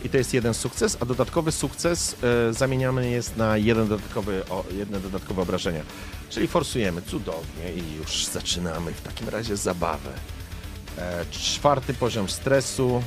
i 0.05 0.09
to 0.09 0.17
jest 0.17 0.35
jeden 0.35 0.55
sukces, 0.55 0.97
a 1.01 1.05
dodatkowy 1.05 1.53
sukces 1.53 2.17
e, 2.23 2.53
zamieniamy 2.53 3.11
jest 3.11 3.37
na 3.37 3.57
jeden 3.57 3.89
dodatkowy, 3.89 4.43
o, 4.51 4.65
jedne 4.77 5.01
dodatkowe 5.01 5.43
obrażenia. 5.43 5.83
Czyli 6.31 6.49
forsujemy 6.49 7.03
cudownie 7.03 7.73
i 7.77 7.97
już 7.97 8.27
zaczynamy 8.27 8.93
w 8.93 9.01
takim 9.01 9.29
razie 9.29 9.57
zabawę. 9.57 10.11
E, 10.99 11.25
czwarty 11.31 11.95
poziom 11.95 12.29
stresu. 12.29 13.03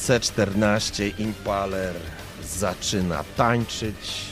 C14 0.00 1.20
Impaler 1.20 1.94
zaczyna 2.44 3.24
tańczyć 3.36 4.22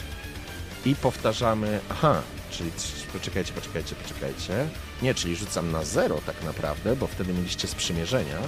i 0.86 0.94
powtarzamy. 0.94 1.80
Aha, 1.90 2.22
czyli 2.50 2.70
poczekajcie, 3.12 3.52
poczekajcie, 3.52 3.94
poczekajcie. 3.94 4.68
Nie, 5.02 5.14
czyli 5.14 5.36
rzucam 5.36 5.72
na 5.72 5.84
zero 5.84 6.20
tak 6.26 6.42
naprawdę, 6.44 6.96
bo 6.96 7.06
wtedy 7.06 7.32
mieliście 7.32 7.68
sprzymierzenia. 7.68 8.38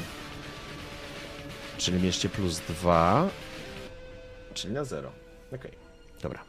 Czyli 1.78 1.96
mieliście 1.96 2.28
plus 2.28 2.60
2, 2.60 3.28
czyli 4.54 4.74
na 4.74 4.84
0. 4.84 5.12
Okej, 5.54 5.72
dobra. 6.22 6.44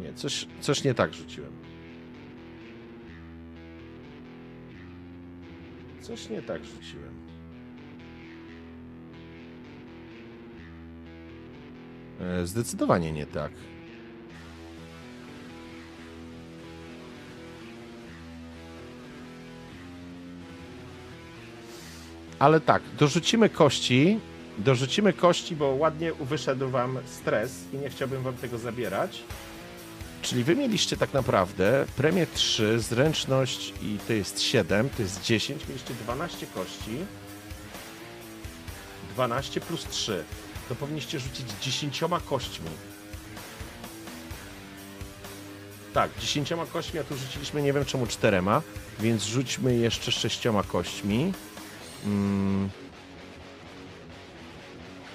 Nie, 0.00 0.14
coś, 0.14 0.46
coś 0.60 0.84
nie 0.84 0.94
tak 0.94 1.14
rzuciłem. 1.14 1.52
Coś 6.02 6.28
nie 6.28 6.42
tak 6.42 6.64
rzuciłem. 6.64 7.14
E, 12.20 12.46
Zdecydowanie 12.46 13.12
nie 13.12 13.26
tak. 13.26 13.52
Ale 22.40 22.60
tak, 22.60 22.82
dorzucimy 22.98 23.48
kości. 23.48 24.20
Dorzucimy 24.58 25.12
kości, 25.12 25.56
bo 25.56 25.66
ładnie 25.66 26.12
wyszedł 26.12 26.70
wam 26.70 26.98
stres 27.06 27.52
i 27.72 27.76
nie 27.76 27.90
chciałbym 27.90 28.22
wam 28.22 28.34
tego 28.34 28.58
zabierać. 28.58 29.22
Czyli 30.22 30.44
wy 30.44 30.56
mieliście 30.56 30.96
tak 30.96 31.12
naprawdę 31.12 31.86
premię 31.96 32.26
3, 32.34 32.80
zręczność 32.80 33.72
i 33.82 33.98
to 34.06 34.12
jest 34.12 34.42
7, 34.42 34.88
to 34.90 35.02
jest 35.02 35.22
10, 35.22 35.68
mieliście 35.68 35.94
12 35.94 36.46
kości. 36.46 36.98
12 39.14 39.60
plus 39.60 39.86
3. 39.90 40.24
To 40.68 40.74
powinniście 40.74 41.18
rzucić 41.18 41.46
10 41.62 42.00
kośćmi. 42.28 42.70
Tak, 45.94 46.10
10 46.20 46.52
kośćmi, 46.72 47.00
a 47.00 47.04
tu 47.04 47.16
rzuciliśmy 47.16 47.62
nie 47.62 47.72
wiem 47.72 47.84
czemu 47.84 48.06
czterema, 48.06 48.62
więc 49.00 49.24
rzućmy 49.24 49.76
jeszcze 49.76 50.12
6 50.12 50.42
kośćmi. 50.68 51.32
Mm. 52.06 52.70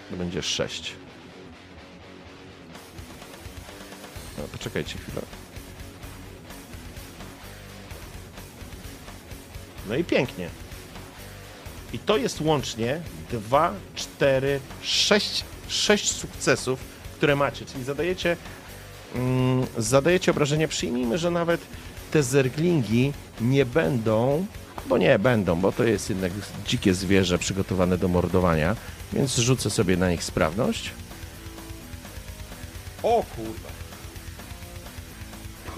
To 0.10 0.18
będzie 0.18 0.44
6. 0.44 0.94
No, 4.38 4.44
poczekajcie 4.52 4.98
chwilę. 4.98 5.22
No 9.90 9.96
i 9.96 10.04
pięknie. 10.04 10.50
I 11.94 12.00
to 12.00 12.18
jest 12.18 12.42
łącznie 12.42 13.02
2, 13.32 13.74
4, 13.96 14.60
6, 14.82 15.44
6 15.68 16.12
sukcesów, 16.12 16.80
które 17.16 17.36
macie. 17.36 17.66
Czyli 17.66 17.84
zadajecie, 17.84 18.38
mm, 19.16 19.66
zadajecie 19.78 20.32
obrażenia. 20.32 20.68
Przyjmijmy, 20.68 21.18
że 21.18 21.32
nawet 21.32 21.62
te 22.12 22.24
zerglingi 22.24 23.14
nie 23.42 23.66
będą, 23.66 24.46
albo 24.86 24.98
nie 24.98 25.20
będą, 25.20 25.62
bo 25.62 25.72
to 25.72 25.84
jest 25.84 26.10
jednak 26.10 26.32
dzikie 26.68 26.94
zwierzę 26.94 27.38
przygotowane 27.38 27.98
do 27.98 28.08
mordowania, 28.08 28.76
więc 29.14 29.36
rzucę 29.36 29.70
sobie 29.70 29.98
na 29.98 30.12
nich 30.12 30.24
sprawność. 30.24 30.92
O 33.04 33.24
kurwa. 33.36 33.70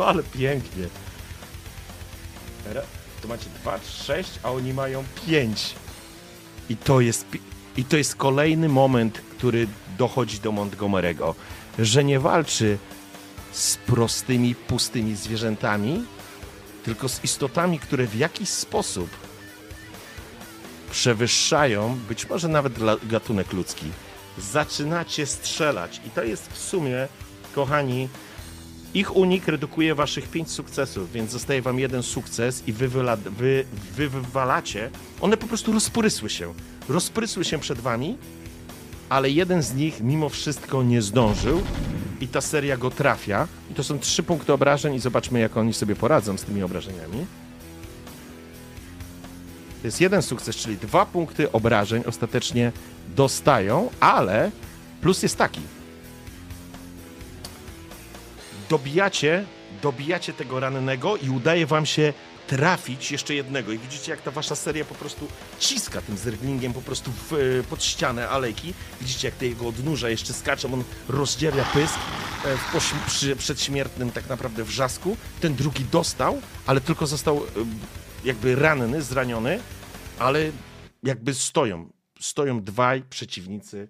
Ale 0.09 0.23
pięknie. 0.23 0.87
Tu 3.21 3.27
macie 3.27 3.49
2, 3.61 3.79
6, 4.05 4.29
a 4.43 4.51
oni 4.51 4.73
mają 4.73 5.03
5. 5.27 5.75
I 6.69 6.77
to 6.77 7.01
jest 7.01 7.25
i 7.77 7.85
to 7.85 7.97
jest 7.97 8.15
kolejny 8.15 8.69
moment, 8.69 9.21
który 9.37 9.67
dochodzi 9.97 10.39
do 10.39 10.51
Montgomery'ego, 10.51 11.33
że 11.79 12.03
nie 12.03 12.19
walczy 12.19 12.77
z 13.51 13.77
prostymi, 13.77 14.55
pustymi 14.55 15.15
zwierzętami, 15.15 16.05
tylko 16.87 17.09
z 17.09 17.23
istotami, 17.23 17.79
które 17.79 18.07
w 18.07 18.15
jakiś 18.15 18.49
sposób 18.49 19.09
przewyższają 20.91 21.99
być 22.09 22.29
może 22.29 22.47
nawet 22.47 22.73
gatunek 23.03 23.53
ludzki. 23.53 23.85
Zaczynacie 24.37 25.25
strzelać 25.25 26.01
i 26.07 26.09
to 26.09 26.23
jest 26.23 26.47
w 26.53 26.57
sumie, 26.57 27.07
kochani, 27.55 28.09
ich 28.93 29.15
unik 29.15 29.47
redukuje 29.47 29.95
waszych 29.95 30.27
5 30.27 30.51
sukcesów, 30.51 31.11
więc 31.11 31.31
zostaje 31.31 31.61
wam 31.61 31.79
jeden 31.79 32.03
sukces 32.03 32.63
i 32.67 32.73
wy, 32.73 32.87
wyla, 32.87 33.15
wy, 33.15 33.65
wy 33.95 34.09
wywalacie. 34.09 34.89
One 35.21 35.37
po 35.37 35.47
prostu 35.47 35.71
rozprysły 35.71 36.29
się. 36.29 36.53
Rozprysły 36.89 37.45
się 37.45 37.59
przed 37.59 37.79
wami, 37.79 38.17
ale 39.09 39.29
jeden 39.29 39.63
z 39.63 39.73
nich 39.73 40.01
mimo 40.01 40.29
wszystko 40.29 40.83
nie 40.83 41.01
zdążył 41.01 41.61
i 42.21 42.27
ta 42.27 42.41
seria 42.41 42.77
go 42.77 42.91
trafia. 42.91 43.47
I 43.71 43.73
to 43.73 43.83
są 43.83 43.99
trzy 43.99 44.23
punkty 44.23 44.53
obrażeń 44.53 44.95
i 44.95 44.99
zobaczmy, 44.99 45.39
jak 45.39 45.57
oni 45.57 45.73
sobie 45.73 45.95
poradzą 45.95 46.37
z 46.37 46.43
tymi 46.43 46.63
obrażeniami. 46.63 47.25
To 49.81 49.87
jest 49.87 50.01
jeden 50.01 50.21
sukces, 50.21 50.55
czyli 50.55 50.77
dwa 50.77 51.05
punkty 51.05 51.51
obrażeń 51.51 52.03
ostatecznie 52.05 52.71
dostają, 53.15 53.89
ale 53.99 54.51
plus 55.01 55.23
jest 55.23 55.37
taki. 55.37 55.61
Dobijacie, 58.69 59.45
dobijacie 59.81 60.33
tego 60.33 60.59
rannego 60.59 61.17
i 61.17 61.29
udaje 61.29 61.65
wam 61.65 61.85
się 61.85 62.13
trafić 62.47 63.11
jeszcze 63.11 63.33
jednego. 63.35 63.71
I 63.71 63.77
widzicie, 63.77 64.11
jak 64.11 64.21
ta 64.21 64.31
wasza 64.31 64.55
seria 64.55 64.85
po 64.85 64.95
prostu 64.95 65.27
ciska 65.59 66.01
tym 66.01 66.17
zerglingiem 66.17 66.73
po 66.73 66.81
prostu 66.81 67.11
w, 67.11 67.33
e, 67.33 67.63
pod 67.69 67.83
ścianę 67.83 68.29
alejki. 68.29 68.73
Widzicie, 69.01 69.27
jak 69.27 69.35
te 69.37 69.47
jego 69.47 69.67
odnóża 69.67 70.09
jeszcze 70.09 70.33
skaczą, 70.33 70.73
on 70.73 70.83
rozdziawia 71.09 71.65
pysk 71.73 71.95
e, 72.45 72.57
w 72.57 72.71
poś- 72.73 73.05
przy 73.07 73.35
przedśmiertnym 73.35 74.11
tak 74.11 74.29
naprawdę 74.29 74.63
wrzasku. 74.63 75.17
Ten 75.41 75.55
drugi 75.55 75.83
dostał, 75.85 76.41
ale 76.65 76.81
tylko 76.81 77.07
został 77.07 77.37
e, 77.37 77.41
jakby 78.23 78.55
ranny, 78.55 79.01
zraniony, 79.01 79.59
ale 80.19 80.51
jakby 81.03 81.33
stoją. 81.33 81.89
Stoją 82.19 82.63
dwaj 82.63 83.03
przeciwnicy 83.09 83.87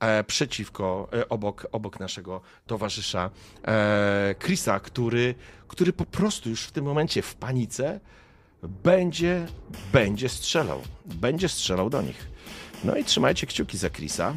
e, 0.00 0.24
przeciwko, 0.24 1.08
e, 1.12 1.28
obok, 1.28 1.66
obok 1.72 2.00
naszego 2.00 2.40
towarzysza 2.66 3.30
e, 3.66 4.34
Chrisa, 4.38 4.80
który, 4.80 5.34
który 5.70 5.92
po 5.92 6.04
prostu 6.04 6.50
już 6.50 6.62
w 6.62 6.72
tym 6.72 6.84
momencie 6.84 7.22
w 7.22 7.34
panice 7.34 8.00
będzie, 8.62 9.46
będzie 9.92 10.28
strzelał. 10.28 10.82
Będzie 11.06 11.48
strzelał 11.48 11.90
do 11.90 12.02
nich. 12.02 12.26
No 12.84 12.96
i 12.96 13.04
trzymajcie 13.04 13.46
kciuki 13.46 13.78
za 13.78 13.90
Chrisa, 13.90 14.34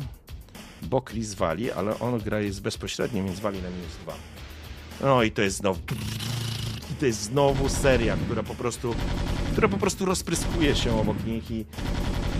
bo 0.81 1.01
Chris 1.01 1.33
wali, 1.33 1.71
ale 1.71 1.99
on 1.99 2.19
gra 2.19 2.39
jest 2.39 2.61
bezpośrednio, 2.61 3.23
więc 3.23 3.39
wali 3.39 3.61
na 3.61 3.69
minus 3.69 3.97
dwa. 4.03 4.13
No 5.01 5.23
i 5.23 5.31
to 5.31 5.41
jest 5.41 5.57
znowu... 5.57 5.79
I 6.93 6.95
to 6.95 7.05
jest 7.05 7.21
znowu 7.21 7.69
seria, 7.69 8.17
która 8.25 8.43
po 8.43 8.55
prostu, 8.55 8.95
która 9.51 9.67
po 9.67 9.77
prostu 9.77 10.05
rozpryskuje 10.05 10.75
się 10.75 10.99
obok 10.99 11.25
nich 11.25 11.51
i 11.51 11.65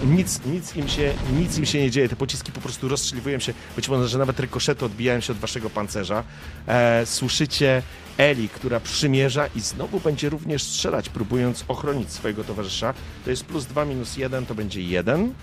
nic, 0.06 0.42
nic, 0.46 0.76
im 0.76 0.88
się, 0.88 1.14
nic 1.40 1.58
im 1.58 1.66
się 1.66 1.82
nie 1.82 1.92
dzieje. 1.92 2.10
Te 2.10 2.16
pociski 2.16 2.52
po 2.52 2.62
prostu 2.62 2.88
rozstrzeliwują 2.88 3.40
się. 3.40 3.54
Być 3.76 3.90
może, 3.90 4.08
że 4.08 4.18
nawet 4.18 4.40
rykoszety 4.40 4.86
odbijają 4.86 5.20
się 5.20 5.34
od 5.34 5.40
waszego 5.40 5.70
pancerza. 5.70 6.24
E, 6.68 7.06
słyszycie 7.06 7.82
Eli, 8.18 8.50
która 8.50 8.80
przymierza 8.80 9.48
i 9.56 9.60
znowu 9.60 10.00
będzie 10.00 10.30
również 10.30 10.64
strzelać, 10.64 11.10
próbując 11.10 11.66
ochronić 11.68 12.12
swojego 12.12 12.44
towarzysza. 12.44 12.94
To 13.24 13.30
jest 13.30 13.46
plus 13.46 13.66
2 13.66 13.86
minus 13.86 14.18
1, 14.18 14.46
to 14.46 14.56
będzie 14.56 14.82
1. 14.82 15.34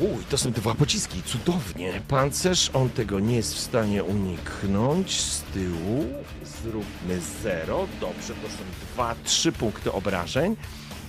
Uj, 0.00 0.24
to 0.30 0.38
są 0.38 0.52
dwa 0.52 0.74
pociski, 0.74 1.22
cudownie. 1.22 2.02
Pancerz, 2.08 2.70
on 2.72 2.90
tego 2.90 3.20
nie 3.20 3.36
jest 3.36 3.54
w 3.54 3.58
stanie 3.58 4.04
uniknąć. 4.04 5.20
Z 5.20 5.42
tyłu 5.42 6.06
zróbmy 6.64 7.20
0. 7.42 7.88
Dobrze, 8.00 8.34
to 8.34 8.48
są 8.48 8.64
2, 8.94 9.14
3 9.24 9.52
punkty 9.52 9.92
obrażeń. 9.92 10.56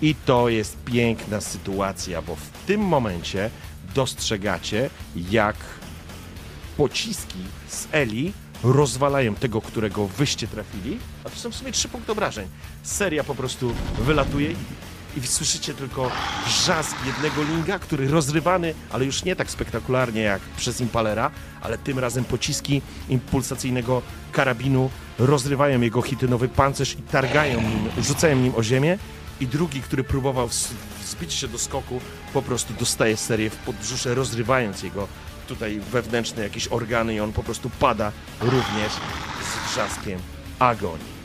I 0.02 0.16
to 0.16 0.50
jest 0.50 0.78
piękna 0.84 1.42
sytuacja, 1.42 2.22
bo 2.22 2.36
w 2.36 2.50
tym 2.66 2.82
momencie 2.82 3.50
dostrzegacie, 3.96 4.90
jak 5.16 5.56
pociski 6.78 7.40
z 7.68 7.88
Eli 7.92 8.34
rozwalają 8.64 9.36
tego, 9.36 9.62
którego 9.62 10.08
wyście 10.08 10.48
trafili, 10.48 11.00
a 11.24 11.30
to 11.30 11.36
są 11.36 11.52
w 11.52 11.56
sumie 11.56 11.72
trzy 11.72 11.90
punkty 11.90 12.12
obrażeń. 12.12 12.48
Seria 12.84 13.24
po 13.24 13.36
prostu 13.36 13.74
wylatuje 14.00 14.56
i, 15.18 15.28
słyszycie 15.28 15.74
tylko 15.74 16.12
wrzask 16.48 16.96
jednego 17.06 17.44
linga, 17.44 17.80
który 17.80 18.08
rozrywany, 18.08 18.74
ale 18.92 19.06
już 19.06 19.24
nie 19.24 19.36
tak 19.36 19.52
spektakularnie 19.52 20.22
jak 20.22 20.42
przez 20.42 20.82
Impalera, 20.82 21.32
ale 21.62 21.78
tym 21.78 22.00
razem 22.00 22.24
pociski 22.24 22.82
impulsacyjnego 23.10 24.02
karabinu 24.32 24.90
rozrywają 25.20 25.82
jego 25.82 26.02
hitynowy 26.02 26.50
pancerz 26.50 26.94
i 26.94 27.02
targają 27.02 27.62
nim, 27.62 28.04
rzucają 28.04 28.36
nim 28.36 28.56
o 28.56 28.64
ziemię 28.64 28.98
i 29.42 29.48
drugi, 29.48 29.82
który 29.82 30.04
próbował 30.04 30.50
wzbić 31.02 31.34
się 31.34 31.48
do 31.48 31.58
skoku, 31.58 32.00
po 32.34 32.42
prostu 32.42 32.74
dostaje 32.74 33.18
serię 33.18 33.50
w 33.50 33.56
podbrzusze, 33.56 34.16
rozrywając 34.16 34.84
jego 34.84 35.08
tutaj 35.48 35.80
wewnętrzne 35.80 36.44
jakieś 36.44 36.68
organy 36.68 37.14
i 37.14 37.20
on 37.20 37.34
po 37.34 37.44
prostu 37.44 37.70
pada 37.70 38.12
również 38.42 38.92
z 39.42 39.72
wrzaskiem 39.72 40.20
agonii. 40.60 41.21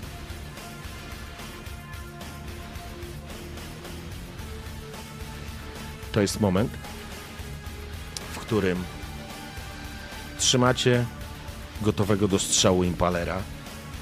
To 6.16 6.20
jest 6.20 6.40
moment, 6.40 6.72
w 8.32 8.38
którym 8.38 8.84
trzymacie 10.38 11.04
gotowego 11.82 12.28
do 12.28 12.38
strzału 12.38 12.84
impalera. 12.84 13.42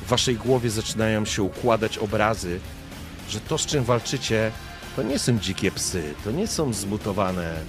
W 0.02 0.08
waszej 0.08 0.36
głowie 0.36 0.70
zaczynają 0.70 1.24
się 1.24 1.42
układać 1.42 1.98
obrazy, 1.98 2.60
że 3.28 3.40
to, 3.40 3.58
z 3.58 3.66
czym 3.66 3.84
walczycie, 3.84 4.52
to 4.96 5.02
nie 5.02 5.18
są 5.18 5.38
dzikie 5.38 5.70
psy, 5.70 6.14
to 6.24 6.30
nie 6.30 6.46
są 6.46 6.72
zmutowane, 6.72 7.60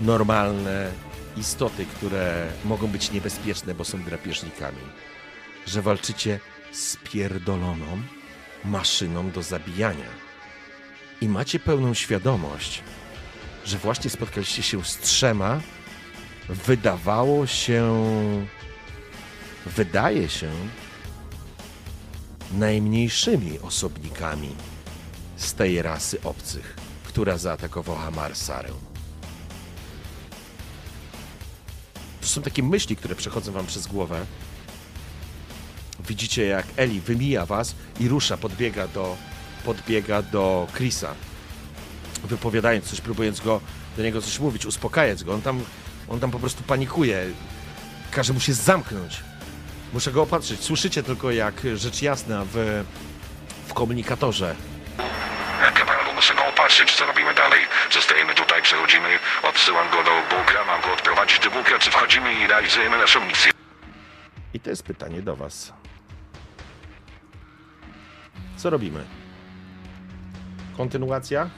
normalne 0.00 0.90
istoty, 1.36 1.86
które 1.86 2.46
mogą 2.64 2.86
być 2.86 3.10
niebezpieczne, 3.10 3.74
bo 3.74 3.84
są 3.84 4.02
drapieżnikami. 4.02 4.82
Że 5.66 5.82
walczycie 5.82 6.40
z 6.72 6.96
pierdoloną 6.96 8.02
maszyną 8.64 9.30
do 9.30 9.42
zabijania. 9.42 10.10
I 11.20 11.28
macie 11.28 11.60
pełną 11.60 11.94
świadomość, 11.94 12.82
że 13.64 13.78
właśnie 13.78 14.10
spotkaliście 14.10 14.62
się 14.62 14.84
z 14.84 14.98
trzema, 14.98 15.60
wydawało 16.48 17.46
się, 17.46 18.06
wydaje 19.66 20.28
się, 20.28 20.50
najmniejszymi 22.52 23.58
osobnikami 23.60 24.50
z 25.36 25.54
tej 25.54 25.82
rasy 25.82 26.22
obcych, 26.22 26.76
która 27.04 27.38
zaatakowała 27.38 28.10
Marsarę. 28.10 28.70
To 32.20 32.26
są 32.26 32.42
takie 32.42 32.62
myśli, 32.62 32.96
które 32.96 33.14
przechodzą 33.14 33.52
wam 33.52 33.66
przez 33.66 33.86
głowę. 33.86 34.26
Widzicie, 36.08 36.46
jak 36.46 36.66
Eli 36.76 37.00
wymija 37.00 37.46
was 37.46 37.74
i 38.00 38.08
rusza, 38.08 38.36
podbiega 38.36 38.88
do, 38.88 39.16
podbiega 39.64 40.22
do 40.22 40.66
Chrisa, 40.74 41.14
wypowiadając 42.26 42.84
coś, 42.84 43.00
próbując 43.00 43.40
go, 43.40 43.60
do 43.96 44.02
niego 44.02 44.22
coś 44.22 44.38
mówić, 44.38 44.66
uspokajać 44.66 45.24
go. 45.24 45.34
On 45.34 45.42
tam, 45.42 45.64
on 46.08 46.20
tam 46.20 46.30
po 46.30 46.38
prostu 46.38 46.62
panikuje. 46.62 47.24
Każe 48.10 48.32
mu 48.32 48.40
się 48.40 48.54
zamknąć. 48.54 49.20
Muszę 49.92 50.12
go 50.12 50.22
opatrzyć. 50.22 50.60
Słyszycie 50.60 51.02
tylko, 51.02 51.30
jak 51.30 51.54
rzecz 51.74 52.02
jasna 52.02 52.44
w, 52.52 52.84
w 53.66 53.74
komunikatorze 53.74 54.56
Kawalu, 55.74 56.14
muszę 56.14 56.34
go 56.34 56.46
opatrzyć, 56.46 56.92
co 56.96 57.06
robimy 57.06 57.34
dalej. 57.34 57.60
Zostajemy 57.92 58.34
tutaj, 58.34 58.62
przechodzimy, 58.62 59.08
odsyłam 59.42 59.90
go 59.90 59.96
do 60.04 60.10
bunkra, 60.36 60.64
mam 60.64 60.80
go 60.80 60.92
odprowadzić 60.92 61.38
do 61.38 61.50
bunkra, 61.50 61.78
czy 61.78 61.90
wchodzimy 61.90 62.34
i 62.34 62.46
realizujemy 62.46 62.98
naszą 62.98 63.26
misję. 63.26 63.52
I 64.54 64.60
to 64.60 64.70
jest 64.70 64.82
pytanie 64.82 65.22
do 65.22 65.36
Was. 65.36 65.72
Co 68.56 68.70
robimy? 68.70 69.04
Kontynuacja 70.76 71.50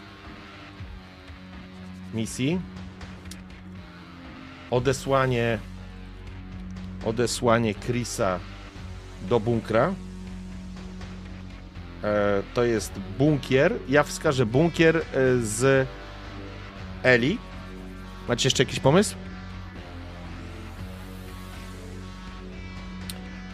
misji. 2.15 2.61
Odesłanie 4.71 5.59
odesłanie 7.07 7.75
Chrisa 7.75 8.39
do 9.29 9.41
bunkra. 9.41 9.95
E, 12.05 12.43
to 12.55 12.65
jest 12.65 12.93
bunkier. 13.19 13.73
Ja 13.89 14.03
wskażę 14.03 14.47
bunkier 14.47 14.97
e, 14.97 15.03
z 15.43 15.89
Eli. 17.03 17.39
Macie 18.29 18.47
jeszcze 18.47 18.63
jakiś 18.63 18.81
pomysł? 18.81 19.17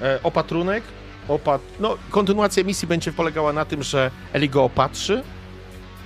E, 0.03 0.23
opatrunek. 0.23 0.85
Opat... 1.29 1.63
No, 1.81 1.97
kontynuacja 2.11 2.65
misji 2.65 2.89
będzie 2.89 3.13
polegała 3.13 3.53
na 3.53 3.65
tym, 3.65 3.83
że 3.83 4.11
Eli 4.33 4.49
go 4.49 4.65
opatrzy 4.65 5.23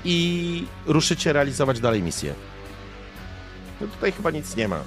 i 0.07 0.66
ruszycie 0.87 1.33
realizować 1.33 1.81
dalej 1.81 2.03
misję. 2.03 2.35
No 3.81 3.87
tutaj 3.87 4.12
chyba 4.12 4.31
nic 4.31 4.57
nie 4.57 4.69
ma. 4.69 4.81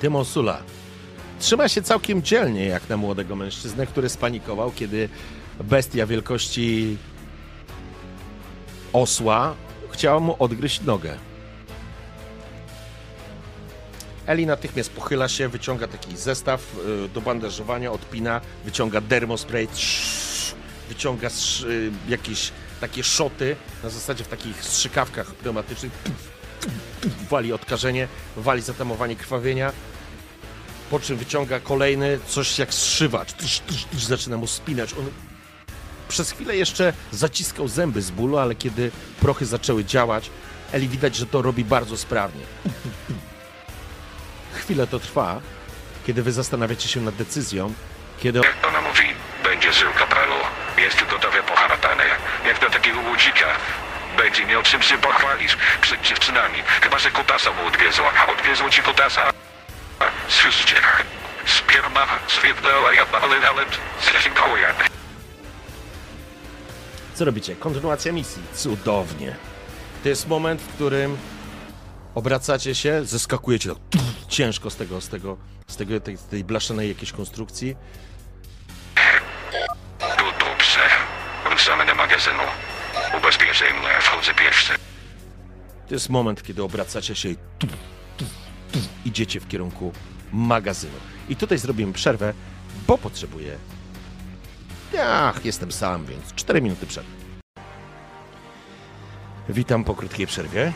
Tymosula 0.00 0.62
trzyma 1.40 1.68
się 1.68 1.82
całkiem 1.82 2.22
dzielnie 2.22 2.66
jak 2.66 2.88
na 2.88 2.96
młodego 2.96 3.36
mężczyznę, 3.36 3.86
który 3.86 4.08
spanikował, 4.08 4.72
kiedy 4.76 5.08
bestia 5.60 6.06
wielkości 6.06 6.96
osła 8.92 9.54
chciała 9.90 10.20
mu 10.20 10.36
odgryźć 10.38 10.80
nogę. 10.80 11.18
Eli 14.26 14.46
natychmiast 14.46 14.92
pochyla 14.92 15.28
się, 15.28 15.48
wyciąga 15.48 15.88
taki 15.88 16.16
zestaw 16.16 16.76
y, 17.04 17.08
do 17.08 17.20
bandażowania, 17.20 17.92
odpina, 17.92 18.40
wyciąga 18.64 19.00
dermospray, 19.00 19.68
wyciąga 20.88 21.30
szy, 21.30 21.92
jakieś 22.08 22.52
takie 22.80 23.04
szoty, 23.04 23.56
na 23.82 23.90
zasadzie 23.90 24.24
w 24.24 24.28
takich 24.28 24.64
strzykawkach 24.64 25.34
pneumatycznych, 25.34 25.92
wali 27.30 27.52
odkażenie, 27.52 28.08
wali 28.36 28.62
zatamowanie 28.62 29.16
krwawienia, 29.16 29.72
po 30.90 31.00
czym 31.00 31.16
wyciąga 31.16 31.60
kolejny, 31.60 32.18
coś 32.26 32.58
jak 32.58 32.74
zszywacz, 32.74 33.34
zaczyna 33.98 34.36
mu 34.36 34.46
spinać. 34.46 34.94
On 34.94 35.27
przez 36.08 36.30
chwilę 36.30 36.56
jeszcze 36.56 36.92
zaciskał 37.12 37.68
zęby 37.68 38.02
z 38.02 38.10
bólu, 38.10 38.38
ale 38.38 38.54
kiedy 38.54 38.90
prochy 39.20 39.46
zaczęły 39.46 39.84
działać, 39.84 40.30
Eli 40.72 40.88
widać, 40.88 41.16
że 41.16 41.26
to 41.26 41.42
robi 41.42 41.64
bardzo 41.64 41.96
sprawnie. 41.96 42.44
Chwilę 44.58 44.86
to 44.86 44.98
trwa, 44.98 45.40
kiedy 46.06 46.22
wy 46.22 46.32
zastanawiacie 46.32 46.88
się 46.88 47.00
nad 47.00 47.14
decyzją, 47.14 47.72
kiedy 48.18 48.38
Jak 48.38 48.66
ona 48.68 48.80
mówi, 48.80 49.04
będzie 49.44 49.72
żył 49.72 49.92
kapralu. 49.98 50.34
Jest 50.78 51.06
gotowy 51.10 51.42
poharatany. 51.42 52.04
Jak 52.46 52.60
do 52.60 52.70
takiego 52.70 53.00
łudzika. 53.00 53.46
Będzie 54.16 54.46
miał 54.46 54.62
czym 54.62 54.82
się 54.82 54.98
pochwalić 54.98 55.56
przed 55.80 56.02
dziewczynami. 56.02 56.58
Chyba, 56.82 56.98
że 56.98 57.10
kutasa 57.10 57.50
mu 57.52 57.66
odwiezła. 57.66 58.12
Odwiezło 58.38 58.70
ci 58.70 58.82
kutasa. 58.82 59.30
Słyszycie? 60.28 60.76
Sperma 61.46 62.06
zwiednęła 62.28 62.92
ja 62.92 63.06
ale 63.20 63.64
zrezygnuje. 64.00 64.97
Co 67.18 67.24
robicie? 67.24 67.56
Kontynuacja 67.56 68.12
misji. 68.12 68.42
Cudownie. 68.54 69.36
To 70.02 70.08
jest 70.08 70.28
moment, 70.28 70.62
w 70.62 70.68
którym 70.68 71.16
obracacie 72.14 72.74
się, 72.74 73.04
zeskakujecie 73.04 73.70
tak 73.90 74.02
ciężko 74.28 74.70
z 74.70 74.76
tego, 74.76 75.00
z 75.00 75.08
tego, 75.08 75.36
z 75.66 75.76
tego 75.76 76.00
tej, 76.00 76.18
tej 76.18 76.44
blaszanej 76.44 76.88
jakiejś 76.88 77.12
konstrukcji. 77.12 77.76
Tu 80.00 80.24
dobrze. 80.40 80.80
Wracamy 81.44 81.86
do 81.86 81.94
magazynu. 81.94 82.42
Ubezpieczaj 83.18 83.74
mnie, 83.74 83.88
wchodzę 84.00 84.34
pierwszy. 84.34 84.72
To 85.88 85.94
jest 85.94 86.08
moment, 86.08 86.42
kiedy 86.42 86.62
obracacie 86.62 87.14
się 87.14 87.28
i 87.28 87.36
tu, 87.58 87.66
tu, 88.16 88.24
tu, 88.72 88.78
idziecie 89.04 89.40
w 89.40 89.48
kierunku 89.48 89.92
magazynu. 90.32 90.96
I 91.28 91.36
tutaj 91.36 91.58
zrobimy 91.58 91.92
przerwę, 91.92 92.34
bo 92.86 92.98
potrzebuję. 92.98 93.58
Ach, 95.02 95.44
jestem 95.44 95.72
sam, 95.72 96.06
więc 96.06 96.34
4 96.34 96.62
minuty 96.62 96.86
przerwy. 96.86 97.10
Witam 99.48 99.84
po 99.84 99.94
krótkiej 99.94 100.26
przerwie. 100.26 100.72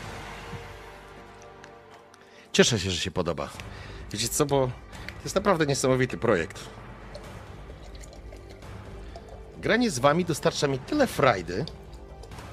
Cieszę 2.53 2.79
się, 2.79 2.91
że 2.91 3.01
się 3.01 3.11
podoba. 3.11 3.49
Wiecie 4.11 4.29
co, 4.29 4.47
bo 4.47 4.67
to 5.07 5.25
jest 5.25 5.35
naprawdę 5.35 5.67
niesamowity 5.67 6.19
projekt. 6.19 6.61
Granie 9.59 9.91
z 9.91 9.99
wami 9.99 10.25
dostarcza 10.25 10.67
mi 10.67 10.79
tyle 10.79 11.07
frajdy, 11.07 11.65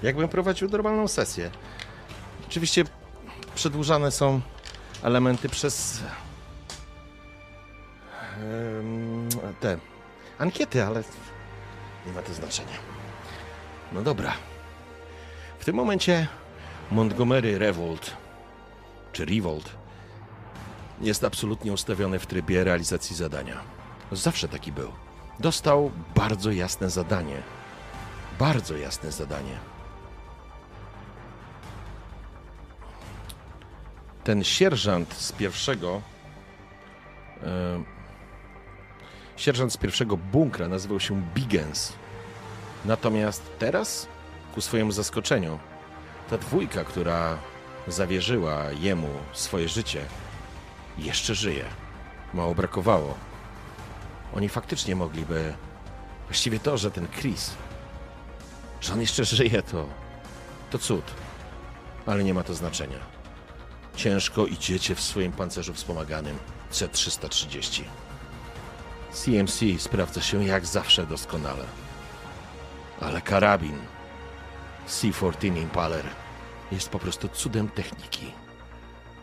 jakbym 0.04 0.30
prowadził 0.30 0.70
normalną 0.70 1.08
sesję. 1.08 1.52
Oczywiście 2.48 2.84
przedłużane 3.56 4.12
są 4.12 4.42
elementy 5.04 5.50
przez 5.50 6.04
te 9.60 9.78
ankiety, 10.38 10.84
ale 10.84 11.04
nie 12.10 12.16
ma 12.16 12.22
to 12.22 12.34
znaczenia. 12.34 12.78
No 13.92 14.02
dobra. 14.02 14.34
W 15.60 15.66
tym 15.66 15.76
momencie 15.76 16.28
Montgomery 16.92 17.60
Revolt, 17.60 18.18
czy 19.14 19.26
Revolt, 19.26 19.70
jest 21.02 21.24
absolutnie 21.24 21.74
ustawiony 21.74 22.20
w 22.20 22.26
trybie 22.26 22.64
realizacji 22.64 23.16
zadania. 23.16 23.62
Zawsze 24.12 24.48
taki 24.48 24.72
był. 24.72 24.92
Dostał 25.40 25.92
bardzo 26.16 26.52
jasne 26.52 26.90
zadanie. 26.90 27.42
Bardzo 28.40 28.78
jasne 28.78 29.12
zadanie. 29.12 29.70
ten 34.30 34.44
sierżant 34.44 35.14
z 35.14 35.32
pierwszego. 35.32 36.02
E, 37.44 37.84
sierżant 39.38 39.74
z 39.74 39.78
pierwszego 39.78 40.18
bunkra 40.18 40.68
nazywał 40.68 41.00
się 41.00 41.22
Bigens. 41.36 41.94
Natomiast 42.86 43.44
teraz, 43.60 44.08
ku 44.56 44.62
swojemu 44.62 44.92
zaskoczeniu, 44.92 45.60
ta 46.30 46.38
dwójka, 46.38 46.84
która 46.84 47.38
zawierzyła 47.88 48.72
jemu 48.72 49.10
swoje 49.34 49.70
życie, 49.70 50.06
jeszcze 50.98 51.36
żyje. 51.36 51.66
Mało 52.34 52.56
brakowało. 52.56 53.18
Oni 54.36 54.50
faktycznie 54.50 54.96
mogliby. 54.96 55.54
Właściwie 56.28 56.60
to, 56.60 56.78
że 56.78 56.92
ten 56.92 57.08
Chris, 57.08 57.52
że 58.82 58.94
on 58.94 59.02
jeszcze 59.02 59.26
żyje, 59.26 59.62
to. 59.62 59.88
to 60.70 60.80
cud. 60.80 61.06
Ale 62.06 62.24
nie 62.24 62.34
ma 62.34 62.44
to 62.44 62.54
znaczenia. 62.54 63.00
Ciężko 63.96 64.46
idziecie 64.46 64.96
w 64.96 65.02
swoim 65.02 65.32
pancerzu 65.32 65.74
wspomaganym 65.74 66.38
C-330. 66.70 67.84
CMC 69.12 69.80
sprawdza 69.80 70.22
się 70.22 70.46
jak 70.46 70.66
zawsze 70.66 71.06
doskonale. 71.06 71.64
Ale 73.02 73.22
karabin 73.22 73.78
C-14 74.88 75.58
Impaler 75.58 76.06
jest 76.72 76.90
po 76.90 77.00
prostu 77.00 77.28
cudem 77.28 77.70
techniki. 77.70 78.32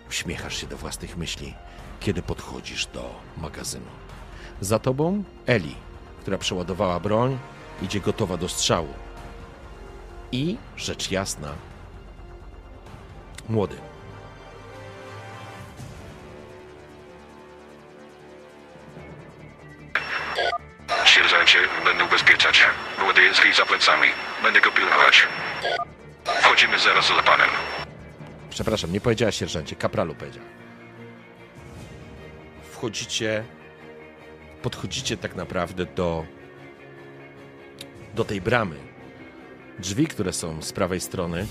Uśmiechasz 0.08 0.56
się 0.56 0.66
do 0.66 0.76
własnych 0.76 1.16
myśli, 1.16 1.54
kiedy 2.00 2.22
podchodzisz 2.22 2.86
do 2.86 3.14
magazynu. 3.36 3.86
Za 4.60 4.78
tobą 4.78 5.24
Eli, 5.46 5.74
która 6.20 6.38
przeładowała 6.38 7.00
broń, 7.00 7.38
idzie 7.82 8.00
gotowa 8.00 8.36
do 8.36 8.48
strzału. 8.48 8.88
I, 10.32 10.56
rzecz 10.76 11.10
jasna, 11.10 11.52
młody. 13.48 13.76
Zaraz 26.86 27.08
za 27.08 27.22
panem. 27.22 27.48
Przepraszam, 28.50 28.92
nie 28.92 29.00
powiedziała 29.00 29.32
sierżancie, 29.32 29.76
kapralu 29.76 30.14
powiedział. 30.14 30.44
Wchodzicie, 32.72 33.44
podchodzicie 34.62 35.16
tak 35.16 35.36
naprawdę 35.36 35.86
do, 35.86 36.24
do 38.14 38.24
tej 38.24 38.40
bramy. 38.40 38.76
Drzwi, 39.78 40.06
które 40.06 40.32
są 40.32 40.62
z 40.62 40.72
prawej 40.72 41.00
strony, 41.00 41.46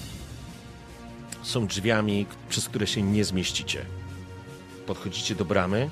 są 1.44 1.68
drzwiami, 1.68 2.26
przez 2.50 2.70
które 2.70 2.88
się 2.88 3.02
nie 3.02 3.26
zmieścicie. 3.26 3.86
Podchodzicie 4.88 5.36
do 5.36 5.46
bramy. 5.46 5.90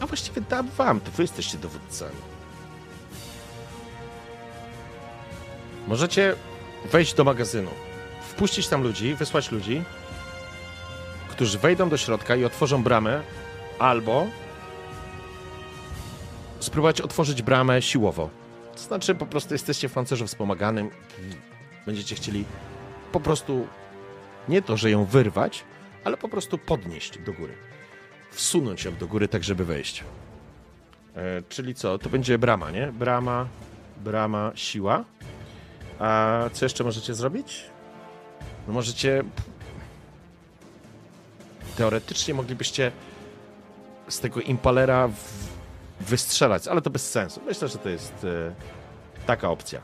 A 0.00 0.06
właściwie 0.06 0.40
dam 0.40 0.68
wam, 0.68 1.00
to 1.00 1.10
wy 1.10 1.22
jesteście 1.22 1.58
dowódcami. 1.58 2.37
Możecie 5.88 6.34
wejść 6.92 7.14
do 7.14 7.24
magazynu, 7.24 7.70
wpuścić 8.28 8.68
tam 8.68 8.82
ludzi, 8.82 9.14
wysłać 9.14 9.52
ludzi, 9.52 9.82
którzy 11.30 11.58
wejdą 11.58 11.88
do 11.88 11.96
środka 11.96 12.36
i 12.36 12.44
otworzą 12.44 12.82
bramę, 12.82 13.22
albo 13.78 14.26
spróbować 16.60 17.00
otworzyć 17.00 17.42
bramę 17.42 17.82
siłowo. 17.82 18.30
To 18.74 18.78
znaczy, 18.78 19.14
po 19.14 19.26
prostu 19.26 19.54
jesteście 19.54 19.88
w 19.88 19.92
pancerzu 19.92 20.26
wspomaganym 20.26 20.86
i 20.86 21.34
będziecie 21.86 22.14
chcieli 22.14 22.44
po 23.12 23.20
prostu 23.20 23.66
nie 24.48 24.62
to, 24.62 24.76
że 24.76 24.90
ją 24.90 25.04
wyrwać, 25.04 25.64
ale 26.04 26.16
po 26.16 26.28
prostu 26.28 26.58
podnieść 26.58 27.18
do 27.18 27.32
góry. 27.32 27.54
Wsunąć 28.30 28.84
ją 28.84 28.96
do 28.96 29.06
góry, 29.06 29.28
tak 29.28 29.44
żeby 29.44 29.64
wejść. 29.64 30.04
E, 31.16 31.42
czyli 31.48 31.74
co? 31.74 31.98
To 31.98 32.10
będzie 32.10 32.38
brama, 32.38 32.70
nie? 32.70 32.92
Brama, 32.92 33.46
brama, 34.04 34.52
siła. 34.54 35.04
A 35.98 36.40
co 36.52 36.64
jeszcze 36.64 36.84
możecie 36.84 37.14
zrobić? 37.14 37.64
No 38.66 38.72
możecie. 38.72 39.24
Teoretycznie 41.76 42.34
moglibyście 42.34 42.92
z 44.08 44.20
tego 44.20 44.40
impalera 44.40 45.08
w... 45.08 45.14
wystrzelać, 46.00 46.68
ale 46.68 46.82
to 46.82 46.90
bez 46.90 47.10
sensu. 47.10 47.40
Myślę, 47.46 47.68
że 47.68 47.78
to 47.78 47.88
jest 47.88 48.24
e, 48.24 48.54
taka 49.26 49.50
opcja. 49.50 49.80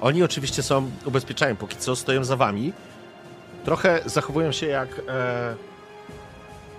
Oni 0.00 0.22
oczywiście 0.22 0.62
są, 0.62 0.90
ubezpieczają 1.04 1.56
póki 1.56 1.76
co, 1.76 1.96
stoją 1.96 2.24
za 2.24 2.36
wami. 2.36 2.72
Trochę 3.64 4.00
zachowują 4.06 4.52
się 4.52 4.66
jak 4.66 4.88
e, 5.08 5.56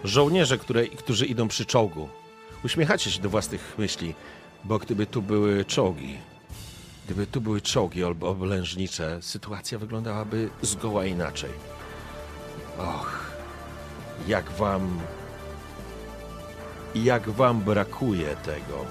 żołnierze, 0.04 0.58
które, 0.58 0.88
którzy 0.88 1.26
idą 1.26 1.48
przy 1.48 1.66
czołgu. 1.66 2.10
Uśmiechacie 2.66 3.12
się 3.12 3.22
do 3.22 3.30
własnych 3.30 3.76
myśli, 3.78 4.16
bo 4.64 4.80
gdyby 4.80 5.06
tu 5.06 5.22
były 5.22 5.66
czołgi, 5.66 6.18
Gdyby 7.08 7.28
tu 7.28 7.42
były 7.42 7.62
czołgi 7.62 8.04
albo 8.04 8.30
oblężnicze, 8.30 9.18
sytuacja 9.22 9.80
wyglądałaby 9.80 10.50
zgoła 10.62 11.06
inaczej. 11.06 11.50
Och, 12.78 13.32
jak 14.28 14.52
wam. 14.52 15.00
Jak 16.96 17.30
wam 17.30 17.62
brakuje 17.62 18.36
tego. 18.36 18.86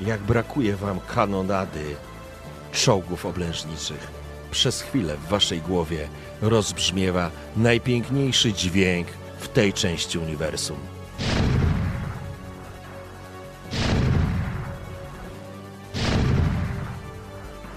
Jak 0.00 0.20
brakuje 0.20 0.76
wam 0.76 1.00
kanonady 1.00 1.96
czołgów 2.72 3.26
oblężniczych. 3.26 4.10
Przez 4.50 4.82
chwilę 4.82 5.16
w 5.16 5.28
waszej 5.28 5.60
głowie 5.60 6.08
rozbrzmiewa 6.42 7.30
najpiękniejszy 7.56 8.52
dźwięk 8.52 9.08
w 9.38 9.48
tej 9.48 9.72
części 9.72 10.18
uniwersum. 10.18 10.78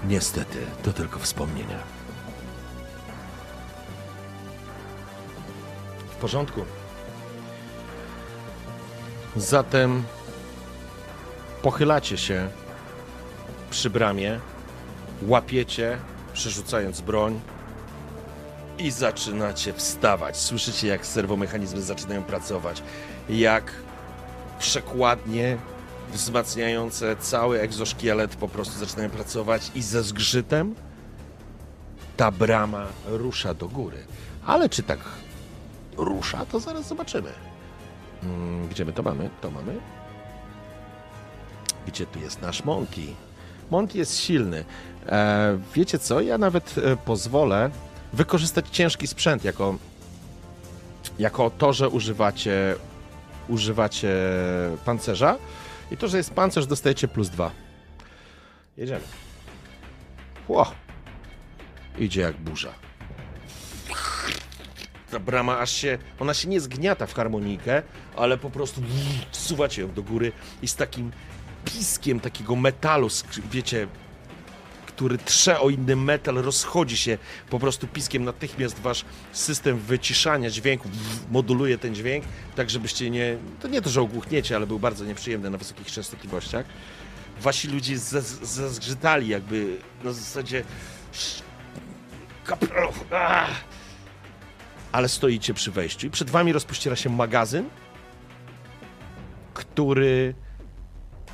Niestety, 0.08 0.58
to 0.82 0.92
tylko 0.92 1.18
wspomnienia. 1.18 1.78
W 6.10 6.14
porządku. 6.16 6.64
Zatem 9.36 10.04
pochylacie 11.62 12.18
się 12.18 12.48
przy 13.70 13.90
bramie, 13.90 14.40
łapiecie, 15.22 15.98
przerzucając 16.32 17.00
broń 17.00 17.40
i 18.78 18.90
zaczynacie 18.90 19.72
wstawać. 19.72 20.36
Słyszycie, 20.36 20.88
jak 20.88 21.06
serwomechanizmy 21.06 21.82
zaczynają 21.82 22.22
pracować, 22.22 22.82
jak 23.28 23.72
przekładnie 24.58 25.56
wzmacniające 26.12 27.16
cały 27.16 27.60
egzoszkielet 27.60 28.36
po 28.36 28.48
prostu 28.48 28.78
zaczynają 28.78 29.10
pracować 29.10 29.70
i 29.74 29.82
ze 29.82 30.02
zgrzytem 30.02 30.74
ta 32.16 32.30
brama 32.30 32.86
rusza 33.06 33.54
do 33.54 33.68
góry. 33.68 33.98
Ale 34.46 34.68
czy 34.68 34.82
tak 34.82 34.98
rusza, 35.96 36.46
to 36.46 36.60
zaraz 36.60 36.88
zobaczymy. 36.88 37.32
Mm, 38.22 38.68
Gdzie 38.68 38.84
my 38.84 38.92
to 38.92 39.02
mamy? 39.02 39.30
To 39.40 39.50
mamy. 39.50 39.76
Gdzie 41.86 42.06
tu 42.06 42.18
jest 42.18 42.42
nasz 42.42 42.64
Monty? 42.64 43.00
Monty 43.70 43.98
jest 43.98 44.20
silny. 44.20 44.64
E, 45.06 45.58
wiecie 45.74 45.98
co? 45.98 46.20
Ja 46.20 46.38
nawet 46.38 46.74
e, 46.78 46.96
pozwolę 46.96 47.70
wykorzystać 48.12 48.68
ciężki 48.70 49.06
sprzęt 49.06 49.44
jako, 49.44 49.76
jako 51.18 51.50
to, 51.50 51.72
że 51.72 51.88
używacie, 51.88 52.74
używacie 53.48 54.14
pancerza. 54.84 55.36
I 55.90 55.96
to, 55.96 56.08
że 56.08 56.16
jest 56.16 56.34
pancerz, 56.34 56.66
dostajecie 56.66 57.08
plus 57.08 57.28
dwa. 57.28 57.50
Jedziemy. 58.76 59.04
Ło! 60.48 60.72
Idzie 61.98 62.20
jak 62.20 62.36
burza. 62.36 62.72
Ta 65.10 65.20
brama 65.20 65.58
aż 65.58 65.70
się, 65.70 65.98
ona 66.20 66.34
się 66.34 66.48
nie 66.48 66.60
zgniata 66.60 67.06
w 67.06 67.14
harmonikę, 67.14 67.82
ale 68.16 68.38
po 68.38 68.50
prostu 68.50 68.82
wsuwacie 69.30 69.82
ją 69.82 69.92
do 69.92 70.02
góry 70.02 70.32
i 70.62 70.68
z 70.68 70.76
takim 70.76 71.12
piskiem 71.66 72.20
takiego 72.20 72.56
metalu, 72.56 73.08
wiecie, 73.50 73.88
który 74.86 75.18
trze 75.18 75.60
o 75.60 75.70
inny 75.70 75.96
metal, 75.96 76.34
rozchodzi 76.34 76.96
się 76.96 77.18
po 77.50 77.58
prostu 77.58 77.86
piskiem. 77.86 78.24
Natychmiast 78.24 78.80
wasz 78.80 79.04
system 79.32 79.78
wyciszania 79.78 80.50
dźwięku 80.50 80.88
moduluje 81.30 81.78
ten 81.78 81.94
dźwięk, 81.94 82.24
tak 82.54 82.70
żebyście 82.70 83.10
nie. 83.10 83.36
To 83.60 83.68
nie 83.68 83.82
to, 83.82 83.90
że 83.90 84.00
ogłuchniecie, 84.00 84.56
ale 84.56 84.66
był 84.66 84.78
bardzo 84.78 85.04
nieprzyjemny 85.04 85.50
na 85.50 85.58
wysokich 85.58 85.86
częstotliwościach. 85.86 86.66
Wasi 87.40 87.68
ludzie 87.68 87.96
zaz- 87.96 88.44
zazgrzytali, 88.44 89.28
jakby 89.28 89.76
na 90.04 90.12
zasadzie. 90.12 90.64
Ale 94.92 95.08
stoicie 95.08 95.54
przy 95.54 95.70
wejściu 95.70 96.06
i 96.06 96.10
przed 96.10 96.30
wami 96.30 96.52
rozpościera 96.52 96.96
się 96.96 97.10
magazyn, 97.10 97.68
który 99.54 100.34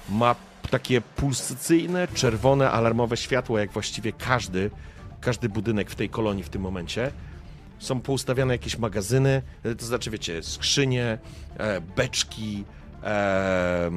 ma 0.09 0.35
takie 0.71 1.01
pulsacyjne, 1.01 2.09
czerwone, 2.15 2.71
alarmowe 2.71 3.17
światło, 3.17 3.59
jak 3.59 3.73
właściwie 3.73 4.13
każdy, 4.13 4.71
każdy 5.21 5.49
budynek 5.49 5.91
w 5.91 5.95
tej 5.95 6.09
kolonii 6.09 6.43
w 6.43 6.49
tym 6.49 6.63
momencie. 6.63 7.13
Są 7.79 8.01
poustawiane 8.01 8.55
jakieś 8.55 8.79
magazyny, 8.79 9.43
e, 9.63 9.75
to 9.75 9.85
znaczy, 9.85 10.11
wiecie, 10.11 10.43
skrzynie, 10.43 11.19
e, 11.59 11.81
beczki, 11.81 12.65
e, 13.03 13.91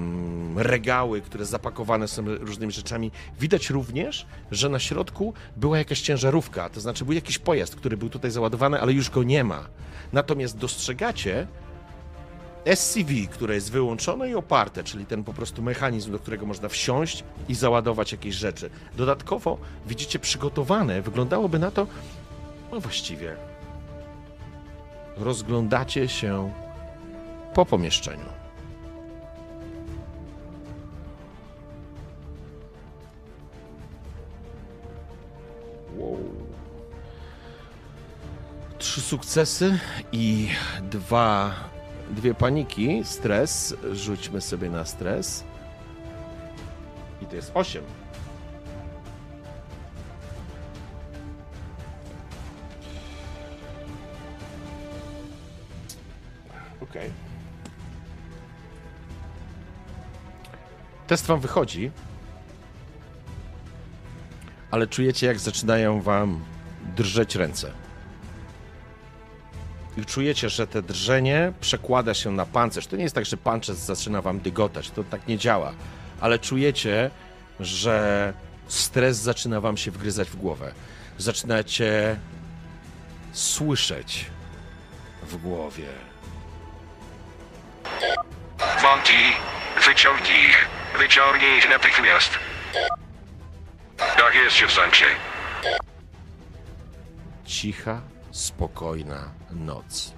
regały, 0.55 1.21
które 1.21 1.45
zapakowane 1.45 2.07
są 2.07 2.23
różnymi 2.25 2.71
rzeczami. 2.71 3.11
Widać 3.39 3.69
również, 3.69 4.25
że 4.51 4.69
na 4.69 4.79
środku 4.79 5.33
była 5.57 5.77
jakaś 5.77 6.01
ciężarówka, 6.01 6.69
to 6.69 6.81
znaczy 6.81 7.05
był 7.05 7.13
jakiś 7.13 7.39
pojazd, 7.39 7.75
który 7.75 7.97
był 7.97 8.09
tutaj 8.09 8.31
załadowany, 8.31 8.81
ale 8.81 8.93
już 8.93 9.09
go 9.09 9.23
nie 9.23 9.43
ma. 9.43 9.67
Natomiast 10.13 10.57
dostrzegacie, 10.57 11.47
SCV, 12.75 13.13
które 13.31 13.55
jest 13.55 13.71
wyłączone 13.71 14.29
i 14.29 14.35
oparte, 14.35 14.83
czyli 14.83 15.05
ten 15.05 15.23
po 15.23 15.33
prostu 15.33 15.61
mechanizm, 15.61 16.11
do 16.11 16.19
którego 16.19 16.45
można 16.45 16.69
wsiąść 16.69 17.23
i 17.49 17.55
załadować 17.55 18.11
jakieś 18.11 18.35
rzeczy. 18.35 18.69
Dodatkowo 18.97 19.57
widzicie 19.87 20.19
przygotowane, 20.19 21.01
wyglądałoby 21.01 21.59
na 21.59 21.71
to, 21.71 21.87
no 22.71 22.79
właściwie, 22.79 23.35
rozglądacie 25.17 26.07
się 26.07 26.51
po 27.53 27.65
pomieszczeniu. 27.65 28.25
Wow. 35.97 36.19
Trzy 38.77 39.01
sukcesy 39.01 39.79
i 40.11 40.49
dwa 40.81 41.55
dwie 42.09 42.33
paniki, 42.33 43.01
stres, 43.03 43.75
rzućmy 43.93 44.41
sobie 44.41 44.69
na 44.69 44.85
stres. 44.85 45.43
I 47.21 47.25
to 47.25 47.35
jest 47.35 47.51
8. 47.53 47.83
Okej. 56.81 57.09
Test 61.07 61.25
wam 61.25 61.39
wychodzi, 61.39 61.91
ale 64.71 64.87
czujecie, 64.87 65.27
jak 65.27 65.39
zaczynają 65.39 66.01
wam 66.01 66.39
drżeć 66.95 67.35
ręce 67.35 67.84
i 69.97 70.05
czujecie, 70.05 70.49
że 70.49 70.67
te 70.67 70.81
drżenie 70.81 71.53
przekłada 71.61 72.13
się 72.13 72.31
na 72.31 72.45
pancerz. 72.45 72.87
To 72.87 72.95
nie 72.95 73.03
jest 73.03 73.15
tak, 73.15 73.25
że 73.25 73.37
pancerz 73.37 73.77
zaczyna 73.77 74.21
wam 74.21 74.39
dygotać, 74.39 74.89
to 74.89 75.03
tak 75.03 75.27
nie 75.27 75.37
działa, 75.37 75.73
ale 76.21 76.39
czujecie, 76.39 77.11
że 77.59 78.33
stres 78.67 79.17
zaczyna 79.17 79.61
wam 79.61 79.77
się 79.77 79.91
wgryzać 79.91 80.29
w 80.29 80.35
głowę. 80.35 80.71
Zaczynacie 81.17 82.19
słyszeć 83.31 84.25
w 85.23 85.37
głowie. 85.37 85.87
Monty, 88.83 89.13
wyciągnij 89.85 90.45
ich. 90.49 90.67
Wyciągnij 90.99 91.57
ich 91.57 91.69
natychmiast. 91.69 92.29
Tak 93.97 94.35
jest, 94.35 94.55
sierżancie. 94.55 95.05
Cicha, 97.45 98.01
spokojna 98.35 99.33
noc. 99.51 100.13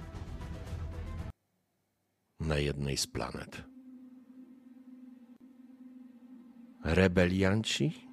Na 2.40 2.58
jednej 2.58 2.96
z 2.96 3.06
planet. 3.06 3.64
Rebelianci, 6.84 8.08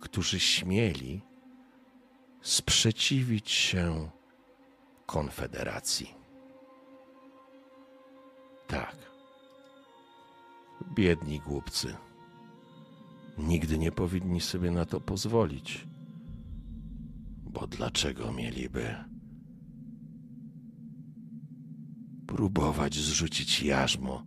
którzy 0.00 0.40
śmieli 0.40 1.20
sprzeciwić 2.42 3.50
się 3.50 4.10
Konfederacji. 5.06 6.14
Tak. 8.66 8.96
Biedni 10.94 11.40
głupcy. 11.40 11.96
Nigdy 13.38 13.78
nie 13.78 13.92
powinni 13.92 14.40
sobie 14.40 14.70
na 14.70 14.84
to 14.86 15.00
pozwolić. 15.00 15.86
Bo 17.52 17.66
dlaczego 17.66 18.32
mieliby 18.32 18.94
próbować 22.26 22.94
zrzucić 22.94 23.62
jarzmo 23.62 24.26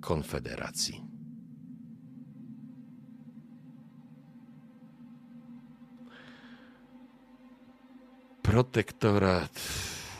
Konfederacji? 0.00 1.04
Protektorat 8.42 9.60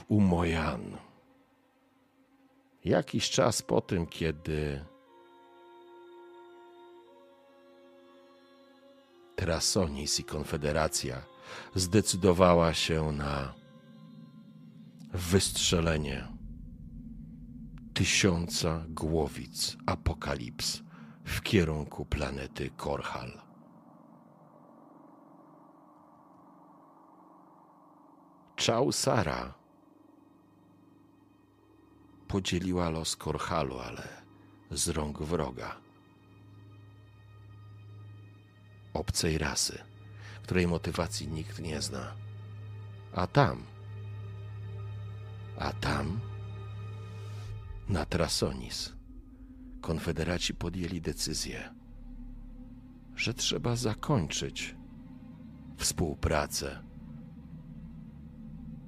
Umojan. 0.09 0.97
Jakiś 2.85 3.31
czas 3.31 3.63
po 3.63 3.81
tym, 3.81 4.07
kiedy 4.07 4.85
Trasonis 9.39 10.21
i 10.21 10.25
Konfederacja 10.25 11.23
zdecydowała 11.75 12.75
się 12.75 13.13
na 13.13 13.55
wystrzelenie 15.13 16.29
tysiąca 17.95 18.85
głowic 18.89 19.77
apokalips 19.87 20.83
w 21.25 21.43
kierunku 21.43 22.05
planety 22.05 22.71
Korhal. 22.77 23.41
Czał 28.57 28.93
Sara 28.93 29.55
podzieliła 32.29 32.91
los 32.91 33.17
Korhalu, 33.17 33.79
ale 33.79 34.09
z 34.71 34.89
rąk 34.89 35.23
wroga. 35.23 35.88
Obcej 38.99 39.39
rasy, 39.39 39.79
której 40.43 40.67
motywacji 40.67 41.29
nikt 41.29 41.61
nie 41.61 41.83
zna. 41.83 42.13
A 43.13 43.27
tam, 43.27 43.63
a 45.59 45.73
tam, 45.73 46.21
na 47.89 48.05
Trasonis, 48.05 48.93
konfederaci 49.81 50.55
podjęli 50.55 51.01
decyzję, 51.01 51.75
że 53.17 53.35
trzeba 53.35 53.77
zakończyć 53.77 54.77
współpracę 55.77 56.83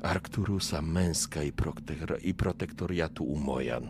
Arcturusa 0.02 0.82
Męska 0.82 1.42
i, 1.42 1.52
protek- 1.52 2.18
i 2.22 2.34
protektoriatu 2.34 3.24
Umojan. 3.24 3.88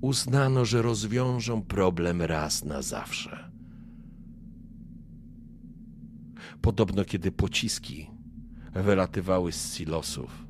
Uznano, 0.00 0.64
że 0.64 0.82
rozwiążą 0.82 1.62
problem 1.62 2.22
raz 2.22 2.64
na 2.64 2.82
zawsze. 2.82 3.47
Podobno, 6.62 7.04
kiedy 7.04 7.32
pociski 7.32 8.10
wylatywały 8.72 9.52
z 9.52 9.74
silosów, 9.74 10.46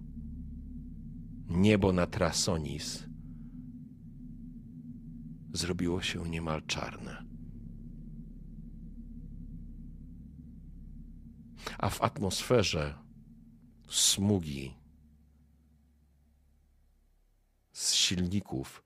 niebo 1.49 1.93
na 1.93 2.07
Trasonis 2.07 3.05
zrobiło 5.53 6.03
się 6.03 6.29
niemal 6.29 6.63
czarne. 6.63 7.25
A 11.79 11.91
w 11.91 12.03
atmosferze 12.03 12.95
smugi 13.89 14.75
z 17.73 17.95
silników 17.95 18.83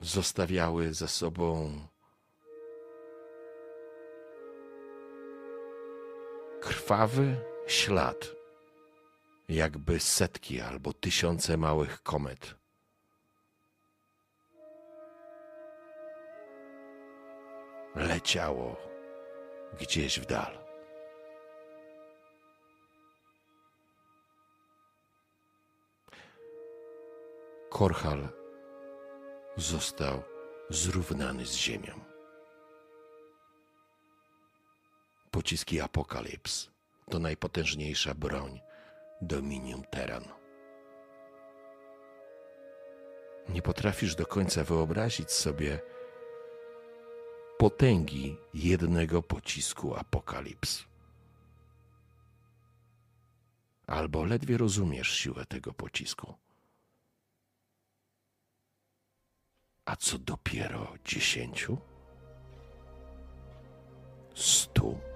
zostawiały 0.00 0.94
za 0.94 1.08
sobą 1.08 1.78
krwawy 6.66 7.36
ślad, 7.66 8.34
jakby 9.48 10.00
setki 10.00 10.60
albo 10.60 10.92
tysiące 10.92 11.56
małych 11.56 12.02
komet. 12.02 12.54
Leciało 17.94 18.76
gdzieś 19.80 20.20
w 20.20 20.26
dal. 20.26 20.58
Korhal 27.70 28.28
został 29.56 30.22
zrównany 30.70 31.46
z 31.46 31.54
ziemią. 31.54 32.05
Pociski 35.36 35.80
Apokalips 35.80 36.70
to 37.10 37.18
najpotężniejsza 37.18 38.14
broń 38.14 38.60
Dominium 39.22 39.84
Terran. 39.84 40.24
Nie 43.48 43.62
potrafisz 43.62 44.14
do 44.14 44.26
końca 44.26 44.64
wyobrazić 44.64 45.30
sobie 45.32 45.80
potęgi 47.58 48.36
jednego 48.54 49.22
pocisku 49.22 49.94
Apokalips. 49.94 50.84
Albo 53.86 54.24
ledwie 54.24 54.56
rozumiesz 54.58 55.10
siłę 55.10 55.46
tego 55.46 55.72
pocisku. 55.72 56.34
A 59.84 59.96
co 59.96 60.18
dopiero 60.18 60.94
dziesięciu? 61.04 61.78
Stu? 64.34 65.15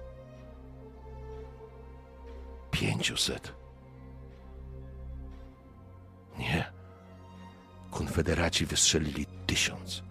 Pięciuset? 2.81 3.53
Nie. 6.37 6.71
Konfederaci 7.91 8.65
wystrzelili 8.65 9.25
tysiąc. 9.25 10.03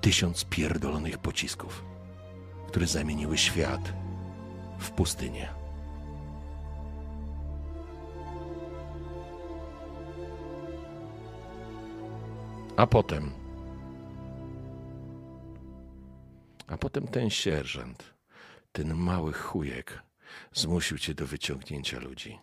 Tysiąc 0.00 0.44
pierdolonych 0.44 1.18
pocisków, 1.18 1.84
które 2.66 2.86
zamieniły 2.86 3.38
świat 3.38 3.92
w 4.78 4.90
pustynię. 4.90 5.48
A 12.76 12.86
potem 12.86 13.32
A 16.66 16.76
potem 16.76 17.08
ten 17.08 17.30
sierżant, 17.30 18.14
ten 18.72 18.94
mały 18.94 19.32
chujek, 19.32 20.07
zmusił 20.52 20.98
cię 20.98 21.14
do 21.14 21.26
wyciągnięcia 21.26 22.00
ludzi. 22.00 22.38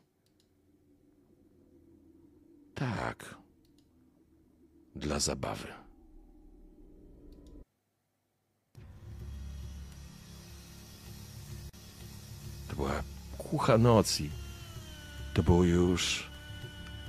Tak. 2.75 3.35
Dla 4.95 5.19
zabawy. 5.19 5.67
To 12.69 12.75
była 12.75 13.03
kucha 13.37 13.77
nocy. 13.77 14.23
To 15.33 15.43
było 15.43 15.63
już 15.63 16.29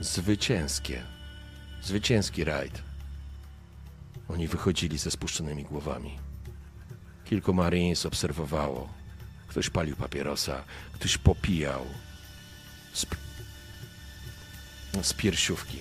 zwycięskie. 0.01 1.03
Zwycięski 1.83 2.45
rajd. 2.45 2.83
Oni 4.29 4.49
wychodzili 4.49 4.99
ze 4.99 5.11
spuszczonymi 5.11 5.65
głowami. 5.65 6.19
Kilku 7.25 7.55
Marines 7.55 8.07
obserwowało. 8.07 8.89
Ktoś 9.57 9.70
palił 9.70 9.97
papierosa, 9.97 10.65
ktoś 10.93 11.19
popijał 11.19 11.87
z, 12.93 13.07
z 15.03 15.12
piersiówki. 15.12 15.78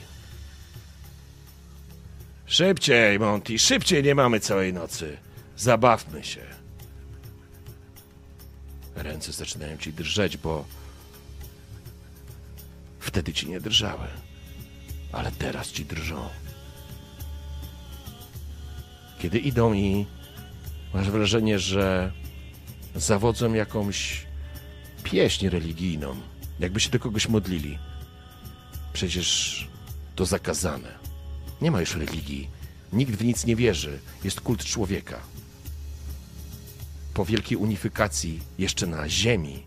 Szybciej, 2.45 3.19
Monty, 3.19 3.59
szybciej, 3.59 4.03
nie 4.03 4.15
mamy 4.15 4.39
całej 4.39 4.73
nocy. 4.73 5.17
Zabawmy 5.57 6.23
się. 6.23 6.41
Ręce 8.95 9.31
zaczynają 9.31 9.77
ci 9.77 9.93
drżeć, 9.93 10.37
bo 10.37 10.65
wtedy 12.99 13.33
ci 13.33 13.49
nie 13.49 13.61
drżały, 13.61 14.07
ale 15.11 15.31
teraz 15.31 15.71
ci 15.71 15.85
drżą. 15.85 16.29
Kiedy 19.19 19.39
idą 19.39 19.73
i 19.73 20.05
Masz 20.93 21.09
wrażenie, 21.09 21.59
że 21.59 22.11
zawodzą 22.95 23.53
jakąś 23.53 24.25
pieśń 25.03 25.49
religijną, 25.49 26.15
jakby 26.59 26.79
się 26.79 26.89
do 26.89 26.99
kogoś 26.99 27.29
modlili. 27.29 27.77
Przecież 28.93 29.67
to 30.15 30.25
zakazane. 30.25 30.95
Nie 31.61 31.71
ma 31.71 31.79
już 31.79 31.95
religii. 31.95 32.49
Nikt 32.93 33.15
w 33.15 33.25
nic 33.25 33.45
nie 33.45 33.55
wierzy. 33.55 33.99
Jest 34.23 34.41
kult 34.41 34.65
człowieka. 34.65 35.19
Po 37.13 37.25
wielkiej 37.25 37.57
unifikacji, 37.57 38.41
jeszcze 38.57 38.87
na 38.87 39.09
ziemi, 39.09 39.63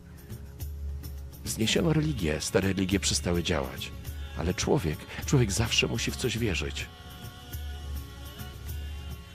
zniesiono 1.44 1.92
religię. 1.92 2.40
Stare 2.40 2.68
religie 2.68 3.00
przestały 3.00 3.42
działać. 3.42 3.90
Ale 4.38 4.54
człowiek, 4.54 4.98
człowiek 5.26 5.52
zawsze 5.52 5.86
musi 5.86 6.10
w 6.10 6.16
coś 6.16 6.38
wierzyć 6.38 6.86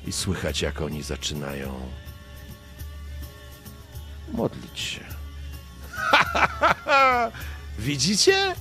i 0.08 0.12
słychać, 0.12 0.62
jak 0.62 0.82
oni 0.82 1.04
zaczynają 1.04 1.74
modlić 4.34 4.80
się. 4.80 5.02
Widzicie? 7.80 8.56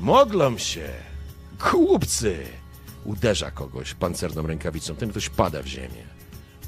Modlą 0.00 0.58
się. 0.58 0.88
Głupcy! 1.70 2.46
Uderza 3.04 3.50
kogoś 3.50 3.94
pancerną 3.94 4.46
rękawicą. 4.46 4.96
Ten 4.96 5.10
ktoś 5.10 5.28
pada 5.28 5.62
w 5.62 5.66
ziemię. 5.66 6.04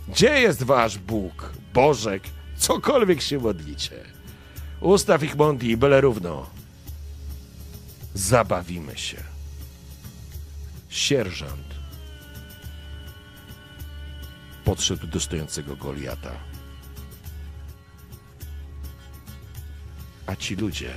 Gdzie 0.08 0.40
jest 0.40 0.62
wasz 0.62 0.98
Bóg, 0.98 1.52
Bożek? 1.74 2.22
Cokolwiek 2.56 3.22
się 3.22 3.38
modlicie. 3.38 4.04
Ustaw 4.80 5.22
ich 5.22 5.36
Monty 5.36 5.66
i 5.66 5.76
byle 5.76 6.00
równo. 6.00 6.46
Zabawimy 8.14 8.98
się. 8.98 9.16
Sierżant 10.88 11.74
podszedł 14.64 15.06
do 15.06 15.20
stojącego 15.20 15.76
Goliata. 15.76 16.53
A 20.26 20.36
ci 20.36 20.56
ludzie, 20.56 20.94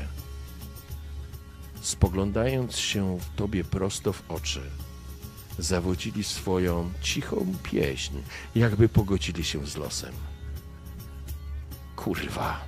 spoglądając 1.82 2.78
się 2.78 3.18
w 3.20 3.36
tobie 3.36 3.64
prosto 3.64 4.14
w 4.14 4.32
oczy, 4.32 4.62
zawodzili 5.60 6.24
swoją 6.24 6.92
cichą 7.02 7.54
pieśń, 7.64 8.14
jakby 8.56 8.90
pogodzili 8.90 9.44
się 9.44 9.68
z 9.68 9.76
losem. 9.76 10.14
Kurwa, 11.96 12.66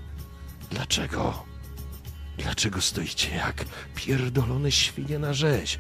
dlaczego? 0.72 1.46
Dlaczego 2.38 2.82
stoicie 2.82 3.36
jak 3.36 3.66
pierdolone 3.96 4.72
świnie 4.72 5.20
na 5.20 5.34
rzeź? 5.34 5.80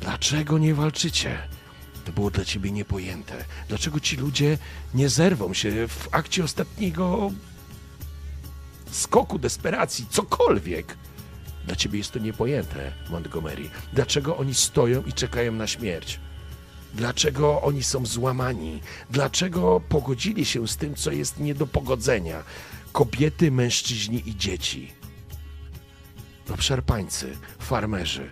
Dlaczego 0.00 0.58
nie 0.58 0.74
walczycie? 0.74 1.38
To 2.04 2.12
było 2.12 2.30
dla 2.30 2.44
ciebie 2.44 2.70
niepojęte. 2.70 3.44
Dlaczego 3.68 4.00
ci 4.00 4.16
ludzie 4.16 4.58
nie 4.94 5.08
zerwą 5.08 5.54
się 5.54 5.88
w 5.88 6.08
akcie 6.10 6.44
ostatniego 6.44 7.32
skoku 8.94 9.38
desperacji, 9.38 10.06
cokolwiek? 10.10 10.96
Dla 11.66 11.76
ciebie 11.76 11.98
jest 11.98 12.12
to 12.12 12.18
niepojęte, 12.18 12.92
Montgomery. 13.10 13.70
Dlaczego 13.92 14.36
oni 14.36 14.54
stoją 14.54 15.02
i 15.02 15.12
czekają 15.12 15.52
na 15.52 15.66
śmierć? 15.66 16.20
Dlaczego 16.94 17.62
oni 17.62 17.82
są 17.82 18.06
złamani? 18.06 18.80
Dlaczego 19.10 19.80
pogodzili 19.88 20.44
się 20.44 20.68
z 20.68 20.76
tym, 20.76 20.94
co 20.94 21.12
jest 21.12 21.40
nie 21.40 21.54
do 21.54 21.66
pogodzenia? 21.66 22.42
Kobiety, 22.92 23.50
mężczyźni 23.50 24.28
i 24.28 24.36
dzieci. 24.36 24.92
No, 26.48 26.56
szarpańcy, 26.56 27.36
farmerzy. 27.58 28.30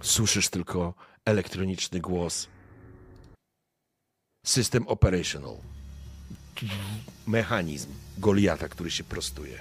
Słyszysz 0.00 0.48
tylko 0.48 0.94
elektroniczny 1.24 2.00
głos. 2.00 2.48
System 4.46 4.88
operational. 4.88 5.56
Mechanizm 7.26 7.88
Goliata, 8.18 8.68
który 8.68 8.90
się 8.90 9.04
prostuje. 9.04 9.58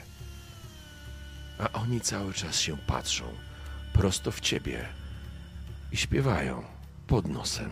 A 1.59 1.71
oni 1.71 2.01
cały 2.01 2.33
czas 2.33 2.59
się 2.59 2.77
patrzą 2.77 3.23
prosto 3.93 4.31
w 4.31 4.39
ciebie 4.39 4.89
i 5.91 5.97
śpiewają 5.97 6.63
pod 7.07 7.27
nosem. 7.27 7.71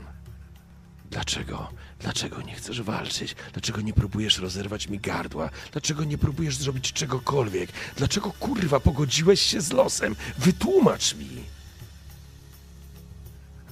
Dlaczego? 1.11 1.69
Dlaczego 1.99 2.41
nie 2.41 2.55
chcesz 2.55 2.81
walczyć? 2.81 3.35
Dlaczego 3.53 3.81
nie 3.81 3.93
próbujesz 3.93 4.37
rozerwać 4.37 4.87
mi 4.87 4.99
gardła? 4.99 5.49
Dlaczego 5.71 6.03
nie 6.03 6.17
próbujesz 6.17 6.57
zrobić 6.57 6.93
czegokolwiek? 6.93 7.69
Dlaczego 7.95 8.31
kurwa 8.31 8.79
pogodziłeś 8.79 9.41
się 9.41 9.61
z 9.61 9.71
losem? 9.71 10.15
Wytłumacz 10.37 11.15
mi! 11.15 11.43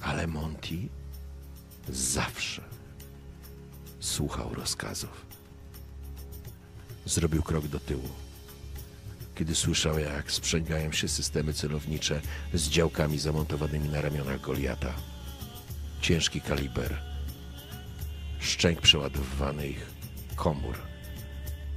Ale 0.02 0.26
Monty 0.26 0.76
zawsze 1.88 2.62
słuchał 4.00 4.54
rozkazów. 4.54 5.23
Zrobił 7.06 7.42
krok 7.42 7.66
do 7.66 7.80
tyłu, 7.80 8.08
kiedy 9.34 9.54
słyszał, 9.54 9.98
jak 9.98 10.32
sprzęgają 10.32 10.92
się 10.92 11.08
systemy 11.08 11.54
celownicze 11.54 12.20
z 12.54 12.68
działkami 12.68 13.18
zamontowanymi 13.18 13.88
na 13.88 14.00
ramionach 14.00 14.40
Goliata. 14.40 14.94
Ciężki 16.00 16.40
kaliber, 16.40 17.02
szczęk 18.40 18.80
przeładowywanych 18.80 19.90
komór, 20.36 20.78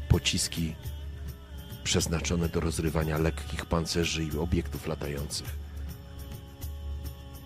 pociski 0.09 0.75
przeznaczone 1.83 2.49
do 2.49 2.59
rozrywania 2.59 3.17
lekkich 3.17 3.65
pancerzy 3.65 4.23
i 4.23 4.37
obiektów 4.37 4.87
latających. 4.87 5.55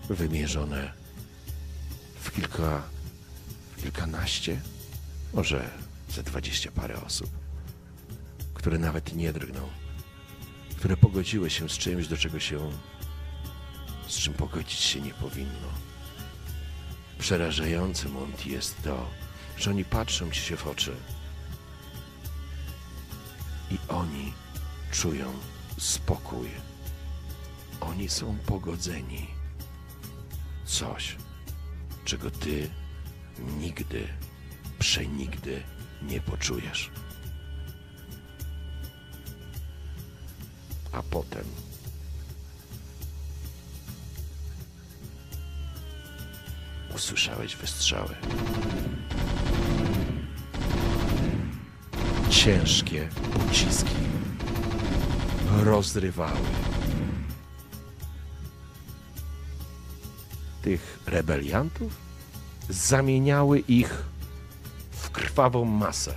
Wymierzone 0.08 0.92
w 2.20 2.32
kilka, 2.32 2.82
w 3.76 3.82
kilkanaście, 3.82 4.60
może 5.34 5.70
ze 6.10 6.22
dwadzieścia 6.22 6.70
parę 6.70 7.02
osób, 7.06 7.41
które 8.62 8.78
nawet 8.78 9.14
nie 9.14 9.32
drgną, 9.32 9.68
które 10.76 10.96
pogodziły 10.96 11.50
się 11.50 11.68
z 11.68 11.72
czymś, 11.72 12.08
do 12.08 12.16
czego 12.16 12.40
się, 12.40 12.70
z 14.08 14.18
czym 14.18 14.34
pogodzić 14.34 14.80
się 14.80 15.00
nie 15.00 15.14
powinno. 15.14 15.68
Przerażające, 17.18 18.08
Monty, 18.08 18.48
jest 18.48 18.82
to, 18.82 19.08
że 19.58 19.70
oni 19.70 19.84
patrzą 19.84 20.30
ci 20.30 20.40
się 20.40 20.56
w 20.56 20.66
oczy 20.66 20.96
i 23.70 23.78
oni 23.88 24.32
czują 24.92 25.32
spokój. 25.78 26.48
Oni 27.80 28.08
są 28.08 28.38
pogodzeni 28.46 29.26
coś, 30.64 31.16
czego 32.04 32.30
ty 32.30 32.70
nigdy, 33.58 34.08
przenigdy 34.78 35.62
nie 36.02 36.20
poczujesz. 36.20 36.90
A 40.92 41.02
potem 41.02 41.44
usłyszałeś 46.94 47.56
wystrzały. 47.56 48.14
Ciężkie 52.30 53.08
pociski 53.32 53.94
rozrywały 55.64 56.38
tych 60.62 60.98
rebeliantów, 61.06 61.92
zamieniały 62.68 63.58
ich 63.58 64.02
w 64.90 65.10
krwawą 65.10 65.64
masę. 65.64 66.14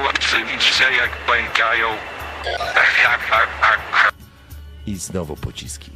Chłopcy, 0.00 0.36
widzicie 0.44 0.84
jak 0.84 1.16
pękają? 1.16 1.88
I 4.86 4.96
znowu 4.96 5.36
pociski. 5.36 5.90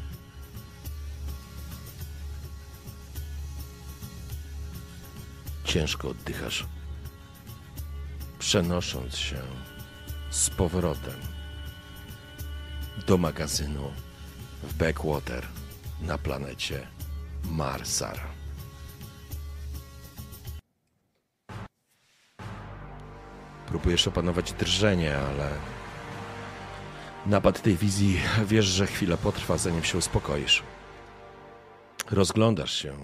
Ciężko 5.65 6.09
oddychasz, 6.09 6.67
przenosząc 8.39 9.17
się 9.17 9.43
z 10.31 10.51
powrotem 10.51 11.21
do 13.07 13.19
magazynu 13.19 13.93
w 14.63 14.75
Backwater 14.75 15.47
na 16.01 16.19
planecie 16.19 16.87
Marsar. 17.45 18.34
Próbujesz 23.75 24.09
opanować 24.09 24.53
drżenie, 24.53 25.17
ale 25.17 25.51
napad 27.27 27.63
tej 27.63 27.77
wizji 27.77 28.21
wiesz, 28.47 28.65
że 28.65 28.87
chwilę 28.87 29.17
potrwa, 29.17 29.59
zanim 29.59 29.85
się 29.85 29.99
uspokoisz. 29.99 30.63
Rozglądasz 32.11 32.75
się 32.75 32.95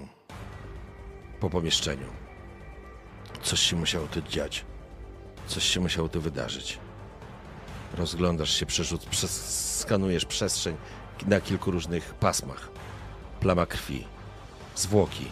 po 1.40 1.50
pomieszczeniu. 1.50 2.06
Coś 3.42 3.60
się 3.60 3.76
musiało 3.76 4.06
tu 4.06 4.22
dziać. 4.22 4.64
Coś 5.46 5.64
się 5.64 5.80
musiało 5.80 6.08
tu 6.08 6.20
wydarzyć. 6.20 6.78
Rozglądasz 7.94 8.50
się, 8.50 8.66
przerzuc, 8.66 9.04
przez, 9.04 9.78
skanujesz 9.78 10.24
przestrzeń 10.24 10.76
na 11.26 11.40
kilku 11.40 11.70
różnych 11.70 12.14
pasmach. 12.14 12.70
Plama 13.40 13.66
krwi, 13.66 14.06
zwłoki, 14.76 15.26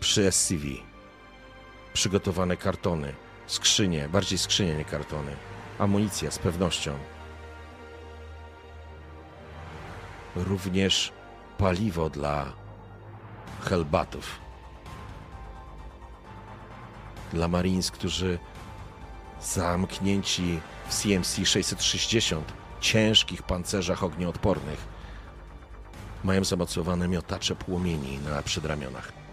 przy 0.00 0.32
SCV, 0.32 0.64
przygotowane 1.92 2.56
kartony, 2.56 3.14
skrzynie, 3.46 4.08
bardziej 4.08 4.38
skrzynie, 4.38 4.74
nie 4.74 4.84
kartony, 4.84 5.36
amunicja 5.78 6.30
z 6.30 6.38
pewnością. 6.38 6.98
Również 10.36 11.12
paliwo 11.58 12.10
dla 12.10 12.52
helbatów. 13.64 14.38
Dla 17.32 17.48
Marines, 17.48 17.90
którzy 17.90 18.38
zamknięci 19.40 20.60
w 20.88 20.94
CMC 20.94 21.46
660 21.46 22.52
ciężkich 22.80 23.42
pancerzach 23.42 24.04
ognioodpornych 24.04 24.86
mają 26.24 26.44
zamocowane 26.44 27.08
miotacze 27.08 27.56
płomieni 27.56 28.18
na 28.18 28.42
przedramionach. 28.42 29.23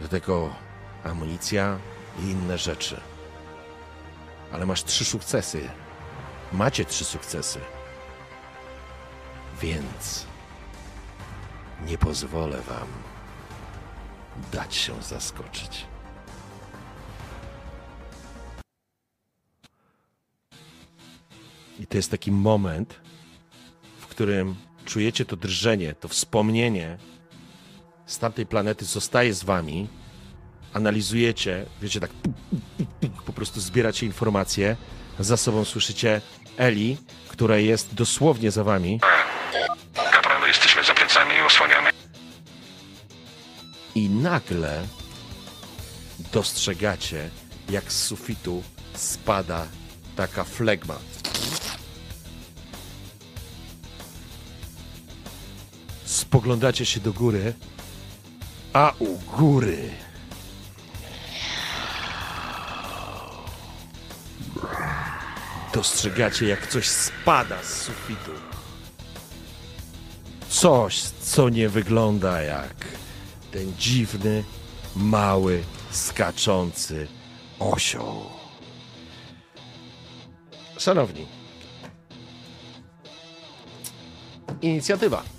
Do 0.00 0.08
tego 0.08 0.54
amunicja 1.04 1.78
i 2.18 2.22
inne 2.22 2.58
rzeczy. 2.58 3.00
Ale 4.52 4.66
masz 4.66 4.84
trzy 4.84 5.04
sukcesy. 5.04 5.68
Macie 6.52 6.84
trzy 6.84 7.04
sukcesy. 7.04 7.60
Więc 9.60 10.26
nie 11.86 11.98
pozwolę 11.98 12.60
wam 12.60 12.88
dać 14.52 14.74
się 14.74 15.02
zaskoczyć. 15.02 15.86
I 21.80 21.86
to 21.86 21.96
jest 21.96 22.10
taki 22.10 22.32
moment, 22.32 23.00
w 24.00 24.06
którym 24.06 24.54
czujecie 24.84 25.24
to 25.24 25.36
drżenie, 25.36 25.94
to 25.94 26.08
wspomnienie 26.08 26.98
z 28.06 28.18
tamtej 28.18 28.46
planety 28.46 28.84
zostaje 28.84 29.34
z 29.34 29.44
wami, 29.44 29.88
analizujecie, 30.72 31.66
wiecie, 31.82 32.00
tak 32.00 32.10
po 33.26 33.32
prostu 33.32 33.60
zbieracie 33.60 34.06
informacje, 34.06 34.76
za 35.18 35.36
sobą 35.36 35.64
słyszycie 35.64 36.20
Eli, 36.56 36.96
która 37.28 37.56
jest 37.56 37.94
dosłownie 37.94 38.50
za 38.50 38.64
wami 38.64 39.00
Kapralu, 40.12 40.46
jesteśmy 40.46 40.84
za 40.84 40.94
plecami 40.94 41.34
i 41.34 41.46
osłaniamy. 41.46 41.90
i 43.94 44.08
nagle 44.10 44.86
dostrzegacie, 46.32 47.30
jak 47.70 47.92
z 47.92 48.04
sufitu 48.04 48.62
spada 48.94 49.66
taka 50.16 50.44
flegma. 50.44 50.98
Spoglądacie 56.04 56.86
się 56.86 57.00
do 57.00 57.12
góry, 57.12 57.54
a 58.74 58.92
u 58.98 59.18
góry 59.36 59.90
dostrzegacie, 65.72 66.46
jak 66.46 66.66
coś 66.66 66.88
spada 66.88 67.62
z 67.62 67.82
sufitu. 67.82 68.30
Coś, 70.48 71.00
co 71.02 71.48
nie 71.48 71.68
wygląda 71.68 72.42
jak 72.42 72.74
ten 73.50 73.72
dziwny, 73.78 74.44
mały, 74.96 75.62
skaczący 75.90 77.06
osioł. 77.58 78.24
Szanowni, 80.78 81.26
inicjatywa. 84.62 85.33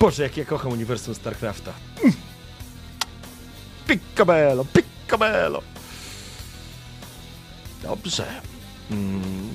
Boże, 0.00 0.22
jak 0.22 0.36
ja 0.36 0.44
kocham 0.44 0.72
uniwersum 0.72 1.14
StarCrafta. 1.14 1.72
Mm. 2.04 2.12
Piccabello, 3.86 4.64
piccabello. 4.64 5.62
Dobrze. 7.82 8.26
Mm. 8.90 9.50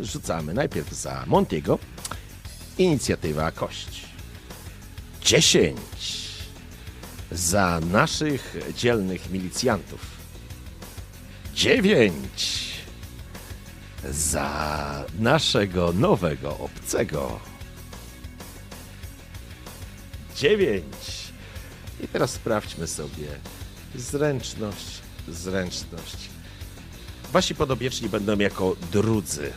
Rzucamy 0.00 0.54
najpierw 0.54 0.92
za 0.92 1.24
Montiego. 1.26 1.78
Inicjatywa 2.78 3.50
kość. 3.50 4.06
10 5.24 5.78
za 7.30 7.80
naszych 7.80 8.56
dzielnych 8.76 9.30
milicjantów. 9.30 10.21
9 11.62 12.22
za 14.10 15.04
naszego 15.18 15.92
nowego 15.92 16.58
obcego. 16.58 17.40
9. 20.36 20.84
I 22.00 22.08
teraz 22.08 22.30
sprawdźmy 22.30 22.86
sobie 22.86 23.26
zręczność, 23.94 24.86
zręczność. 25.28 26.16
Wasi 27.32 27.54
podobieczni 27.54 28.08
będą 28.08 28.38
jako 28.38 28.76
drudzy, 28.92 29.52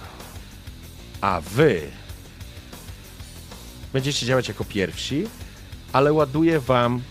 a 1.22 1.42
wy 1.42 1.82
będziecie 3.94 4.26
działać 4.26 4.48
jako 4.48 4.66
pierwsi, 4.66 5.28
ale 5.94 6.14
ładuję 6.14 6.60
wam 6.60 7.02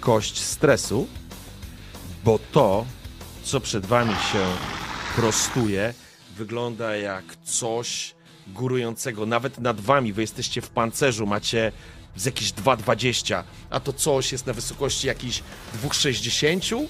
kość 0.00 0.40
stresu, 0.40 1.06
bo 2.24 2.38
to, 2.52 2.86
co 3.44 3.60
przed 3.60 3.86
wami 3.86 4.14
się 4.32 4.46
prostuje, 5.16 5.94
wygląda 6.36 6.96
jak 6.96 7.24
coś 7.44 8.14
górującego 8.46 9.26
nawet 9.26 9.58
nad 9.58 9.80
wami. 9.80 10.12
Wy 10.12 10.20
jesteście 10.20 10.60
w 10.60 10.68
pancerzu, 10.70 11.26
macie 11.26 11.72
z 12.16 12.24
jakieś 12.24 12.52
2,20, 12.52 13.42
a 13.70 13.80
to 13.80 13.92
coś 13.92 14.32
jest 14.32 14.46
na 14.46 14.52
wysokości 14.52 15.06
jakichś 15.06 15.42
2,60, 15.84 16.86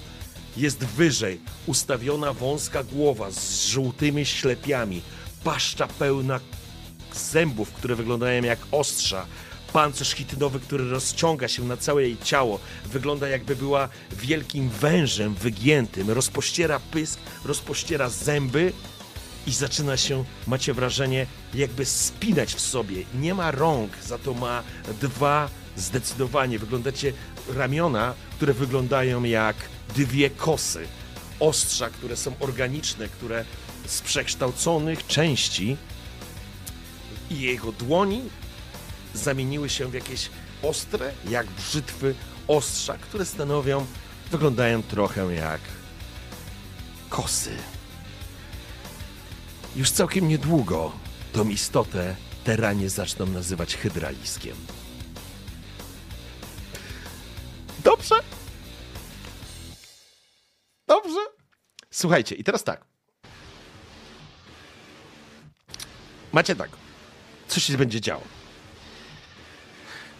jest 0.57 0.83
wyżej. 0.83 1.41
Ustawiona 1.65 2.33
wąska 2.33 2.83
głowa 2.83 3.31
z 3.31 3.65
żółtymi 3.65 4.25
ślepiami, 4.25 5.01
paszcza 5.43 5.87
pełna 5.87 6.39
zębów, 7.13 7.71
które 7.71 7.95
wyglądają 7.95 8.43
jak 8.43 8.59
ostrza. 8.71 9.25
Pancerz 9.73 10.15
chitynowy, 10.15 10.59
który 10.59 10.89
rozciąga 10.89 11.47
się 11.47 11.63
na 11.63 11.77
całe 11.77 12.03
jej 12.03 12.17
ciało. 12.23 12.59
Wygląda 12.85 13.27
jakby 13.27 13.55
była 13.55 13.89
wielkim 14.11 14.69
wężem 14.69 15.33
wygiętym. 15.33 16.09
Rozpościera 16.09 16.79
pysk, 16.79 17.19
rozpościera 17.45 18.09
zęby 18.09 18.73
i 19.47 19.51
zaczyna 19.51 19.97
się, 19.97 20.23
macie 20.47 20.73
wrażenie, 20.73 21.25
jakby 21.53 21.85
spinać 21.85 22.53
w 22.55 22.61
sobie. 22.61 23.03
Nie 23.15 23.33
ma 23.33 23.51
rąk, 23.51 23.91
za 24.03 24.17
to 24.17 24.33
ma 24.33 24.63
dwa 25.01 25.49
zdecydowanie. 25.77 26.59
Wyglądacie 26.59 27.13
ramiona, 27.55 28.13
które 28.35 28.53
wyglądają 28.53 29.23
jak 29.23 29.55
dwie 29.95 30.29
kosy. 30.29 30.87
Ostrza, 31.39 31.89
które 31.89 32.17
są 32.17 32.33
organiczne, 32.39 33.09
które 33.09 33.45
z 33.85 34.01
przekształconych 34.01 35.07
części 35.07 35.77
i 37.29 37.41
jego 37.41 37.71
dłoni 37.71 38.21
zamieniły 39.13 39.69
się 39.69 39.87
w 39.87 39.93
jakieś 39.93 40.29
ostre, 40.61 41.13
jak 41.29 41.47
brzytwy 41.47 42.15
ostrza, 42.47 42.97
które 42.97 43.25
stanowią, 43.25 43.85
wyglądają 44.31 44.83
trochę 44.83 45.33
jak 45.33 45.61
kosy. 47.09 47.57
Już 49.75 49.91
całkiem 49.91 50.27
niedługo 50.27 50.91
tą 51.33 51.49
istotę 51.49 52.15
teranie 52.43 52.89
zaczną 52.89 53.25
nazywać 53.25 53.75
hydraliskiem. 53.75 54.55
Dobrze? 57.83 58.15
Dobrze? 60.87 61.19
Słuchajcie, 61.91 62.35
i 62.35 62.43
teraz 62.43 62.63
tak. 62.63 62.85
Macie 66.31 66.55
tak. 66.55 66.69
Co 67.47 67.59
się 67.59 67.77
będzie 67.77 68.01
działo? 68.01 68.32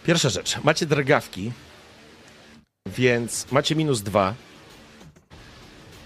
Pierwsza 0.04 0.28
rzecz. 0.28 0.56
Macie 0.64 0.86
drgawki, 0.86 1.52
więc 2.86 3.52
macie 3.52 3.76
minus 3.76 4.02
dwa. 4.02 4.34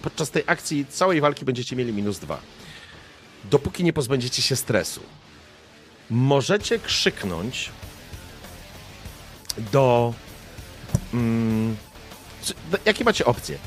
Podczas 0.03 0.31
tej 0.31 0.43
akcji 0.47 0.87
całej 0.87 1.21
walki 1.21 1.45
będziecie 1.45 1.77
mieli 1.77 1.93
minus 1.93 2.19
dwa. 2.19 2.41
Dopóki 3.45 3.85
nie 3.85 3.93
pozbędziecie 3.93 4.43
się 4.43 4.57
stresu. 4.57 5.01
Możecie 6.11 6.79
krzyknąć 6.79 7.71
do. 9.73 10.15
Mm, 11.15 11.77
jakie 12.85 13.05
macie 13.05 13.25
opcje? 13.25 13.59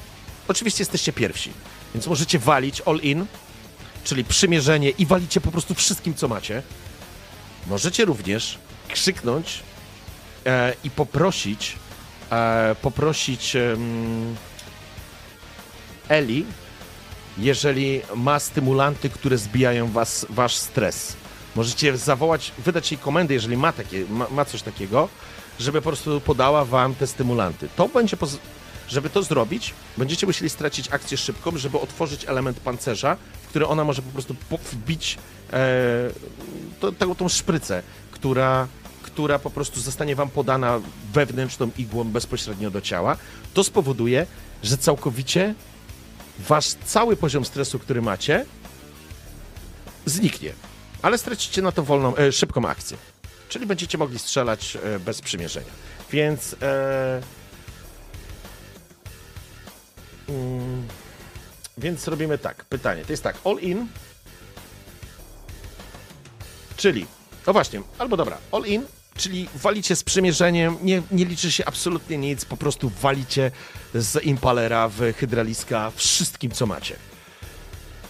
Oczywiście 0.47 0.81
jesteście 0.81 1.13
pierwsi, 1.13 1.51
więc 1.93 2.07
możecie 2.07 2.39
walić 2.39 2.81
all 2.81 2.99
in, 2.99 3.25
czyli 4.03 4.23
przymierzenie 4.23 4.89
i 4.89 5.05
walicie 5.05 5.41
po 5.41 5.51
prostu 5.51 5.75
wszystkim, 5.75 6.13
co 6.13 6.27
macie. 6.27 6.63
Możecie 7.67 8.05
również 8.05 8.57
krzyknąć 8.87 9.63
e, 10.45 10.73
i 10.83 10.89
poprosić, 10.89 11.75
e, 12.31 12.75
poprosić 12.81 13.57
Eli, 16.09 16.45
jeżeli 17.37 18.01
ma 18.15 18.39
stymulanty, 18.39 19.09
które 19.09 19.37
zbijają 19.37 19.91
was, 19.91 20.25
wasz 20.29 20.55
stres. 20.55 21.15
Możecie 21.55 21.97
zawołać, 21.97 22.51
wydać 22.57 22.91
jej 22.91 22.97
komendę, 22.97 23.33
jeżeli 23.33 23.57
ma, 23.57 23.71
takie, 23.73 24.05
ma, 24.09 24.27
ma 24.31 24.45
coś 24.45 24.61
takiego, 24.61 25.09
żeby 25.59 25.81
po 25.81 25.89
prostu 25.89 26.21
podała 26.21 26.65
wam 26.65 26.95
te 26.95 27.07
stymulanty. 27.07 27.69
To 27.75 27.87
będzie, 27.87 28.17
poz- 28.17 28.37
żeby 28.87 29.09
to 29.09 29.23
zrobić, 29.23 29.73
będziecie 29.97 30.27
musieli 30.27 30.49
stracić 30.49 30.91
akcję 30.91 31.17
szybką, 31.17 31.57
żeby 31.57 31.79
otworzyć 31.79 32.25
element 32.25 32.59
pancerza, 32.59 33.17
w 33.43 33.47
który 33.47 33.67
ona 33.67 33.83
może 33.83 34.01
po 34.01 34.11
prostu 34.11 34.35
wbić 34.71 35.17
e, 35.53 37.15
tą 37.17 37.29
szprycę, 37.29 37.83
która, 38.11 38.67
która 39.21 39.39
po 39.39 39.49
prostu 39.49 39.81
zostanie 39.81 40.15
wam 40.15 40.29
podana 40.29 40.81
wewnętrzną 41.13 41.71
igłą 41.77 42.03
bezpośrednio 42.03 42.71
do 42.71 42.81
ciała. 42.81 43.17
To 43.53 43.63
spowoduje, 43.63 44.27
że 44.63 44.77
całkowicie 44.77 45.55
wasz 46.39 46.67
cały 46.85 47.15
poziom 47.15 47.45
stresu, 47.45 47.79
który 47.79 48.01
macie, 48.01 48.45
zniknie. 50.05 50.53
Ale 51.01 51.17
stracicie 51.17 51.61
na 51.61 51.71
to 51.71 51.83
wolną, 51.83 52.15
e, 52.15 52.31
szybką 52.31 52.65
akcję. 52.65 52.97
Czyli 53.49 53.65
będziecie 53.65 53.97
mogli 53.97 54.19
strzelać 54.19 54.77
e, 54.83 54.99
bez 54.99 55.21
przymierzenia. 55.21 55.71
Więc. 56.11 56.55
E, 56.61 57.21
mm, 60.29 60.87
więc 61.77 62.07
robimy 62.07 62.37
tak. 62.37 62.65
Pytanie. 62.65 63.05
To 63.05 63.13
jest 63.13 63.23
tak. 63.23 63.35
All 63.45 63.57
in. 63.59 63.87
Czyli. 66.77 67.05
No 67.47 67.53
właśnie, 67.53 67.81
albo 67.99 68.17
dobra. 68.17 68.37
All 68.51 68.65
in 68.65 68.85
czyli 69.17 69.47
walicie 69.55 69.95
z 69.95 70.03
przymierzeniem, 70.03 70.77
nie, 70.81 71.01
nie 71.11 71.25
liczy 71.25 71.51
się 71.51 71.65
absolutnie 71.65 72.17
nic, 72.17 72.45
po 72.45 72.57
prostu 72.57 72.91
walicie 73.01 73.51
z 73.93 74.23
impalera 74.23 74.89
w 74.89 75.13
hydraliska 75.17 75.91
wszystkim, 75.95 76.51
co 76.51 76.65
macie. 76.65 76.95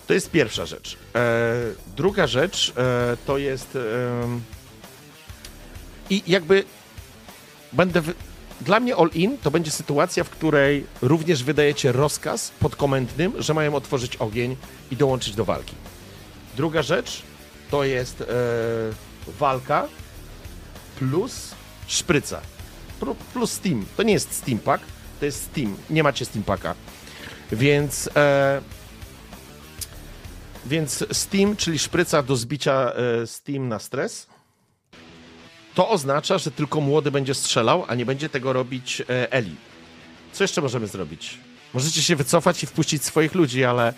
To 0.08 0.14
jest 0.14 0.32
pierwsza 0.32 0.66
rzecz. 0.66 0.98
E, 1.16 1.54
druga 1.96 2.28
rzecz 2.28 2.74
e, 2.78 3.18
to 3.26 3.38
jest. 3.38 3.76
E, 3.76 3.80
I 6.10 6.24
jakby 6.28 6.64
będę. 7.74 8.02
Dla 8.62 8.80
mnie 8.80 8.96
all-in 8.96 9.38
to 9.38 9.52
będzie 9.52 9.72
sytuacja, 9.72 10.24
w 10.24 10.30
której 10.30 10.86
również 11.02 11.44
wydajecie 11.44 11.92
rozkaz 11.92 12.52
podkomendnym, 12.60 13.34
że 13.42 13.54
mają 13.54 13.76
otworzyć 13.76 14.16
ogień 14.16 14.56
i 14.92 14.96
dołączyć 14.96 15.36
do 15.36 15.46
walki. 15.46 15.76
Druga 16.58 16.82
rzecz 16.82 17.22
to 17.72 17.84
jest 17.84 18.22
e, 18.22 18.26
walka 19.28 19.88
plus 21.02 21.56
szpryca. 21.88 22.42
Plus 23.34 23.52
Steam. 23.52 23.86
To 23.98 24.04
nie 24.04 24.14
jest 24.14 24.34
Steam 24.34 24.60
Pack, 24.60 24.84
to 25.20 25.26
jest 25.26 25.44
Steam. 25.44 25.78
Nie 25.90 26.04
macie 26.04 26.26
Steam 26.26 26.44
Packa. 26.44 26.76
Więc. 27.52 28.10
E, 28.16 28.62
więc 30.66 31.06
Steam, 31.12 31.56
czyli 31.56 31.80
szpryca 31.80 32.24
do 32.24 32.36
zbicia 32.36 32.94
e, 32.94 33.28
Steam 33.28 33.68
na 33.68 33.80
stres, 33.80 34.28
to 35.76 35.90
oznacza, 35.90 36.38
że 36.38 36.52
tylko 36.52 36.82
młody 36.82 37.12
będzie 37.12 37.34
strzelał, 37.34 37.86
a 37.88 37.96
nie 37.96 38.06
będzie 38.06 38.30
tego 38.30 38.54
robić 38.54 39.02
e, 39.02 39.32
Eli. 39.32 39.56
Co 40.34 40.44
jeszcze 40.44 40.62
możemy 40.62 40.88
zrobić? 40.88 41.38
Możecie 41.74 42.02
się 42.02 42.16
wycofać 42.16 42.64
i 42.64 42.68
wpuścić 42.68 43.04
swoich 43.04 43.36
ludzi, 43.36 43.66
ale, 43.66 43.94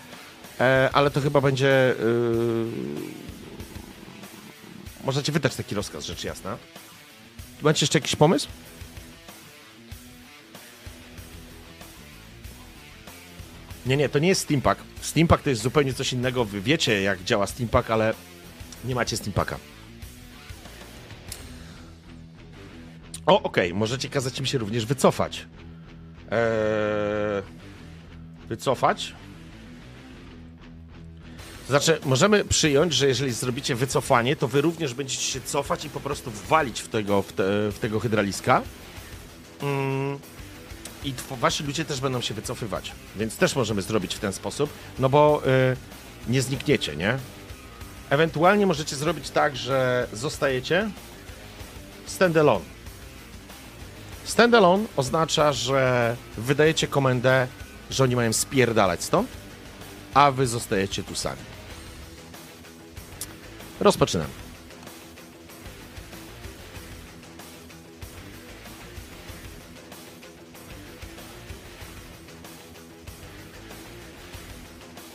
e, 0.60 0.90
ale 0.92 1.10
to 1.10 1.20
chyba 1.20 1.40
będzie. 1.40 1.94
Możecie 5.04 5.32
wydać 5.32 5.54
taki 5.54 5.74
rozkaz, 5.74 6.04
rzecz 6.04 6.24
jasna. 6.24 6.56
Macie 7.62 7.84
jeszcze 7.84 7.98
jakiś 7.98 8.16
pomysł? 8.16 8.48
Nie, 13.86 13.96
nie, 13.96 14.08
to 14.08 14.18
nie 14.18 14.28
jest 14.28 14.40
Steampack. 14.40 14.80
Steampack 15.00 15.42
to 15.42 15.50
jest 15.50 15.62
zupełnie 15.62 15.94
coś 15.94 16.12
innego. 16.12 16.44
Wy 16.44 16.60
wiecie, 16.60 17.02
jak 17.02 17.24
działa 17.24 17.46
Steampack, 17.46 17.90
ale 17.90 18.14
nie 18.84 18.94
macie 18.94 19.16
Steampacka. 19.16 19.58
O, 23.26 23.42
okej, 23.42 23.68
okay. 23.68 23.78
możecie 23.78 24.08
kazać 24.08 24.38
im 24.38 24.46
się 24.46 24.58
również 24.58 24.86
wycofać. 24.86 25.46
Eee... 26.30 27.42
Wycofać? 28.48 29.14
Znaczy, 31.68 32.00
możemy 32.04 32.44
przyjąć, 32.44 32.94
że 32.94 33.06
jeżeli 33.06 33.32
zrobicie 33.32 33.74
wycofanie, 33.74 34.36
to 34.36 34.48
wy 34.48 34.60
również 34.60 34.94
będziecie 34.94 35.22
się 35.22 35.40
cofać 35.40 35.84
i 35.84 35.90
po 35.90 36.00
prostu 36.00 36.30
walić 36.48 36.80
w 36.80 36.88
tego, 36.88 37.22
w, 37.22 37.32
te, 37.32 37.44
w 37.72 37.78
tego 37.80 38.00
hydraliska. 38.00 38.62
Mm. 39.62 40.18
I 41.04 41.14
wasi 41.30 41.64
ludzie 41.64 41.84
też 41.84 42.00
będą 42.00 42.20
się 42.20 42.34
wycofywać. 42.34 42.92
Więc 43.16 43.36
też 43.36 43.56
możemy 43.56 43.82
zrobić 43.82 44.14
w 44.14 44.18
ten 44.18 44.32
sposób, 44.32 44.70
no 44.98 45.08
bo 45.08 45.42
y, 45.46 45.76
nie 46.28 46.42
znikniecie, 46.42 46.96
nie? 46.96 47.18
Ewentualnie 48.10 48.66
możecie 48.66 48.96
zrobić 48.96 49.30
tak, 49.30 49.56
że 49.56 50.08
zostajecie 50.12 50.90
standalone. 52.06 52.64
Standalone 54.24 54.84
oznacza, 54.96 55.52
że 55.52 56.16
wydajecie 56.38 56.86
komendę, 56.86 57.46
że 57.90 58.04
oni 58.04 58.16
mają 58.16 58.32
spierdalać 58.32 59.02
stąd, 59.04 59.28
a 60.14 60.30
wy 60.30 60.46
zostajecie 60.46 61.02
tu 61.02 61.14
sami. 61.14 61.53
Rozpoczynamy. 63.80 64.30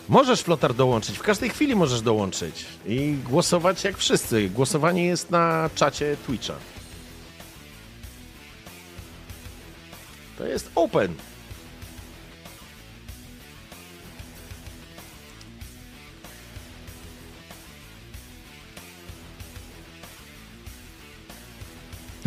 Możesz 0.10 0.42
flotar 0.42 0.74
dołączyć, 0.74 1.18
w 1.18 1.22
każdej 1.22 1.50
chwili 1.50 1.76
możesz 1.76 2.02
dołączyć 2.02 2.66
i 2.86 3.14
głosować 3.30 3.84
jak 3.84 3.98
wszyscy. 3.98 4.50
Głosowanie 4.50 5.06
jest 5.06 5.32
na 5.32 5.70
czacie 5.76 6.18
Twitcha. 6.26 6.54
To 10.38 10.46
jest 10.46 10.72
open. 10.76 11.16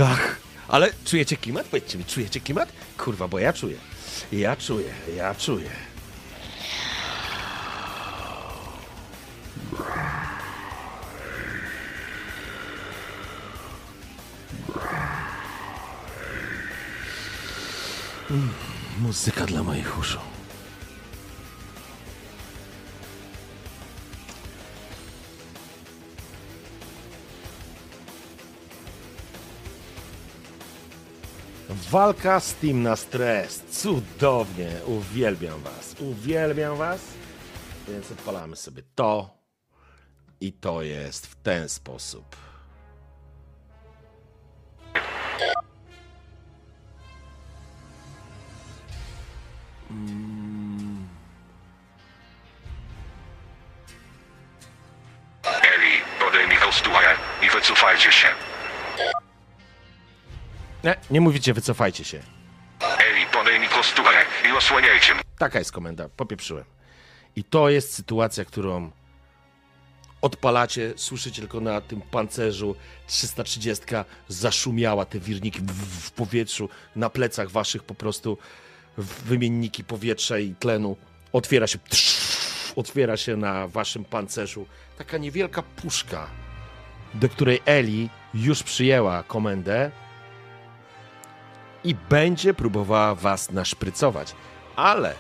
Ach, 0.05 0.37
ale 0.69 0.91
czujecie 1.05 1.37
klimat? 1.37 1.67
Powiedzcie 1.67 1.99
mi, 1.99 2.05
czujecie 2.05 2.41
klimat? 2.41 2.73
Kurwa, 2.99 3.29
bo 3.29 3.39
ja 3.39 3.53
czuję. 3.53 3.77
Ja 4.33 4.57
czuję, 4.57 4.91
ja 5.17 5.35
czuję. 5.35 5.71
Mm, 18.31 18.49
muzyka 19.01 19.47
dla 19.47 19.63
moich 19.63 19.99
uszu. 19.99 20.32
Walka 31.93 32.41
z 32.41 32.55
Team 32.55 32.83
na 32.83 32.97
stres. 32.97 33.63
Cudownie. 33.71 34.71
Uwielbiam 34.87 35.61
was. 35.63 35.95
Uwielbiam 36.01 36.77
was. 36.77 37.01
Więc 37.89 38.13
odpalamy 38.13 38.57
sobie 38.57 38.83
to. 38.95 39.39
I 40.41 40.53
to 40.53 40.83
jest 40.83 41.27
w 41.27 41.35
ten 41.35 41.69
sposób. 41.69 42.37
Nie, 61.13 61.21
mówicie, 61.21 61.55
wycofajcie 61.55 62.05
się. 62.05 62.23
Eli, 62.81 63.27
podejmij 63.33 63.69
kosturę 63.69 64.25
i 64.49 64.57
osłaniajcie 64.57 65.15
mnie. 65.15 65.23
Taka 65.39 65.59
jest 65.59 65.73
komenda, 65.73 66.09
popieprzyłem. 66.09 66.65
I 67.37 67.45
to 67.45 67.69
jest 67.69 67.95
sytuacja, 67.95 68.45
którą 68.45 68.91
odpalacie, 70.23 70.93
słyszycie 70.97 71.41
tylko 71.41 71.61
na 71.61 71.81
tym 71.81 72.03
pancerzu 72.03 72.77
330 73.07 73.85
zaszumiała 74.29 75.05
te 75.05 75.19
wirniki 75.19 75.61
w, 75.61 75.67
w, 75.67 76.07
w 76.07 76.11
powietrzu, 76.11 76.69
na 76.97 77.11
plecach 77.11 77.51
waszych 77.51 77.83
po 77.85 77.95
prostu 77.95 78.39
wymienniki 78.99 79.85
powietrza 79.85 80.39
i 80.39 80.55
tlenu. 80.55 80.97
Otwiera 81.33 81.67
się, 81.67 81.79
otwiera 82.77 83.17
się 83.17 83.37
na 83.37 83.69
waszym 83.69 84.05
pancerzu 84.05 84.67
taka 84.99 85.19
niewielka 85.19 85.63
puszka, 85.63 86.27
do 87.15 87.29
której 87.29 87.61
Eli 87.67 88.09
już 88.35 88.63
przyjęła 88.63 89.23
komendę 89.23 89.91
i 91.85 91.95
będzie 91.95 92.55
próbowała 92.55 93.15
was 93.15 93.51
naszprycować. 93.51 94.35
Ale 94.77 95.15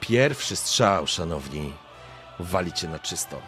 pierwszy 0.00 0.56
strzał, 0.56 1.06
szanowni, 1.06 1.72
walicie 2.38 2.88
na 2.88 2.98
czysto. 2.98 3.40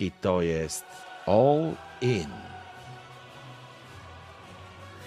I 0.00 0.10
to 0.10 0.42
jest 0.42 0.84
all 1.26 1.72
in. 2.00 2.28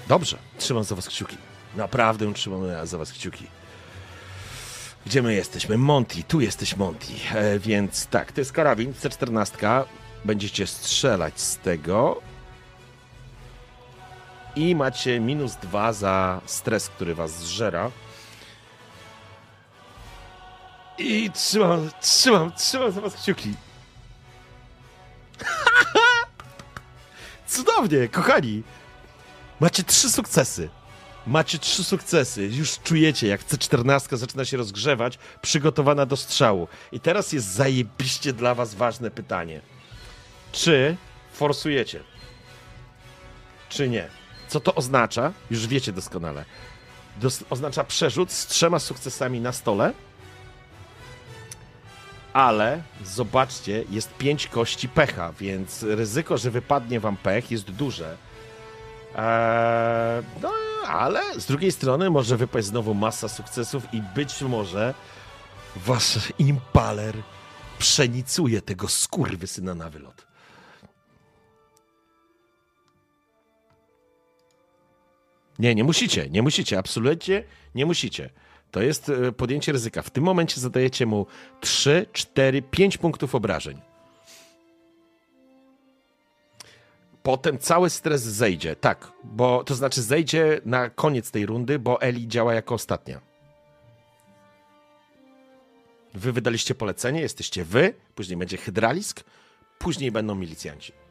Dobrze, 0.08 0.38
trzymam 0.58 0.84
za 0.84 0.96
was 0.96 1.08
kciuki. 1.08 1.38
Naprawdę 1.76 2.34
trzymam 2.34 2.62
za 2.84 2.98
was 2.98 3.12
kciuki. 3.12 3.48
Gdzie 5.06 5.22
my 5.22 5.34
jesteśmy? 5.34 5.78
Monty, 5.78 6.24
tu 6.24 6.42
jesteś 6.42 6.78
Monty. 6.78 7.08
E, 7.34 7.60
więc 7.60 8.08
tak, 8.08 8.32
to 8.32 8.42
jest 8.42 8.52
karabin 8.52 8.94
C14. 8.94 9.84
Będziecie 10.26 10.68
strzelać 10.68 11.42
z 11.42 11.58
tego 11.58 12.22
i 14.56 14.76
macie 14.76 15.20
minus 15.20 15.56
dwa 15.56 15.94
za 15.94 16.42
stres, 16.46 16.90
który 16.90 17.16
was 17.16 17.40
zżera. 17.40 17.92
I 20.98 21.32
trzymam, 21.32 21.90
trzymam, 22.02 22.52
trzymam 22.52 22.92
za 22.92 23.02
was 23.02 23.16
kciuki. 23.16 23.54
Cudownie, 27.48 28.08
kochani. 28.08 28.64
Macie 29.60 29.84
trzy 29.84 30.10
sukcesy. 30.10 30.70
Macie 31.28 31.60
trzy 31.60 31.84
sukcesy. 31.84 32.48
Już 32.48 32.80
czujecie, 32.80 33.28
jak 33.28 33.44
C14 33.44 34.18
zaczyna 34.18 34.46
się 34.46 34.58
rozgrzewać, 34.58 35.20
przygotowana 35.42 36.06
do 36.06 36.18
strzału. 36.18 36.68
I 36.92 37.00
teraz 37.00 37.34
jest 37.34 37.48
zajebiście 37.48 38.34
dla 38.34 38.56
was 38.56 38.76
ważne 38.76 39.12
pytanie. 39.12 39.62
Czy 40.52 40.98
forsujecie? 41.34 42.04
czy 43.74 43.90
nie. 43.90 44.10
Co 44.54 44.60
to 44.60 44.76
oznacza? 44.76 45.34
Już 45.52 45.68
wiecie 45.68 45.92
doskonale. 45.92 46.46
Dos 47.18 47.44
oznacza 47.50 47.84
przerzut 47.84 48.32
z 48.32 48.48
trzema 48.48 48.80
sukcesami 48.80 49.42
na 49.42 49.52
stole. 49.52 49.94
Ale 52.34 52.82
zobaczcie, 53.06 53.84
jest 53.90 54.18
pięć 54.18 54.48
kości 54.48 54.90
pecha, 54.90 55.34
więc 55.40 55.84
ryzyko, 55.84 56.38
że 56.38 56.52
wypadnie 56.52 57.00
wam 57.00 57.18
pech 57.18 57.52
jest 57.52 57.72
duże. 57.72 58.18
Eee, 59.16 60.24
no, 60.42 60.52
ale 60.88 61.40
z 61.40 61.46
drugiej 61.46 61.72
strony 61.72 62.10
może 62.10 62.38
wypaść 62.38 62.68
znowu 62.68 62.94
masa 62.94 63.28
sukcesów 63.28 63.94
i 63.94 64.02
być 64.16 64.42
może 64.42 64.94
wasz 65.76 66.20
impaler 66.40 67.16
przenicuje 67.80 68.62
tego 68.62 68.88
skurwysyna 68.88 69.76
na 69.76 69.90
wylot. 69.90 70.33
Nie, 75.60 75.76
nie 75.76 75.84
musicie, 75.84 76.30
nie 76.30 76.42
musicie, 76.42 76.78
absolutnie 76.78 77.44
nie 77.76 77.86
musicie. 77.86 78.30
To 78.72 78.82
jest 78.82 79.10
e, 79.10 79.32
podjęcie 79.32 79.72
ryzyka. 79.72 80.02
W 80.02 80.10
tym 80.10 80.24
momencie 80.24 80.62
zadajecie 80.62 81.06
mu 81.06 81.26
3, 81.62 82.06
4, 82.14 82.62
5 82.62 82.98
punktów 82.98 83.36
obrażeń. 83.36 83.82
Potem 87.24 87.58
cały 87.58 87.90
stres 87.90 88.22
zejdzie, 88.22 88.76
tak, 88.76 89.12
bo 89.24 89.64
to 89.64 89.76
znaczy 89.76 90.02
zejdzie 90.02 90.62
na 90.66 90.90
koniec 90.90 91.32
tej 91.32 91.46
rundy, 91.46 91.80
bo 91.80 92.02
Eli 92.02 92.28
działa 92.28 92.54
jako 92.54 92.76
ostatnia. 92.76 93.22
Wy 96.14 96.32
wydaliście 96.32 96.76
polecenie, 96.76 97.22
jesteście 97.22 97.66
wy, 97.66 97.94
później 98.16 98.38
będzie 98.38 98.58
hydralisk, 98.58 99.24
później 99.80 100.12
będą 100.12 100.36
milicjanci. 100.36 101.03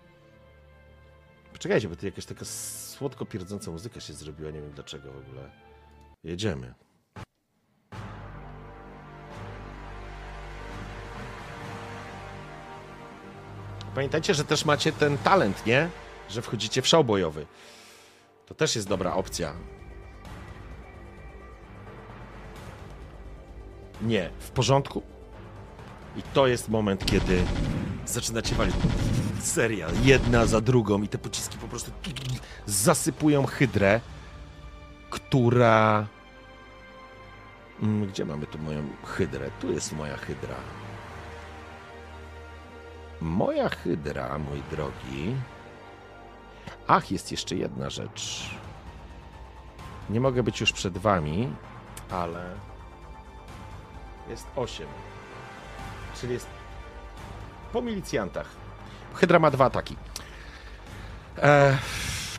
Poczekajcie, 1.63 1.89
bo 1.89 1.97
tu 1.97 2.07
jakaś 2.07 2.27
taka 2.27 2.45
słodko 2.45 3.27
pierdząca 3.27 3.71
muzyka 3.71 4.01
się 4.01 4.13
zrobiła, 4.13 4.51
nie 4.51 4.61
wiem 4.61 4.73
dlaczego 4.75 5.13
w 5.13 5.17
ogóle. 5.17 5.51
Jedziemy. 6.25 6.75
Pamiętajcie, 13.95 14.35
że 14.35 14.45
też 14.45 14.65
macie 14.65 14.93
ten 14.93 15.19
talent, 15.19 15.67
nie? 15.67 15.89
Że 16.31 16.43
wchodzicie 16.43 16.83
w 16.83 16.87
show 16.89 17.07
bojowy. 17.07 17.47
To 18.47 18.55
też 18.55 18.77
jest 18.77 18.89
dobra 18.89 19.15
opcja. 19.15 19.55
Nie, 24.01 24.31
w 24.39 24.51
porządku. 24.51 25.03
I 26.17 26.23
to 26.23 26.47
jest 26.47 26.69
moment, 26.69 27.07
kiedy 27.07 27.43
zaczynacie 28.07 28.55
walić 28.55 28.75
serial, 29.47 29.91
jedna 30.03 30.47
za 30.47 30.61
drugą 30.61 31.03
i 31.03 31.09
te 31.09 31.19
pociski 31.19 31.59
po 31.59 31.69
prostu 31.69 31.91
zasypują 32.67 33.47
hydrę, 33.47 34.01
która... 35.11 36.07
Mm, 37.83 38.07
gdzie 38.07 38.25
mamy 38.25 38.47
tu 38.47 38.59
moją 38.59 38.83
hydrę? 39.05 39.51
Tu 39.61 39.73
jest 39.73 39.93
moja 39.93 40.17
hydra. 40.17 40.55
Moja 43.21 43.69
hydra, 43.69 44.39
mój 44.39 44.63
drogi. 44.71 45.37
Ach, 46.87 47.11
jest 47.11 47.31
jeszcze 47.31 47.57
jedna 47.57 47.91
rzecz. 47.91 48.51
Nie 50.11 50.21
mogę 50.21 50.43
być 50.43 50.61
już 50.61 50.73
przed 50.73 50.99
wami, 50.99 51.49
ale 52.11 52.55
jest 54.29 54.47
8. 54.57 54.87
Czyli 56.21 56.33
jest 56.33 56.47
po 57.73 57.83
milicjantach. 57.83 58.62
Hydra 59.15 59.39
ma 59.39 59.51
dwa 59.51 59.65
ataki. 59.65 59.97
E, 61.39 61.79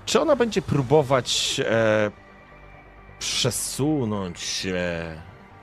czy 0.05 0.21
ona 0.21 0.35
będzie 0.35 0.61
próbować 0.61 1.61
e, 1.65 2.11
przesunąć 3.19 4.39
się, 4.39 4.81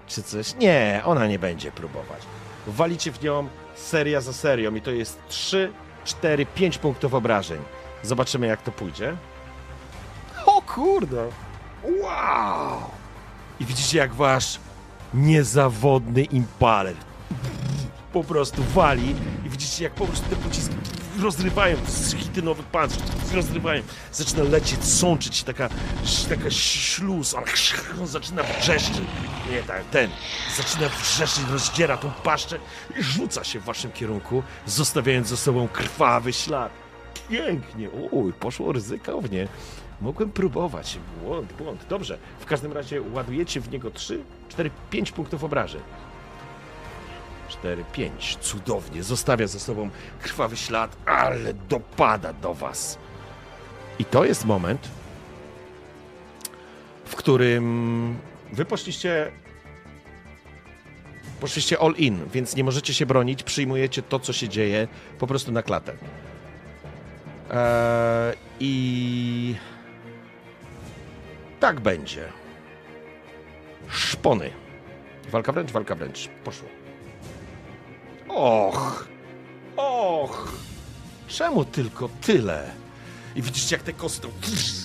czy 0.06 0.22
coś? 0.22 0.54
Nie, 0.54 1.02
ona 1.04 1.26
nie 1.26 1.38
będzie 1.38 1.72
próbować. 1.72 2.22
Walicie 2.66 3.12
w 3.12 3.22
nią 3.22 3.48
seria 3.74 4.20
za 4.20 4.32
serią 4.32 4.74
i 4.74 4.80
to 4.80 4.90
jest 4.90 5.20
3, 5.28 5.72
4, 6.04 6.46
5 6.46 6.78
punktów 6.78 7.14
obrażeń. 7.14 7.60
Zobaczymy, 8.02 8.46
jak 8.46 8.62
to 8.62 8.72
pójdzie. 8.72 9.16
O 10.46 10.62
kurde! 10.62 11.28
Wow! 11.82 12.80
I 13.60 13.64
widzicie, 13.64 13.98
jak 13.98 14.14
wasz 14.14 14.58
niezawodny 15.14 16.22
impaler 16.22 16.94
po 18.12 18.24
prostu 18.24 18.62
wali 18.62 19.14
i 19.46 19.50
widzicie, 19.50 19.84
jak 19.84 19.92
po 19.92 20.06
prostu 20.06 20.30
te 20.30 20.36
pociski 20.36 20.74
rozrywają 21.20 21.76
chitynowy 22.16 22.62
pancerz, 22.62 23.02
rozrywają. 23.34 23.82
Zaczyna 24.12 24.42
lecieć, 24.42 24.84
sączyć 24.84 25.42
taka, 25.42 25.68
taka 26.28 26.50
śluz, 26.50 27.34
on, 27.34 27.44
zaczyna 28.06 28.42
wrzeszczeć. 28.42 29.02
Nie 29.50 29.62
tak, 29.62 29.84
ten 29.84 30.10
zaczyna 30.56 30.88
wrzeszczeć, 30.88 31.44
rozdziera 31.50 31.96
tą 31.96 32.10
paszczę 32.10 32.58
i 32.98 33.02
rzuca 33.02 33.44
się 33.44 33.60
w 33.60 33.64
waszym 33.64 33.92
kierunku, 33.92 34.42
zostawiając 34.66 35.28
za 35.28 35.36
sobą 35.36 35.68
krwawy 35.68 36.32
ślad. 36.32 36.72
Pięknie, 37.28 37.90
uj, 37.90 38.32
poszło 38.32 38.72
ryzykownie. 38.72 39.48
Mogłem 40.00 40.30
próbować. 40.30 40.98
Błąd, 41.24 41.52
błąd. 41.52 41.86
Dobrze. 41.88 42.18
W 42.40 42.46
każdym 42.46 42.72
razie 42.72 43.02
ładujecie 43.02 43.60
w 43.60 43.70
niego 43.70 43.90
3, 43.90 44.22
4, 44.48 44.70
5 44.90 45.12
punktów 45.12 45.44
obrażeń. 45.44 45.80
4, 47.60 47.84
5. 47.92 48.38
Cudownie. 48.40 49.02
Zostawia 49.02 49.46
za 49.46 49.58
sobą 49.58 49.90
krwawy 50.22 50.56
ślad, 50.56 50.96
ale 51.06 51.54
dopada 51.54 52.32
do 52.32 52.54
was. 52.54 52.98
I 53.98 54.04
to 54.04 54.24
jest 54.24 54.44
moment, 54.44 54.88
w 57.04 57.16
którym 57.16 58.16
wy 58.52 58.64
poszliście. 58.64 59.32
Poszliście 61.40 61.78
all 61.78 61.94
in, 61.96 62.28
więc 62.32 62.56
nie 62.56 62.64
możecie 62.64 62.94
się 62.94 63.06
bronić. 63.06 63.42
Przyjmujecie 63.42 64.02
to, 64.02 64.18
co 64.18 64.32
się 64.32 64.48
dzieje, 64.48 64.88
po 65.18 65.26
prostu 65.26 65.52
na 65.52 65.62
klatę. 65.62 65.92
Eee, 67.50 68.36
I 68.60 69.54
tak 71.60 71.80
będzie. 71.80 72.24
Szpony. 73.88 74.50
Walka 75.30 75.52
wręcz, 75.52 75.70
walka 75.70 75.94
wręcz. 75.94 76.28
Poszło. 76.44 76.68
Och, 78.34 79.04
och, 79.76 80.52
czemu 81.28 81.64
tylko 81.64 82.08
tyle? 82.20 82.70
I 83.36 83.42
widzicie, 83.42 83.76
jak 83.76 83.84
te 83.84 83.92
kosty 83.92 84.28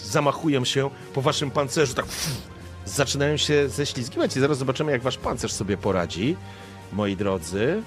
zamachują 0.03 0.65
się 0.65 0.90
po 1.14 1.22
waszym 1.22 1.51
pancerzu, 1.51 1.93
tak 1.93 2.06
zaczynają 2.85 3.38
się 3.38 3.69
ześlizgiwać 3.69 4.38
i 4.38 4.40
zaraz 4.40 4.57
zobaczymy, 4.57 4.91
jak 4.91 5.01
wasz 5.01 5.17
pancerz 5.17 5.51
sobie 5.51 5.77
poradzi. 5.77 6.38
Moi 6.93 7.15
drodzy, 7.15 7.83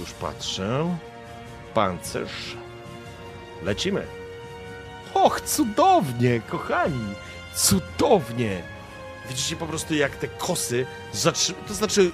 już 0.00 0.10
patrzę. 0.10 0.96
Pancerz. 1.74 2.56
Lecimy. 3.62 4.06
Och, 5.14 5.40
cudownie, 5.40 6.40
kochani, 6.40 7.14
cudownie. 7.54 8.62
Widzicie 9.28 9.56
po 9.56 9.66
prostu, 9.66 9.94
jak 9.94 10.16
te 10.16 10.28
kosy 10.28 10.86
zatrzymują, 11.12 11.64
to 11.68 11.74
znaczy 11.74 12.10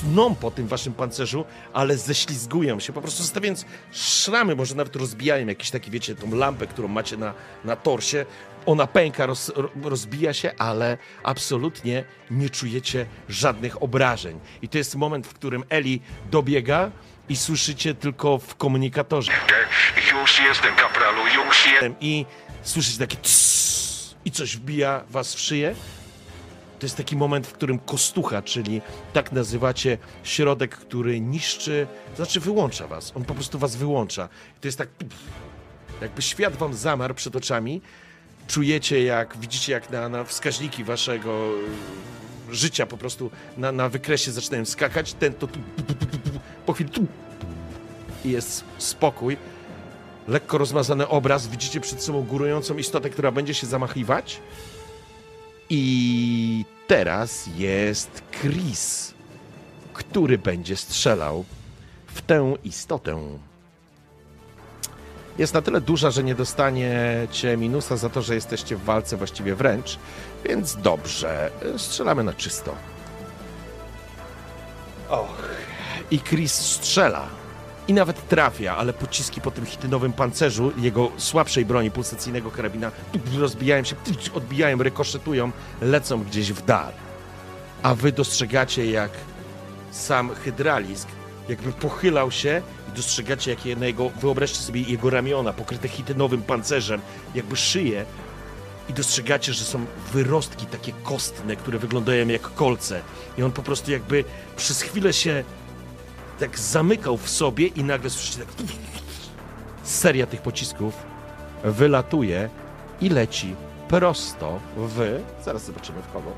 tną 0.00 0.34
po 0.34 0.50
tym 0.50 0.66
waszym 0.66 0.92
pancerzu, 0.92 1.44
ale 1.72 1.96
ześlizgują 1.96 2.80
się, 2.80 2.92
po 2.92 3.00
prostu 3.00 3.22
zostawiając 3.22 3.64
szramy, 3.92 4.56
może 4.56 4.74
nawet 4.74 4.96
rozbijają 4.96 5.46
jakieś 5.46 5.70
takie, 5.70 5.90
wiecie, 5.90 6.14
tą 6.14 6.34
lampę, 6.34 6.66
którą 6.66 6.88
macie 6.88 7.16
na, 7.16 7.34
na 7.64 7.76
torsie, 7.76 8.26
ona 8.66 8.86
pęka, 8.86 9.26
roz, 9.26 9.52
rozbija 9.82 10.32
się, 10.32 10.52
ale 10.58 10.98
absolutnie 11.22 12.04
nie 12.30 12.50
czujecie 12.50 13.06
żadnych 13.28 13.82
obrażeń. 13.82 14.40
I 14.62 14.68
to 14.68 14.78
jest 14.78 14.94
moment, 14.96 15.26
w 15.26 15.34
którym 15.34 15.64
Eli 15.68 16.00
dobiega 16.30 16.90
i 17.28 17.36
słyszycie 17.36 17.94
tylko 17.94 18.38
w 18.38 18.54
komunikatorze. 18.54 19.32
Już 20.12 20.40
jestem, 20.40 20.74
kapralu, 20.76 21.22
już 21.46 21.66
jestem. 21.66 21.94
I 22.00 22.26
słyszycie 22.62 22.98
takie 22.98 23.16
i 24.24 24.30
coś 24.30 24.56
wbija 24.56 25.04
was 25.10 25.34
w 25.34 25.40
szyję 25.40 25.74
to 26.84 26.86
jest 26.86 26.96
taki 26.96 27.16
moment, 27.16 27.46
w 27.46 27.52
którym 27.52 27.78
kostucha, 27.78 28.42
czyli 28.42 28.80
tak 29.12 29.32
nazywacie 29.32 29.98
środek, 30.22 30.76
który 30.76 31.20
niszczy, 31.20 31.86
znaczy 32.16 32.40
wyłącza 32.40 32.86
was. 32.86 33.12
On 33.16 33.24
po 33.24 33.34
prostu 33.34 33.58
was 33.58 33.76
wyłącza. 33.76 34.28
To 34.60 34.68
jest 34.68 34.78
tak, 34.78 34.88
jakby 36.00 36.22
świat 36.22 36.56
wam 36.56 36.74
zamarł 36.74 37.14
przed 37.14 37.36
oczami. 37.36 37.80
Czujecie, 38.48 39.04
jak 39.04 39.36
widzicie, 39.36 39.72
jak 39.72 39.90
na, 39.90 40.08
na 40.08 40.24
wskaźniki 40.24 40.84
waszego 40.84 41.50
życia 42.50 42.86
po 42.86 42.96
prostu 42.96 43.30
na, 43.56 43.72
na 43.72 43.88
wykresie 43.88 44.32
zaczynają 44.32 44.64
skakać. 44.64 45.12
Ten 45.12 45.34
to 45.34 45.48
po 46.66 46.72
chwili 46.72 46.90
i 48.24 48.30
jest 48.30 48.64
spokój. 48.78 49.36
Lekko 50.28 50.58
rozmazany 50.58 51.08
obraz. 51.08 51.46
Widzicie 51.46 51.80
przed 51.80 52.02
sobą 52.02 52.22
górującą 52.22 52.76
istotę, 52.76 53.10
która 53.10 53.32
będzie 53.32 53.54
się 53.54 53.66
zamachiwać. 53.66 54.40
I 55.70 56.64
teraz 56.86 57.46
jest 57.56 58.22
Chris, 58.40 59.14
który 59.92 60.38
będzie 60.38 60.76
strzelał 60.76 61.44
w 62.06 62.22
tę 62.22 62.54
istotę. 62.64 63.38
jest 65.38 65.54
na 65.54 65.62
tyle 65.62 65.80
duża, 65.80 66.10
że 66.10 66.24
nie 66.24 66.34
dostaniecie 66.34 67.56
minusa 67.56 67.96
za 67.96 68.08
to, 68.08 68.22
że 68.22 68.34
jesteście 68.34 68.76
w 68.76 68.84
walce 68.84 69.16
właściwie 69.16 69.54
wręcz, 69.54 69.98
więc 70.44 70.76
dobrze, 70.76 71.50
strzelamy 71.76 72.24
na 72.24 72.32
czysto. 72.32 72.74
Och, 75.08 75.48
i 76.10 76.18
Chris 76.20 76.52
strzela. 76.52 77.28
I 77.88 77.92
nawet 77.92 78.28
trafia, 78.28 78.76
ale 78.76 78.92
pociski 78.92 79.40
po 79.40 79.50
tym 79.50 79.66
hitynowym 79.66 80.12
pancerzu 80.12 80.72
jego 80.78 81.10
słabszej 81.16 81.64
broni 81.64 81.90
pulsacyjnego 81.90 82.50
karabina 82.50 82.90
rozbijają 83.38 83.84
się, 83.84 83.96
odbijają, 84.34 84.82
rykoszetują, 84.82 85.50
lecą 85.82 86.24
gdzieś 86.24 86.52
w 86.52 86.64
dal. 86.64 86.92
A 87.82 87.94
wy 87.94 88.12
dostrzegacie, 88.12 88.90
jak 88.90 89.10
sam 89.90 90.34
hydralisk 90.34 91.08
jakby 91.48 91.72
pochylał 91.72 92.30
się 92.30 92.62
i 92.92 92.96
dostrzegacie, 92.96 93.50
jak 93.50 93.66
jego, 93.66 94.10
wyobraźcie 94.10 94.58
sobie 94.58 94.80
jego 94.80 95.10
ramiona 95.10 95.52
pokryte 95.52 95.88
hitynowym 95.88 96.42
pancerzem, 96.42 97.00
jakby 97.34 97.56
szyję 97.56 98.04
i 98.88 98.92
dostrzegacie, 98.92 99.52
że 99.52 99.64
są 99.64 99.86
wyrostki 100.12 100.66
takie 100.66 100.92
kostne, 100.92 101.56
które 101.56 101.78
wyglądają 101.78 102.28
jak 102.28 102.42
kolce. 102.42 103.00
I 103.38 103.42
on 103.42 103.52
po 103.52 103.62
prostu 103.62 103.90
jakby 103.90 104.24
przez 104.56 104.82
chwilę 104.82 105.12
się 105.12 105.44
tak 106.38 106.58
zamykał 106.58 107.16
w 107.16 107.30
sobie 107.30 107.66
i 107.66 107.84
nagle 107.84 108.10
słyszycie 108.10 108.38
tak... 108.38 108.66
Seria 109.82 110.26
tych 110.26 110.42
pocisków 110.42 110.94
wylatuje 111.64 112.48
i 113.00 113.08
leci 113.08 113.54
prosto 113.88 114.60
w... 114.76 115.20
Zaraz 115.44 115.64
zobaczymy 115.64 116.02
w 116.02 116.12
kogo. 116.12 116.32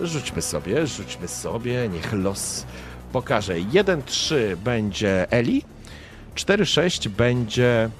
Rzućmy 0.00 0.42
sobie, 0.42 0.86
rzućmy 0.86 1.28
sobie, 1.28 1.88
niech 1.88 2.12
los 2.12 2.66
pokaże. 3.12 3.54
1-3 3.54 4.56
będzie 4.56 5.30
Eli, 5.30 5.62
4-6 6.34 7.08
będzie 7.08 7.90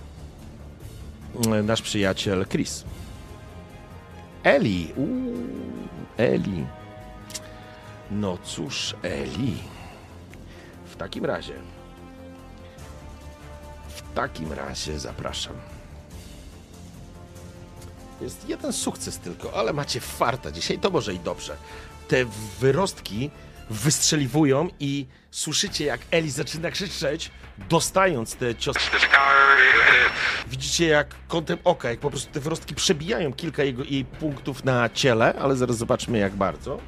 mm, 1.47 1.67
nasz 1.67 1.83
przyjaciel 1.83 2.47
Chris. 2.47 2.85
Eli, 4.43 4.93
uuu, 4.97 5.49
Eli. 6.17 6.67
No 8.11 8.39
cóż, 8.45 8.95
Eli. 9.03 9.76
W 10.97 10.99
takim 10.99 11.25
razie. 11.25 11.55
W 13.89 14.15
takim 14.15 14.53
razie 14.53 14.99
zapraszam. 14.99 15.55
Jest 18.21 18.49
jeden 18.49 18.73
sukces 18.73 19.19
tylko, 19.19 19.55
ale 19.55 19.73
macie 19.73 20.01
farta 20.01 20.51
dzisiaj, 20.51 20.79
to 20.79 20.91
może 20.91 21.15
i 21.15 21.19
dobrze. 21.19 21.57
Te 22.09 22.25
wyrostki 22.61 23.31
wystrzeliwują 23.71 24.69
i 24.81 25.07
słyszycie, 25.31 25.85
jak 25.85 26.01
Eli 26.11 26.31
zaczyna 26.31 26.71
krzyczeć, 26.71 27.31
dostając 27.69 28.35
te 28.35 28.55
ciosy. 28.55 28.81
Widzicie, 30.47 30.87
jak 30.87 31.15
kątem 31.29 31.59
oka, 31.65 31.91
jak 31.91 32.01
po 32.01 32.11
prostu 32.11 32.33
te 32.33 32.41
wyrostki 32.41 32.75
przebijają 32.75 33.33
kilka 33.33 33.65
jego, 33.65 33.85
jej 33.85 34.05
punktów 34.05 34.65
na 34.65 34.89
ciele, 34.89 35.35
ale 35.41 35.57
zaraz 35.57 35.77
zobaczmy, 35.77 36.19
jak 36.19 36.37
bardzo. 36.37 36.79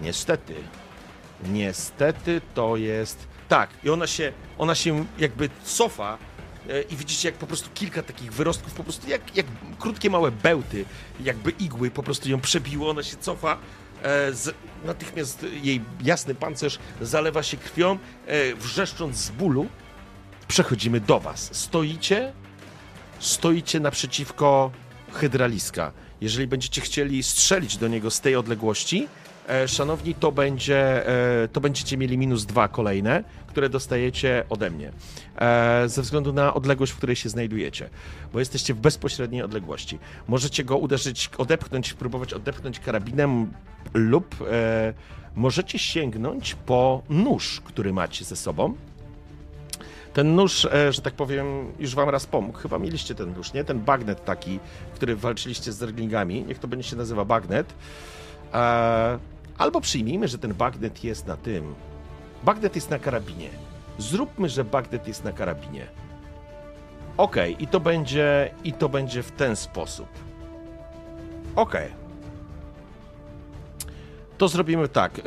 Niestety. 0.00 0.54
Niestety 1.48 2.40
to 2.54 2.76
jest. 2.76 3.28
Tak, 3.48 3.70
i 3.84 3.90
ona 3.90 4.06
się, 4.06 4.32
ona 4.58 4.74
się 4.74 5.04
jakby 5.18 5.50
cofa 5.64 6.18
e, 6.68 6.82
i 6.82 6.96
widzicie, 6.96 7.28
jak 7.28 7.38
po 7.38 7.46
prostu 7.46 7.70
kilka 7.74 8.02
takich 8.02 8.32
wyrostków, 8.32 8.74
po 8.74 8.84
prostu 8.84 9.10
jak, 9.10 9.36
jak 9.36 9.46
krótkie, 9.78 10.10
małe 10.10 10.30
bełty, 10.30 10.84
jakby 11.20 11.50
igły, 11.50 11.90
po 11.90 12.02
prostu 12.02 12.28
ją 12.30 12.40
przebiło, 12.40 12.90
ona 12.90 13.02
się 13.02 13.16
cofa. 13.16 13.58
E, 14.02 14.32
z, 14.32 14.54
natychmiast 14.84 15.46
jej 15.62 15.80
jasny 16.02 16.34
pancerz 16.34 16.78
zalewa 17.00 17.42
się 17.42 17.56
krwią, 17.56 17.98
e, 18.26 18.54
wrzeszcząc 18.54 19.16
z 19.16 19.30
bólu. 19.30 19.66
Przechodzimy 20.48 21.00
do 21.00 21.20
was. 21.20 21.48
Stoicie, 21.52 22.32
stoicie 23.18 23.80
naprzeciwko 23.80 24.70
hydraliska. 25.12 25.92
Jeżeli 26.20 26.46
będziecie 26.46 26.80
chcieli 26.80 27.22
strzelić 27.22 27.76
do 27.76 27.88
niego 27.88 28.10
z 28.10 28.20
tej 28.20 28.36
odległości, 28.36 29.08
szanowni, 29.66 30.14
to, 30.14 30.32
będzie, 30.32 31.08
e, 31.42 31.48
to 31.48 31.60
będziecie 31.60 31.96
mieli 31.96 32.18
minus 32.18 32.46
dwa 32.46 32.68
kolejne, 32.68 33.24
które 33.46 33.68
dostajecie 33.68 34.44
ode 34.48 34.70
mnie. 34.70 34.92
E, 35.38 35.88
ze 35.88 36.02
względu 36.02 36.32
na 36.32 36.54
odległość, 36.54 36.92
w 36.92 36.96
której 36.96 37.16
się 37.16 37.28
znajdujecie, 37.28 37.90
bo 38.32 38.38
jesteście 38.38 38.74
w 38.74 38.78
bezpośredniej 38.78 39.42
odległości. 39.42 39.98
Możecie 40.28 40.64
go 40.64 40.76
uderzyć, 40.76 41.30
odepchnąć, 41.38 41.94
próbować 41.94 42.32
odepchnąć 42.32 42.80
karabinem 42.80 43.52
lub 43.94 44.36
możecie 45.34 45.78
sięgnąć 45.78 46.54
po 46.54 47.02
nóż, 47.08 47.60
który 47.64 47.92
macie 47.92 48.24
ze 48.24 48.36
sobą. 48.36 48.74
Ten 50.12 50.34
nóż, 50.34 50.66
że 50.90 51.02
tak 51.02 51.14
powiem, 51.14 51.46
już 51.78 51.94
wam 51.94 52.08
raz 52.08 52.26
pomógł. 52.26 52.58
Chyba 52.58 52.78
mieliście 52.78 53.14
ten 53.14 53.34
nóż, 53.34 53.52
nie? 53.52 53.64
Ten 53.64 53.80
bagnet 53.80 54.24
taki, 54.24 54.58
który 54.94 55.16
walczyliście 55.16 55.72
z 55.72 55.76
zerglingami. 55.76 56.44
Niech 56.44 56.58
to 56.58 56.68
będzie 56.68 56.88
się 56.88 56.96
nazywa 56.96 57.24
bagnet. 57.24 57.74
Albo 59.60 59.80
przyjmijmy, 59.80 60.28
że 60.28 60.38
ten 60.38 60.54
bagnet 60.54 61.04
jest 61.04 61.26
na 61.26 61.36
tym. 61.36 61.74
Bagnet 62.44 62.74
jest 62.74 62.90
na 62.90 62.98
karabinie. 62.98 63.48
Zróbmy, 63.98 64.48
że 64.48 64.64
bagnet 64.64 65.08
jest 65.08 65.24
na 65.24 65.32
karabinie. 65.32 65.86
Ok, 67.16 67.36
i 67.58 67.66
to 67.66 67.80
będzie 67.80 68.50
i 68.64 68.72
to 68.72 68.88
będzie 68.88 69.22
w 69.22 69.32
ten 69.32 69.56
sposób. 69.56 70.08
Ok. 71.56 71.76
To 74.38 74.48
zrobimy 74.48 74.88
tak. 74.88 75.18
Yy... 75.18 75.24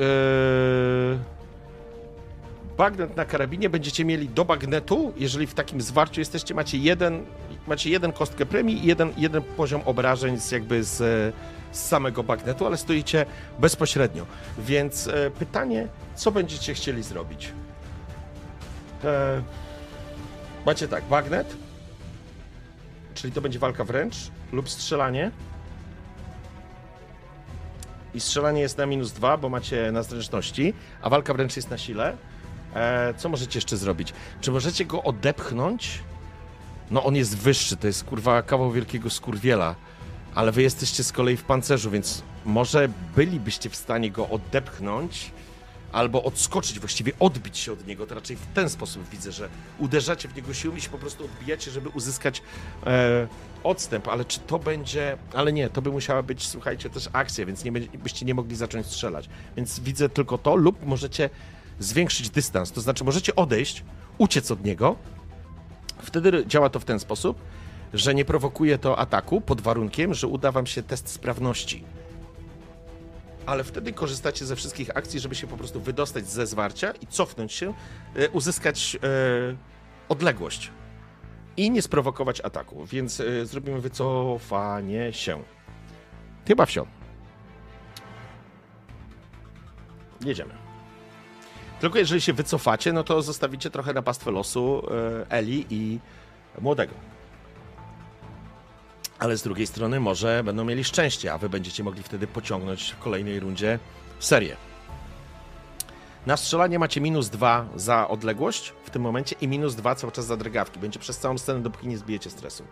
Bagnet 2.78 3.16
na 3.16 3.26
karabinie 3.26 3.70
będziecie 3.70 4.06
mieli 4.06 4.30
do 4.30 4.46
bagnetu, 4.46 5.14
jeżeli 5.18 5.48
w 5.48 5.54
takim 5.54 5.82
zwarciu 5.82 6.22
jesteście, 6.22 6.54
macie 6.54 6.78
jeden, 6.78 7.26
macie 7.68 7.90
jeden 7.90 8.12
kostkę 8.12 8.46
premii 8.46 8.84
i 8.84 8.88
jeden, 8.88 9.14
jeden 9.18 9.42
poziom 9.42 9.82
obrażeń 9.86 10.40
z 10.40 10.52
jakby 10.52 10.84
z 10.84 11.36
z 11.74 11.88
samego 11.88 12.24
bagnetu, 12.24 12.66
ale 12.66 12.78
stoicie 12.78 13.26
bezpośrednio. 13.60 14.26
Więc 14.58 15.08
e, 15.08 15.32
pytanie, 15.32 15.88
co 16.16 16.32
będziecie 16.32 16.74
chcieli 16.74 17.04
zrobić? 17.04 17.52
E, 19.04 19.42
macie 20.66 20.88
tak, 20.88 21.04
bagnet, 21.04 21.56
czyli 23.14 23.34
to 23.34 23.42
będzie 23.42 23.60
walka 23.60 23.84
wręcz 23.84 24.16
lub 24.52 24.70
strzelanie. 24.70 25.32
I 28.14 28.20
strzelanie 28.20 28.62
jest 28.62 28.78
na 28.78 28.86
minus 28.86 29.12
dwa, 29.12 29.38
bo 29.38 29.50
macie 29.50 29.92
na 29.92 30.04
zręczności, 30.04 30.74
a 31.02 31.10
walka 31.10 31.34
wręcz 31.34 31.56
jest 31.56 31.70
na 31.70 31.78
sile. 31.78 32.18
E, 32.76 33.14
co 33.18 33.30
możecie 33.30 33.58
jeszcze 33.58 33.78
zrobić? 33.78 34.14
Czy 34.42 34.52
możecie 34.52 34.86
go 34.86 35.04
odepchnąć? 35.04 36.00
No 36.92 37.04
on 37.04 37.16
jest 37.16 37.38
wyższy, 37.38 37.78
to 37.78 37.88
jest 37.88 38.04
kurwa 38.04 38.42
kawał 38.42 38.72
wielkiego 38.72 39.10
skurwiela 39.10 39.76
ale 40.36 40.52
wy 40.52 40.62
jesteście 40.62 41.04
z 41.04 41.12
kolei 41.12 41.38
w 41.38 41.44
pancerzu, 41.44 41.92
więc 41.92 42.24
może 42.46 42.90
bylibyście 43.16 43.70
w 43.70 43.76
stanie 43.76 44.12
go 44.12 44.30
odepchnąć 44.30 45.32
albo 45.92 46.24
odskoczyć, 46.24 46.80
właściwie 46.80 47.12
odbić 47.20 47.58
się 47.58 47.72
od 47.72 47.88
niego. 47.88 48.08
To 48.08 48.16
raczej 48.16 48.36
w 48.36 48.46
ten 48.54 48.70
sposób 48.70 49.10
widzę, 49.10 49.32
że 49.32 49.50
uderzacie 49.80 50.28
w 50.28 50.36
niego 50.36 50.54
siłą 50.54 50.76
i 50.76 50.82
się 50.82 50.90
po 50.90 50.98
prostu 50.98 51.26
odbijacie, 51.26 51.72
żeby 51.72 51.90
uzyskać 51.90 52.42
e, 52.86 53.28
odstęp. 53.64 54.08
Ale 54.08 54.26
czy 54.26 54.40
to 54.40 54.60
będzie. 54.60 55.18
Ale 55.34 55.54
nie, 55.54 55.70
to 55.70 55.82
by 55.82 55.92
musiała 55.92 56.24
być, 56.24 56.48
słuchajcie, 56.48 56.90
też 56.90 57.10
akcja, 57.14 57.46
więc 57.46 57.64
nie 57.64 57.72
byście 57.72 58.26
nie 58.26 58.34
mogli 58.34 58.56
zacząć 58.56 58.88
strzelać. 58.88 59.30
Więc 59.58 59.80
widzę 59.80 60.10
tylko 60.10 60.38
to, 60.38 60.56
lub 60.56 60.86
możecie 60.86 61.30
zwiększyć 61.80 62.30
dystans. 62.30 62.72
To 62.72 62.82
znaczy, 62.82 63.04
możecie 63.04 63.36
odejść, 63.36 63.84
uciec 64.18 64.52
od 64.52 64.66
niego. 64.66 64.96
Wtedy 66.02 66.46
działa 66.48 66.70
to 66.70 66.80
w 66.80 66.86
ten 66.86 67.00
sposób 67.00 67.38
że 67.94 68.16
nie 68.16 68.26
prowokuje 68.26 68.78
to 68.78 69.00
ataku 69.00 69.42
pod 69.42 69.62
warunkiem, 69.62 70.14
że 70.14 70.28
uda 70.28 70.52
wam 70.52 70.66
się 70.66 70.84
test 70.84 71.10
sprawności. 71.10 71.84
Ale 73.46 73.64
wtedy 73.64 73.94
korzystacie 73.94 74.46
ze 74.46 74.56
wszystkich 74.56 74.98
akcji, 74.98 75.20
żeby 75.20 75.36
się 75.36 75.48
po 75.48 75.58
prostu 75.58 75.82
wydostać 75.82 76.28
ze 76.28 76.48
zwarcia 76.48 76.92
i 77.02 77.08
cofnąć 77.08 77.54
się, 77.54 77.74
e, 78.16 78.30
uzyskać 78.30 78.96
e, 78.96 79.00
odległość 80.10 80.72
i 81.58 81.72
nie 81.72 81.82
sprowokować 81.82 82.42
ataku. 82.42 82.86
Więc 82.86 83.20
e, 83.20 83.46
zrobimy 83.46 83.82
wycofanie 83.82 85.14
się. 85.14 85.44
Chyba 86.48 86.66
wsio. 86.66 86.88
Jedziemy. 90.26 90.54
Tylko 91.80 92.00
jeżeli 92.00 92.22
się 92.22 92.34
wycofacie, 92.34 92.94
no 92.94 93.04
to 93.04 93.22
zostawicie 93.22 93.70
trochę 93.70 93.94
na 93.94 94.02
pastwę 94.02 94.32
losu 94.32 94.84
Eli 95.30 95.66
i 95.70 96.00
młodego 96.62 96.94
ale 99.20 99.38
z 99.38 99.44
drugiej 99.44 99.68
strony 99.68 100.00
może 100.00 100.44
będą 100.44 100.66
mieli 100.66 100.84
szczęście, 100.84 101.34
a 101.34 101.38
wy 101.38 101.50
będziecie 101.50 101.84
mogli 101.84 102.04
wtedy 102.04 102.28
pociągnąć 102.28 102.92
w 102.92 103.00
kolejnej 103.00 103.40
rundzie 103.40 103.80
serię. 104.20 104.58
Na 106.26 106.38
strzelanie 106.38 106.80
macie 106.80 107.02
minus 107.02 107.30
dwa 107.30 107.66
za 107.76 108.08
odległość 108.08 108.74
w 108.84 108.90
tym 108.90 109.02
momencie 109.02 109.36
i 109.42 109.48
minus 109.48 109.76
dwa 109.76 109.96
cały 109.96 110.14
czas 110.14 110.26
za 110.26 110.38
drgawki. 110.38 110.80
Będzie 110.80 111.00
przez 111.00 111.18
całą 111.18 111.38
scenę, 111.38 111.64
dopóki 111.64 111.88
nie 111.88 111.98
zbijecie 111.98 112.30
stresu. 112.30 112.64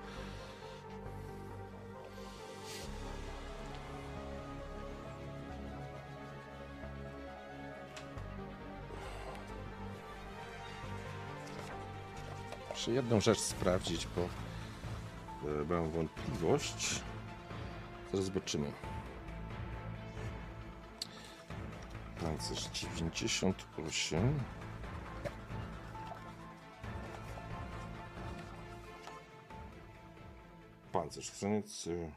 Muszę 12.70 12.92
jedną 12.92 13.22
rzecz 13.22 13.40
sprawdzić, 13.40 14.08
bo 14.16 14.51
mam 15.70 15.92
wątpliwość. 15.92 17.02
Zaraz 18.12 18.26
zobaczymy. 18.26 18.72
Pancerz 22.22 22.70
98. 22.70 24.40
Pancerz 30.92 31.30
stronicy. 31.30 32.12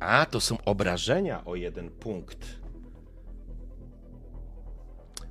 A, 0.00 0.26
to 0.26 0.40
są 0.40 0.56
obrażenia 0.64 1.44
o 1.44 1.54
jeden 1.54 1.90
punkt. 1.90 2.60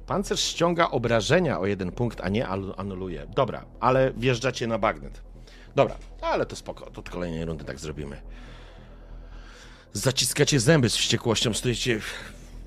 Pancerz 0.05 0.39
ściąga 0.39 0.91
obrażenia 0.91 1.59
o 1.59 1.65
jeden 1.65 1.91
punkt, 1.91 2.21
a 2.21 2.29
nie 2.29 2.47
anuluje. 2.77 3.27
Dobra, 3.35 3.65
ale 3.79 4.13
wjeżdżacie 4.17 4.67
na 4.67 4.77
bagnet. 4.77 5.32
Dobra, 5.75 5.97
ale 6.21 6.45
to 6.45 6.55
spoko, 6.55 6.89
to 6.89 6.99
od 6.99 7.09
kolejnej 7.09 7.45
rundy 7.45 7.63
tak 7.63 7.79
zrobimy. 7.79 8.21
Zaciskacie 9.93 10.59
zęby 10.59 10.89
z 10.89 10.95
wściekłością, 10.95 11.53
stoicie... 11.53 11.99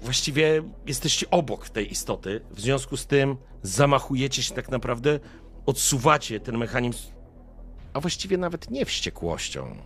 Właściwie 0.03 0.63
jesteście 0.87 1.31
obok 1.31 1.69
tej 1.69 1.93
istoty, 1.93 2.41
w 2.51 2.61
związku 2.61 2.97
z 2.97 3.07
tym 3.07 3.37
zamachujecie 3.63 4.43
się 4.43 4.55
tak 4.55 4.69
naprawdę, 4.69 5.21
odsuwacie 5.67 6.41
ten 6.41 6.59
mechanizm, 6.59 7.09
a 7.93 8.01
właściwie 8.01 8.39
nawet 8.39 8.71
nie 8.71 8.85
wściekłością. 8.85 9.77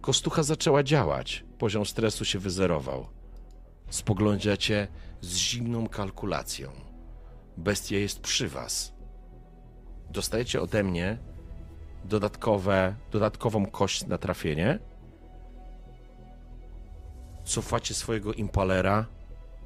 Kostucha 0.00 0.42
zaczęła 0.42 0.82
działać, 0.82 1.44
poziom 1.58 1.86
stresu 1.86 2.24
się 2.24 2.38
wyzerował. 2.38 3.06
Spoglądacie 3.90 4.88
z 5.20 5.36
zimną 5.36 5.88
kalkulacją. 5.88 6.70
Bestia 7.56 7.96
jest 7.96 8.20
przy 8.20 8.48
was. 8.48 8.92
Dostajecie 10.10 10.60
ode 10.60 10.82
mnie 10.82 11.18
dodatkowe, 12.04 12.94
dodatkową 13.12 13.66
kość 13.66 14.06
na 14.06 14.18
trafienie. 14.18 14.78
Cofacie 17.44 17.94
swojego 17.94 18.32
impalera, 18.32 19.06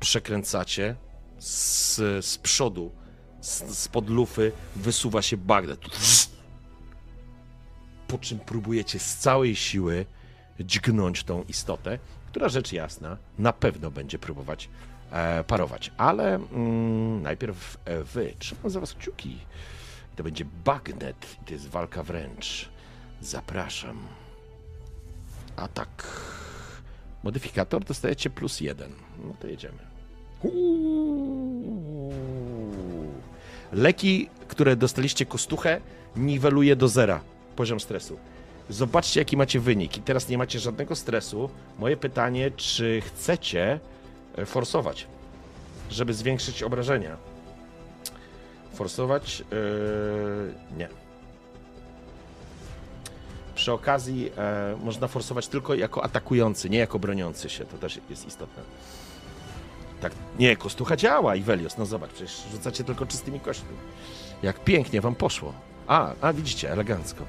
przekręcacie 0.00 0.96
z, 1.38 1.96
z 2.26 2.38
przodu, 2.38 2.92
z, 3.40 3.78
spod 3.78 4.10
lufy 4.10 4.52
wysuwa 4.76 5.22
się 5.22 5.36
bagnet. 5.36 5.80
Po 8.08 8.18
czym 8.18 8.38
próbujecie 8.38 8.98
z 8.98 9.16
całej 9.16 9.56
siły 9.56 10.06
dźgnąć 10.60 11.24
tą 11.24 11.42
istotę, 11.42 11.98
która 12.30 12.48
rzecz 12.48 12.72
jasna 12.72 13.16
na 13.38 13.52
pewno 13.52 13.90
będzie 13.90 14.18
próbować 14.18 14.68
e, 15.10 15.44
parować. 15.44 15.92
Ale 15.96 16.34
mm, 16.34 17.22
najpierw 17.22 17.78
e, 17.84 18.04
wy. 18.04 18.34
Trzymam 18.38 18.70
za 18.70 18.80
was 18.80 18.94
kciuki. 18.94 19.38
To 20.16 20.22
będzie 20.22 20.44
bagnet. 20.64 21.36
To 21.46 21.52
jest 21.52 21.68
walka 21.68 22.02
wręcz. 22.02 22.68
Zapraszam. 23.20 23.98
Atak. 25.56 26.20
Modyfikator 27.22 27.84
dostajecie 27.84 28.30
plus 28.30 28.60
jeden. 28.60 28.92
No 29.24 29.34
to 29.40 29.46
jedziemy. 29.46 29.78
Uuu. 30.42 32.12
Leki, 33.72 34.28
które 34.48 34.76
dostaliście 34.76 35.26
kostuchę, 35.26 35.80
niweluje 36.16 36.76
do 36.76 36.88
zera 36.88 37.20
poziom 37.56 37.80
stresu. 37.80 38.18
Zobaczcie, 38.68 39.20
jaki 39.20 39.36
macie 39.36 39.60
wynik. 39.60 39.96
I 39.96 40.00
teraz 40.00 40.28
nie 40.28 40.38
macie 40.38 40.58
żadnego 40.58 40.96
stresu. 40.96 41.50
Moje 41.78 41.96
pytanie, 41.96 42.50
czy 42.50 43.00
chcecie 43.00 43.80
forsować, 44.46 45.06
żeby 45.90 46.14
zwiększyć 46.14 46.62
obrażenia? 46.62 47.16
Forsować? 48.74 49.40
Yy, 49.50 50.54
nie. 50.76 50.88
Przy 53.54 53.72
okazji 53.72 54.30
e, 54.36 54.76
można 54.84 55.08
forsować 55.08 55.48
tylko 55.48 55.74
jako 55.74 56.04
atakujący, 56.04 56.70
nie 56.70 56.78
jako 56.78 56.98
broniący 56.98 57.50
się. 57.50 57.64
To 57.64 57.78
też 57.78 58.00
jest 58.10 58.26
istotne. 58.26 58.62
Tak, 60.00 60.12
nie, 60.38 60.56
kostucha 60.56 60.96
działa, 60.96 61.36
Ivelios. 61.36 61.78
No 61.78 61.86
zobacz, 61.86 62.10
przecież 62.10 62.42
rzucacie 62.52 62.84
tylko 62.84 63.06
czystymi 63.06 63.40
kośćmi. 63.40 63.68
Jak 64.42 64.64
pięknie 64.64 65.00
wam 65.00 65.14
poszło. 65.14 65.52
A, 65.86 66.12
a 66.20 66.32
widzicie, 66.32 66.72
elegancko. 66.72 67.24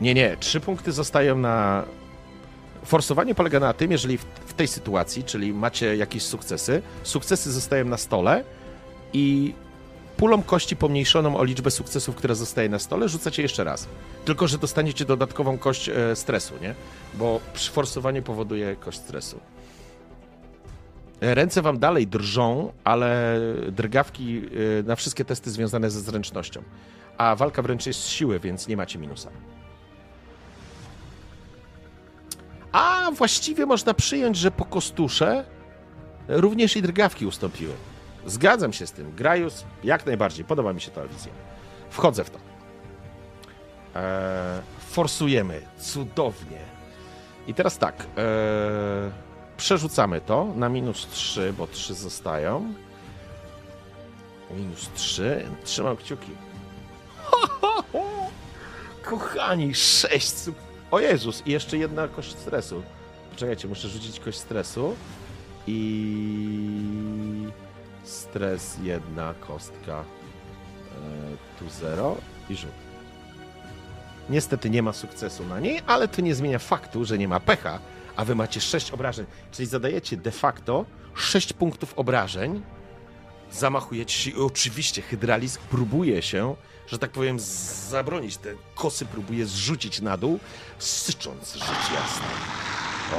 Nie, 0.00 0.14
nie. 0.14 0.36
Trzy 0.36 0.60
punkty 0.60 0.92
zostają 0.92 1.38
na. 1.38 1.84
Forsowanie 2.84 3.34
polega 3.34 3.60
na 3.60 3.72
tym, 3.72 3.92
jeżeli 3.92 4.18
w 4.18 4.54
tej 4.56 4.68
sytuacji, 4.68 5.24
czyli 5.24 5.52
macie 5.52 5.96
jakieś 5.96 6.22
sukcesy, 6.22 6.82
sukcesy 7.02 7.52
zostają 7.52 7.84
na 7.84 7.96
stole 7.96 8.44
i 9.12 9.54
pulą 10.16 10.42
kości 10.42 10.76
pomniejszoną 10.76 11.36
o 11.36 11.44
liczbę 11.44 11.70
sukcesów, 11.70 12.16
które 12.16 12.34
zostaje 12.34 12.68
na 12.68 12.78
stole, 12.78 13.08
rzucacie 13.08 13.42
jeszcze 13.42 13.64
raz. 13.64 13.88
Tylko, 14.24 14.48
że 14.48 14.58
dostaniecie 14.58 15.04
dodatkową 15.04 15.58
kość 15.58 15.88
e, 15.88 16.16
stresu, 16.16 16.54
nie? 16.62 16.74
Bo 17.14 17.40
forsowanie 17.54 18.22
powoduje 18.22 18.76
kość 18.76 18.98
stresu. 18.98 19.40
E, 21.20 21.34
ręce 21.34 21.62
wam 21.62 21.78
dalej 21.78 22.06
drżą, 22.06 22.72
ale 22.84 23.40
drgawki 23.72 24.42
e, 24.80 24.82
na 24.82 24.96
wszystkie 24.96 25.24
testy 25.24 25.50
związane 25.50 25.90
ze 25.90 26.00
zręcznością. 26.00 26.62
A 27.18 27.36
walka 27.36 27.62
wręcz 27.62 27.86
jest 27.86 28.00
z 28.00 28.08
siły, 28.08 28.40
więc 28.40 28.68
nie 28.68 28.76
macie 28.76 28.98
minusa. 28.98 29.30
A 32.72 33.10
właściwie 33.12 33.66
można 33.66 33.94
przyjąć, 33.94 34.36
że 34.36 34.50
po 34.50 34.64
kostusze 34.64 35.44
również 36.28 36.76
i 36.76 36.82
drgawki 36.82 37.26
ustąpiły. 37.26 37.72
Zgadzam 38.26 38.72
się 38.72 38.86
z 38.86 38.92
tym. 38.92 39.12
Grajus, 39.12 39.64
jak 39.84 40.06
najbardziej. 40.06 40.44
Podoba 40.44 40.72
mi 40.72 40.80
się 40.80 40.90
ta 40.90 41.06
wizja. 41.06 41.32
Wchodzę 41.90 42.24
w 42.24 42.30
to. 42.30 42.38
Eee, 43.94 44.62
forsujemy. 44.78 45.62
Cudownie. 45.78 46.58
I 47.46 47.54
teraz 47.54 47.78
tak. 47.78 47.94
Eee, 47.98 48.06
przerzucamy 49.56 50.20
to 50.20 50.46
na 50.56 50.68
minus 50.68 51.06
3, 51.06 51.52
bo 51.58 51.66
3 51.66 51.94
zostają. 51.94 52.74
Minus 54.50 54.90
3. 54.94 55.46
Trzymam 55.64 55.96
kciuki. 55.96 56.30
Kochani, 59.04 59.74
6 59.74 60.38
sukcesów 60.38 60.66
o 60.90 61.00
Jezus, 61.00 61.42
i 61.46 61.50
jeszcze 61.50 61.78
jedna 61.78 62.08
kość 62.08 62.38
stresu. 62.38 62.82
Poczekajcie, 63.30 63.68
muszę 63.68 63.88
rzucić 63.88 64.20
kość 64.20 64.38
stresu. 64.38 64.94
I 65.66 67.48
stres 68.08 68.78
jedna 68.82 69.34
kostka. 69.34 70.00
E, 70.00 70.04
tu 71.58 71.70
zero 71.70 72.16
i 72.50 72.56
rzut. 72.56 72.70
Niestety 74.30 74.70
nie 74.70 74.82
ma 74.82 74.92
sukcesu 74.92 75.46
na 75.46 75.60
niej, 75.60 75.80
ale 75.86 76.08
to 76.08 76.20
nie 76.22 76.34
zmienia 76.34 76.58
faktu, 76.58 77.04
że 77.04 77.18
nie 77.18 77.28
ma 77.28 77.40
pecha, 77.40 77.78
a 78.16 78.24
wy 78.24 78.34
macie 78.34 78.60
6 78.60 78.90
obrażeń. 78.90 79.26
Czyli 79.52 79.68
zadajecie 79.68 80.16
de 80.16 80.30
facto 80.30 80.84
6 81.14 81.52
punktów 81.52 81.94
obrażeń, 81.98 82.62
zamachujecie 83.52 84.18
się 84.18 84.30
i 84.30 84.34
oczywiście 84.34 85.02
hydralisk 85.02 85.60
próbuje 85.60 86.22
się 86.22 86.56
że 86.86 86.98
tak 86.98 87.10
powiem, 87.10 87.36
zabronić. 87.90 88.36
Te 88.36 88.54
kosy 88.74 89.06
próbuje 89.06 89.46
zrzucić 89.46 90.00
na 90.00 90.16
dół, 90.16 90.38
sycząc 90.78 91.54
rzecz 91.54 91.92
jasna. 91.94 92.26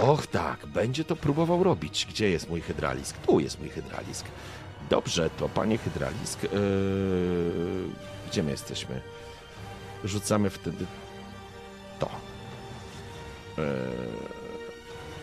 Och 0.01 0.27
tak, 0.27 0.65
będzie 0.65 1.03
to 1.03 1.15
próbował 1.15 1.63
robić. 1.63 2.05
Gdzie 2.09 2.29
jest 2.29 2.49
mój 2.49 2.61
hydralisk? 2.61 3.17
Tu 3.17 3.39
jest 3.39 3.59
mój 3.59 3.69
hydralisk. 3.69 4.25
Dobrze, 4.89 5.29
to 5.29 5.49
panie 5.49 5.77
hydralisk. 5.77 6.43
Yy... 6.43 6.49
Gdzie 8.31 8.43
my 8.43 8.51
jesteśmy? 8.51 9.01
Rzucamy 10.03 10.49
wtedy 10.49 10.85
to. 11.99 12.09
Yy... 13.57 13.63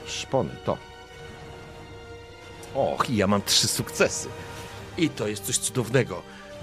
Szpony, 0.07 0.51
to. 0.65 0.79
Och, 2.75 3.11
ja 3.11 3.27
mam 3.27 3.43
trzy 3.43 3.69
sukcesy. 3.69 4.29
I 4.99 5.11
to 5.11 5.29
jest 5.29 5.45
coś 5.45 5.59
cudownego, 5.59 6.23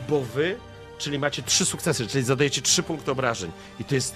bo 0.10 0.22
wy 0.22 0.58
czyli 1.02 1.20
macie 1.20 1.44
trzy 1.44 1.66
sukcesy, 1.66 2.08
czyli 2.08 2.24
zadajecie 2.24 2.62
trzy 2.62 2.84
punkty 2.84 3.12
obrażeń. 3.12 3.52
I 3.80 3.84
to 3.84 3.96
jest 3.96 4.16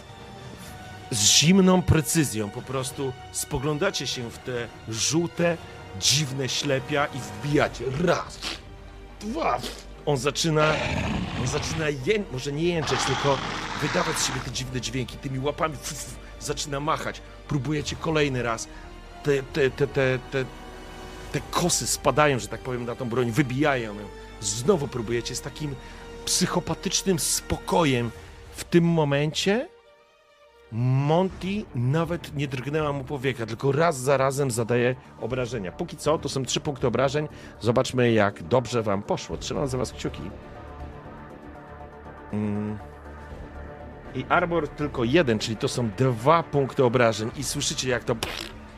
z 1.12 1.24
zimną 1.24 1.82
precyzją. 1.82 2.50
Po 2.50 2.62
prostu 2.62 3.14
spoglądacie 3.32 4.08
się 4.08 4.30
w 4.32 4.38
te 4.38 4.68
żółte, 4.90 5.58
dziwne 6.00 6.50
ślepia 6.50 7.06
i 7.06 7.18
wbijacie. 7.20 7.86
Raz. 8.04 8.40
On 10.06 10.18
zaczyna, 10.18 10.74
on 11.42 11.48
zaczyna 11.48 11.90
ję, 11.90 12.24
może 12.32 12.52
nie 12.52 12.64
jęczeć, 12.64 13.00
tylko 13.04 13.38
wydawać 13.82 14.18
z 14.18 14.28
siebie 14.28 14.40
te 14.46 14.52
dziwne 14.52 14.82
dźwięki. 14.82 15.18
Tymi 15.18 15.40
łapami 15.40 15.76
zaczyna 16.40 16.80
machać. 16.80 17.22
Próbujecie 17.48 17.96
kolejny 17.96 18.44
raz. 18.44 18.68
Te, 19.24 19.44
te, 19.44 19.70
te, 19.70 19.88
te, 19.88 20.20
te, 20.32 20.46
te 21.32 21.42
kosy 21.52 21.88
spadają, 21.88 22.40
że 22.40 22.48
tak 22.48 22.62
powiem, 22.62 22.86
na 22.86 22.96
tą 22.96 23.10
broń, 23.10 23.32
wybijają 23.32 24.00
ją. 24.00 24.06
Znowu 24.42 24.88
próbujecie 24.88 25.36
z 25.36 25.42
takim 25.42 25.76
psychopatycznym 26.26 27.20
spokojem 27.20 28.12
w 28.56 28.64
tym 28.64 28.84
momencie 28.84 29.68
Monty 30.72 31.66
nawet 31.76 32.36
nie 32.36 32.48
drgnęła 32.48 32.94
mu 32.94 33.04
powieka, 33.04 33.46
tylko 33.46 33.72
raz 33.72 33.98
za 33.98 34.18
razem 34.18 34.52
zadaje 34.52 34.96
obrażenia. 35.22 35.72
Póki 35.72 35.98
co, 35.98 36.18
to 36.18 36.30
są 36.30 36.46
trzy 36.46 36.60
punkty 36.60 36.88
obrażeń. 36.88 37.28
Zobaczmy, 37.62 38.12
jak 38.12 38.44
dobrze 38.44 38.84
wam 38.84 39.04
poszło. 39.04 39.38
Trzymam 39.38 39.68
za 39.68 39.78
was 39.78 39.94
kciuki. 39.94 40.22
Mm. 42.34 42.78
I 44.16 44.26
Arbor 44.30 44.68
tylko 44.68 45.04
jeden, 45.04 45.40
czyli 45.40 45.58
to 45.58 45.68
są 45.68 45.90
dwa 45.98 46.44
punkty 46.44 46.84
obrażeń. 46.84 47.32
I 47.38 47.44
słyszycie, 47.44 47.90
jak 47.90 48.04
to, 48.04 48.16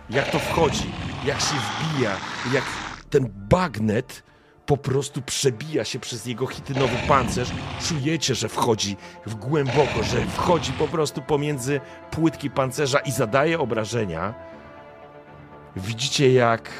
jak 0.09 0.31
to 0.31 0.39
wchodzi, 0.39 0.91
jak 1.25 1.39
się 1.39 1.55
wbija, 1.55 2.11
jak 2.53 2.63
ten 3.09 3.29
bagnet 3.33 4.23
po 4.67 4.77
prostu 4.77 5.21
przebija 5.21 5.85
się 5.85 5.99
przez 5.99 6.25
jego 6.25 6.47
chitynowy 6.47 6.95
pancerz. 7.07 7.49
Czujecie, 7.87 8.35
że 8.35 8.49
wchodzi 8.49 8.97
w 9.25 9.35
głęboko, 9.35 10.03
że 10.03 10.25
wchodzi 10.25 10.71
po 10.71 10.87
prostu 10.87 11.21
pomiędzy 11.21 11.81
płytki 12.11 12.49
pancerza 12.49 12.99
i 12.99 13.11
zadaje 13.11 13.59
obrażenia. 13.59 14.33
Widzicie, 15.75 16.33
jak 16.33 16.71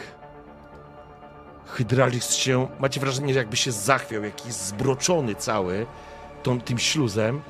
Hydralix 1.66 2.36
się, 2.36 2.68
macie 2.80 3.00
wrażenie, 3.00 3.34
że 3.34 3.40
jakby 3.40 3.58
się 3.58 3.72
zachwiał, 3.72 4.24
jakiś 4.24 4.54
zbroczony 4.54 5.36
cały 5.36 5.86
tą, 6.44 6.62
tym 6.62 6.80
śluzem, 6.80 7.42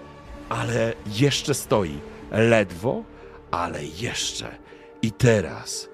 ale 0.49 0.93
jeszcze 1.05 1.53
stoi. 1.53 1.99
Ledwo, 2.31 3.03
ale 3.51 3.85
jeszcze. 3.85 4.57
I 5.01 5.11
teraz 5.11 5.89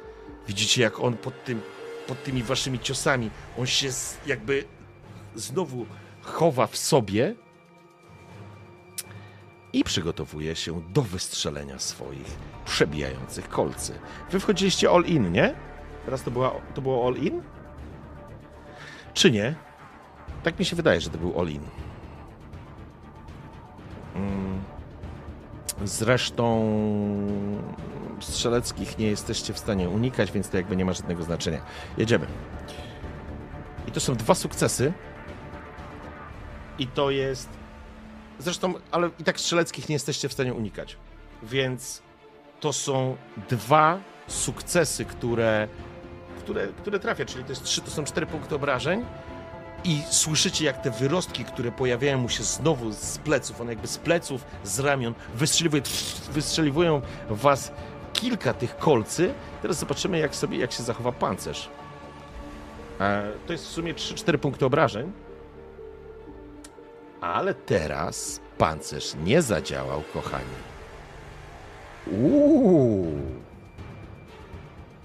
widzicie, 0.48 0.82
jak 0.82 1.00
on 1.00 1.18
pod, 1.18 1.44
tym, 1.44 1.62
pod 2.08 2.24
tymi 2.24 2.44
waszymi 2.44 2.80
ciosami, 2.80 3.30
on 3.58 3.66
się 3.66 3.90
jakby 4.26 4.64
znowu 5.36 5.86
chowa 6.22 6.68
w 6.68 6.78
sobie 6.78 7.36
i 9.74 9.84
przygotowuje 9.84 10.56
się 10.56 10.82
do 10.94 11.02
wystrzelenia 11.02 11.80
swoich 11.80 12.38
przebijających 12.66 13.50
kolcy. 13.50 14.00
Wy 14.32 14.40
wchodziliście 14.40 14.90
all 14.90 15.04
in, 15.06 15.32
nie? 15.32 15.56
Teraz 16.06 16.24
to, 16.24 16.32
była, 16.32 16.52
to 16.74 16.82
było 16.82 17.08
all 17.08 17.16
in? 17.16 17.42
Czy 19.14 19.32
nie? 19.32 19.56
Tak 20.44 20.60
mi 20.60 20.66
się 20.66 20.76
wydaje, 20.76 21.02
że 21.02 21.10
to 21.10 21.18
był 21.18 21.40
all 21.40 21.48
in. 21.48 21.62
Mm. 24.16 24.64
Zresztą 25.84 26.78
strzeleckich 28.20 28.98
nie 28.98 29.08
jesteście 29.08 29.54
w 29.54 29.60
stanie 29.60 29.90
unikać, 29.90 30.32
więc 30.32 30.50
to 30.50 30.58
jakby 30.58 30.76
nie 30.76 30.86
ma 30.86 30.94
żadnego 30.94 31.24
znaczenia. 31.24 31.62
Jedziemy. 31.98 32.28
I 33.88 33.92
to 33.92 34.00
są 34.00 34.16
dwa 34.16 34.36
sukcesy. 34.36 34.94
I 36.80 36.88
to 36.88 37.12
jest. 37.12 37.50
Zresztą, 38.40 38.74
ale 38.92 39.10
i 39.20 39.24
tak 39.24 39.40
strzeleckich 39.40 39.90
nie 39.90 39.96
jesteście 39.96 40.30
w 40.30 40.34
stanie 40.34 40.54
unikać. 40.54 40.98
Więc 41.44 42.02
to 42.60 42.74
są 42.74 43.18
dwa 43.50 44.00
sukcesy, 44.28 45.06
które, 45.06 45.68
które, 46.40 46.68
które 46.68 47.00
trafia, 47.00 47.26
czyli 47.26 47.44
to 47.44 47.50
jest 47.50 47.64
trzy, 47.64 47.82
to 47.82 47.92
są 47.92 48.04
cztery 48.04 48.26
punkty 48.26 48.56
obrażeń 48.56 49.06
i 49.84 50.02
słyszycie, 50.10 50.66
jak 50.66 50.82
te 50.82 50.92
wyrostki, 50.92 51.46
które 51.46 51.72
pojawiają 51.72 52.18
mu 52.18 52.30
się 52.30 52.44
znowu 52.44 52.92
z 52.92 53.18
pleców, 53.18 53.62
one 53.62 53.72
jakby 53.72 53.88
z 53.88 53.98
pleców, 53.98 54.46
z 54.64 54.80
ramion, 54.80 55.14
wystrzeliwują, 55.36 55.84
wystrzeliwują 56.32 57.02
was 57.30 57.72
kilka 58.14 58.54
tych 58.54 58.78
kolcy. 58.78 59.34
Teraz 59.62 59.78
zobaczymy, 59.78 60.20
jak, 60.20 60.36
sobie, 60.36 60.58
jak 60.58 60.72
się 60.72 60.84
zachowa 60.84 61.12
pancerz. 61.12 61.70
E, 63.00 63.32
to 63.48 63.54
jest 63.54 63.66
w 63.66 63.70
sumie 63.70 63.94
3-4 63.94 64.38
punkty 64.38 64.66
obrażeń. 64.66 65.12
Ale 67.22 67.54
teraz 67.54 68.40
pancerz 68.58 69.14
nie 69.24 69.42
zadziałał, 69.42 70.04
kochani. 70.14 70.46
Uuu. 72.12 73.22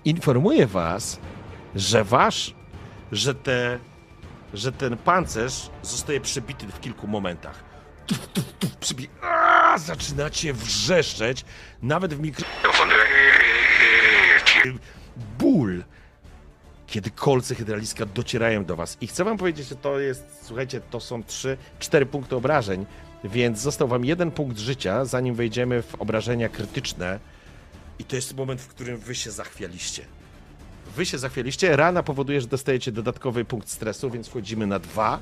Informuję 0.04 0.66
was, 0.66 1.20
że 1.74 2.04
wasz, 2.04 2.54
że 3.12 3.34
te 3.34 3.78
że 4.54 4.72
ten 4.72 4.96
pancerz 4.96 5.70
zostaje 5.82 6.20
przebity 6.20 6.66
w 6.66 6.80
kilku 6.80 7.06
momentach. 7.06 7.64
Tuf, 8.06 8.26
tuf, 8.26 8.44
tuf, 8.58 8.76
przybi... 8.76 9.08
Aaaa, 9.22 9.78
zaczynacie 9.78 10.52
wrzeszczeć, 10.52 11.44
nawet 11.82 12.14
w 12.14 12.20
mikro... 12.20 12.46
Ból, 15.38 15.84
kiedy 16.86 17.10
kolce 17.10 17.54
hydraliska 17.54 18.06
docierają 18.06 18.64
do 18.64 18.76
was. 18.76 18.96
I 19.00 19.06
chcę 19.06 19.24
wam 19.24 19.38
powiedzieć, 19.38 19.68
że 19.68 19.76
to 19.76 19.98
jest, 19.98 20.24
słuchajcie, 20.42 20.80
to 20.80 21.00
są 21.00 21.22
trzy, 21.22 21.56
cztery 21.78 22.06
punkty 22.06 22.36
obrażeń, 22.36 22.86
więc 23.24 23.58
został 23.58 23.88
wam 23.88 24.04
jeden 24.04 24.30
punkt 24.30 24.58
życia, 24.58 25.04
zanim 25.04 25.34
wejdziemy 25.34 25.82
w 25.82 25.94
obrażenia 25.94 26.48
krytyczne. 26.48 27.18
I 27.98 28.04
to 28.04 28.16
jest 28.16 28.36
moment, 28.36 28.60
w 28.60 28.68
którym 28.68 28.96
wy 28.96 29.14
się 29.14 29.30
zachwialiście. 29.30 30.04
Wy 30.96 31.06
się 31.06 31.18
zachwialiście. 31.18 31.76
Rana 31.76 32.02
powoduje, 32.02 32.40
że 32.40 32.46
dostajecie 32.46 32.92
dodatkowy 32.92 33.44
punkt 33.44 33.68
stresu, 33.68 34.10
więc 34.10 34.28
wchodzimy 34.28 34.66
na 34.66 34.78
dwa. 34.78 35.20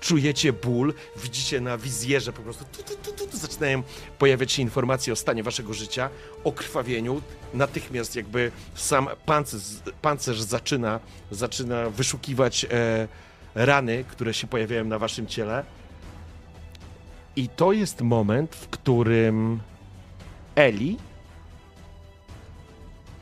Czujecie 0.00 0.52
ból, 0.52 0.94
widzicie 1.22 1.60
na 1.60 1.78
wizjerze 1.78 2.32
po 2.32 2.42
prostu 2.42 2.64
tu, 2.64 2.82
tu, 2.82 2.96
tu, 3.02 3.12
tu, 3.12 3.26
tu 3.26 3.36
zaczynają 3.36 3.82
pojawiać 4.18 4.52
się 4.52 4.62
informacje 4.62 5.12
o 5.12 5.16
stanie 5.16 5.42
waszego 5.42 5.74
życia, 5.74 6.10
o 6.44 6.52
krwawieniu. 6.52 7.22
Natychmiast 7.54 8.16
jakby 8.16 8.50
sam 8.74 9.08
pancerz, 9.26 9.62
pancerz 10.02 10.42
zaczyna, 10.42 11.00
zaczyna 11.30 11.90
wyszukiwać 11.90 12.64
e, 12.64 13.08
rany, 13.54 14.04
które 14.08 14.34
się 14.34 14.46
pojawiają 14.46 14.84
na 14.84 14.98
waszym 14.98 15.26
ciele. 15.26 15.64
I 17.36 17.48
to 17.48 17.72
jest 17.72 18.00
moment, 18.00 18.54
w 18.54 18.68
którym 18.68 19.60
Eli 20.54 20.96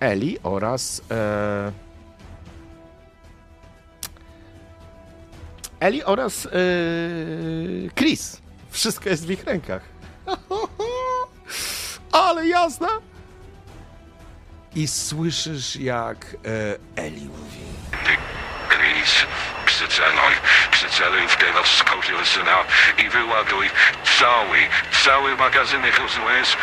Eli 0.00 0.38
oraz 0.42 1.02
e, 1.10 1.72
Eli 5.80 6.04
oraz 6.04 6.44
yy, 6.44 7.90
Chris. 7.94 8.40
Wszystko 8.70 9.08
jest 9.08 9.26
w 9.26 9.30
ich 9.30 9.44
rękach. 9.44 9.82
Ale 12.12 12.46
jasna! 12.46 12.88
I 14.74 14.88
słyszysz, 14.88 15.76
jak 15.76 16.36
e, 16.96 17.02
Eli 17.02 17.24
mówi. 17.24 17.60
Chris, 18.68 19.26
przyceluj, 19.66 20.32
przyceluj 20.70 21.28
w 21.28 21.36
tego 21.36 21.62
syna 22.24 22.58
i 22.98 23.08
wyładuj 23.08 23.70
cały, 24.18 24.58
cały 25.04 25.36
magazynek, 25.36 25.98
rozumiesz? 25.98 26.56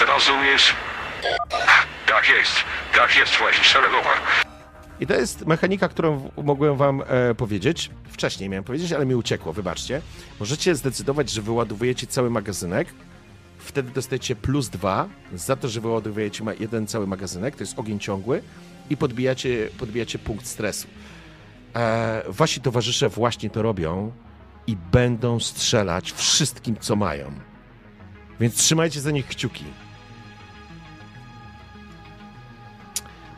Rozumiesz? 0.00 0.74
Tak 2.06 2.28
jest, 2.28 2.64
tak 2.94 3.16
jest 3.16 3.36
właśnie, 3.36 3.64
szeregowa. 3.64 4.10
I 5.00 5.06
to 5.06 5.14
jest 5.14 5.46
mechanika, 5.46 5.88
którą 5.88 6.30
mogłem 6.44 6.76
wam 6.76 7.02
e, 7.06 7.34
powiedzieć. 7.34 7.90
Wcześniej 8.04 8.48
miałem 8.48 8.64
powiedzieć, 8.64 8.92
ale 8.92 9.06
mi 9.06 9.14
uciekło, 9.14 9.52
wybaczcie. 9.52 10.02
Możecie 10.40 10.74
zdecydować, 10.74 11.30
że 11.30 11.42
wyładowujecie 11.42 12.06
cały 12.06 12.30
magazynek. 12.30 12.88
Wtedy 13.58 13.90
dostajecie 13.90 14.36
plus 14.36 14.68
dwa 14.68 15.08
za 15.34 15.56
to, 15.56 15.68
że 15.68 15.80
wyładowujecie 15.80 16.44
jeden 16.60 16.86
cały 16.86 17.06
magazynek, 17.06 17.56
to 17.56 17.62
jest 17.62 17.78
ogień 17.78 17.98
ciągły 17.98 18.42
i 18.90 18.96
podbijacie, 18.96 19.68
podbijacie 19.78 20.18
punkt 20.18 20.46
stresu. 20.46 20.88
E, 21.76 22.22
wasi 22.28 22.60
towarzysze 22.60 23.08
właśnie 23.08 23.50
to 23.50 23.62
robią 23.62 24.12
i 24.66 24.76
będą 24.76 25.40
strzelać 25.40 26.12
wszystkim, 26.12 26.76
co 26.80 26.96
mają. 26.96 27.32
Więc 28.40 28.54
trzymajcie 28.54 29.00
za 29.00 29.10
nich 29.10 29.26
kciuki. 29.26 29.64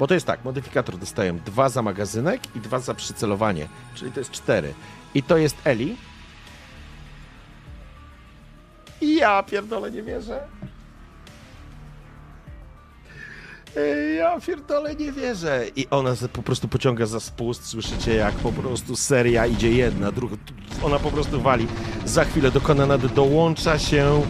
Bo 0.01 0.07
to 0.07 0.15
jest 0.15 0.27
tak, 0.27 0.45
modyfikator 0.45 0.99
dostają 0.99 1.39
dwa 1.39 1.69
za 1.69 1.83
magazynek 1.83 2.57
i 2.57 2.61
dwa 2.61 2.79
za 2.79 2.95
przycelowanie, 2.95 3.69
czyli 3.95 4.13
to 4.13 4.21
jest 4.21 4.31
cztery. 4.31 4.75
I 5.15 5.23
to 5.23 5.37
jest 5.37 5.57
Eli. 5.65 5.97
Ja 9.01 9.43
pierdolę, 9.43 9.91
nie 9.91 10.03
wierzę. 10.03 10.41
Ja 14.17 14.41
pierdolę, 14.41 14.95
nie 14.95 15.13
wierzę. 15.13 15.67
I 15.77 15.87
ona 15.91 16.11
po 16.33 16.43
prostu 16.43 16.69
pociąga 16.69 17.07
za 17.07 17.21
spust. 17.21 17.67
Słyszycie, 17.67 18.15
jak 18.15 18.35
po 18.35 18.53
prostu 18.53 18.97
seria 18.97 19.47
idzie 19.47 19.73
jedna, 19.73 20.13
druga. 20.13 20.37
Ona 20.83 20.99
po 20.99 21.11
prostu 21.11 21.41
wali. 21.41 21.67
Za 22.05 22.25
chwilę 22.25 22.51
do 22.51 22.61
kanonady 22.61 23.09
dołącza 23.09 23.79
się 23.79 24.23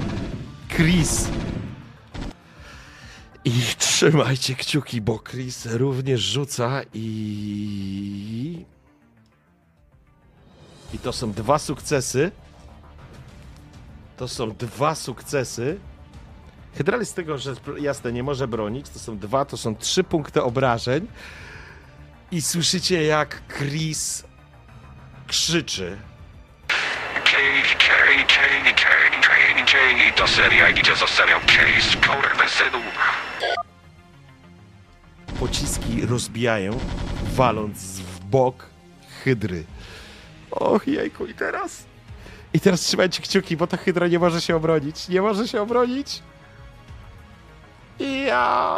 Chris 0.69 1.29
i 3.45 3.53
trzymajcie 3.79 4.55
kciuki, 4.55 5.01
bo 5.01 5.19
Chris 5.19 5.67
również 5.67 6.21
rzuca 6.21 6.81
i... 6.95 8.65
I 10.95 10.99
to 10.99 11.13
są 11.13 11.33
dwa 11.33 11.59
sukcesy. 11.59 12.33
To 14.17 14.29
są 14.29 14.51
dwa 14.51 14.95
sukcesy. 14.95 15.79
Hydralis 16.75 17.09
z 17.09 17.15
tego, 17.15 17.39
że 17.39 17.55
jasne, 17.79 18.13
nie 18.13 18.23
może 18.23 18.49
bronić, 18.49 18.89
to 18.89 18.99
są 18.99 19.19
dwa, 19.19 19.45
to 19.45 19.57
są 19.57 19.77
trzy 19.77 20.05
punkty 20.05 20.43
obrażeń. 20.43 21.07
I 22.31 22.43
słyszycie, 22.43 23.03
jak 23.03 23.43
Chris 23.49 24.25
krzyczy. 25.27 25.99
Cage, 27.25 27.77
cage, 27.79 28.25
cage, 28.27 28.75
cage, 28.75 29.65
cage. 29.67 30.13
To 30.17 30.29
seria 30.29 30.69
idzie 30.69 30.97
serią 30.97 31.41
Case, 31.41 31.97
kurwa 31.97 32.49
synu. 32.49 32.81
Pociski 35.41 36.07
rozbijają, 36.07 36.79
waląc 37.25 37.79
w 38.01 38.25
bok 38.25 38.67
hydry. 39.25 39.65
Och, 40.51 40.89
jejku, 40.89 41.27
i 41.27 41.35
teraz? 41.35 41.85
I 42.53 42.61
teraz 42.61 42.81
trzymajcie 42.81 43.23
kciuki, 43.23 43.57
bo 43.57 43.67
ta 43.67 43.77
hydra 43.77 44.09
nie 44.09 44.19
może 44.19 44.41
się 44.41 44.57
obronić. 44.57 45.09
Nie 45.09 45.23
może 45.23 45.49
się 45.49 45.63
obronić. 45.63 46.23
Ja. 48.27 48.71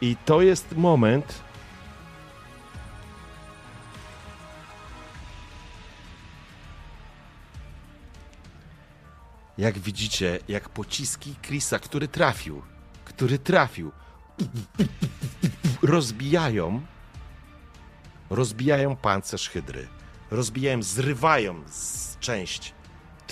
I 0.00 0.16
to 0.24 0.42
jest 0.42 0.76
moment. 0.76 1.45
Jak 9.58 9.78
widzicie, 9.78 10.38
jak 10.48 10.68
pociski 10.68 11.34
Chrisa, 11.42 11.78
który 11.78 12.08
trafił, 12.08 12.62
który 13.04 13.38
trafił, 13.38 13.92
rozbijają, 15.82 16.80
rozbijają 18.30 18.96
pancerz 18.96 19.48
hydry. 19.48 19.88
Rozbijają, 20.30 20.82
zrywają 20.82 21.62
z 21.68 22.18
część 22.18 22.74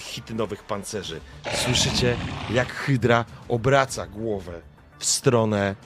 chitynowych 0.01 0.63
pancerzy. 0.63 1.21
Słyszycie, 1.55 2.17
jak 2.51 2.73
hydra 2.73 3.25
obraca 3.49 4.07
głowę 4.07 4.61
w 4.99 5.05
stronę 5.05 5.77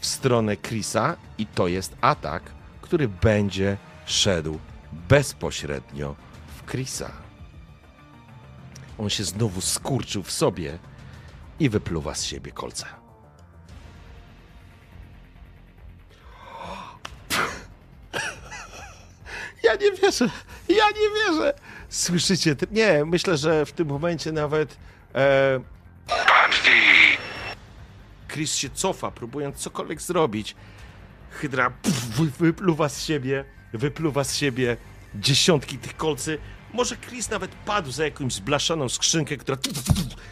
w 0.00 0.06
stronę 0.06 0.56
Chrisa 0.56 1.16
i 1.38 1.46
to 1.46 1.68
jest 1.68 1.96
atak, 2.00 2.42
który 2.82 3.08
będzie 3.08 3.76
szedł 4.06 4.58
bezpośrednio 5.08 6.14
w 6.56 6.70
Chrisa. 6.70 7.29
On 9.00 9.10
się 9.10 9.24
znowu 9.24 9.60
skurczył 9.60 10.22
w 10.22 10.30
sobie 10.32 10.78
i 11.60 11.68
wypluwa 11.68 12.14
z 12.14 12.24
siebie 12.24 12.52
kolce. 12.52 12.86
Ja 19.62 19.74
nie 19.74 19.92
wierzę! 19.92 20.30
Ja 20.68 20.84
nie 20.90 21.10
wierzę! 21.32 21.54
Słyszycie? 21.88 22.56
Nie, 22.70 23.04
myślę, 23.04 23.36
że 23.36 23.66
w 23.66 23.72
tym 23.72 23.88
momencie 23.88 24.32
nawet 24.32 24.76
e! 25.14 25.60
Chris 28.28 28.54
się 28.54 28.70
cofa, 28.70 29.10
próbując 29.10 29.56
cokolwiek 29.56 30.02
zrobić. 30.02 30.56
Hydra 31.30 31.70
pff, 31.70 32.00
wy- 32.08 32.30
wypluwa 32.46 32.88
z 32.88 33.02
siebie, 33.04 33.44
wypluwa 33.72 34.24
z 34.24 34.36
siebie 34.36 34.76
dziesiątki 35.14 35.78
tych 35.78 35.96
kolcy. 35.96 36.38
Może 36.72 36.96
Chris 36.96 37.30
nawet 37.30 37.50
padł 37.50 37.90
za 37.90 38.04
jakąś 38.04 38.32
zblaszaną 38.32 38.88
skrzynkę, 38.88 39.36
która... 39.36 39.58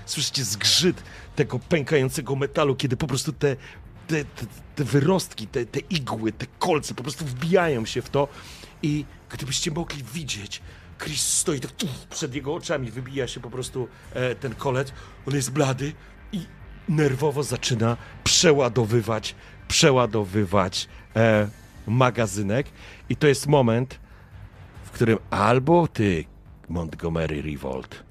Słyszycie 0.06 0.44
zgrzyt 0.44 1.02
tego 1.36 1.58
pękającego 1.58 2.36
metalu, 2.36 2.76
kiedy 2.76 2.96
po 2.96 3.06
prostu 3.06 3.32
te, 3.32 3.56
te, 4.06 4.24
te, 4.24 4.46
te 4.76 4.84
wyrostki, 4.84 5.46
te, 5.46 5.66
te 5.66 5.80
igły, 5.80 6.32
te 6.32 6.46
kolce 6.58 6.94
po 6.94 7.02
prostu 7.02 7.24
wbijają 7.24 7.86
się 7.86 8.02
w 8.02 8.10
to. 8.10 8.28
I 8.82 9.04
gdybyście 9.30 9.70
mogli 9.70 10.04
widzieć, 10.14 10.62
Chris 10.98 11.22
stoi 11.22 11.60
tak 11.60 11.70
przed 12.10 12.34
jego 12.34 12.54
oczami, 12.54 12.90
wybija 12.90 13.28
się 13.28 13.40
po 13.40 13.50
prostu 13.50 13.88
e, 14.14 14.34
ten 14.34 14.54
kolec, 14.54 14.92
on 15.26 15.34
jest 15.34 15.52
blady 15.52 15.92
i 16.32 16.40
nerwowo 16.88 17.42
zaczyna 17.42 17.96
przeładowywać, 18.24 19.34
przeładowywać 19.68 20.88
e, 21.16 21.48
magazynek. 21.86 22.66
I 23.08 23.16
to 23.16 23.26
jest 23.26 23.46
moment, 23.46 23.98
w 24.88 24.90
którym 24.90 25.18
albo 25.30 25.88
ty, 25.88 26.24
Montgomery 26.68 27.42
Revolt, 27.42 28.02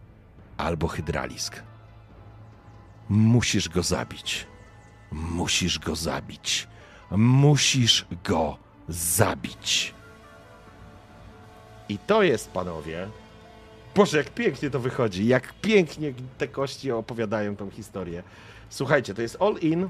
albo 0.57 0.87
Hydralisk, 0.87 1.63
musisz 3.09 3.69
go 3.69 3.83
zabić. 3.83 4.47
Musisz 5.11 5.79
go 5.79 5.95
zabić. 5.95 6.67
Musisz 7.11 8.05
go 8.23 8.57
zabić. 8.89 9.93
I 11.89 11.97
to 11.97 12.23
jest, 12.23 12.51
panowie. 12.51 13.07
Boże, 13.95 14.17
jak 14.17 14.29
pięknie 14.29 14.69
to 14.69 14.79
wychodzi. 14.79 15.27
Jak 15.27 15.53
pięknie 15.53 16.13
te 16.37 16.47
kości 16.47 16.91
opowiadają 16.91 17.55
tą 17.55 17.69
historię. 17.69 18.23
Słuchajcie, 18.69 19.13
to 19.13 19.21
jest 19.21 19.41
all 19.41 19.55
in. 19.61 19.89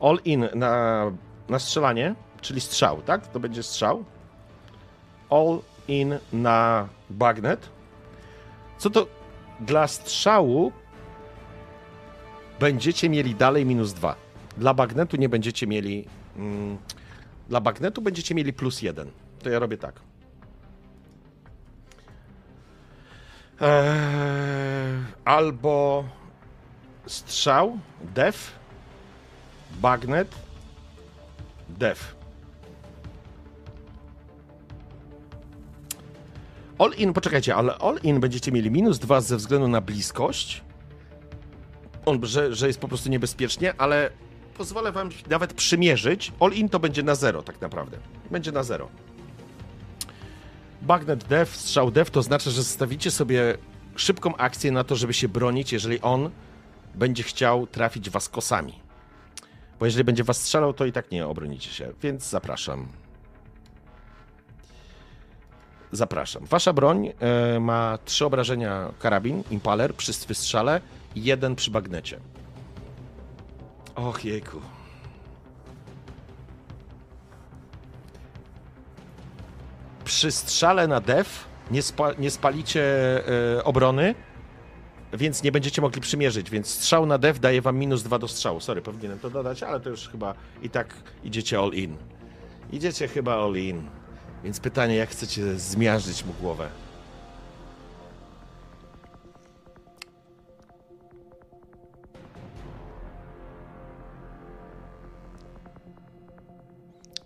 All 0.00 0.18
in 0.24 0.48
na, 0.54 1.04
na 1.48 1.58
strzelanie, 1.58 2.14
czyli 2.40 2.60
strzał, 2.60 3.02
tak? 3.02 3.26
To 3.26 3.40
będzie 3.40 3.62
strzał. 3.62 4.04
All 5.30 5.60
in 5.88 6.18
na 6.32 6.88
bagnet. 7.10 7.68
Co 8.78 8.90
to 8.90 9.06
dla 9.60 9.88
strzału 9.88 10.72
będziecie 12.60 13.08
mieli 13.08 13.34
dalej 13.34 13.66
minus 13.66 13.92
dwa. 13.92 14.16
Dla 14.56 14.74
bagnetu 14.74 15.16
nie 15.16 15.28
będziecie 15.28 15.66
mieli. 15.66 16.04
Mm, 16.36 16.78
dla 17.48 17.60
bagnetu 17.60 18.02
będziecie 18.02 18.34
mieli 18.34 18.52
plus 18.52 18.82
jeden. 18.82 19.10
To 19.42 19.50
ja 19.50 19.58
robię 19.58 19.78
tak. 19.78 20.00
Eee, 23.60 25.04
albo 25.24 26.04
strzał, 27.06 27.78
def, 28.14 28.52
bagnet, 29.80 30.34
def. 31.68 32.13
All 36.78 36.92
in, 36.98 37.12
poczekajcie, 37.12 37.54
ale 37.54 37.78
all 37.78 37.98
in 38.02 38.20
będziecie 38.20 38.52
mieli 38.52 38.70
minus 38.70 38.98
dwa 38.98 39.20
ze 39.20 39.36
względu 39.36 39.68
na 39.68 39.80
bliskość. 39.80 40.62
On, 42.06 42.26
że, 42.26 42.54
że 42.54 42.66
jest 42.66 42.80
po 42.80 42.88
prostu 42.88 43.08
niebezpiecznie, 43.08 43.74
ale 43.78 44.10
pozwolę 44.56 44.92
wam 44.92 45.08
nawet 45.30 45.54
przymierzyć. 45.54 46.32
All 46.40 46.52
in 46.52 46.68
to 46.68 46.78
będzie 46.78 47.02
na 47.02 47.14
zero, 47.14 47.42
tak 47.42 47.60
naprawdę. 47.60 47.98
Będzie 48.30 48.52
na 48.52 48.62
zero. 48.62 48.88
Bagnet 50.82 51.24
def, 51.24 51.56
strzał 51.56 51.90
def 51.90 52.10
to 52.10 52.22
znaczy, 52.22 52.50
że 52.50 52.62
zostawicie 52.62 53.10
sobie 53.10 53.58
szybką 53.96 54.36
akcję 54.36 54.72
na 54.72 54.84
to, 54.84 54.96
żeby 54.96 55.14
się 55.14 55.28
bronić, 55.28 55.72
jeżeli 55.72 56.00
on 56.00 56.30
będzie 56.94 57.22
chciał 57.22 57.66
trafić 57.66 58.10
was 58.10 58.28
kosami. 58.28 58.74
Bo 59.80 59.86
jeżeli 59.86 60.04
będzie 60.04 60.24
was 60.24 60.42
strzelał, 60.42 60.74
to 60.74 60.86
i 60.86 60.92
tak 60.92 61.10
nie 61.10 61.26
obronicie 61.26 61.70
się, 61.70 61.92
więc 62.02 62.28
zapraszam. 62.28 62.88
Zapraszam. 65.94 66.44
Wasza 66.46 66.72
broń 66.72 67.12
e, 67.20 67.60
ma 67.60 67.98
trzy 68.04 68.26
obrażenia 68.26 68.92
karabin, 68.98 69.42
impaler 69.50 69.94
przy 69.94 70.12
wystrzale 70.28 70.80
i 71.14 71.24
jeden 71.24 71.56
przy 71.56 71.70
bagnecie. 71.70 72.20
Och 73.94 74.24
jejku. 74.24 74.60
Przy 80.04 80.32
strzale 80.32 80.88
na 80.88 81.00
def 81.00 81.44
nie, 81.70 81.82
spa, 81.82 82.12
nie 82.18 82.30
spalicie 82.30 82.82
e, 83.58 83.64
obrony, 83.64 84.14
więc 85.12 85.42
nie 85.42 85.52
będziecie 85.52 85.82
mogli 85.82 86.00
przymierzyć, 86.00 86.50
więc 86.50 86.68
strzał 86.68 87.06
na 87.06 87.18
def 87.18 87.40
daje 87.40 87.62
wam 87.62 87.76
minus 87.76 88.02
dwa 88.02 88.18
do 88.18 88.28
strzału. 88.28 88.60
Sorry, 88.60 88.82
powinienem 88.82 89.18
to 89.18 89.30
dodać, 89.30 89.62
ale 89.62 89.80
to 89.80 89.90
już 89.90 90.08
chyba 90.08 90.34
i 90.62 90.70
tak 90.70 90.94
idziecie 91.24 91.58
all 91.58 91.72
in. 91.72 91.96
Idziecie 92.72 93.08
chyba 93.08 93.34
all 93.34 93.56
in. 93.56 93.88
Więc 94.44 94.60
pytanie, 94.60 94.96
jak 94.96 95.10
chcecie 95.10 95.58
zmiażdżyć 95.58 96.24
mu 96.24 96.32
głowę? 96.32 96.68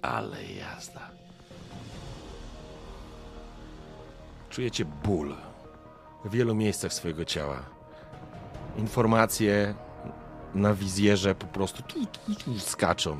Ale 0.02 0.44
jazda. 0.44 1.00
Czujecie 4.50 4.84
ból 4.84 5.34
w 6.24 6.30
wielu 6.30 6.54
miejscach 6.54 6.92
swojego 6.92 7.24
ciała. 7.24 7.62
Informacje 8.76 9.74
na 10.54 10.74
wizjerze 10.74 11.34
po 11.34 11.46
prostu 11.46 11.82
tu, 11.82 12.06
tu, 12.06 12.34
tu 12.34 12.60
skaczą. 12.60 13.18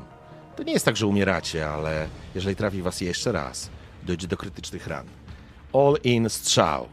To 0.55 0.63
nie 0.63 0.73
jest 0.73 0.85
tak, 0.85 0.97
że 0.97 1.07
umieracie, 1.07 1.69
ale 1.69 2.07
jeżeli 2.35 2.55
trafi 2.55 2.81
was 2.81 3.01
jeszcze 3.01 3.31
raz, 3.31 3.69
dojdzie 4.03 4.27
do 4.27 4.37
krytycznych 4.37 4.87
ran. 4.87 5.07
All 5.73 5.97
in 6.03 6.29
strzał. 6.29 6.89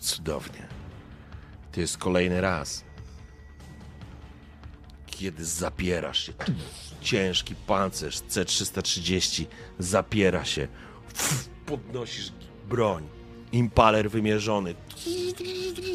Cudownie. 0.00 0.66
To 1.72 1.80
jest 1.80 1.98
kolejny 1.98 2.40
raz. 2.40 2.84
Kiedy 5.06 5.44
zapierasz 5.44 6.26
się. 6.26 6.32
Ciężki 7.00 7.54
pancerz 7.54 8.18
C330 8.18 9.46
zapiera 9.78 10.44
się. 10.44 10.68
Podnosisz 11.66 12.32
broń. 12.68 13.08
Impaler 13.52 14.10
wymierzony. 14.10 14.74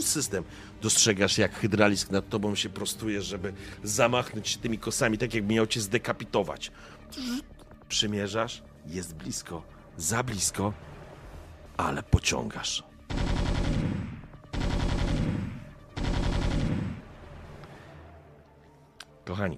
System. 0.01 0.43
Dostrzegasz, 0.81 1.37
jak 1.37 1.55
hydralisk 1.59 2.11
nad 2.11 2.29
tobą 2.29 2.55
się 2.55 2.69
prostuje, 2.69 3.21
żeby 3.21 3.53
zamachnąć 3.83 4.49
się 4.49 4.59
tymi 4.59 4.77
kosami, 4.77 5.17
tak 5.17 5.33
jakby 5.33 5.53
miał 5.53 5.67
cię 5.67 5.81
zdekapitować. 5.81 6.71
Przymierzasz, 7.89 8.63
jest 8.85 9.15
blisko, 9.15 9.63
za 9.97 10.23
blisko, 10.23 10.73
ale 11.77 12.03
pociągasz. 12.03 12.83
Kochani, 19.25 19.57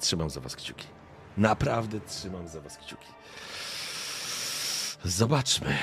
trzymam 0.00 0.30
za 0.30 0.40
was 0.40 0.56
kciuki. 0.56 0.86
Naprawdę 1.36 2.00
trzymam 2.00 2.48
za 2.48 2.60
was 2.60 2.78
kciuki. 2.78 3.08
Zobaczmy. 5.04 5.78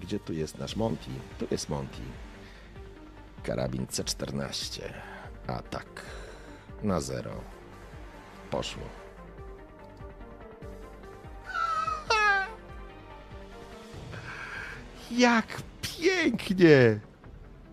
Gdzie 0.00 0.18
tu 0.20 0.32
jest 0.32 0.58
nasz 0.58 0.76
Monty? 0.76 1.10
Tu 1.38 1.46
jest 1.50 1.68
Monty. 1.68 2.02
Karabin 3.42 3.86
C14. 3.86 4.82
Atak. 5.46 6.02
Na 6.82 7.00
zero. 7.00 7.40
Poszło. 8.50 9.03
Jak 15.10 15.62
pięknie! 15.82 17.00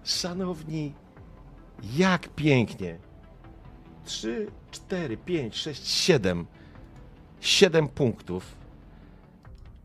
Szanowni, 0.03 0.93
jak 1.95 2.27
pięknie! 2.27 2.97
3, 4.05 4.47
4, 4.71 5.17
5, 5.17 5.55
6, 5.55 5.87
7. 5.87 6.45
7 7.41 7.87
punktów. 7.87 8.55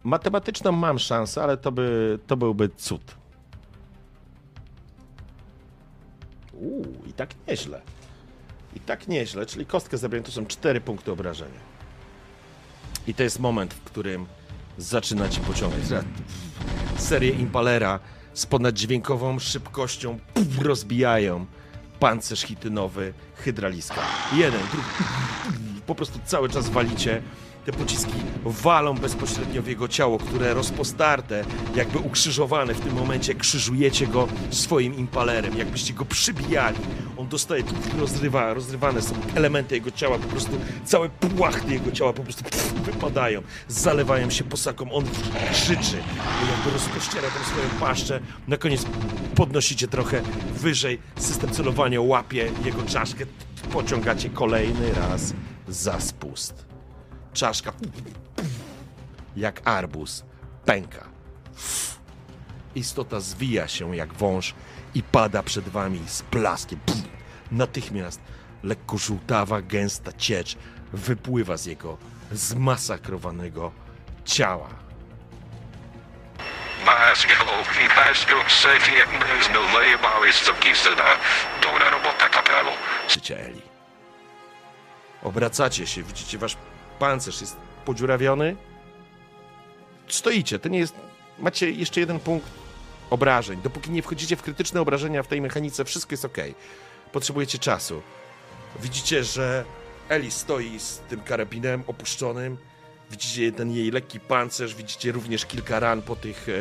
Matematyczną 0.05 0.73
mam 0.73 0.99
szansę, 0.99 1.43
ale 1.43 1.57
to, 1.57 1.73
by, 1.73 2.19
to 2.27 2.37
byłby 2.37 2.69
cud. 2.69 3.17
Uuu, 6.53 6.87
i 7.07 7.13
tak 7.13 7.31
nieźle. 7.49 7.83
I 8.75 8.81
tak 8.81 9.09
nieźle, 9.09 9.47
czyli 9.47 9.67
kostkę 9.67 9.99
zebrałem, 9.99 10.25
to 10.25 10.33
są 10.33 10.47
4 10.47 10.81
punkty 10.81 11.13
obrażenia. 11.13 11.61
I 13.07 13.15
to 13.15 13.23
jest 13.23 13.41
moment, 13.41 13.75
w 13.75 13.81
którym 13.81 14.27
zaczynacie 14.79 15.41
pociągać. 15.41 15.81
Serię 16.97 17.31
Impalera 17.31 18.01
z 18.35 18.47
ponaddźwiękową 18.47 19.39
szybkością 19.39 20.19
puf, 20.35 20.63
rozbijają 20.63 21.47
pancerz 22.01 22.43
hitynowy 22.43 23.13
hydraliska. 23.37 24.01
Jeden, 24.33 24.61
drugi, 24.73 24.89
po 25.87 25.95
prostu 25.95 26.19
cały 26.25 26.49
czas 26.49 26.69
walicie. 26.69 27.23
Te 27.67 27.73
pociski 27.73 28.13
walą 28.45 28.95
bezpośrednio 28.95 29.63
w 29.63 29.67
jego 29.67 29.89
ciało, 29.89 30.19
które 30.19 30.55
rozpostarte, 30.55 31.45
jakby 31.75 31.99
ukrzyżowane 31.99 32.75
w 32.75 32.81
tym 32.81 32.95
momencie, 32.95 33.35
krzyżujecie 33.35 34.07
go 34.07 34.29
swoim 34.51 34.95
impalerem, 34.95 35.59
jakbyście 35.59 35.95
go 35.95 36.05
przybijali. 36.05 36.79
On 37.17 37.29
dostaje, 37.29 37.63
rozrywa, 37.99 38.55
rozrywane 38.55 39.03
są 39.03 39.15
elementy 39.35 39.75
jego 39.75 39.91
ciała, 39.91 40.19
po 40.19 40.29
prostu 40.29 40.51
całe 40.85 41.09
płachty 41.09 41.73
jego 41.73 41.93
ciała 41.93 42.13
po 42.13 42.23
prostu 42.23 42.45
pff, 42.45 42.73
wypadają, 42.73 43.43
zalewają 43.69 44.31
się 44.31 44.45
posaką, 44.45 44.93
on 44.93 45.05
krzyczy, 45.53 45.97
jakby 46.51 46.71
rozpościera 46.73 47.29
tam 47.29 47.45
swoją 47.45 47.69
paszczę. 47.81 48.21
Na 48.49 48.57
koniec 48.57 48.87
podnosicie 49.35 49.89
trochę 49.89 50.23
wyżej, 50.55 50.99
system 51.19 51.51
celowania 51.51 52.01
łapie 52.01 52.51
jego 52.65 52.83
czaszkę, 52.83 53.25
pociągacie 53.73 54.31
kolejny 54.31 54.93
raz 54.95 55.33
za 55.69 56.01
spust 56.01 56.66
czaszka 57.37 57.73
jak 59.37 59.61
arbuz 59.65 60.25
pęka. 60.65 61.09
Istota 62.75 63.21
zwija 63.21 63.69
się 63.69 63.97
jak 63.97 64.15
wąż 64.15 64.55
i 64.95 65.03
pada 65.03 65.43
przed 65.43 65.69
wami 65.69 66.01
z 66.09 66.23
blaskiem. 66.23 66.81
Natychmiast 67.51 68.21
lekko 68.63 68.99
żółtawa, 68.99 69.63
gęsta 69.63 70.13
ciecz 70.13 70.57
wypływa 70.93 71.57
z 71.57 71.67
jego 71.67 71.99
zmasakrowanego 72.33 73.73
ciała. 74.25 74.69
Maskio, 76.87 77.45
Maskio, 77.97 78.37
Sefie, 78.49 78.93
no 79.55 79.79
lejebały 79.79 80.33
z 80.33 80.37
syna. 80.75 81.05
Dobra 81.63 81.91
robota, 81.91 82.29
kapelo. 82.29 82.71
Krzycie 83.09 83.41
Eli. 83.47 83.63
Obracacie 85.23 85.87
się, 85.87 86.03
widzicie 86.03 86.39
wasz 86.39 86.57
pancerz 86.99 87.41
jest 87.41 87.57
podziurawiony. 87.85 88.57
Stoicie, 90.09 90.59
to 90.59 90.69
nie 90.69 90.79
jest... 90.79 90.95
Macie 91.39 91.71
jeszcze 91.71 92.01
jeden 92.01 92.21
punkt 92.21 92.51
obrażeń. 93.11 93.63
Dopóki 93.63 93.91
nie 93.91 94.03
wchodzicie 94.03 94.37
w 94.37 94.43
krytyczne 94.43 94.81
obrażenia 94.81 95.23
w 95.23 95.27
tej 95.27 95.41
mechanice, 95.41 95.85
wszystko 95.85 96.13
jest 96.13 96.25
ok. 96.25 96.39
Potrzebujecie 97.13 97.59
czasu. 97.59 98.03
Widzicie, 98.81 99.25
że 99.25 99.65
Eli 100.09 100.31
stoi 100.31 100.79
z 100.79 100.99
tym 100.99 101.21
karabinem 101.21 101.83
opuszczonym. 101.87 102.57
Widzicie 103.11 103.53
ten 103.53 103.71
jej 103.71 103.91
lekki 103.91 104.21
pancerz, 104.21 104.75
widzicie 104.75 105.13
również 105.13 105.47
kilka 105.47 105.81
ran 105.81 106.03
po 106.03 106.17
tych, 106.17 106.49
e, 106.49 106.53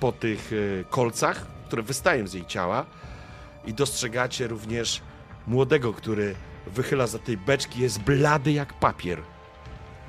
po 0.00 0.12
tych 0.12 0.50
e, 0.52 0.84
kolcach, 0.84 1.46
które 1.66 1.82
wystają 1.82 2.26
z 2.26 2.34
jej 2.34 2.46
ciała. 2.46 2.86
I 3.64 3.74
dostrzegacie 3.74 4.48
również 4.48 5.00
młodego, 5.46 5.92
który 5.92 6.34
wychyla 6.66 7.06
za 7.06 7.18
tej 7.18 7.36
beczki, 7.36 7.80
jest 7.80 8.00
blady 8.00 8.52
jak 8.52 8.74
papier. 8.74 9.22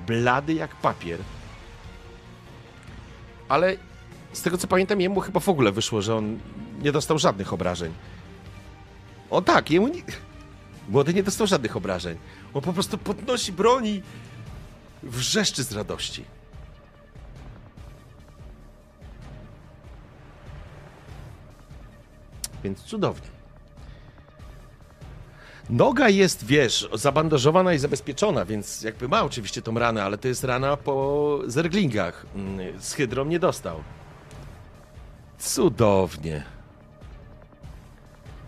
Blady 0.07 0.53
jak 0.53 0.75
papier. 0.75 1.19
Ale 3.49 3.77
z 4.33 4.41
tego 4.41 4.57
co 4.57 4.67
pamiętam, 4.67 5.01
jemu 5.01 5.19
chyba 5.19 5.39
w 5.39 5.49
ogóle 5.49 5.71
wyszło, 5.71 6.01
że 6.01 6.15
on 6.15 6.39
nie 6.81 6.91
dostał 6.91 7.19
żadnych 7.19 7.53
obrażeń. 7.53 7.93
O 9.29 9.41
tak, 9.41 9.71
jemu 9.71 9.87
nie... 9.87 10.01
Młody 10.89 11.13
nie 11.13 11.23
dostał 11.23 11.47
żadnych 11.47 11.77
obrażeń. 11.77 12.17
On 12.53 12.61
po 12.61 12.73
prostu 12.73 12.97
podnosi 12.97 13.51
broni, 13.51 14.01
wrzeszczy 15.03 15.63
z 15.63 15.71
radości. 15.71 16.25
Więc 22.63 22.83
cudownie. 22.83 23.40
Noga 25.71 26.09
jest, 26.09 26.45
wiesz, 26.45 26.89
zabandażowana 26.93 27.73
i 27.73 27.77
zabezpieczona, 27.77 28.45
więc 28.45 28.81
jakby 28.81 29.07
ma 29.07 29.23
oczywiście 29.23 29.61
tą 29.61 29.79
ranę, 29.79 30.03
ale 30.03 30.17
to 30.17 30.27
jest 30.27 30.43
rana 30.43 30.77
po 30.77 31.39
zerglingach. 31.47 32.25
Mm, 32.35 32.81
Z 32.81 32.93
hydrą 32.93 33.25
nie 33.25 33.39
dostał. 33.39 33.83
Cudownie. 35.39 36.43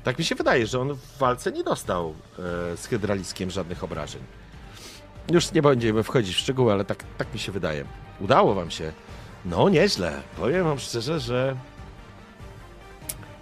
Tak 0.04 0.20
mi 0.20 0.26
się 0.26 0.36
wydaje, 0.36 0.68
że 0.68 0.80
on 0.80 0.94
w 0.94 1.18
walce 1.18 1.52
nie 1.52 1.64
dostał 1.64 2.10
e, 2.74 2.78
z 2.78 2.86
hydraliskiem 2.88 3.52
żadnych 3.52 3.84
obrażeń. 3.84 4.22
Już 5.32 5.52
nie 5.52 5.62
będziemy 5.62 6.04
wchodzić 6.04 6.36
w 6.36 6.40
szczegóły, 6.40 6.74
ale 6.74 6.86
tak, 6.86 7.04
tak 7.18 7.34
mi 7.34 7.40
się 7.40 7.52
wydaje. 7.52 7.86
Udało 8.20 8.54
wam 8.56 8.72
się. 8.72 8.92
No, 9.46 9.70
nieźle. 9.70 10.22
Powiem 10.38 10.64
wam 10.64 10.80
szczerze, 10.80 11.20
że 11.20 11.56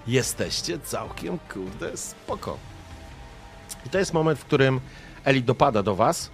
jesteście 0.07 0.79
całkiem, 0.79 1.39
kurde, 1.53 1.97
spoko. 1.97 2.57
I 3.85 3.89
to 3.89 3.99
jest 3.99 4.13
moment, 4.13 4.39
w 4.39 4.45
którym 4.45 4.79
Eli 5.25 5.43
dopada 5.43 5.83
do 5.83 5.95
was. 5.95 6.31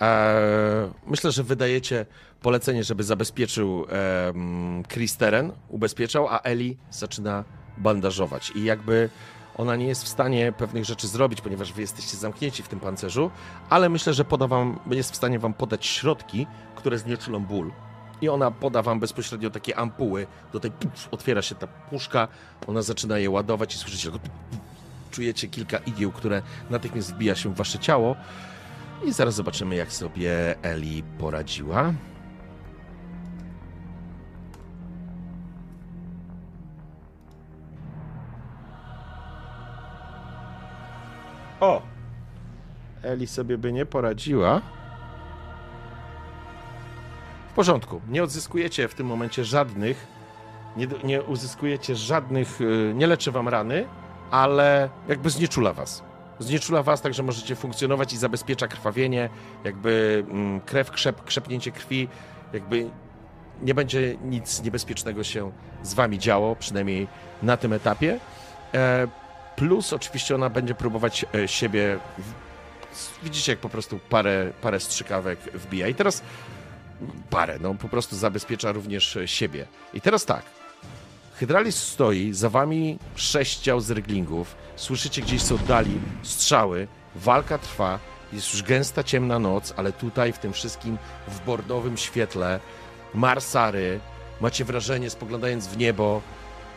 Eee, 0.00 0.90
myślę, 1.06 1.32
że 1.32 1.42
wydajecie 1.42 2.06
polecenie, 2.42 2.84
żeby 2.84 3.04
zabezpieczył 3.04 3.86
Chris 4.88 5.16
teren, 5.16 5.52
ubezpieczał, 5.68 6.28
a 6.28 6.38
Eli 6.38 6.76
zaczyna 6.90 7.44
bandażować. 7.78 8.52
I 8.54 8.64
jakby 8.64 9.08
ona 9.56 9.76
nie 9.76 9.86
jest 9.86 10.04
w 10.04 10.08
stanie 10.08 10.52
pewnych 10.52 10.84
rzeczy 10.84 11.08
zrobić, 11.08 11.40
ponieważ 11.40 11.72
wy 11.72 11.80
jesteście 11.80 12.16
zamknięci 12.16 12.62
w 12.62 12.68
tym 12.68 12.80
pancerzu, 12.80 13.30
ale 13.70 13.88
myślę, 13.88 14.14
że 14.14 14.24
poda 14.24 14.46
wam, 14.46 14.78
jest 14.90 15.12
w 15.12 15.16
stanie 15.16 15.38
wam 15.38 15.54
podać 15.54 15.86
środki, 15.86 16.46
które 16.74 16.98
znieczulą 16.98 17.40
ból. 17.40 17.72
I 18.20 18.28
ona 18.28 18.50
poda 18.50 18.82
wam 18.82 19.00
bezpośrednio 19.00 19.50
takie 19.50 19.78
ampuły. 19.78 20.26
Do 20.52 20.60
tej 20.60 20.72
otwiera 21.10 21.42
się 21.42 21.54
ta 21.54 21.66
puszka, 21.66 22.28
ona 22.66 22.82
zaczyna 22.82 23.18
je 23.18 23.30
ładować 23.30 23.74
i 23.74 23.78
słyszycie 23.78 24.10
tylko 24.10 24.26
czujecie 25.10 25.48
kilka 25.48 25.78
igieł, 25.78 26.12
które 26.12 26.42
natychmiast 26.70 27.14
wbija 27.14 27.34
się 27.34 27.54
w 27.54 27.56
wasze 27.56 27.78
ciało. 27.78 28.16
I 29.04 29.12
zaraz 29.12 29.34
zobaczymy, 29.34 29.76
jak 29.76 29.92
sobie 29.92 30.54
Eli 30.62 31.02
poradziła. 31.18 31.92
O! 41.60 41.82
Eli 43.02 43.26
sobie 43.26 43.58
by 43.58 43.72
nie 43.72 43.86
poradziła. 43.86 44.60
W 47.50 47.52
porządku. 47.52 48.00
Nie 48.08 48.22
odzyskujecie 48.22 48.88
w 48.88 48.94
tym 48.94 49.06
momencie 49.06 49.44
żadnych. 49.44 50.06
Nie, 50.76 50.86
nie 51.04 51.22
uzyskujecie 51.22 51.96
żadnych. 51.96 52.60
y, 52.60 52.92
Nie 52.94 53.06
leczy 53.06 53.30
wam 53.32 53.48
rany, 53.48 53.86
ale 54.30 54.88
jakby 55.08 55.30
znieczula 55.30 55.72
was. 55.72 56.02
Znieczula 56.38 56.82
was 56.82 57.00
tak, 57.00 57.14
że 57.14 57.22
możecie 57.22 57.56
funkcjonować 57.56 58.12
i 58.12 58.16
zabezpiecza 58.16 58.68
krwawienie, 58.68 59.28
jakby 59.64 60.24
mm, 60.30 60.60
krew, 60.60 60.90
krzep, 60.90 61.24
krzepnięcie 61.24 61.72
krwi, 61.72 62.08
jakby 62.52 62.90
nie 63.62 63.74
będzie 63.74 64.16
nic 64.24 64.62
niebezpiecznego 64.62 65.24
się 65.24 65.52
z 65.82 65.94
wami 65.94 66.18
działo, 66.18 66.56
przynajmniej 66.56 67.08
na 67.42 67.56
tym 67.56 67.72
etapie. 67.72 68.20
E, 68.74 69.08
plus 69.56 69.92
oczywiście 69.92 70.34
ona 70.34 70.50
będzie 70.50 70.74
próbować 70.74 71.26
e, 71.34 71.48
siebie, 71.48 71.98
widzicie 73.22 73.52
jak 73.52 73.58
po 73.58 73.68
prostu 73.68 73.98
parę, 74.08 74.52
parę 74.62 74.80
strzykawek 74.80 75.38
wbija 75.40 75.88
i 75.88 75.94
teraz 75.94 76.22
parę, 77.30 77.58
no 77.60 77.74
po 77.74 77.88
prostu 77.88 78.16
zabezpiecza 78.16 78.72
również 78.72 79.16
e, 79.16 79.28
siebie. 79.28 79.66
I 79.94 80.00
teraz 80.00 80.24
tak, 80.24 80.42
Hydralis 81.40 81.82
stoi, 81.82 82.32
za 82.32 82.50
wami 82.50 82.98
sześć 83.14 83.58
ciał 83.60 83.80
z 83.80 83.90
ryglingów. 83.90 84.56
Słyszycie 84.76 85.22
gdzieś 85.22 85.42
z 85.42 85.52
oddali 85.52 86.00
strzały. 86.22 86.88
Walka 87.16 87.58
trwa. 87.58 87.98
Jest 88.32 88.52
już 88.52 88.62
gęsta, 88.62 89.04
ciemna 89.04 89.38
noc, 89.38 89.74
ale 89.76 89.92
tutaj 89.92 90.32
w 90.32 90.38
tym 90.38 90.52
wszystkim 90.52 90.98
w 91.28 91.44
bordowym 91.44 91.96
świetle 91.96 92.60
Marsary 93.14 94.00
macie 94.40 94.64
wrażenie, 94.64 95.10
spoglądając 95.10 95.66
w 95.66 95.76
niebo, 95.76 96.22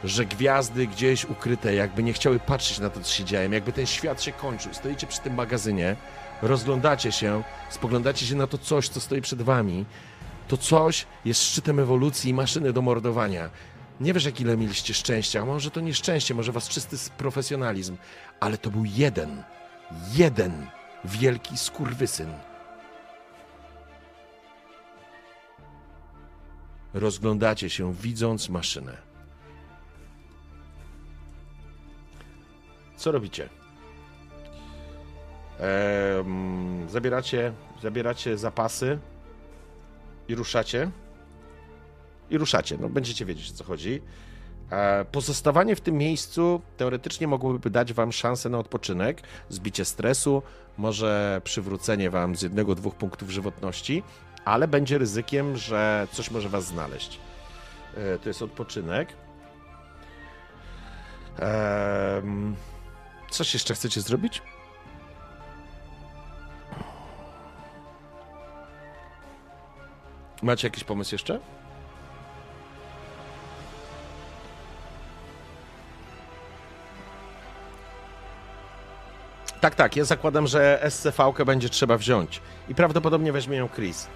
że 0.04 0.26
gwiazdy 0.26 0.88
gdzieś 0.88 1.26
ukryte, 1.26 1.76
jakby 1.76 2.04
nie 2.04 2.14
chciały 2.14 2.40
patrzeć 2.40 2.80
na 2.80 2.90
to, 2.90 3.00
co 3.00 3.14
się 3.14 3.24
dzieje, 3.24 3.50
jakby 3.52 3.72
ten 3.72 3.86
świat 3.86 4.24
się 4.24 4.32
kończył. 4.32 4.74
Stoicie 4.74 5.08
przy 5.08 5.22
tym 5.22 5.34
magazynie, 5.34 5.96
rozglądacie 6.42 7.12
się, 7.12 7.44
spoglądacie 7.70 8.26
się 8.26 8.36
na 8.36 8.48
to 8.48 8.58
coś, 8.58 8.90
co 8.90 9.00
stoi 9.00 9.22
przed 9.22 9.42
wami. 9.42 9.86
To 10.48 10.58
coś 10.58 11.06
jest 11.26 11.44
szczytem 11.44 11.80
ewolucji 11.80 12.30
i 12.30 12.34
maszyny 12.34 12.74
do 12.74 12.82
mordowania. 12.82 13.50
Nie 14.04 14.14
wiesz, 14.14 14.26
jak 14.26 14.42
ile 14.42 14.58
mieliście 14.58 14.94
szczęścia, 14.94 15.42
a 15.42 15.46
może 15.46 15.72
to 15.72 15.82
nie 15.82 15.94
szczęście, 15.94 16.34
może 16.34 16.52
was 16.52 16.70
czysty 16.70 16.98
profesjonalizm, 17.18 17.98
ale 18.40 18.58
to 18.58 18.70
był 18.70 18.86
jeden, 18.86 19.44
jeden 20.14 20.68
wielki 21.06 21.58
skurwysyn. 21.58 22.34
Rozglądacie 26.94 27.70
się, 27.70 27.94
widząc 27.94 28.50
maszynę. 28.50 28.98
Co 32.96 33.12
robicie? 33.12 33.50
Ehm, 35.60 36.90
zabieracie, 36.90 37.54
zabieracie 37.82 38.38
zapasy 38.38 39.00
i 40.28 40.36
ruszacie. 40.36 40.92
I 42.30 42.38
ruszacie. 42.38 42.78
No, 42.82 42.90
będziecie 42.90 43.26
wiedzieć, 43.26 43.52
o 43.52 43.54
co 43.54 43.64
chodzi. 43.64 44.02
E, 44.72 45.06
pozostawanie 45.06 45.76
w 45.76 45.82
tym 45.82 45.98
miejscu 45.98 46.62
teoretycznie 46.78 47.28
mogłoby 47.28 47.70
dać 47.70 47.94
wam 47.94 48.12
szansę 48.12 48.50
na 48.50 48.60
odpoczynek, 48.60 49.22
zbicie 49.50 49.86
stresu, 49.86 50.42
może 50.78 51.42
przywrócenie 51.44 52.10
wam 52.10 52.36
z 52.36 52.42
jednego, 52.42 52.76
dwóch 52.76 52.96
punktów 52.96 53.30
żywotności, 53.30 54.04
ale 54.46 54.68
będzie 54.68 54.98
ryzykiem, 54.98 55.58
że 55.58 56.08
coś 56.12 56.32
może 56.32 56.50
was 56.50 56.66
znaleźć. 56.66 57.20
E, 57.98 58.20
to 58.20 58.30
jest 58.30 58.42
odpoczynek. 58.42 59.14
Coś 63.30 63.54
jeszcze 63.54 63.74
chcecie 63.74 64.02
zrobić? 64.02 64.42
Macie 70.42 70.68
jakiś 70.68 70.84
pomysł 70.84 71.16
jeszcze? 71.16 71.40
Tak, 79.64 79.76
tak, 79.76 79.96
ja 79.96 80.06
zakładam, 80.06 80.48
że 80.48 80.86
SCV 80.90 81.34
będzie 81.46 81.70
trzeba 81.70 81.98
wziąć. 81.98 82.42
I 82.70 82.76
prawdopodobnie 82.76 83.32
weźmie 83.32 83.58
ją 83.58 83.70
Chris. 83.70 84.08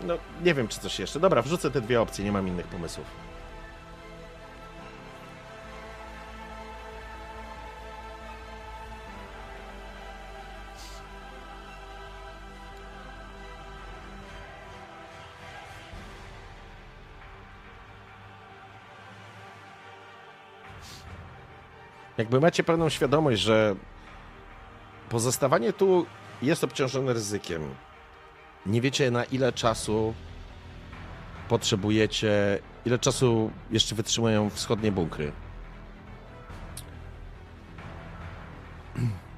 No, 0.00 0.14
nie 0.42 0.54
wiem, 0.54 0.68
czy 0.68 0.80
coś 0.80 0.98
jeszcze. 0.98 1.20
Dobra, 1.20 1.42
wrzucę 1.42 1.70
te 1.70 1.80
dwie 1.80 2.00
opcje, 2.00 2.24
nie 2.24 2.32
mam 2.32 2.48
innych 2.48 2.66
pomysłów. 2.66 3.06
Jakby 22.18 22.40
macie 22.40 22.64
pełną 22.64 22.88
świadomość, 22.88 23.42
że 23.42 23.74
pozostawanie 25.14 25.72
tu 25.72 26.06
jest 26.42 26.64
obciążone 26.64 27.12
ryzykiem. 27.12 27.62
Nie 28.66 28.80
wiecie 28.80 29.10
na 29.10 29.24
ile 29.24 29.52
czasu 29.52 30.14
potrzebujecie, 31.48 32.58
ile 32.86 32.98
czasu 32.98 33.50
jeszcze 33.70 33.94
wytrzymają 33.94 34.50
wschodnie 34.50 34.92
bunkry. 34.92 35.32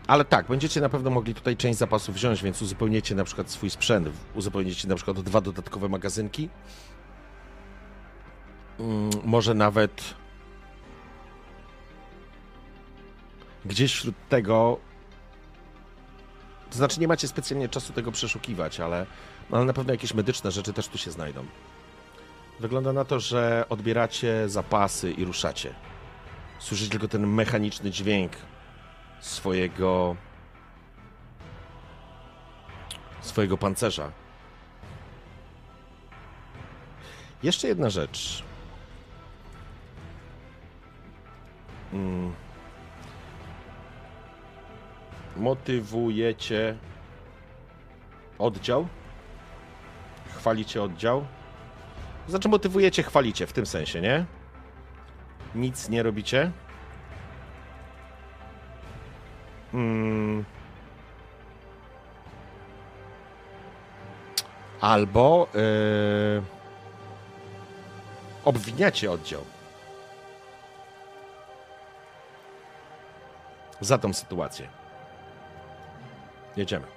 Ale 0.06 0.24
tak, 0.24 0.46
będziecie 0.46 0.80
na 0.80 0.88
pewno 0.88 1.10
mogli 1.10 1.34
tutaj 1.34 1.56
część 1.56 1.78
zapasów 1.78 2.14
wziąć, 2.14 2.42
więc 2.42 2.62
uzupełnicie 2.62 3.14
na 3.14 3.24
przykład 3.24 3.50
swój 3.50 3.70
sprzęt, 3.70 4.08
uzupełnicie 4.34 4.88
na 4.88 4.94
przykład 4.94 5.20
dwa 5.20 5.40
dodatkowe 5.40 5.88
magazynki. 5.88 6.48
Mm, 8.80 9.10
może 9.24 9.54
nawet 9.54 10.14
gdzieś 13.64 13.92
wśród 13.92 14.14
tego. 14.28 14.78
To 16.70 16.76
znaczy, 16.76 17.00
nie 17.00 17.08
macie 17.08 17.28
specjalnie 17.28 17.68
czasu 17.68 17.92
tego 17.92 18.12
przeszukiwać, 18.12 18.80
ale, 18.80 19.06
ale 19.52 19.64
na 19.64 19.72
pewno 19.72 19.92
jakieś 19.92 20.14
medyczne 20.14 20.50
rzeczy 20.50 20.72
też 20.72 20.88
tu 20.88 20.98
się 20.98 21.10
znajdą. 21.10 21.46
Wygląda 22.60 22.92
na 22.92 23.04
to, 23.04 23.20
że 23.20 23.64
odbieracie 23.68 24.48
zapasy 24.48 25.12
i 25.12 25.24
ruszacie. 25.24 25.74
Słyszycie 26.58 26.90
tylko 26.90 27.08
ten 27.08 27.26
mechaniczny 27.26 27.90
dźwięk 27.90 28.32
swojego. 29.20 30.16
swojego 33.20 33.58
pancerza. 33.58 34.12
Jeszcze 37.42 37.68
jedna 37.68 37.90
rzecz. 37.90 38.44
Hmm 41.90 42.45
motywujecie 45.36 46.76
oddział? 48.38 48.88
Chwalicie 50.36 50.82
oddział? 50.82 51.26
Znaczy 52.28 52.48
motywujecie, 52.48 53.02
chwalicie 53.02 53.46
w 53.46 53.52
tym 53.52 53.66
sensie, 53.66 54.00
nie? 54.00 54.24
Nic 55.54 55.88
nie 55.88 56.02
robicie? 56.02 56.50
Hmm. 59.72 60.44
Albo 64.80 65.48
yy, 65.54 66.42
obwiniacie 68.44 69.10
oddział. 69.12 69.44
Za 73.80 73.98
tą 73.98 74.12
sytuację. 74.12 74.68
Jedziemy. 76.56 76.95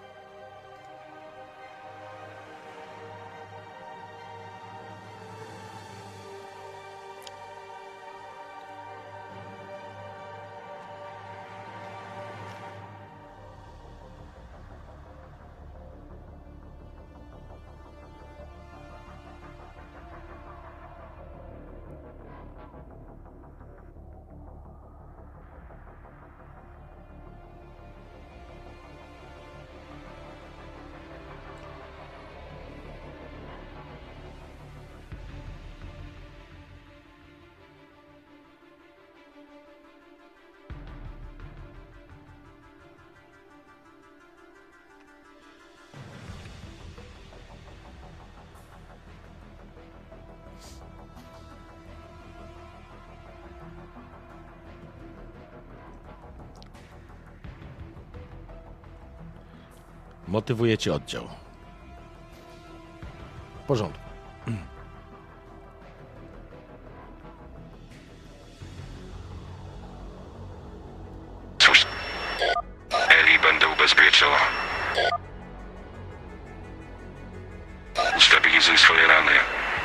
Motywujecie 60.40 60.94
oddział. 60.94 61.28
W 63.64 63.68
porządku. 63.68 64.04
Cóż, 71.60 71.86
Eli 73.10 73.40
będę 73.40 73.68
ubezpieczał. 73.68 74.30
Ustabilizuj 78.18 78.78
swoje 78.78 79.08
rany. 79.08 79.32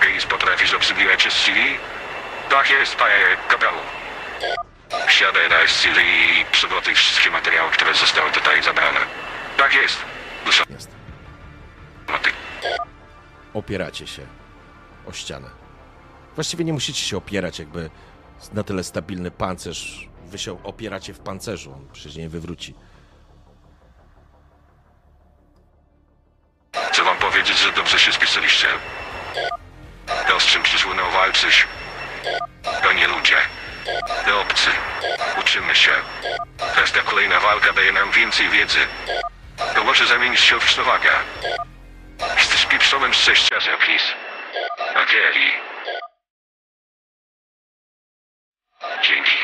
Gaze, 0.00 0.26
potrafisz 0.28 0.74
obsługiwać 0.74 1.22
SCV? 1.32 1.58
Tak 2.50 2.70
jest, 2.70 2.96
panie 2.96 3.14
kapelu. 3.48 3.78
Wsiadaj 5.06 5.48
na 5.48 5.66
SCV 5.68 6.02
i 6.02 6.44
przygotuj 6.52 6.94
wszystkie 6.94 7.30
materiały, 7.30 7.70
które 7.70 7.94
zostały 7.94 8.30
tutaj 8.30 8.62
zabrane. 8.62 9.00
Tak 9.56 9.74
jest. 9.74 10.13
Jest. 10.70 10.90
Opieracie 13.54 14.06
się 14.06 14.26
o 15.06 15.12
ścianę. 15.12 15.50
Właściwie 16.34 16.64
nie 16.64 16.72
musicie 16.72 17.00
się 17.00 17.16
opierać, 17.16 17.58
jakby 17.58 17.90
na 18.52 18.62
tyle 18.62 18.84
stabilny 18.84 19.30
pancerz. 19.30 20.08
Wy 20.24 20.38
się 20.38 20.62
opieracie 20.62 21.14
w 21.14 21.18
pancerzu, 21.18 21.72
on 21.72 21.88
przecież 21.92 22.16
nie 22.16 22.28
wywróci. 22.28 22.74
Chcę 26.92 27.04
wam 27.04 27.16
powiedzieć, 27.16 27.58
że 27.58 27.72
dobrze 27.72 27.98
się 27.98 28.12
spisaliście. 28.12 28.66
To 30.28 30.40
z 30.40 30.44
czym 30.44 30.62
przyszło 30.62 30.94
walczyć. 31.12 31.66
To 32.82 32.92
nie 32.92 33.08
ludzie. 33.08 33.36
To 34.26 34.40
obcy. 34.40 34.70
Uczymy 35.40 35.74
się. 35.74 35.90
Każda 36.74 37.00
kolejna 37.00 37.40
walka 37.40 37.72
daje 37.72 37.92
nam 37.92 38.10
więcej 38.12 38.48
wiedzy. 38.48 38.78
To 39.56 39.84
może 39.84 40.06
zamienić 40.06 40.40
się 40.40 40.60
w 40.60 40.64
przewagę. 40.64 41.10
Jesteś 42.36 42.66
pieprzonym 42.66 43.12
szczęściarzem, 43.14 43.78
Chris. 43.78 44.02
Angeli. 44.94 45.50
Dzięki. 49.02 49.38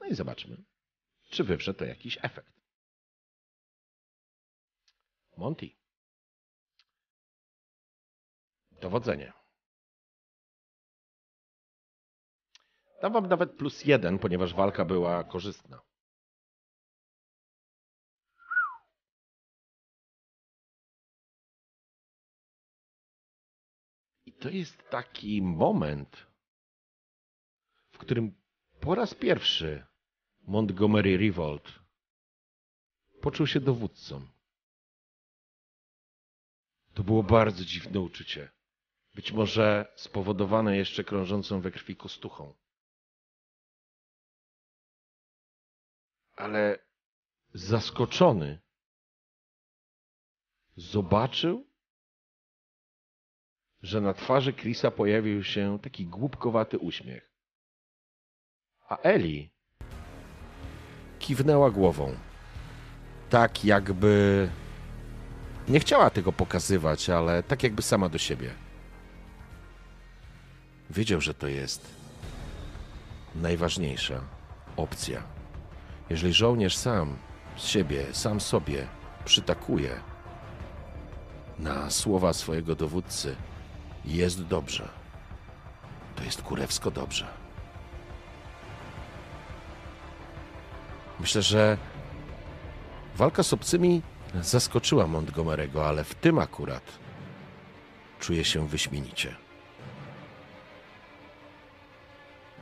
No 0.00 0.06
i 0.06 0.14
zobaczmy, 0.14 0.56
czy 1.30 1.44
wywrze 1.44 1.74
to 1.74 1.84
jakiś 1.84 2.18
efekt. 2.22 2.52
Monty. 5.36 5.70
Dowodzenie. 8.70 9.32
Dam 13.02 13.12
wam 13.12 13.28
nawet 13.28 13.52
plus 13.52 13.84
jeden, 13.84 14.18
ponieważ 14.18 14.54
walka 14.54 14.84
była 14.84 15.24
korzystna. 15.24 15.80
I 24.26 24.32
to 24.32 24.48
jest 24.48 24.88
taki 24.90 25.42
moment, 25.42 26.26
w 27.90 27.98
którym 27.98 28.34
po 28.80 28.94
raz 28.94 29.14
pierwszy 29.14 29.86
Montgomery 30.40 31.18
Revolt 31.18 31.72
poczuł 33.20 33.46
się 33.46 33.60
dowódcą. 33.60 34.26
To 36.94 37.04
było 37.04 37.22
bardzo 37.22 37.64
dziwne 37.64 38.00
uczucie. 38.00 38.50
Być 39.14 39.32
może 39.32 39.92
spowodowane 39.96 40.76
jeszcze 40.76 41.04
krążącą 41.04 41.60
we 41.60 41.70
krwi 41.70 41.96
kostuchą. 41.96 42.54
Ale 46.36 46.78
zaskoczony 47.54 48.60
zobaczył, 50.76 51.66
że 53.82 54.00
na 54.00 54.14
twarzy 54.14 54.52
Chrisa 54.52 54.90
pojawił 54.90 55.44
się 55.44 55.78
taki 55.82 56.06
głupkowaty 56.06 56.78
uśmiech. 56.78 57.32
A 58.88 58.96
Eli 58.96 59.50
kiwnęła 61.18 61.70
głową. 61.70 62.14
Tak 63.30 63.64
jakby 63.64 64.48
nie 65.68 65.80
chciała 65.80 66.10
tego 66.10 66.32
pokazywać, 66.32 67.10
ale 67.10 67.42
tak 67.42 67.62
jakby 67.62 67.82
sama 67.82 68.08
do 68.08 68.18
siebie. 68.18 68.54
Wiedział, 70.90 71.20
że 71.20 71.34
to 71.34 71.46
jest 71.46 71.94
najważniejsza 73.34 74.20
opcja. 74.76 75.35
Jeżeli 76.10 76.32
żołnierz 76.32 76.76
sam 76.76 77.16
z 77.56 77.66
siebie, 77.66 78.06
sam 78.12 78.40
sobie 78.40 78.86
przytakuje 79.24 80.00
na 81.58 81.90
słowa 81.90 82.32
swojego 82.32 82.74
dowódcy, 82.74 83.36
jest 84.04 84.42
dobrze. 84.44 84.88
To 86.16 86.24
jest 86.24 86.42
kurewsko 86.42 86.90
dobrze. 86.90 87.26
Myślę, 91.20 91.42
że 91.42 91.78
walka 93.16 93.42
z 93.42 93.52
obcymi 93.52 94.02
zaskoczyła 94.40 95.04
Montgomery'ego, 95.04 95.86
ale 95.88 96.04
w 96.04 96.14
tym 96.14 96.38
akurat 96.38 96.82
czuje 98.20 98.44
się 98.44 98.68
wyśmienicie. 98.68 99.36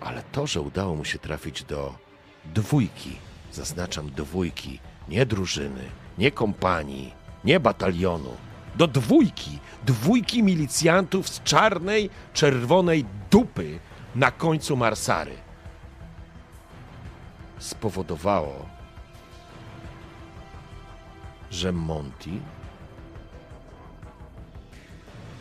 Ale 0.00 0.22
to, 0.22 0.46
że 0.46 0.60
udało 0.60 0.96
mu 0.96 1.04
się 1.04 1.18
trafić 1.18 1.64
do 1.64 1.94
dwójki, 2.44 3.16
zaznaczam 3.54 4.10
dwójki, 4.10 4.80
nie 5.08 5.26
drużyny, 5.26 5.84
nie 6.18 6.30
kompanii, 6.30 7.14
nie 7.44 7.60
batalionu, 7.60 8.36
do 8.76 8.86
dwójki, 8.86 9.58
dwójki 9.86 10.42
milicjantów 10.42 11.28
z 11.28 11.42
czarnej, 11.42 12.10
czerwonej 12.32 13.04
dupy 13.30 13.78
na 14.14 14.30
końcu 14.30 14.76
Marsary. 14.76 15.36
Spowodowało, 17.58 18.66
że 21.50 21.72
Monty 21.72 22.30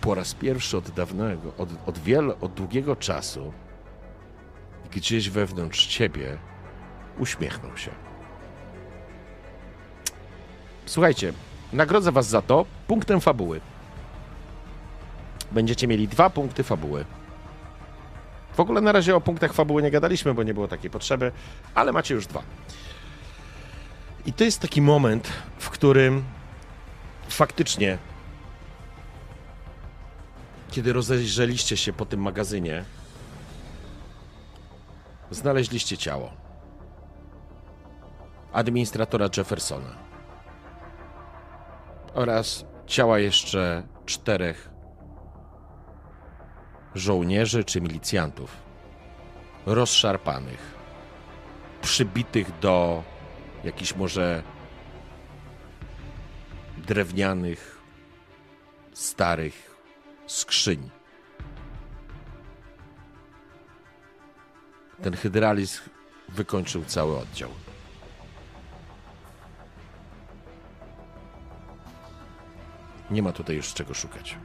po 0.01 0.16
raz 0.16 0.33
pierwszy 0.33 0.77
od 0.77 0.90
dawnego, 0.90 1.51
od, 1.58 1.69
od, 1.85 2.00
wiele, 2.00 2.40
od 2.40 2.53
długiego 2.53 2.95
czasu, 2.95 3.53
gdzieś 4.92 5.30
wewnątrz 5.30 5.88
ciebie 5.88 6.38
uśmiechnął 7.17 7.77
się. 7.77 7.92
Słuchajcie, 10.85 11.33
nagrodzę 11.74 12.11
was 12.11 12.27
za 12.27 12.42
to 12.42 12.66
punktem 12.88 13.22
fabuły. 13.22 13.61
Będziecie 15.51 15.88
mieli 15.88 16.08
dwa 16.08 16.30
punkty 16.30 16.64
fabuły. 16.64 17.06
W 18.53 18.59
ogóle 18.59 18.82
na 18.82 18.92
razie 18.92 19.16
o 19.16 19.22
punktach 19.22 19.53
fabuły 19.53 19.82
nie 19.82 19.92
gadaliśmy, 19.92 20.33
bo 20.33 20.43
nie 20.43 20.53
było 20.53 20.67
takiej 20.67 20.90
potrzeby, 20.90 21.32
ale 21.75 21.92
macie 21.92 22.14
już 22.14 22.27
dwa. 22.27 22.43
I 24.25 24.33
to 24.33 24.43
jest 24.43 24.59
taki 24.59 24.82
moment, 24.82 25.30
w 25.58 25.69
którym 25.69 26.24
faktycznie, 27.30 27.98
kiedy 30.72 30.93
rozejrzeliście 30.93 31.77
się 31.77 31.93
po 31.93 32.06
tym 32.06 32.22
magazynie, 32.22 32.85
znaleźliście 35.32 35.98
ciało 35.98 36.42
administratora 38.53 39.30
Jeffersona 39.38 39.95
oraz 42.14 42.65
ciała 42.88 43.19
jeszcze 43.19 43.83
czterech 44.06 44.69
żołnierzy 46.95 47.64
czy 47.64 47.82
milicjantów 47.82 48.57
rozszarpanych, 49.65 50.75
przybitych 51.82 52.59
do 52.59 53.03
jakichś 53.64 53.95
może 53.95 54.43
drewnianych, 56.77 57.82
starych 58.93 59.75
skrzyń. 60.27 60.90
Ten 65.01 65.15
hydralizm 65.15 65.82
wykończył 66.30 66.85
cały 66.85 67.17
oddział. 67.17 67.62
Nie 73.11 73.23
ma 73.23 73.32
tutaj 73.32 73.56
już 73.56 73.73
czego 73.73 73.93
szukać. 73.93 74.38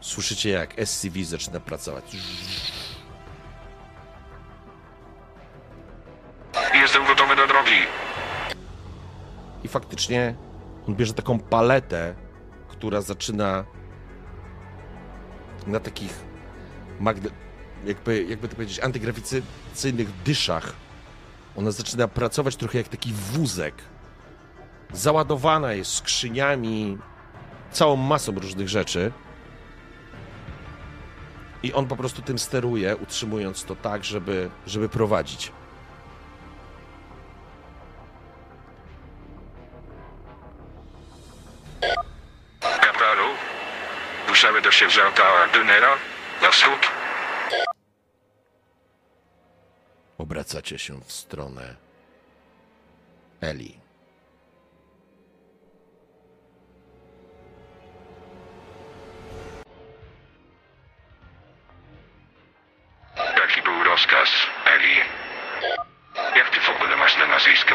Słyszycie, 0.00 0.50
jak 0.50 0.74
SCV 0.84 1.24
zaczyna 1.24 1.60
pracować. 1.60 2.16
Jestem 6.74 7.06
gotowy 7.06 7.36
do 7.36 7.46
drogi. 7.46 7.80
I 9.64 9.68
faktycznie 9.68 10.34
on 10.88 10.94
bierze 10.94 11.14
taką 11.14 11.38
paletę, 11.38 12.14
która 12.68 13.00
zaczyna 13.00 13.64
na 15.66 15.80
takich 15.80 16.24
magde... 17.00 17.30
jakby, 17.84 18.24
jakby 18.24 18.48
to 18.48 18.54
powiedzieć, 18.56 18.80
antygrawicyjnych 18.80 20.22
dyszach. 20.24 20.72
Ona 21.58 21.70
zaczyna 21.70 22.08
pracować 22.08 22.56
trochę 22.56 22.78
jak 22.78 22.88
taki 22.88 23.12
wózek. 23.12 23.74
Załadowana 24.92 25.72
jest 25.72 25.94
skrzyniami, 25.94 26.98
całą 27.72 27.96
masą 27.96 28.32
różnych 28.32 28.68
rzeczy. 28.68 29.12
I 31.62 31.72
on 31.72 31.86
po 31.86 31.96
prostu 31.96 32.22
tym 32.22 32.38
steruje, 32.38 32.96
utrzymując 32.96 33.64
to 33.64 33.76
tak, 33.76 34.04
żeby, 34.04 34.50
żeby 34.66 34.88
prowadzić. 34.88 35.52
Kapralu, 42.60 43.28
ruszamy 44.28 44.62
do 44.62 44.70
sierżanta 44.70 45.22
Dunera 45.52 45.94
na 46.42 46.50
wschód. 46.50 46.97
Obracacie 50.18 50.78
się 50.78 51.00
w 51.00 51.12
stronę 51.12 51.76
Eli. 53.40 53.80
Jaki 63.36 63.62
był 63.62 63.84
rozkaz, 63.84 64.28
Eli? 64.66 64.96
Jak 66.36 66.50
ty 66.50 66.60
w 66.60 66.68
ogóle 66.68 66.96
masz 66.96 67.18
na 67.18 67.26
nazwisko? 67.26 67.74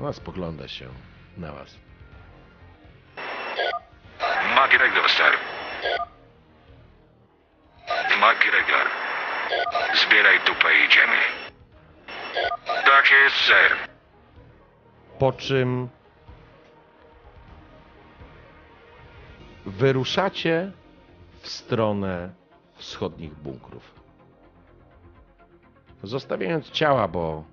Ona 0.00 0.12
spogląda 0.12 0.68
się 0.68 0.88
na 1.36 1.52
was. 1.52 1.76
McGregor, 4.56 5.10
sir. 5.10 5.38
McGregor. 8.16 8.95
Zbieraj 9.94 10.38
dupę 10.46 10.68
i 10.78 10.86
idziemy. 10.86 11.16
Tak 12.66 13.10
jest, 13.24 13.36
sir. 13.36 13.76
Po 15.18 15.32
czym 15.32 15.88
wyruszacie 19.66 20.72
w 21.40 21.48
stronę 21.48 22.34
wschodnich 22.74 23.34
bunkrów. 23.34 23.94
Zostawiając 26.02 26.70
ciała, 26.70 27.08
bo 27.08 27.44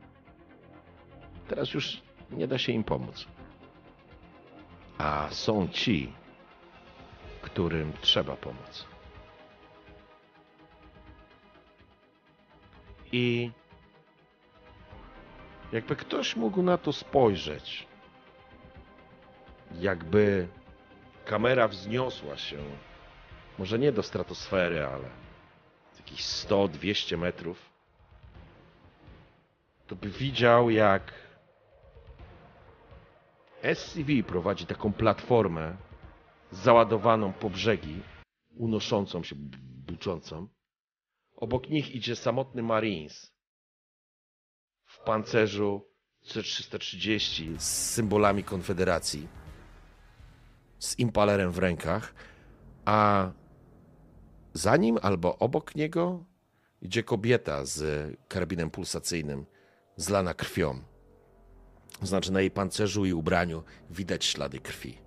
teraz 1.48 1.74
już 1.74 2.02
nie 2.32 2.48
da 2.48 2.58
się 2.58 2.72
im 2.72 2.84
pomóc. 2.84 3.26
A 4.98 5.28
są 5.30 5.68
ci, 5.68 6.14
którym 7.42 7.94
trzeba 8.02 8.36
pomóc. 8.36 8.93
I 13.16 13.52
jakby 15.72 15.96
ktoś 15.96 16.36
mógł 16.36 16.62
na 16.62 16.78
to 16.78 16.94
spojrzeć, 16.94 17.88
jakby 19.80 20.48
kamera 21.26 21.68
wzniosła 21.68 22.38
się, 22.38 22.58
może 23.60 23.80
nie 23.80 23.92
do 23.92 24.04
stratosfery, 24.04 24.86
ale 24.86 25.10
jakieś 26.00 26.22
100-200 26.22 27.18
metrów, 27.18 27.70
to 29.88 29.96
by 29.96 30.10
widział, 30.10 30.70
jak 30.70 31.14
SCV 33.74 34.24
prowadzi 34.28 34.66
taką 34.66 34.94
platformę 34.94 35.76
załadowaną 36.52 37.34
po 37.34 37.50
brzegi, 37.50 38.02
unoszącą 38.58 39.24
się, 39.24 39.36
buczącą. 39.88 40.48
Obok 41.44 41.70
nich 41.70 41.96
idzie 41.96 42.16
samotny 42.16 42.64
Marines 42.64 43.32
w 44.86 45.00
pancerzu 45.00 45.90
C-330 46.22 47.60
z 47.60 47.64
symbolami 47.64 48.44
Konfederacji, 48.44 49.28
z 50.80 51.00
impalerem 51.00 51.52
w 51.52 51.58
rękach, 51.58 52.14
a 52.86 53.32
za 54.54 54.78
nim 54.78 55.00
albo 55.02 55.38
obok 55.38 55.76
niego 55.76 56.26
idzie 56.82 57.04
kobieta 57.04 57.66
z 57.66 57.82
karabinem 58.28 58.70
pulsacyjnym, 58.70 59.46
zlana 59.96 60.34
krwią. 60.34 60.84
Znaczy 62.02 62.32
na 62.32 62.42
jej 62.42 62.52
pancerzu 62.52 63.06
i 63.06 63.14
ubraniu 63.14 63.64
widać 63.90 64.26
ślady 64.26 64.60
krwi. 64.60 64.98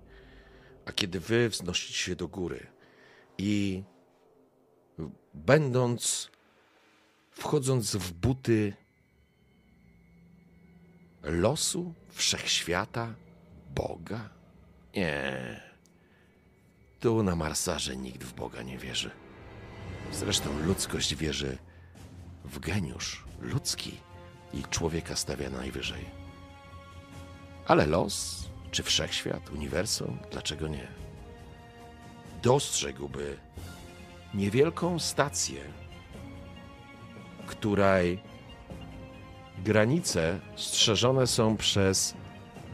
A 0.85 0.91
kiedy 0.91 1.19
wy 1.19 1.49
wznosicie 1.49 1.93
się 1.93 2.15
do 2.15 2.27
góry 2.27 2.67
i 3.37 3.83
będąc, 5.33 6.31
wchodząc 7.31 7.95
w 7.95 8.13
buty 8.13 8.73
losu, 11.23 11.93
wszechświata, 12.09 13.15
Boga? 13.75 14.29
Nie. 14.95 15.61
Tu 16.99 17.23
na 17.23 17.35
Marsarze 17.35 17.97
nikt 17.97 18.23
w 18.23 18.33
Boga 18.33 18.61
nie 18.61 18.77
wierzy. 18.77 19.11
Zresztą 20.11 20.59
ludzkość 20.59 21.15
wierzy 21.15 21.57
w 22.45 22.59
geniusz 22.59 23.23
ludzki 23.41 23.97
i 24.53 24.63
człowieka 24.63 25.15
stawia 25.15 25.49
najwyżej. 25.49 26.05
Ale 27.67 27.85
los, 27.85 28.45
czy 28.71 28.83
wszechświat, 28.83 29.49
uniwersum, 29.49 30.19
dlaczego 30.31 30.67
nie? 30.67 30.87
Dostrzegłby 32.43 33.37
niewielką 34.33 34.99
stację, 34.99 35.61
której 37.47 38.19
granice 39.63 40.39
strzeżone 40.55 41.27
są 41.27 41.57
przez 41.57 42.13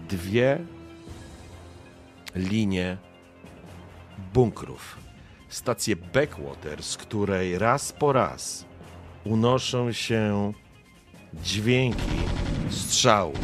dwie 0.10 0.60
linie 2.36 2.98
bunkrów. 4.34 4.98
Stację 5.50 5.96
Backwater, 5.96 6.84
z 6.84 6.98
której 6.98 7.60
raz 7.60 7.92
po 7.92 8.14
raz 8.14 8.66
unoszą 9.24 9.92
się 9.92 10.54
dźwięki 11.34 12.18
strzałów 12.70 13.40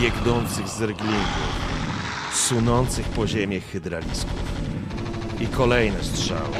biegnących 0.00 0.68
z 0.68 0.82
rglingów, 0.82 1.60
sunących 2.32 3.08
po 3.08 3.26
ziemię 3.26 3.60
hydralisków. 3.60 4.65
I 5.40 5.46
kolejne 5.46 6.04
strzały. 6.04 6.56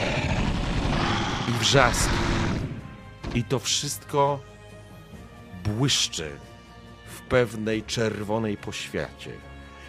I 1.48 1.52
wrzaski. 1.52 2.14
I 3.34 3.44
to 3.44 3.58
wszystko 3.58 4.40
błyszczy 5.64 6.30
w 7.06 7.20
pewnej 7.20 7.82
czerwonej 7.82 8.56
poświacie. 8.56 9.30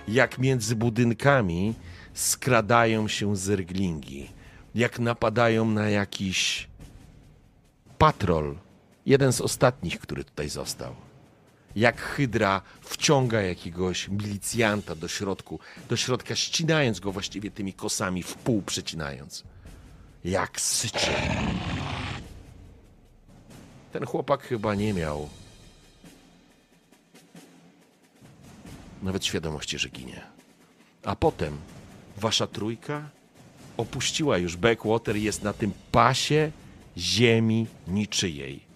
Jak 0.08 0.40
między 0.40 0.76
budynkami 0.76 1.74
skradają 2.14 3.08
się 3.08 3.36
zerglingi. 3.36 4.30
Jak 4.76 5.00
napadają 5.00 5.66
na 5.66 5.90
jakiś 5.90 6.68
patrol. 7.98 8.56
Jeden 9.06 9.34
z 9.34 9.42
ostatnich, 9.42 10.00
który 10.00 10.24
tutaj 10.24 10.50
został. 10.50 11.07
Jak 11.78 12.02
hydra 12.02 12.62
wciąga 12.82 13.42
jakiegoś 13.42 14.08
milicjanta 14.08 14.96
do 14.96 15.08
środku, 15.08 15.60
do 15.90 15.98
środka, 15.98 16.36
ścinając 16.36 17.00
go 17.00 17.12
właściwie 17.12 17.52
tymi 17.52 17.74
kosami, 17.74 18.24
w 18.24 18.36
pół 18.36 18.62
przecinając. 18.62 19.44
Jak 20.26 20.62
syczy. 20.62 21.12
Ten 23.92 24.06
chłopak 24.06 24.44
chyba 24.44 24.76
nie 24.76 24.94
miał 24.94 25.30
nawet 29.04 29.26
świadomości, 29.26 29.80
że 29.80 29.90
ginie. 29.90 30.22
A 31.04 31.16
potem 31.16 31.58
wasza 32.18 32.48
trójka 32.48 33.10
opuściła 33.78 34.38
już 34.38 34.56
Backwater 34.56 35.16
jest 35.16 35.44
na 35.44 35.54
tym 35.54 35.72
pasie 35.92 36.52
ziemi 36.98 37.68
niczyjej. 37.88 38.67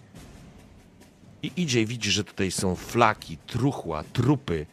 I 1.43 1.51
idzie 1.57 1.81
i 1.81 1.85
widzi, 1.85 2.11
że 2.11 2.23
tutaj 2.23 2.51
są 2.51 2.75
flaki, 2.75 3.37
truchła, 3.47 4.03
trupy 4.13 4.65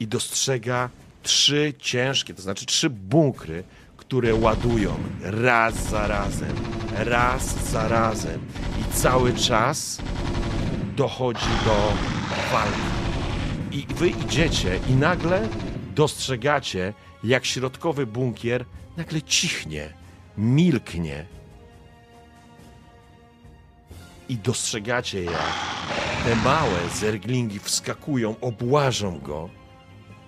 i 0.00 0.06
dostrzega 0.06 0.90
trzy 1.22 1.74
ciężkie, 1.78 2.34
to 2.34 2.42
znaczy 2.42 2.66
trzy 2.66 2.90
bunkry, 2.90 3.64
które 3.96 4.34
ładują 4.34 4.94
raz 5.22 5.74
za 5.90 6.06
razem, 6.06 6.56
raz 6.96 7.70
za 7.70 7.88
razem 7.88 8.40
i 8.80 8.94
cały 8.94 9.34
czas 9.34 9.98
dochodzi 10.96 11.50
do 11.64 11.92
walki. 12.52 12.80
I 13.72 13.94
wy 13.94 14.08
idziecie 14.08 14.80
i 14.88 14.92
nagle 14.92 15.48
dostrzegacie, 15.94 16.94
jak 17.24 17.44
środkowy 17.44 18.06
bunkier 18.06 18.64
nagle 18.96 19.22
cichnie, 19.22 19.92
milknie. 20.36 21.37
I 24.28 24.36
dostrzegacie, 24.36 25.24
jak 25.24 25.54
te 26.24 26.36
małe 26.36 26.88
zerglingi 26.94 27.58
wskakują, 27.58 28.34
obłażą 28.40 29.18
go, 29.18 29.48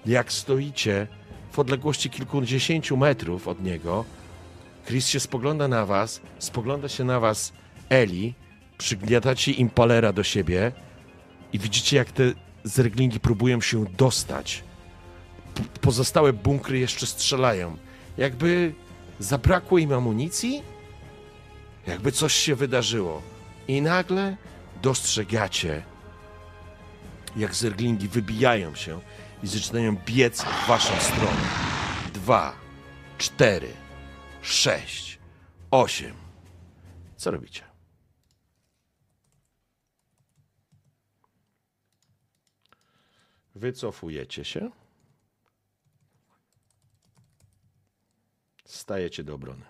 jak 0.07 0.33
stoicie 0.33 1.07
w 1.53 1.59
odległości 1.59 2.11
kilkudziesięciu 2.11 2.97
metrów 2.97 3.49
od 3.49 3.63
niego. 3.63 4.05
Chris 4.87 5.09
się 5.09 5.21
spogląda 5.21 5.69
na 5.69 5.87
was, 5.87 6.21
spogląda 6.39 6.89
się 6.89 7.05
na 7.05 7.21
was 7.21 7.53
Eli, 7.89 8.35
przygniatacie 8.79 9.53
impalera 9.53 10.13
do 10.13 10.23
siebie 10.23 10.73
i 11.53 11.59
widzicie, 11.59 11.97
jak 11.97 12.13
te 12.13 12.23
zerglingi 12.65 13.21
próbują 13.21 13.61
się 13.61 13.85
dostać. 13.85 14.63
P- 15.55 15.63
pozostałe 15.81 16.33
bunkry 16.33 16.79
jeszcze 16.79 17.07
strzelają. 17.07 17.77
Jakby 18.19 18.75
zabrakło 19.19 19.79
im 19.79 19.93
amunicji? 19.93 20.63
Jakby 21.87 22.13
coś 22.13 22.35
się 22.35 22.55
wydarzyło. 22.55 23.23
I 23.71 23.83
nagle 23.83 24.37
dostrzegacie, 24.83 25.85
jak 27.37 27.55
zerglingi 27.55 28.09
wybijają 28.09 28.75
się 28.75 29.01
i 29.43 29.47
zaczynają 29.47 29.97
biec 29.97 30.43
w 30.43 30.67
waszą 30.67 31.01
stronę. 31.01 31.49
Dwa, 32.15 32.57
cztery, 33.19 33.73
sześć, 34.43 35.19
osiem. 35.71 36.17
Co 37.17 37.31
robicie? 37.31 37.63
Wycofujecie 43.55 44.45
się. 44.45 44.71
Stajecie 48.65 49.25
do 49.25 49.35
obrony. 49.35 49.70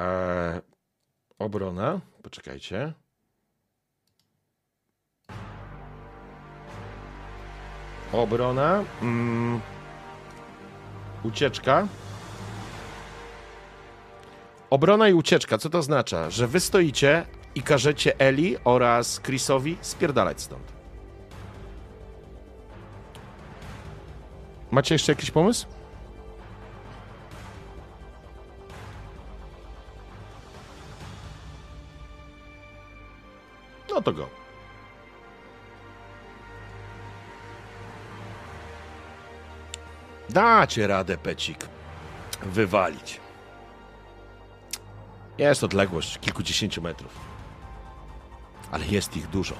Eee, 0.00 0.60
obrona. 1.38 2.00
Poczekajcie. 2.22 2.92
Obrona. 8.12 8.84
Mm, 9.02 9.60
ucieczka. 11.24 11.88
Obrona 14.70 15.08
i 15.08 15.12
ucieczka. 15.14 15.58
Co 15.58 15.70
to 15.70 15.78
oznacza? 15.78 16.30
Że 16.30 16.46
wy 16.46 16.60
stoicie 16.60 17.26
i 17.54 17.62
każecie 17.62 18.18
Eli 18.18 18.56
oraz 18.64 19.20
Chrisowi 19.20 19.76
spierdalać 19.80 20.40
stąd. 20.40 20.72
Macie 24.70 24.94
jeszcze 24.94 25.12
jakiś 25.12 25.30
pomysł? 25.30 25.79
No 34.00 34.04
to 34.04 34.12
go. 34.12 34.28
Dacie 40.30 40.86
radę, 40.86 41.18
Pecik, 41.18 41.68
wywalić. 42.42 43.20
Jest 45.38 45.64
odległość 45.64 46.18
kilkudziesięciu 46.18 46.82
metrów. 46.82 47.12
Ale 48.70 48.86
jest 48.86 49.16
ich 49.16 49.26
dużo. 49.26 49.54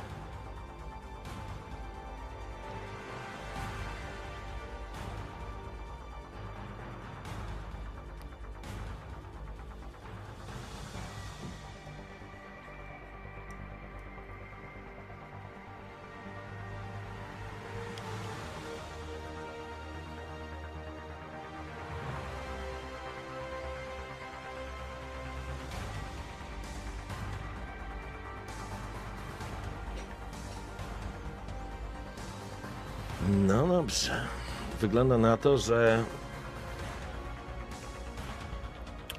Wygląda 34.80 35.18
na 35.18 35.36
to, 35.36 35.58
że. 35.58 36.04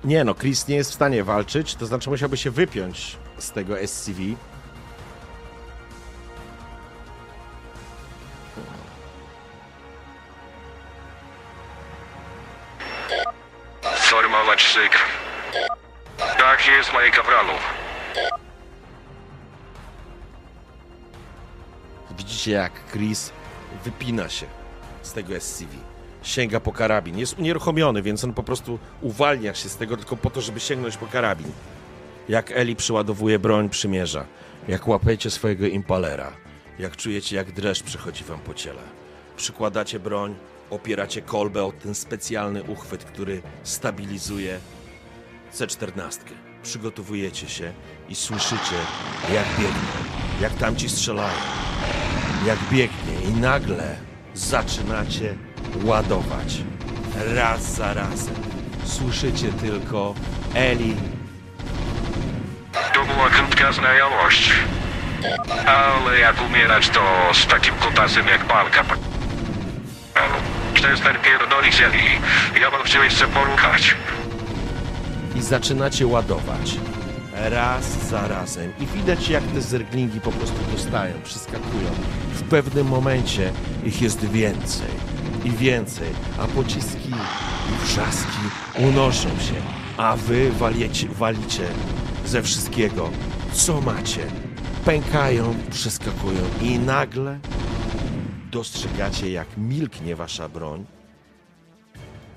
Nie 0.04 0.24
no, 0.24 0.36
Chris 0.36 0.68
nie 0.68 0.76
jest 0.76 0.92
w 0.92 0.94
stanie 0.94 1.24
walczyć, 1.24 1.76
to 1.76 1.86
znaczy 1.86 2.10
musiałby 2.10 2.38
się 2.38 2.52
wypiąć 2.52 3.18
z 3.38 3.52
tego 3.52 3.88
SCV. 3.88 4.20
Sformować 13.96 14.62
szyk. 14.62 14.92
Tak 16.18 16.68
jest, 16.68 16.94
moje 16.94 17.12
kapralu. 17.12 17.54
Widzicie, 22.18 22.52
jak 22.52 22.72
Chris 22.92 23.32
wypina 23.84 24.30
się 24.30 24.61
z 25.12 25.14
tego 25.14 25.40
SCV. 25.40 25.70
Sięga 26.24 26.60
po 26.60 26.72
karabin. 26.72 27.18
Jest 27.18 27.40
unieruchomiony, 27.40 28.02
więc 28.02 28.24
on 28.24 28.34
po 28.34 28.44
prostu 28.44 28.80
uwalnia 29.02 29.54
się 29.54 29.70
z 29.70 29.76
tego 29.76 29.98
tylko 29.98 30.18
po 30.18 30.30
to, 30.30 30.42
żeby 30.42 30.60
sięgnąć 30.60 30.98
po 30.98 31.08
karabin. 31.08 31.52
Jak 32.30 32.52
Eli 32.52 32.76
przyładowuje 32.76 33.40
broń, 33.40 33.70
przymierza. 33.70 34.26
Jak 34.68 34.88
łapiecie 34.88 35.30
swojego 35.30 35.66
impalera. 35.68 36.32
Jak 36.80 36.96
czujecie, 36.96 37.36
jak 37.36 37.52
dreszcz 37.52 37.84
przechodzi 37.84 38.24
wam 38.24 38.40
po 38.40 38.54
ciele. 38.54 38.82
Przykładacie 39.38 40.00
broń, 40.00 40.36
opieracie 40.70 41.22
kolbę 41.22 41.64
o 41.64 41.72
ten 41.72 41.96
specjalny 41.96 42.64
uchwyt, 42.64 43.04
który 43.04 43.42
stabilizuje 43.64 44.60
C-14. 45.52 46.20
Przygotowujecie 46.64 47.50
się 47.50 47.74
i 48.10 48.16
słyszycie, 48.16 48.78
jak 49.34 49.46
biegnie, 49.60 49.92
jak 50.42 50.54
tamci 50.54 50.90
strzelają 50.90 51.38
jak 52.46 52.60
biegnie 52.72 53.30
i 53.30 53.40
nagle 53.40 54.11
zaczynacie 54.36 55.36
ładować. 55.84 56.58
Raz 57.36 57.76
za 57.76 57.94
razem. 57.94 58.36
Słyszycie 58.86 59.48
tylko 59.52 60.14
Eli. 60.56 60.96
To 62.94 63.06
była 63.06 63.30
krótka 63.30 63.72
znajomość. 63.72 64.52
Ale 65.68 66.20
jak 66.20 66.42
umierać 66.50 66.90
to 66.90 67.02
z 67.34 67.48
takim 67.48 67.76
kutasem 67.76 68.28
jak 68.28 68.46
palka. 68.46 68.84
Przestań 70.74 71.16
pierdolić, 71.24 71.82
Eli. 71.82 72.04
Ja 72.62 72.72
bym 72.72 72.84
chciał 72.84 73.04
jeszcze 73.04 73.28
poruchać. 73.28 73.96
i 75.36 75.42
zaczynacie 75.42 76.08
ładować. 76.08 76.76
Raz 77.50 78.10
za 78.10 78.28
razem. 78.28 78.72
I 78.80 78.86
widać, 78.86 79.30
jak 79.30 79.44
te 79.44 79.62
zerglingi 79.62 80.22
po 80.22 80.32
prostu 80.32 80.58
dostają, 80.72 81.14
przyskakują. 81.24 81.90
W 82.34 82.44
pewnym 82.44 82.88
momencie 82.88 83.52
ich 83.86 84.02
jest 84.02 84.26
więcej 84.26 84.88
i 85.46 85.52
więcej, 85.52 86.08
a 86.38 86.48
pociski 86.48 87.10
i 87.70 87.86
wrzaski 87.86 88.40
unoszą 88.90 89.30
się, 89.30 89.56
a 89.98 90.16
wy 90.18 90.52
waliecie, 90.52 91.08
walicie 91.08 91.68
ze 92.26 92.42
wszystkiego, 92.42 93.10
co 93.52 93.82
macie. 93.82 94.22
Pękają, 94.86 95.56
przeskakują 95.72 96.42
i 96.62 96.80
nagle 96.80 97.40
dostrzegacie, 98.52 99.32
jak 99.32 99.48
milknie 99.58 100.16
wasza 100.16 100.50
broń 100.50 100.86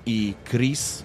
i 0.05 0.33
Chris 0.49 1.03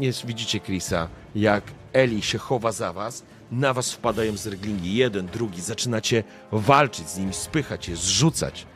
jest, 0.00 0.26
widzicie 0.26 0.60
Chrisa, 0.60 1.08
jak 1.34 1.64
Eli 1.94 2.22
się 2.22 2.38
chowa 2.38 2.72
za 2.72 2.92
was, 2.92 3.22
na 3.50 3.74
was 3.74 3.92
wpadają 3.92 4.36
zerglingi, 4.36 4.94
jeden, 4.94 5.26
drugi, 5.26 5.60
zaczynacie 5.60 6.24
walczyć 6.52 7.08
z 7.08 7.18
nimi, 7.18 7.34
spychać 7.34 7.88
je, 7.88 7.96
zrzucać. 7.96 8.66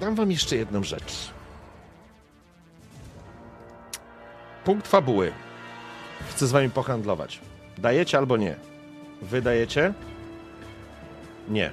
Dam 0.00 0.14
wam 0.14 0.30
jeszcze 0.30 0.56
jedną 0.56 0.84
rzecz. 0.84 1.30
Punkt 4.64 4.88
fabuły. 4.88 5.32
Chcę 6.30 6.46
z 6.46 6.50
wami 6.50 6.70
pohandlować. 6.70 7.40
Dajecie 7.78 8.18
albo 8.18 8.36
nie? 8.36 8.56
Wydajecie? 9.22 9.92
Nie. 11.48 11.72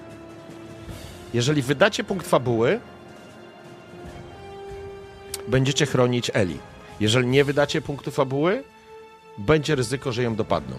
Jeżeli 1.33 1.61
wydacie 1.61 2.03
punkt 2.03 2.27
fabuły, 2.27 2.79
będziecie 5.47 5.85
chronić 5.85 6.31
Eli. 6.33 6.57
Jeżeli 6.99 7.27
nie 7.27 7.43
wydacie 7.43 7.81
punktu 7.81 8.11
fabuły, 8.11 8.63
będzie 9.37 9.75
ryzyko, 9.75 10.11
że 10.11 10.23
ją 10.23 10.35
dopadną. 10.35 10.75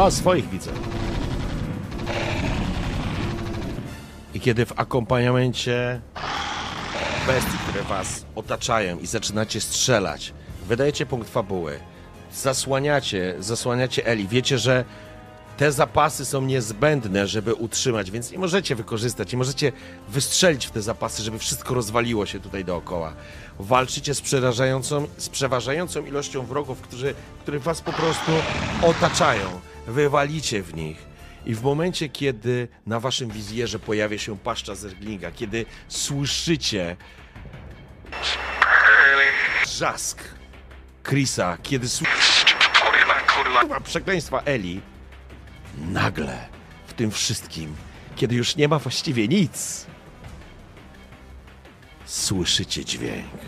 O 0.00 0.10
swoich 0.10 0.48
widzów. 0.48 0.72
I 4.34 4.40
kiedy 4.40 4.66
w 4.66 4.72
akompaniamencie 4.80 6.00
bestii, 7.26 7.58
które 7.68 7.84
was 7.84 8.24
otaczają 8.34 8.98
i 8.98 9.06
zaczynacie 9.06 9.60
strzelać, 9.60 10.32
wydajecie 10.68 11.06
punkt 11.06 11.30
fabuły, 11.30 11.80
zasłaniacie, 12.32 13.34
zasłaniacie 13.38 14.06
Eli, 14.06 14.28
wiecie, 14.28 14.58
że 14.58 14.84
te 15.56 15.72
zapasy 15.72 16.24
są 16.24 16.42
niezbędne, 16.42 17.26
żeby 17.26 17.54
utrzymać, 17.54 18.10
więc 18.10 18.32
nie 18.32 18.38
możecie 18.38 18.76
wykorzystać, 18.76 19.32
nie 19.32 19.38
możecie 19.38 19.72
wystrzelić 20.08 20.66
w 20.66 20.70
te 20.70 20.82
zapasy, 20.82 21.22
żeby 21.22 21.38
wszystko 21.38 21.74
rozwaliło 21.74 22.26
się 22.26 22.40
tutaj 22.40 22.64
dookoła. 22.64 23.12
Walczycie 23.58 24.14
z 24.14 24.20
przerażającą, 24.20 25.06
z 25.16 25.28
przeważającą 25.28 26.06
ilością 26.06 26.46
wrogów, 26.46 26.80
którzy, 26.80 27.14
którzy 27.42 27.58
was 27.58 27.80
po 27.80 27.92
prostu 27.92 28.32
otaczają. 28.82 29.69
Wywalicie 29.86 30.62
w 30.62 30.74
nich. 30.74 31.10
I 31.46 31.54
w 31.54 31.62
momencie, 31.62 32.08
kiedy 32.08 32.68
na 32.86 33.00
waszym 33.00 33.30
wizjerze 33.30 33.78
pojawia 33.78 34.18
się 34.18 34.38
paszcza 34.38 34.74
zerglinga, 34.74 35.30
kiedy 35.30 35.66
słyszycie 35.88 36.96
trzask 39.64 40.22
Chrisa, 41.04 41.58
kiedy 41.62 41.88
słyszycie 41.88 42.54
kurwa, 43.36 43.80
przekleństwa 43.80 44.42
Eli, 44.44 44.80
nagle 45.78 46.48
w 46.86 46.92
tym 46.92 47.10
wszystkim, 47.10 47.76
kiedy 48.16 48.34
już 48.34 48.56
nie 48.56 48.68
ma 48.68 48.78
właściwie 48.78 49.28
nic, 49.28 49.86
słyszycie 52.04 52.84
dźwięk. 52.84 53.40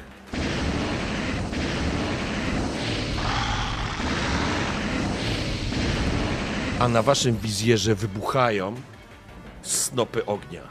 A 6.83 6.89
na 6.89 7.02
waszym 7.02 7.36
wizjerze 7.36 7.94
wybuchają 7.94 8.75
snopy 9.62 10.27
ognia. 10.27 10.62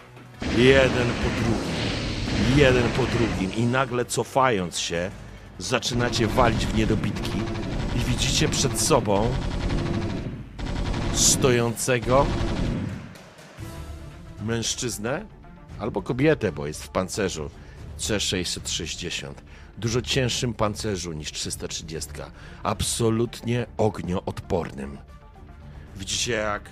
Jeden 0.57 1.07
po 1.07 1.29
drugim, 1.41 2.57
jeden 2.57 2.83
po 2.89 3.03
drugim 3.03 3.53
i 3.53 3.63
nagle 3.65 4.05
cofając 4.05 4.79
się, 4.79 5.11
zaczynacie 5.59 6.27
walić 6.27 6.65
w 6.65 6.75
niedobitki 6.75 7.39
i 7.95 7.99
widzicie 7.99 8.49
przed 8.49 8.81
sobą 8.81 9.29
stojącego 11.13 12.25
mężczyznę 14.45 15.25
albo 15.79 16.01
kobietę, 16.01 16.51
bo 16.51 16.67
jest 16.67 16.83
w 16.83 16.89
pancerzu 16.89 17.49
C660. 17.99 19.33
Dużo 19.77 20.01
cięższym 20.01 20.53
pancerzu 20.53 21.13
niż 21.13 21.31
330. 21.31 22.09
Absolutnie 22.63 23.65
ognioodpornym. 23.77 25.10
Widzicie, 26.01 26.31
jak 26.31 26.69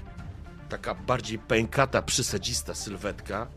taka 0.69 0.95
bardziej 0.95 1.39
pękata, 1.39 2.01
przysadzista 2.01 2.75
sylwetka 2.75 3.47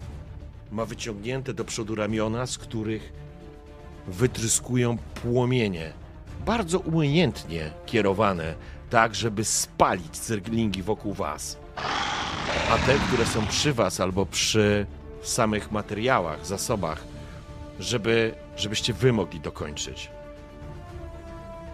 ma 0.73 0.85
wyciągnięte 0.85 1.55
do 1.55 1.65
przodu 1.65 1.95
ramiona, 1.95 2.47
z 2.47 2.59
których 2.59 3.13
wytryskują 4.07 4.99
płomienie, 4.99 5.93
bardzo 6.47 6.79
umiejętnie 6.79 7.71
kierowane, 7.87 8.55
tak 8.91 9.15
żeby 9.15 9.45
spalić 9.45 10.17
zerglingi 10.17 10.83
wokół 10.83 11.15
was. 11.15 11.57
A 12.71 12.79
te, 12.79 12.95
które 12.95 13.27
są 13.27 13.47
przy 13.47 13.73
was 13.73 14.01
albo 14.01 14.27
przy 14.27 14.87
samych 15.23 15.71
materiałach, 15.71 16.47
zasobach, 16.47 17.05
żeby, 17.81 18.35
żebyście 18.57 18.93
wy 18.93 19.13
mogli 19.13 19.41
dokończyć. 19.41 20.11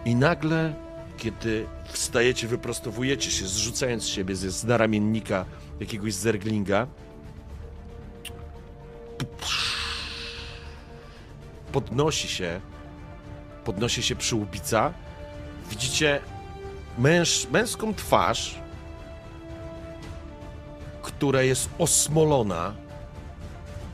I 0.05 0.15
nagle, 0.15 0.73
kiedy 1.19 1.67
wstajecie, 1.85 2.47
wyprostowujecie 2.47 3.31
się, 3.31 3.47
zrzucając 3.47 4.07
siebie 4.07 4.35
z, 4.35 4.55
z 4.55 4.63
naramiennika 4.63 5.45
jakiegoś 5.79 6.13
zerglinga, 6.13 6.87
podnosi 11.71 12.27
się, 12.27 12.61
podnosi 13.65 14.03
się 14.03 14.15
przyłbica. 14.15 14.93
Widzicie 15.69 16.21
męż, 16.97 17.47
męską 17.51 17.93
twarz, 17.93 18.55
która 21.01 21.41
jest 21.41 21.69
osmolona, 21.79 22.73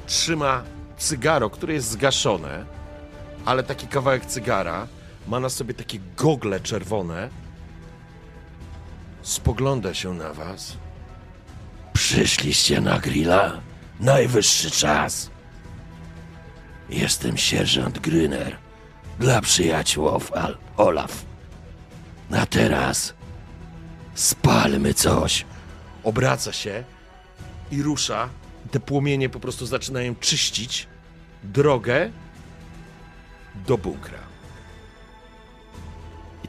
trzyma 0.07 0.63
cygaro, 0.97 1.49
które 1.49 1.73
jest 1.73 1.89
zgaszone, 1.89 2.65
ale 3.45 3.63
taki 3.63 3.87
kawałek 3.87 4.25
cygara, 4.25 4.87
ma 5.27 5.39
na 5.39 5.49
sobie 5.49 5.73
takie 5.73 5.99
gogle 6.17 6.59
czerwone, 6.59 7.29
spogląda 9.21 9.93
się 9.93 10.13
na 10.13 10.33
was. 10.33 10.77
Przyszliście 11.93 12.81
na 12.81 12.99
grilla? 12.99 13.61
Najwyższy 13.99 14.71
czas. 14.71 15.29
Jestem 16.89 17.37
sierżant 17.37 17.99
Gryner 17.99 18.57
dla 19.19 19.41
przyjaciół 19.41 20.09
Al- 20.33 20.57
Olaf. 20.77 21.25
A 22.31 22.45
teraz 22.45 23.13
spalmy 24.15 24.93
coś. 24.93 25.45
Obraca 26.03 26.53
się 26.53 26.83
i 27.71 27.81
rusza. 27.83 28.29
Te 28.71 28.79
płomienie 28.79 29.29
po 29.29 29.39
prostu 29.39 29.65
zaczynają 29.65 30.15
czyścić 30.15 30.87
drogę 31.43 32.11
do 33.67 33.77
bunkra. 33.77 34.19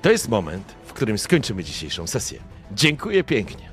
To 0.06 0.10
jest 0.10 0.28
moment, 0.28 0.74
w 0.84 0.92
którym 0.92 1.18
skończymy 1.18 1.64
dzisiejszą 1.64 2.06
sesję. 2.06 2.38
Dziękuję 2.72 3.24
pięknie. 3.24 3.65